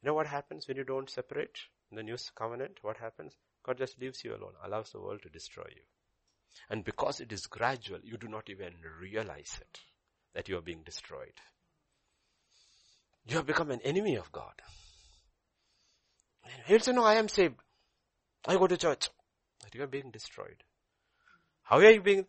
You 0.02 0.08
know 0.08 0.14
what 0.14 0.26
happens 0.26 0.66
when 0.66 0.76
you 0.76 0.84
don't 0.84 1.10
separate 1.10 1.58
in 1.90 1.96
the 1.96 2.02
new 2.02 2.16
covenant? 2.34 2.78
What 2.82 2.96
happens? 2.96 3.34
God 3.64 3.78
just 3.78 4.00
leaves 4.00 4.24
you 4.24 4.30
alone, 4.30 4.54
allows 4.64 4.90
the 4.90 5.00
world 5.00 5.22
to 5.22 5.28
destroy 5.28 5.66
you. 5.68 5.82
And 6.70 6.84
because 6.84 7.20
it 7.20 7.32
is 7.32 7.46
gradual, 7.46 8.00
you 8.02 8.16
do 8.16 8.28
not 8.28 8.48
even 8.48 8.72
realize 9.00 9.58
it, 9.60 9.80
that 10.34 10.48
you 10.48 10.56
are 10.56 10.62
being 10.62 10.82
destroyed. 10.84 11.40
You 13.26 13.36
have 13.36 13.46
become 13.46 13.70
an 13.70 13.80
enemy 13.84 14.16
of 14.16 14.32
God. 14.32 14.54
He'll 16.66 16.80
say, 16.80 16.92
no, 16.92 17.04
I 17.04 17.14
am 17.14 17.28
saved. 17.28 17.56
I 18.46 18.54
go 18.56 18.66
to 18.66 18.76
church. 18.76 19.08
But 19.62 19.74
you 19.74 19.82
are 19.82 19.86
being 19.86 20.10
destroyed. 20.10 20.64
How 21.62 21.76
are 21.76 21.90
you 21.90 22.00
being? 22.00 22.26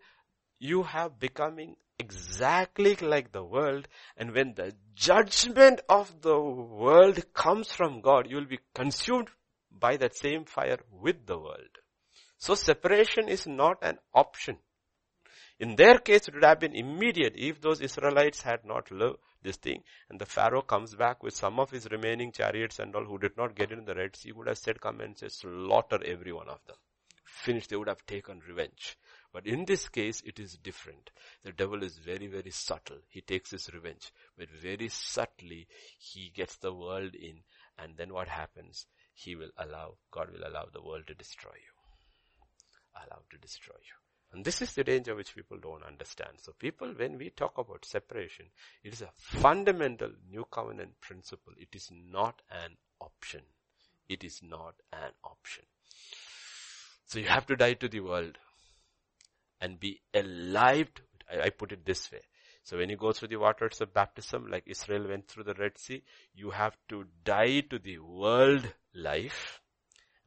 You 0.63 0.83
have 0.83 1.19
becoming 1.19 1.75
exactly 1.97 2.95
like 2.97 3.31
the 3.31 3.43
world 3.43 3.87
and 4.15 4.31
when 4.31 4.53
the 4.53 4.75
judgment 4.93 5.81
of 5.89 6.21
the 6.21 6.39
world 6.39 7.33
comes 7.33 7.71
from 7.71 8.01
God, 8.01 8.29
you 8.29 8.35
will 8.35 8.45
be 8.45 8.59
consumed 8.75 9.29
by 9.71 9.97
that 9.97 10.15
same 10.15 10.45
fire 10.45 10.77
with 10.91 11.25
the 11.25 11.39
world. 11.39 11.79
So 12.37 12.53
separation 12.53 13.27
is 13.27 13.47
not 13.47 13.79
an 13.81 13.97
option. 14.13 14.57
In 15.59 15.75
their 15.77 15.97
case, 15.97 16.27
it 16.27 16.35
would 16.35 16.43
have 16.43 16.59
been 16.59 16.75
immediate 16.75 17.33
if 17.35 17.59
those 17.59 17.81
Israelites 17.81 18.43
had 18.43 18.63
not 18.63 18.91
lived 18.91 19.17
this 19.41 19.57
thing. 19.57 19.81
And 20.11 20.21
the 20.21 20.27
Pharaoh 20.27 20.61
comes 20.61 20.93
back 20.93 21.23
with 21.23 21.35
some 21.35 21.59
of 21.59 21.71
his 21.71 21.87
remaining 21.89 22.31
chariots 22.31 22.77
and 22.77 22.95
all 22.95 23.05
who 23.05 23.17
did 23.17 23.35
not 23.35 23.55
get 23.55 23.71
in 23.71 23.85
the 23.85 23.95
Red 23.95 24.15
Sea 24.15 24.31
would 24.31 24.47
have 24.47 24.59
said, 24.59 24.79
come 24.79 25.01
and 25.01 25.17
say, 25.17 25.29
slaughter 25.29 25.99
every 26.05 26.31
one 26.31 26.49
of 26.49 26.59
them. 26.67 26.77
Finish, 27.25 27.65
they 27.65 27.77
would 27.77 27.87
have 27.87 28.05
taken 28.05 28.41
revenge. 28.47 28.95
But 29.33 29.47
in 29.47 29.65
this 29.65 29.87
case, 29.87 30.21
it 30.25 30.39
is 30.39 30.57
different. 30.57 31.09
The 31.43 31.53
devil 31.53 31.83
is 31.83 31.97
very, 31.97 32.27
very 32.27 32.51
subtle. 32.51 32.97
He 33.09 33.21
takes 33.21 33.51
his 33.51 33.73
revenge. 33.73 34.11
But 34.37 34.49
very 34.49 34.89
subtly, 34.89 35.67
he 35.97 36.31
gets 36.35 36.57
the 36.57 36.73
world 36.73 37.15
in. 37.15 37.39
And 37.77 37.95
then 37.97 38.13
what 38.13 38.27
happens? 38.27 38.85
He 39.13 39.35
will 39.35 39.51
allow, 39.57 39.95
God 40.11 40.29
will 40.31 40.47
allow 40.47 40.65
the 40.71 40.81
world 40.81 41.07
to 41.07 41.13
destroy 41.13 41.53
you. 41.53 43.01
Allow 43.07 43.21
to 43.29 43.37
destroy 43.37 43.75
you. 43.75 43.95
And 44.33 44.45
this 44.45 44.61
is 44.61 44.73
the 44.73 44.83
danger 44.83 45.15
which 45.15 45.35
people 45.35 45.57
don't 45.61 45.83
understand. 45.83 46.31
So 46.41 46.53
people, 46.57 46.93
when 46.95 47.17
we 47.17 47.29
talk 47.29 47.57
about 47.57 47.85
separation, 47.85 48.45
it 48.83 48.93
is 48.93 49.01
a 49.01 49.11
fundamental 49.15 50.11
new 50.29 50.45
covenant 50.49 50.99
principle. 51.01 51.53
It 51.57 51.69
is 51.73 51.89
not 51.91 52.41
an 52.49 52.77
option. 52.99 53.41
It 54.07 54.23
is 54.23 54.41
not 54.41 54.75
an 54.91 55.11
option. 55.23 55.63
So 57.05 57.19
you 57.19 57.27
have 57.27 57.45
to 57.47 57.57
die 57.57 57.73
to 57.73 57.89
the 57.89 57.99
world 57.99 58.37
and 59.61 59.79
be 59.79 60.01
alive. 60.13 60.89
I, 61.31 61.49
put 61.49 61.71
it 61.71 61.85
this 61.85 62.11
way. 62.11 62.21
So 62.63 62.77
when 62.77 62.89
you 62.89 62.97
go 62.97 63.13
through 63.13 63.29
the 63.29 63.37
waters 63.37 63.79
of 63.79 63.93
baptism, 63.93 64.47
like 64.49 64.63
Israel 64.67 65.07
went 65.07 65.27
through 65.27 65.45
the 65.45 65.53
Red 65.53 65.77
Sea, 65.77 66.03
you 66.33 66.49
have 66.51 66.75
to 66.89 67.05
die 67.23 67.61
to 67.69 67.79
the 67.79 67.99
world 67.99 68.73
life 68.93 69.61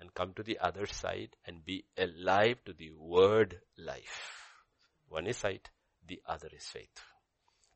and 0.01 0.15
come 0.15 0.32
to 0.35 0.43
the 0.43 0.59
other 0.59 0.86
side 0.86 1.36
and 1.47 1.65
be 1.65 1.85
alive 1.98 2.59
to 2.65 2.73
the 2.73 2.90
word 2.93 3.61
life. 3.77 4.40
One 5.09 5.27
is 5.27 5.36
sight, 5.36 5.70
the 6.06 6.23
other 6.27 6.48
is 6.56 6.65
faith. 6.65 7.02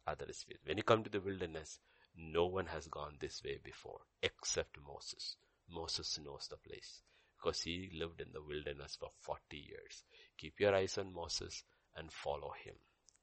Other 0.07 0.27
is 0.29 0.43
faith. 0.43 0.59
When 0.65 0.79
you 0.79 0.83
come 0.83 1.05
to 1.05 1.11
the 1.11 1.21
wilderness, 1.21 1.79
no 2.17 2.47
one 2.47 2.67
has 2.67 2.87
gone 2.89 3.17
this 3.21 3.43
way 3.45 3.59
before 3.63 4.01
except 4.23 4.79
Moses. 4.87 5.37
Moses 5.71 6.19
knows 6.25 6.49
the 6.49 6.57
place 6.57 7.03
because 7.39 7.63
he 7.63 7.91
lived 7.95 8.21
in 8.21 8.29
the 8.33 8.43
wilderness 8.43 8.97
for 8.99 9.11
40 9.21 9.57
years. 9.57 10.05
Keep 10.37 10.61
your 10.61 10.75
eyes 10.75 10.99
on 10.99 11.13
Moses 11.13 11.63
and 11.97 12.13
follow 12.13 12.53
him. 12.65 12.75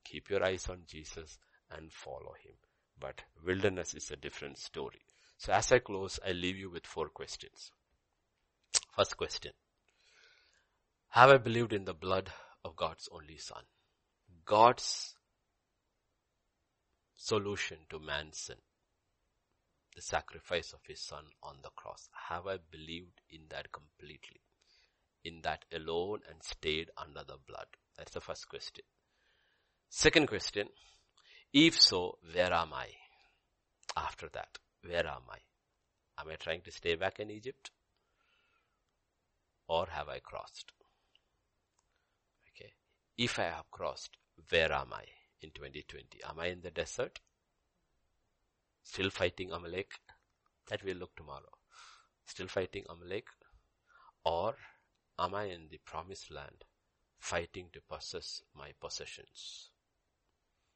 Keep 0.03 0.29
your 0.29 0.43
eyes 0.43 0.67
on 0.69 0.83
Jesus 0.87 1.37
and 1.71 1.91
follow 1.91 2.33
him. 2.43 2.53
But 2.99 3.21
wilderness 3.45 3.93
is 3.93 4.11
a 4.11 4.15
different 4.15 4.57
story. 4.57 5.01
So 5.37 5.51
as 5.51 5.71
I 5.71 5.79
close, 5.79 6.19
I 6.25 6.31
leave 6.31 6.57
you 6.57 6.69
with 6.69 6.85
four 6.85 7.09
questions. 7.09 7.71
First 8.95 9.17
question. 9.17 9.51
Have 11.09 11.29
I 11.29 11.37
believed 11.37 11.73
in 11.73 11.85
the 11.85 11.93
blood 11.93 12.31
of 12.63 12.75
God's 12.75 13.09
only 13.11 13.37
son? 13.37 13.63
God's 14.45 15.15
solution 17.15 17.79
to 17.89 17.99
man's 17.99 18.39
sin. 18.39 18.57
The 19.95 20.01
sacrifice 20.01 20.73
of 20.73 20.79
his 20.87 21.01
son 21.01 21.25
on 21.41 21.57
the 21.63 21.69
cross. 21.69 22.09
Have 22.29 22.47
I 22.47 22.57
believed 22.69 23.21
in 23.29 23.41
that 23.49 23.71
completely? 23.71 24.41
In 25.23 25.41
that 25.43 25.65
alone 25.73 26.19
and 26.29 26.43
stayed 26.43 26.89
under 26.97 27.23
the 27.25 27.37
blood? 27.47 27.67
That's 27.97 28.11
the 28.11 28.21
first 28.21 28.49
question. 28.49 28.83
Second 29.89 30.27
question. 30.27 30.67
If 31.53 31.81
so, 31.81 32.17
where 32.33 32.53
am 32.53 32.73
I? 32.73 32.89
After 33.95 34.27
that, 34.33 34.57
where 34.85 35.07
am 35.07 35.23
I? 35.29 35.39
Am 36.21 36.29
I 36.29 36.35
trying 36.35 36.61
to 36.61 36.71
stay 36.71 36.95
back 36.95 37.19
in 37.19 37.31
Egypt? 37.31 37.71
or 39.67 39.87
have 39.91 40.09
I 40.09 40.19
crossed? 40.19 40.71
Okay. 42.49 42.71
If 43.17 43.39
I 43.39 43.43
have 43.43 43.69
crossed, 43.71 44.17
where 44.49 44.71
am 44.71 44.93
I 44.93 45.03
in 45.41 45.51
2020? 45.51 46.19
Am 46.29 46.39
I 46.39 46.47
in 46.47 46.61
the 46.61 46.71
desert? 46.71 47.19
Still 48.85 49.09
fighting 49.09 49.51
Amalek? 49.51 49.99
That 50.69 50.83
we'll 50.83 50.97
look 50.97 51.15
tomorrow. 51.15 51.57
Still 52.25 52.47
fighting 52.47 52.85
Amalek? 52.87 53.25
Or 54.23 54.55
am 55.19 55.35
I 55.35 55.45
in 55.45 55.67
the 55.69 55.79
promised 55.83 56.31
land 56.31 56.63
fighting 57.19 57.69
to 57.73 57.81
possess 57.81 58.41
my 58.55 58.71
possessions? 58.79 59.71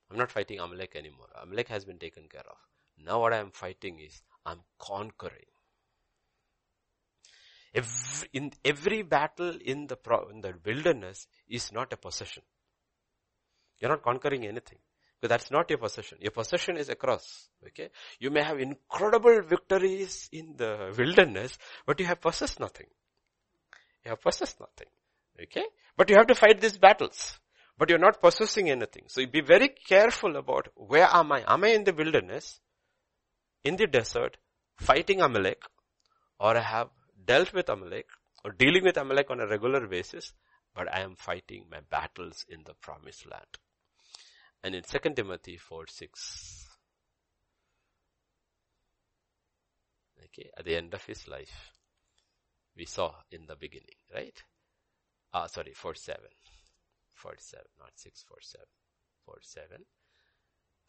I'm 0.10 0.18
not 0.18 0.32
fighting 0.32 0.60
Amalek 0.60 0.96
anymore. 0.96 1.30
Amalek 1.42 1.70
has 1.70 1.86
been 1.86 2.00
taken 2.00 2.28
care 2.28 2.48
of. 2.50 2.58
Now 2.98 3.22
what 3.22 3.32
I 3.32 3.38
am 3.38 3.52
fighting 3.52 4.00
is 4.00 4.22
I'm 4.46 4.62
conquering. 4.80 5.46
Every, 7.74 8.30
in 8.34 8.52
every 8.66 9.04
battle 9.04 9.56
in 9.64 9.86
the, 9.86 9.96
pro, 9.96 10.28
in 10.30 10.42
the 10.42 10.56
wilderness 10.66 11.28
is 11.48 11.72
not 11.72 11.94
a 11.94 11.98
possession. 11.98 12.44
You're 13.78 13.92
not 13.92 14.02
conquering 14.02 14.48
anything. 14.48 14.80
Because 15.20 15.30
that's 15.30 15.52
not 15.52 15.70
your 15.70 15.80
possession. 15.80 16.18
Your 16.22 16.32
possession 16.32 16.78
is 16.78 16.90
a 16.90 16.96
cross. 16.96 17.50
Okay? 17.68 17.90
You 18.20 18.30
may 18.32 18.42
have 18.42 18.60
incredible 18.60 19.42
victories 19.42 20.30
in 20.32 20.56
the 20.56 20.94
wilderness, 20.98 21.58
but 21.86 22.00
you 22.00 22.06
have 22.06 22.22
possessed 22.22 22.60
nothing. 22.60 22.88
You 24.06 24.12
have 24.12 24.22
possessed 24.22 24.60
nothing. 24.60 24.88
Okay? 25.42 25.66
But 25.98 26.10
you 26.10 26.16
have 26.16 26.28
to 26.28 26.36
fight 26.36 26.62
these 26.62 26.78
battles. 26.78 27.38
But 27.78 27.90
you're 27.90 28.00
not 28.00 28.22
possessing 28.22 28.70
anything. 28.70 29.04
So 29.08 29.26
be 29.26 29.42
very 29.42 29.70
careful 29.70 30.38
about 30.38 30.68
where 30.76 31.08
am 31.12 31.32
I? 31.32 31.44
Am 31.48 31.64
I 31.64 31.70
in 31.70 31.84
the 31.84 31.94
wilderness? 31.94 32.60
In 33.64 33.76
the 33.76 33.88
desert? 33.88 34.38
Fighting 34.78 35.22
Amalek? 35.22 35.62
Or 36.40 36.56
I 36.56 36.62
have 36.62 36.90
dealt 37.26 37.54
with 37.54 37.68
Amalek? 37.70 38.08
Or 38.46 38.52
dealing 38.52 38.84
with 38.86 38.96
Amalek 38.98 39.30
on 39.32 39.42
a 39.42 39.48
regular 39.48 39.86
basis? 39.88 40.34
But 40.74 40.94
I 40.94 41.02
am 41.02 41.16
fighting 41.16 41.66
my 41.70 41.80
battles 41.90 42.46
in 42.48 42.64
the 42.66 42.74
promised 42.74 43.30
land. 43.30 43.58
And 44.64 44.76
in 44.76 44.84
2 44.84 45.00
Timothy 45.16 45.58
4 45.58 45.88
6, 45.88 46.68
okay, 50.26 50.50
at 50.58 50.66
the 50.66 50.76
end 50.76 50.94
of 50.94 51.06
his 51.06 51.28
life, 51.28 51.72
we 52.76 52.86
saw 52.86 53.14
in 53.32 53.46
the 53.48 53.56
beginning, 53.56 53.96
right? 54.14 54.44
Ah, 55.34 55.48
sorry, 55.48 55.74
4 55.74 55.96
7. 55.96 56.20
4 57.14 57.36
7, 57.38 57.66
not 57.80 57.92
6 57.96 58.24
4 58.28 58.38
7. 58.42 58.66
4 59.26 59.38
7. 59.42 59.86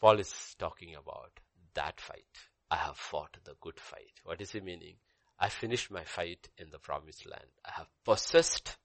Paul 0.00 0.18
is 0.18 0.54
talking 0.58 0.94
about 0.94 1.40
that 1.74 2.00
fight. 2.00 2.48
I 2.70 2.76
have 2.76 2.96
fought 2.96 3.36
the 3.44 3.54
good 3.60 3.78
fight. 3.78 4.20
What 4.24 4.40
is 4.40 4.52
he 4.52 4.60
meaning? 4.60 4.96
I 5.38 5.48
finished 5.48 5.90
my 5.90 6.04
fight 6.04 6.48
in 6.58 6.70
the 6.70 6.78
promised 6.78 7.26
land. 7.26 7.50
I 7.64 7.72
have 7.76 7.88
possessed 8.04 8.76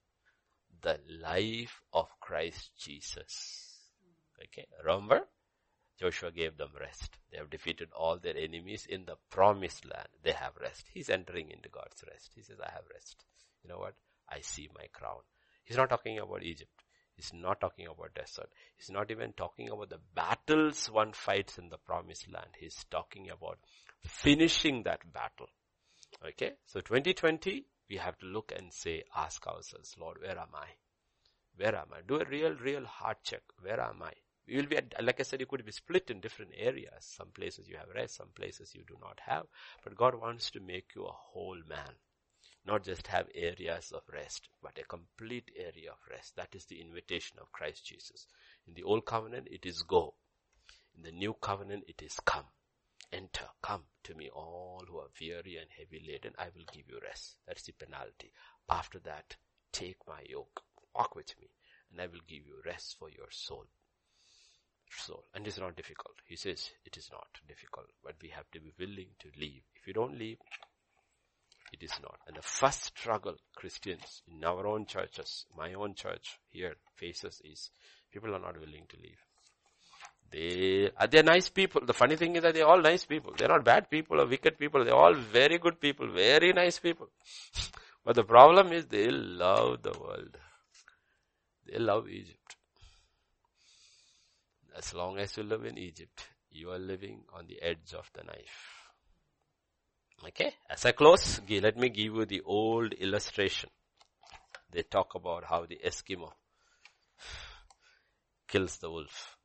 the 0.82 0.98
life 1.08 1.82
of 1.92 2.08
Christ 2.20 2.70
Jesus. 2.78 3.75
Okay, 4.42 4.66
remember? 4.84 5.26
Joshua 5.98 6.30
gave 6.30 6.58
them 6.58 6.70
rest. 6.78 7.16
They 7.30 7.38
have 7.38 7.48
defeated 7.48 7.88
all 7.96 8.18
their 8.18 8.36
enemies 8.36 8.86
in 8.88 9.06
the 9.06 9.16
promised 9.30 9.86
land. 9.86 10.08
They 10.22 10.32
have 10.32 10.56
rest. 10.60 10.86
He's 10.92 11.08
entering 11.08 11.50
into 11.50 11.70
God's 11.70 12.04
rest. 12.06 12.32
He 12.34 12.42
says, 12.42 12.58
I 12.60 12.70
have 12.70 12.84
rest. 12.92 13.24
You 13.62 13.70
know 13.70 13.78
what? 13.78 13.94
I 14.28 14.40
see 14.40 14.68
my 14.74 14.86
crown. 14.92 15.20
He's 15.64 15.76
not 15.76 15.88
talking 15.88 16.18
about 16.18 16.42
Egypt. 16.42 16.82
He's 17.14 17.32
not 17.32 17.60
talking 17.62 17.86
about 17.86 18.14
desert. 18.14 18.50
He's 18.76 18.90
not 18.90 19.10
even 19.10 19.32
talking 19.32 19.70
about 19.70 19.88
the 19.88 20.00
battles 20.14 20.90
one 20.90 21.12
fights 21.12 21.56
in 21.56 21.70
the 21.70 21.78
promised 21.78 22.30
land. 22.30 22.50
He's 22.58 22.84
talking 22.90 23.30
about 23.30 23.58
finishing 24.04 24.82
that 24.82 25.12
battle. 25.12 25.48
Okay? 26.28 26.52
So 26.66 26.80
2020, 26.80 27.64
we 27.88 27.96
have 27.96 28.18
to 28.18 28.26
look 28.26 28.52
and 28.54 28.70
say, 28.70 29.04
ask 29.16 29.46
ourselves, 29.46 29.96
Lord, 29.98 30.18
where 30.20 30.38
am 30.38 30.54
I? 30.54 30.66
Where 31.56 31.74
am 31.74 31.88
I? 31.92 32.02
Do 32.06 32.20
a 32.20 32.24
real, 32.26 32.54
real 32.54 32.84
heart 32.84 33.22
check. 33.22 33.42
Where 33.62 33.80
am 33.80 34.02
I? 34.02 34.12
You 34.48 34.58
will 34.58 34.66
be, 34.66 34.76
at 34.76 35.02
like 35.04 35.18
I 35.18 35.24
said, 35.24 35.40
you 35.40 35.46
could 35.46 35.64
be 35.64 35.72
split 35.72 36.08
in 36.08 36.20
different 36.20 36.52
areas. 36.56 37.04
Some 37.04 37.32
places 37.32 37.68
you 37.68 37.76
have 37.78 37.88
rest, 37.92 38.14
some 38.14 38.28
places 38.28 38.76
you 38.76 38.84
do 38.86 38.96
not 39.00 39.18
have. 39.26 39.46
But 39.82 39.96
God 39.96 40.14
wants 40.14 40.52
to 40.52 40.60
make 40.60 40.94
you 40.94 41.04
a 41.04 41.12
whole 41.12 41.60
man. 41.68 41.96
Not 42.64 42.84
just 42.84 43.08
have 43.08 43.28
areas 43.34 43.90
of 43.90 44.02
rest, 44.12 44.48
but 44.62 44.78
a 44.78 44.84
complete 44.84 45.50
area 45.56 45.90
of 45.90 45.98
rest. 46.08 46.36
That 46.36 46.54
is 46.54 46.64
the 46.66 46.80
invitation 46.80 47.40
of 47.40 47.50
Christ 47.50 47.86
Jesus. 47.86 48.28
In 48.68 48.74
the 48.74 48.84
old 48.84 49.04
covenant, 49.04 49.48
it 49.50 49.66
is 49.66 49.82
go. 49.82 50.14
In 50.94 51.02
the 51.02 51.10
new 51.12 51.34
covenant, 51.34 51.84
it 51.88 52.00
is 52.02 52.20
come. 52.24 52.46
Enter, 53.12 53.48
come 53.62 53.82
to 54.04 54.14
me 54.14 54.30
all 54.30 54.84
who 54.88 54.98
are 54.98 55.10
weary 55.20 55.56
and 55.56 55.70
heavy 55.76 56.04
laden. 56.06 56.34
I 56.38 56.50
will 56.54 56.66
give 56.72 56.88
you 56.88 57.00
rest. 57.02 57.38
That's 57.48 57.64
the 57.64 57.72
penalty. 57.72 58.32
After 58.70 59.00
that, 59.00 59.36
take 59.72 59.98
my 60.06 60.22
yoke. 60.28 60.62
Walk 60.94 61.16
with 61.16 61.34
me 61.40 61.50
and 61.90 62.00
I 62.00 62.06
will 62.06 62.22
give 62.28 62.46
you 62.46 62.62
rest 62.64 62.96
for 62.98 63.10
your 63.10 63.30
soul 63.30 63.66
soul. 64.90 65.24
And 65.34 65.46
it's 65.46 65.58
not 65.58 65.76
difficult. 65.76 66.14
He 66.26 66.36
says 66.36 66.70
it 66.84 66.96
is 66.96 67.08
not 67.12 67.28
difficult, 67.48 67.86
but 68.04 68.14
we 68.22 68.28
have 68.30 68.50
to 68.52 68.60
be 68.60 68.72
willing 68.78 69.08
to 69.20 69.28
leave. 69.38 69.62
If 69.74 69.86
you 69.86 69.92
don't 69.92 70.18
leave, 70.18 70.38
it 71.72 71.82
is 71.82 71.92
not. 72.02 72.18
And 72.26 72.36
the 72.36 72.42
first 72.42 72.84
struggle 72.96 73.34
Christians 73.54 74.22
in 74.28 74.44
our 74.44 74.66
own 74.66 74.86
churches, 74.86 75.46
my 75.56 75.74
own 75.74 75.94
church 75.94 76.38
here 76.48 76.76
faces 76.96 77.40
is 77.44 77.70
people 78.12 78.34
are 78.34 78.40
not 78.40 78.58
willing 78.58 78.86
to 78.88 78.96
leave. 78.96 79.18
They 80.30 80.90
are 80.96 81.06
they 81.06 81.22
nice 81.22 81.48
people. 81.48 81.82
The 81.84 81.92
funny 81.92 82.16
thing 82.16 82.36
is 82.36 82.42
that 82.42 82.54
they're 82.54 82.66
all 82.66 82.80
nice 82.80 83.04
people. 83.04 83.32
They're 83.36 83.48
not 83.48 83.64
bad 83.64 83.90
people 83.90 84.20
or 84.20 84.26
wicked 84.26 84.58
people. 84.58 84.84
They're 84.84 84.94
all 84.94 85.14
very 85.14 85.58
good 85.58 85.80
people, 85.80 86.10
very 86.10 86.52
nice 86.52 86.78
people. 86.78 87.08
but 88.04 88.16
the 88.16 88.24
problem 88.24 88.72
is 88.72 88.86
they 88.86 89.08
love 89.08 89.82
the 89.82 89.96
world. 89.98 90.36
They 91.66 91.78
love 91.78 92.08
Egypt. 92.08 92.45
As 94.76 94.92
long 94.92 95.18
as 95.18 95.34
you 95.38 95.42
live 95.42 95.64
in 95.64 95.78
Egypt, 95.78 96.28
you 96.50 96.70
are 96.70 96.78
living 96.78 97.24
on 97.32 97.46
the 97.46 97.62
edge 97.62 97.94
of 97.94 98.10
the 98.12 98.22
knife. 98.24 98.90
Okay, 100.28 100.52
as 100.68 100.84
I 100.84 100.92
close, 100.92 101.40
let 101.48 101.78
me 101.78 101.88
give 101.88 102.14
you 102.14 102.26
the 102.26 102.42
old 102.42 102.92
illustration. 102.92 103.70
They 104.70 104.82
talk 104.82 105.14
about 105.14 105.44
how 105.44 105.64
the 105.64 105.80
Eskimo 105.82 106.30
kills 108.46 108.76
the 108.76 108.90
wolf. 108.90 109.38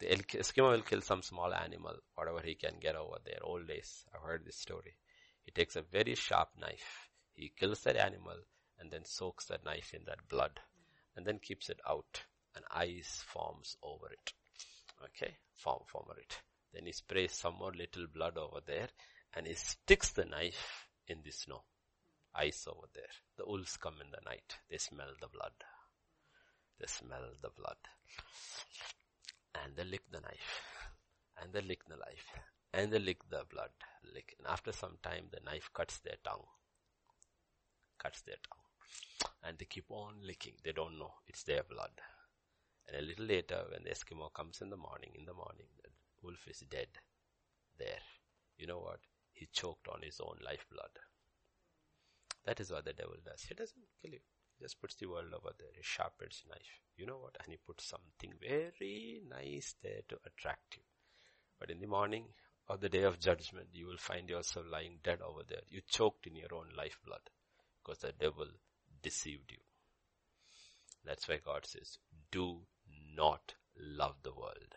The 0.00 0.06
Eskimo 0.06 0.72
will 0.72 0.82
kill 0.82 1.00
some 1.00 1.22
small 1.22 1.54
animal, 1.54 1.94
whatever 2.16 2.40
he 2.40 2.56
can 2.56 2.74
get 2.80 2.96
over 2.96 3.18
there. 3.24 3.38
Old 3.42 3.68
days, 3.68 4.04
I've 4.12 4.22
heard 4.22 4.44
this 4.44 4.58
story. 4.58 4.96
He 5.44 5.52
takes 5.52 5.76
a 5.76 5.82
very 5.82 6.16
sharp 6.16 6.48
knife. 6.58 7.08
He 7.34 7.52
kills 7.56 7.82
that 7.82 7.96
animal 7.96 8.38
and 8.80 8.90
then 8.90 9.04
soaks 9.04 9.46
that 9.46 9.64
knife 9.64 9.94
in 9.94 10.02
that 10.06 10.28
blood 10.28 10.58
and 11.14 11.24
then 11.24 11.38
keeps 11.38 11.68
it 11.70 11.78
out 11.88 12.24
and 12.54 12.64
ice 12.70 13.24
forms 13.26 13.76
over 13.82 14.06
it. 14.10 14.32
Okay, 15.04 15.36
form 15.54 15.82
over 15.94 16.18
it. 16.18 16.38
Then 16.72 16.86
he 16.86 16.92
sprays 16.92 17.32
some 17.32 17.56
more 17.58 17.72
little 17.72 18.06
blood 18.12 18.36
over 18.36 18.60
there 18.66 18.88
and 19.34 19.46
he 19.46 19.54
sticks 19.54 20.10
the 20.10 20.24
knife 20.24 20.88
in 21.06 21.18
the 21.24 21.30
snow. 21.30 21.62
Ice 22.34 22.66
over 22.68 22.88
there. 22.94 23.14
The 23.36 23.46
wolves 23.46 23.76
come 23.76 23.94
in 24.00 24.10
the 24.10 24.28
night. 24.28 24.58
They 24.68 24.78
smell 24.78 25.12
the 25.20 25.28
blood. 25.28 25.52
They 26.80 26.86
smell 26.86 27.30
the 27.40 27.50
blood. 27.50 27.76
And 29.54 29.76
they 29.76 29.84
lick 29.84 30.02
the 30.10 30.20
knife. 30.20 30.62
And 31.40 31.52
they 31.52 31.60
lick 31.60 31.84
the 31.88 31.96
knife. 31.96 32.26
And 32.72 32.92
they 32.92 32.98
lick 32.98 33.18
the 33.30 33.44
blood. 33.48 33.70
Lick. 34.12 34.34
And 34.38 34.48
after 34.48 34.72
some 34.72 34.98
time, 35.00 35.26
the 35.30 35.40
knife 35.44 35.70
cuts 35.72 35.98
their 35.98 36.16
tongue. 36.24 36.46
Cuts 37.98 38.22
their 38.22 38.36
tongue. 38.48 39.30
And 39.44 39.58
they 39.58 39.66
keep 39.66 39.84
on 39.90 40.14
licking. 40.24 40.54
They 40.64 40.72
don't 40.72 40.98
know 40.98 41.12
it's 41.28 41.44
their 41.44 41.62
blood. 41.62 41.92
And 42.86 42.96
a 42.96 43.06
little 43.06 43.26
later, 43.26 43.64
when 43.70 43.84
the 43.84 43.90
Eskimo 43.90 44.32
comes 44.32 44.60
in 44.60 44.70
the 44.70 44.76
morning, 44.76 45.12
in 45.18 45.24
the 45.24 45.32
morning, 45.32 45.66
the 45.82 45.90
wolf 46.22 46.46
is 46.46 46.62
dead 46.70 46.88
there. 47.78 48.02
You 48.58 48.66
know 48.66 48.80
what? 48.80 49.00
He 49.32 49.48
choked 49.52 49.88
on 49.88 50.02
his 50.02 50.20
own 50.20 50.36
lifeblood. 50.44 50.94
That 52.44 52.60
is 52.60 52.70
what 52.70 52.84
the 52.84 52.92
devil 52.92 53.16
does. 53.24 53.42
He 53.42 53.54
doesn't 53.54 53.88
kill 54.00 54.12
you. 54.12 54.20
He 54.58 54.64
just 54.64 54.80
puts 54.80 54.94
the 54.96 55.06
world 55.06 55.32
over 55.34 55.50
there. 55.58 55.72
He 55.74 55.82
sharpens 55.82 56.44
knife. 56.48 56.80
You 56.96 57.06
know 57.06 57.18
what? 57.18 57.36
And 57.42 57.50
he 57.50 57.58
puts 57.66 57.88
something 57.88 58.32
very 58.40 59.22
nice 59.28 59.74
there 59.82 60.02
to 60.08 60.18
attract 60.26 60.76
you. 60.76 60.82
But 61.58 61.70
in 61.70 61.80
the 61.80 61.86
morning 61.86 62.26
of 62.68 62.80
the 62.80 62.88
day 62.88 63.02
of 63.02 63.18
judgment, 63.18 63.68
you 63.72 63.86
will 63.86 63.98
find 63.98 64.28
yourself 64.28 64.66
lying 64.70 64.98
dead 65.02 65.20
over 65.20 65.42
there. 65.48 65.62
You 65.68 65.80
choked 65.88 66.26
in 66.26 66.36
your 66.36 66.54
own 66.54 66.68
lifeblood 66.76 67.30
because 67.82 68.00
the 68.00 68.12
devil 68.12 68.46
deceived 69.02 69.50
you. 69.50 69.58
That's 71.04 71.28
why 71.28 71.38
God 71.44 71.66
says, 71.66 71.98
do 72.30 72.60
not 73.16 73.54
love 73.78 74.16
the 74.22 74.32
world 74.32 74.74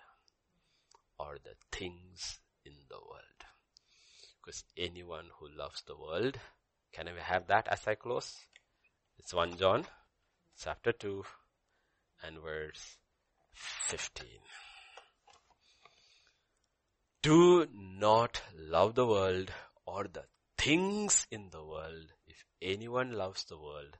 or 1.19 1.37
the 1.43 1.55
things 1.71 2.39
in 2.65 2.73
the 2.89 2.95
world. 2.95 3.41
Because 4.41 4.63
anyone 4.77 5.25
who 5.39 5.47
loves 5.57 5.83
the 5.87 5.97
world, 5.97 6.39
can 6.93 7.07
I 7.07 7.19
have 7.21 7.47
that 7.47 7.67
as 7.69 7.87
I 7.87 7.95
close? 7.95 8.35
It's 9.17 9.33
1 9.33 9.57
John 9.57 9.85
chapter 10.59 10.91
2 10.91 11.23
and 12.23 12.39
verse 12.39 12.97
15. 13.53 14.27
Do 17.21 17.67
not 17.73 18.41
love 18.55 18.95
the 18.95 19.05
world 19.05 19.51
or 19.85 20.05
the 20.05 20.23
things 20.57 21.27
in 21.31 21.49
the 21.51 21.63
world. 21.63 22.13
If 22.25 22.45
anyone 22.61 23.11
loves 23.11 23.43
the 23.45 23.57
world, 23.57 23.97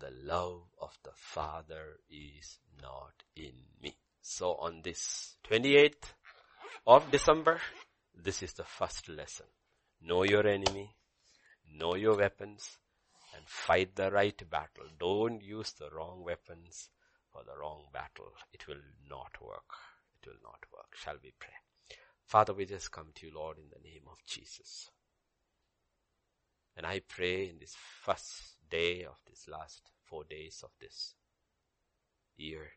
the 0.00 0.10
love 0.24 0.62
of 0.80 0.98
the 1.04 1.12
Father 1.14 2.00
is 2.10 2.58
not 2.82 3.12
in 3.36 3.52
me. 3.82 3.94
So 4.22 4.54
on 4.54 4.80
this 4.82 5.36
28th 5.48 6.14
of 6.86 7.10
December, 7.10 7.60
this 8.14 8.42
is 8.42 8.54
the 8.54 8.64
first 8.64 9.08
lesson. 9.08 9.46
Know 10.02 10.24
your 10.24 10.46
enemy, 10.46 10.96
know 11.78 11.94
your 11.94 12.16
weapons, 12.16 12.78
and 13.36 13.46
fight 13.46 13.94
the 13.94 14.10
right 14.10 14.42
battle. 14.50 14.86
Don't 14.98 15.42
use 15.42 15.72
the 15.72 15.90
wrong 15.90 16.24
weapons 16.24 16.88
for 17.30 17.42
the 17.44 17.58
wrong 17.60 17.84
battle. 17.92 18.32
It 18.52 18.66
will 18.66 18.82
not 19.08 19.36
work. 19.40 19.70
It 20.20 20.26
will 20.26 20.40
not 20.42 20.64
work. 20.72 20.96
Shall 20.96 21.16
we 21.22 21.32
pray? 21.38 21.52
Father, 22.26 22.54
we 22.54 22.64
just 22.64 22.90
come 22.90 23.08
to 23.14 23.26
you, 23.26 23.32
Lord, 23.34 23.58
in 23.58 23.68
the 23.70 23.86
name 23.86 24.04
of 24.10 24.18
Jesus. 24.26 24.90
And 26.76 26.86
I 26.86 27.00
pray 27.06 27.48
in 27.50 27.58
this 27.58 27.76
first 28.02 28.56
day 28.70 29.04
of 29.04 29.16
this 29.28 29.48
last 29.48 29.90
four 30.04 30.24
days 30.24 30.62
of 30.64 30.70
this 30.80 31.14
year, 32.36 32.72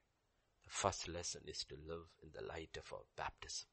the 0.63 0.69
first 0.69 1.07
lesson 1.07 1.41
is 1.47 1.63
to 1.65 1.75
live 1.75 2.07
in 2.21 2.29
the 2.33 2.45
light 2.45 2.77
of 2.77 2.91
our 2.91 3.05
baptism. 3.15 3.67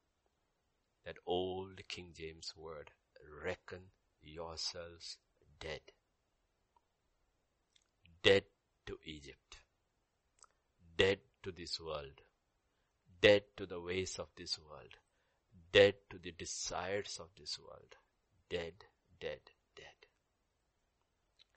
That 1.04 1.16
old 1.26 1.80
King 1.88 2.12
James 2.14 2.52
word, 2.56 2.90
reckon 3.44 3.90
yourselves 4.22 5.16
dead. 5.58 5.80
Dead 8.22 8.44
to 8.86 8.98
Egypt. 9.04 9.58
Dead 10.96 11.18
to 11.42 11.52
this 11.52 11.80
world. 11.80 12.20
Dead 13.20 13.42
to 13.56 13.66
the 13.66 13.80
ways 13.80 14.18
of 14.18 14.28
this 14.36 14.58
world. 14.58 14.96
Dead 15.72 15.94
to 16.10 16.18
the 16.18 16.32
desires 16.32 17.18
of 17.20 17.28
this 17.38 17.58
world. 17.58 17.96
Dead, 18.50 18.74
dead. 19.20 19.40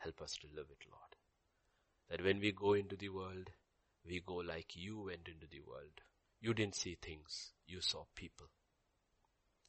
Help 0.04 0.22
us 0.22 0.36
to 0.42 0.48
live 0.54 0.68
it, 0.70 0.86
Lord. 0.92 1.16
That 2.10 2.24
when 2.24 2.42
we 2.42 2.52
go 2.52 2.74
into 2.74 2.98
the 2.98 3.08
world, 3.10 3.50
we 4.06 4.22
go 4.26 4.36
like 4.36 4.76
you 4.76 5.04
went 5.06 5.30
into 5.30 5.48
the 5.50 5.62
world. 5.66 6.02
You 6.42 6.54
didn't 6.54 6.76
see 6.76 6.98
things, 7.02 7.54
you 7.66 7.80
saw 7.80 8.04
people. 8.14 8.48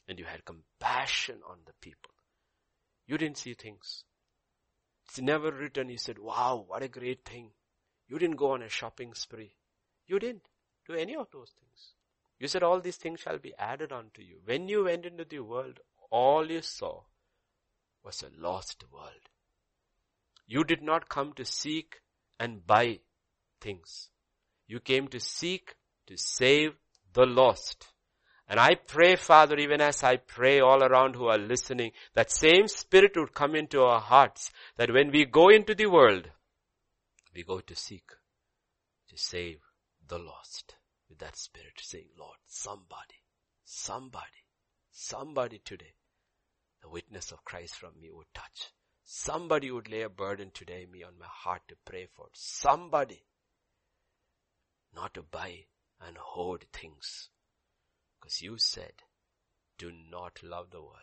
And 0.08 0.18
you 0.18 0.24
had 0.24 0.44
compassion 0.44 1.36
on 1.48 1.58
the 1.64 1.72
people. 1.80 2.10
You 3.06 3.16
didn't 3.16 3.38
see 3.38 3.54
things. 3.54 4.02
It's 5.06 5.20
never 5.20 5.52
written, 5.52 5.88
you 5.88 5.98
said, 5.98 6.18
wow, 6.18 6.64
what 6.66 6.82
a 6.82 6.88
great 6.88 7.24
thing. 7.24 7.50
You 8.08 8.18
didn't 8.18 8.36
go 8.36 8.52
on 8.52 8.62
a 8.62 8.68
shopping 8.68 9.14
spree. 9.14 9.54
You 10.08 10.18
didn't 10.18 10.48
do 10.86 10.94
any 10.94 11.14
of 11.14 11.28
those 11.32 11.52
things. 11.58 11.94
You 12.40 12.48
said 12.48 12.64
all 12.64 12.80
these 12.80 12.96
things 12.96 13.20
shall 13.20 13.38
be 13.38 13.54
added 13.56 13.92
unto 13.92 14.20
you. 14.20 14.40
When 14.44 14.68
you 14.68 14.84
went 14.84 15.06
into 15.06 15.24
the 15.24 15.40
world, 15.40 15.78
all 16.10 16.50
you 16.50 16.60
saw 16.60 17.02
was 18.02 18.22
a 18.22 18.40
lost 18.42 18.84
world. 18.92 19.30
You 20.46 20.64
did 20.64 20.82
not 20.82 21.08
come 21.08 21.32
to 21.34 21.44
seek 21.44 22.00
and 22.38 22.66
buy 22.66 23.00
things. 23.60 24.10
You 24.66 24.80
came 24.80 25.08
to 25.08 25.20
seek 25.20 25.74
to 26.06 26.16
save 26.16 26.72
the 27.12 27.26
lost. 27.26 27.88
And 28.46 28.60
I 28.60 28.74
pray, 28.74 29.16
Father, 29.16 29.56
even 29.56 29.80
as 29.80 30.02
I 30.02 30.16
pray 30.16 30.60
all 30.60 30.82
around 30.82 31.16
who 31.16 31.28
are 31.28 31.38
listening, 31.38 31.92
that 32.14 32.30
same 32.30 32.68
spirit 32.68 33.12
would 33.16 33.32
come 33.32 33.54
into 33.54 33.80
our 33.82 34.00
hearts, 34.00 34.50
that 34.76 34.92
when 34.92 35.10
we 35.10 35.24
go 35.24 35.48
into 35.48 35.74
the 35.74 35.86
world, 35.86 36.28
we 37.34 37.42
go 37.42 37.60
to 37.60 37.74
seek, 37.74 38.04
to 39.08 39.16
save 39.16 39.60
the 40.06 40.18
lost. 40.18 40.74
With 41.08 41.18
that 41.18 41.36
spirit 41.36 41.74
saying, 41.80 42.08
Lord, 42.18 42.38
somebody, 42.46 43.22
somebody, 43.64 44.44
somebody 44.90 45.60
today, 45.64 45.94
the 46.82 46.88
witness 46.88 47.30
of 47.32 47.44
Christ 47.44 47.76
from 47.76 47.92
me 48.00 48.10
would 48.10 48.26
touch. 48.34 48.72
Somebody 49.04 49.70
would 49.70 49.90
lay 49.90 50.02
a 50.02 50.08
burden 50.08 50.50
today 50.52 50.86
me 50.90 51.02
on 51.02 51.18
my 51.18 51.26
heart 51.28 51.62
to 51.68 51.76
pray 51.84 52.06
for. 52.14 52.28
Somebody. 52.32 53.22
Not 54.94 55.14
to 55.14 55.22
buy 55.22 55.66
and 56.00 56.16
hoard 56.16 56.66
things. 56.72 57.28
Because 58.18 58.40
you 58.40 58.56
said, 58.56 58.92
do 59.76 59.92
not 60.10 60.40
love 60.42 60.70
the 60.70 60.80
world. 60.80 60.94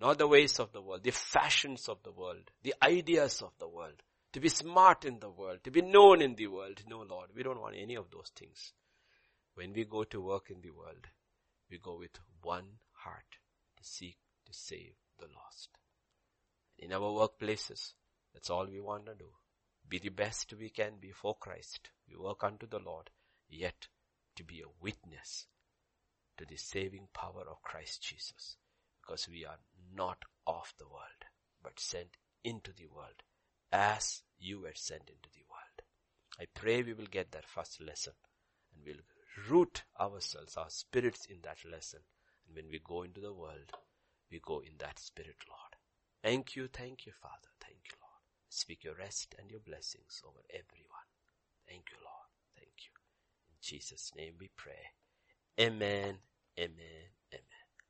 Not 0.00 0.18
the 0.18 0.28
ways 0.28 0.58
of 0.58 0.72
the 0.72 0.80
world, 0.80 1.02
the 1.02 1.10
fashions 1.10 1.88
of 1.88 2.02
the 2.04 2.12
world, 2.12 2.50
the 2.62 2.74
ideas 2.82 3.42
of 3.42 3.52
the 3.58 3.68
world. 3.68 4.02
To 4.32 4.40
be 4.40 4.48
smart 4.48 5.04
in 5.04 5.18
the 5.18 5.30
world, 5.30 5.58
to 5.64 5.70
be 5.72 5.82
known 5.82 6.22
in 6.22 6.36
the 6.36 6.46
world. 6.46 6.82
No, 6.86 7.02
Lord, 7.02 7.30
we 7.34 7.42
don't 7.42 7.60
want 7.60 7.74
any 7.76 7.96
of 7.96 8.10
those 8.10 8.30
things. 8.34 8.72
When 9.56 9.72
we 9.72 9.84
go 9.84 10.04
to 10.04 10.20
work 10.20 10.50
in 10.50 10.60
the 10.60 10.70
world, 10.70 11.08
we 11.68 11.78
go 11.78 11.98
with 11.98 12.18
one 12.42 12.78
heart 12.92 13.38
to 13.76 13.84
seek 13.84 14.16
to 14.46 14.52
save 14.52 14.94
the 15.18 15.26
lost. 15.26 15.70
In 16.80 16.94
our 16.94 17.00
workplaces, 17.00 17.92
that's 18.32 18.48
all 18.48 18.66
we 18.66 18.80
want 18.80 19.04
to 19.06 19.14
do. 19.14 19.28
Be 19.86 19.98
the 19.98 20.08
best 20.08 20.54
we 20.58 20.70
can 20.70 20.94
be 20.98 21.10
for 21.10 21.36
Christ. 21.36 21.90
We 22.08 22.16
work 22.16 22.42
unto 22.42 22.66
the 22.66 22.78
Lord, 22.78 23.10
yet 23.50 23.88
to 24.36 24.44
be 24.44 24.60
a 24.60 24.72
witness 24.82 25.46
to 26.38 26.46
the 26.46 26.56
saving 26.56 27.08
power 27.12 27.44
of 27.50 27.62
Christ 27.62 28.02
Jesus. 28.02 28.56
Because 29.02 29.28
we 29.28 29.44
are 29.44 29.58
not 29.94 30.24
of 30.46 30.72
the 30.78 30.86
world, 30.88 31.26
but 31.62 31.78
sent 31.78 32.16
into 32.42 32.72
the 32.72 32.86
world 32.86 33.22
as 33.70 34.22
you 34.38 34.62
were 34.62 34.74
sent 34.74 35.02
into 35.02 35.28
the 35.34 35.44
world. 35.50 35.82
I 36.40 36.46
pray 36.58 36.82
we 36.82 36.94
will 36.94 37.06
get 37.10 37.32
that 37.32 37.46
first 37.46 37.80
lesson 37.82 38.14
and 38.74 38.84
we'll 38.86 39.50
root 39.50 39.82
ourselves, 40.00 40.56
our 40.56 40.70
spirits 40.70 41.26
in 41.26 41.40
that 41.42 41.58
lesson. 41.70 42.00
And 42.46 42.56
when 42.56 42.70
we 42.70 42.80
go 42.82 43.02
into 43.02 43.20
the 43.20 43.34
world, 43.34 43.70
we 44.30 44.40
go 44.42 44.60
in 44.60 44.72
that 44.78 44.98
spirit, 44.98 45.36
Lord. 45.46 45.69
Thank 46.22 46.56
you, 46.56 46.68
thank 46.68 47.06
you, 47.06 47.12
Father. 47.12 47.48
Thank 47.60 47.80
you, 47.86 47.96
Lord. 48.00 48.20
Speak 48.48 48.84
your 48.84 48.94
rest 48.94 49.34
and 49.38 49.50
your 49.50 49.60
blessings 49.60 50.22
over 50.26 50.40
everyone. 50.50 51.08
Thank 51.68 51.90
you, 51.90 51.98
Lord. 52.04 52.28
Thank 52.56 52.72
you. 52.86 52.92
In 53.50 53.56
Jesus' 53.62 54.12
name 54.16 54.34
we 54.38 54.50
pray. 54.56 54.92
Amen, 55.60 56.18
amen. 56.58 57.19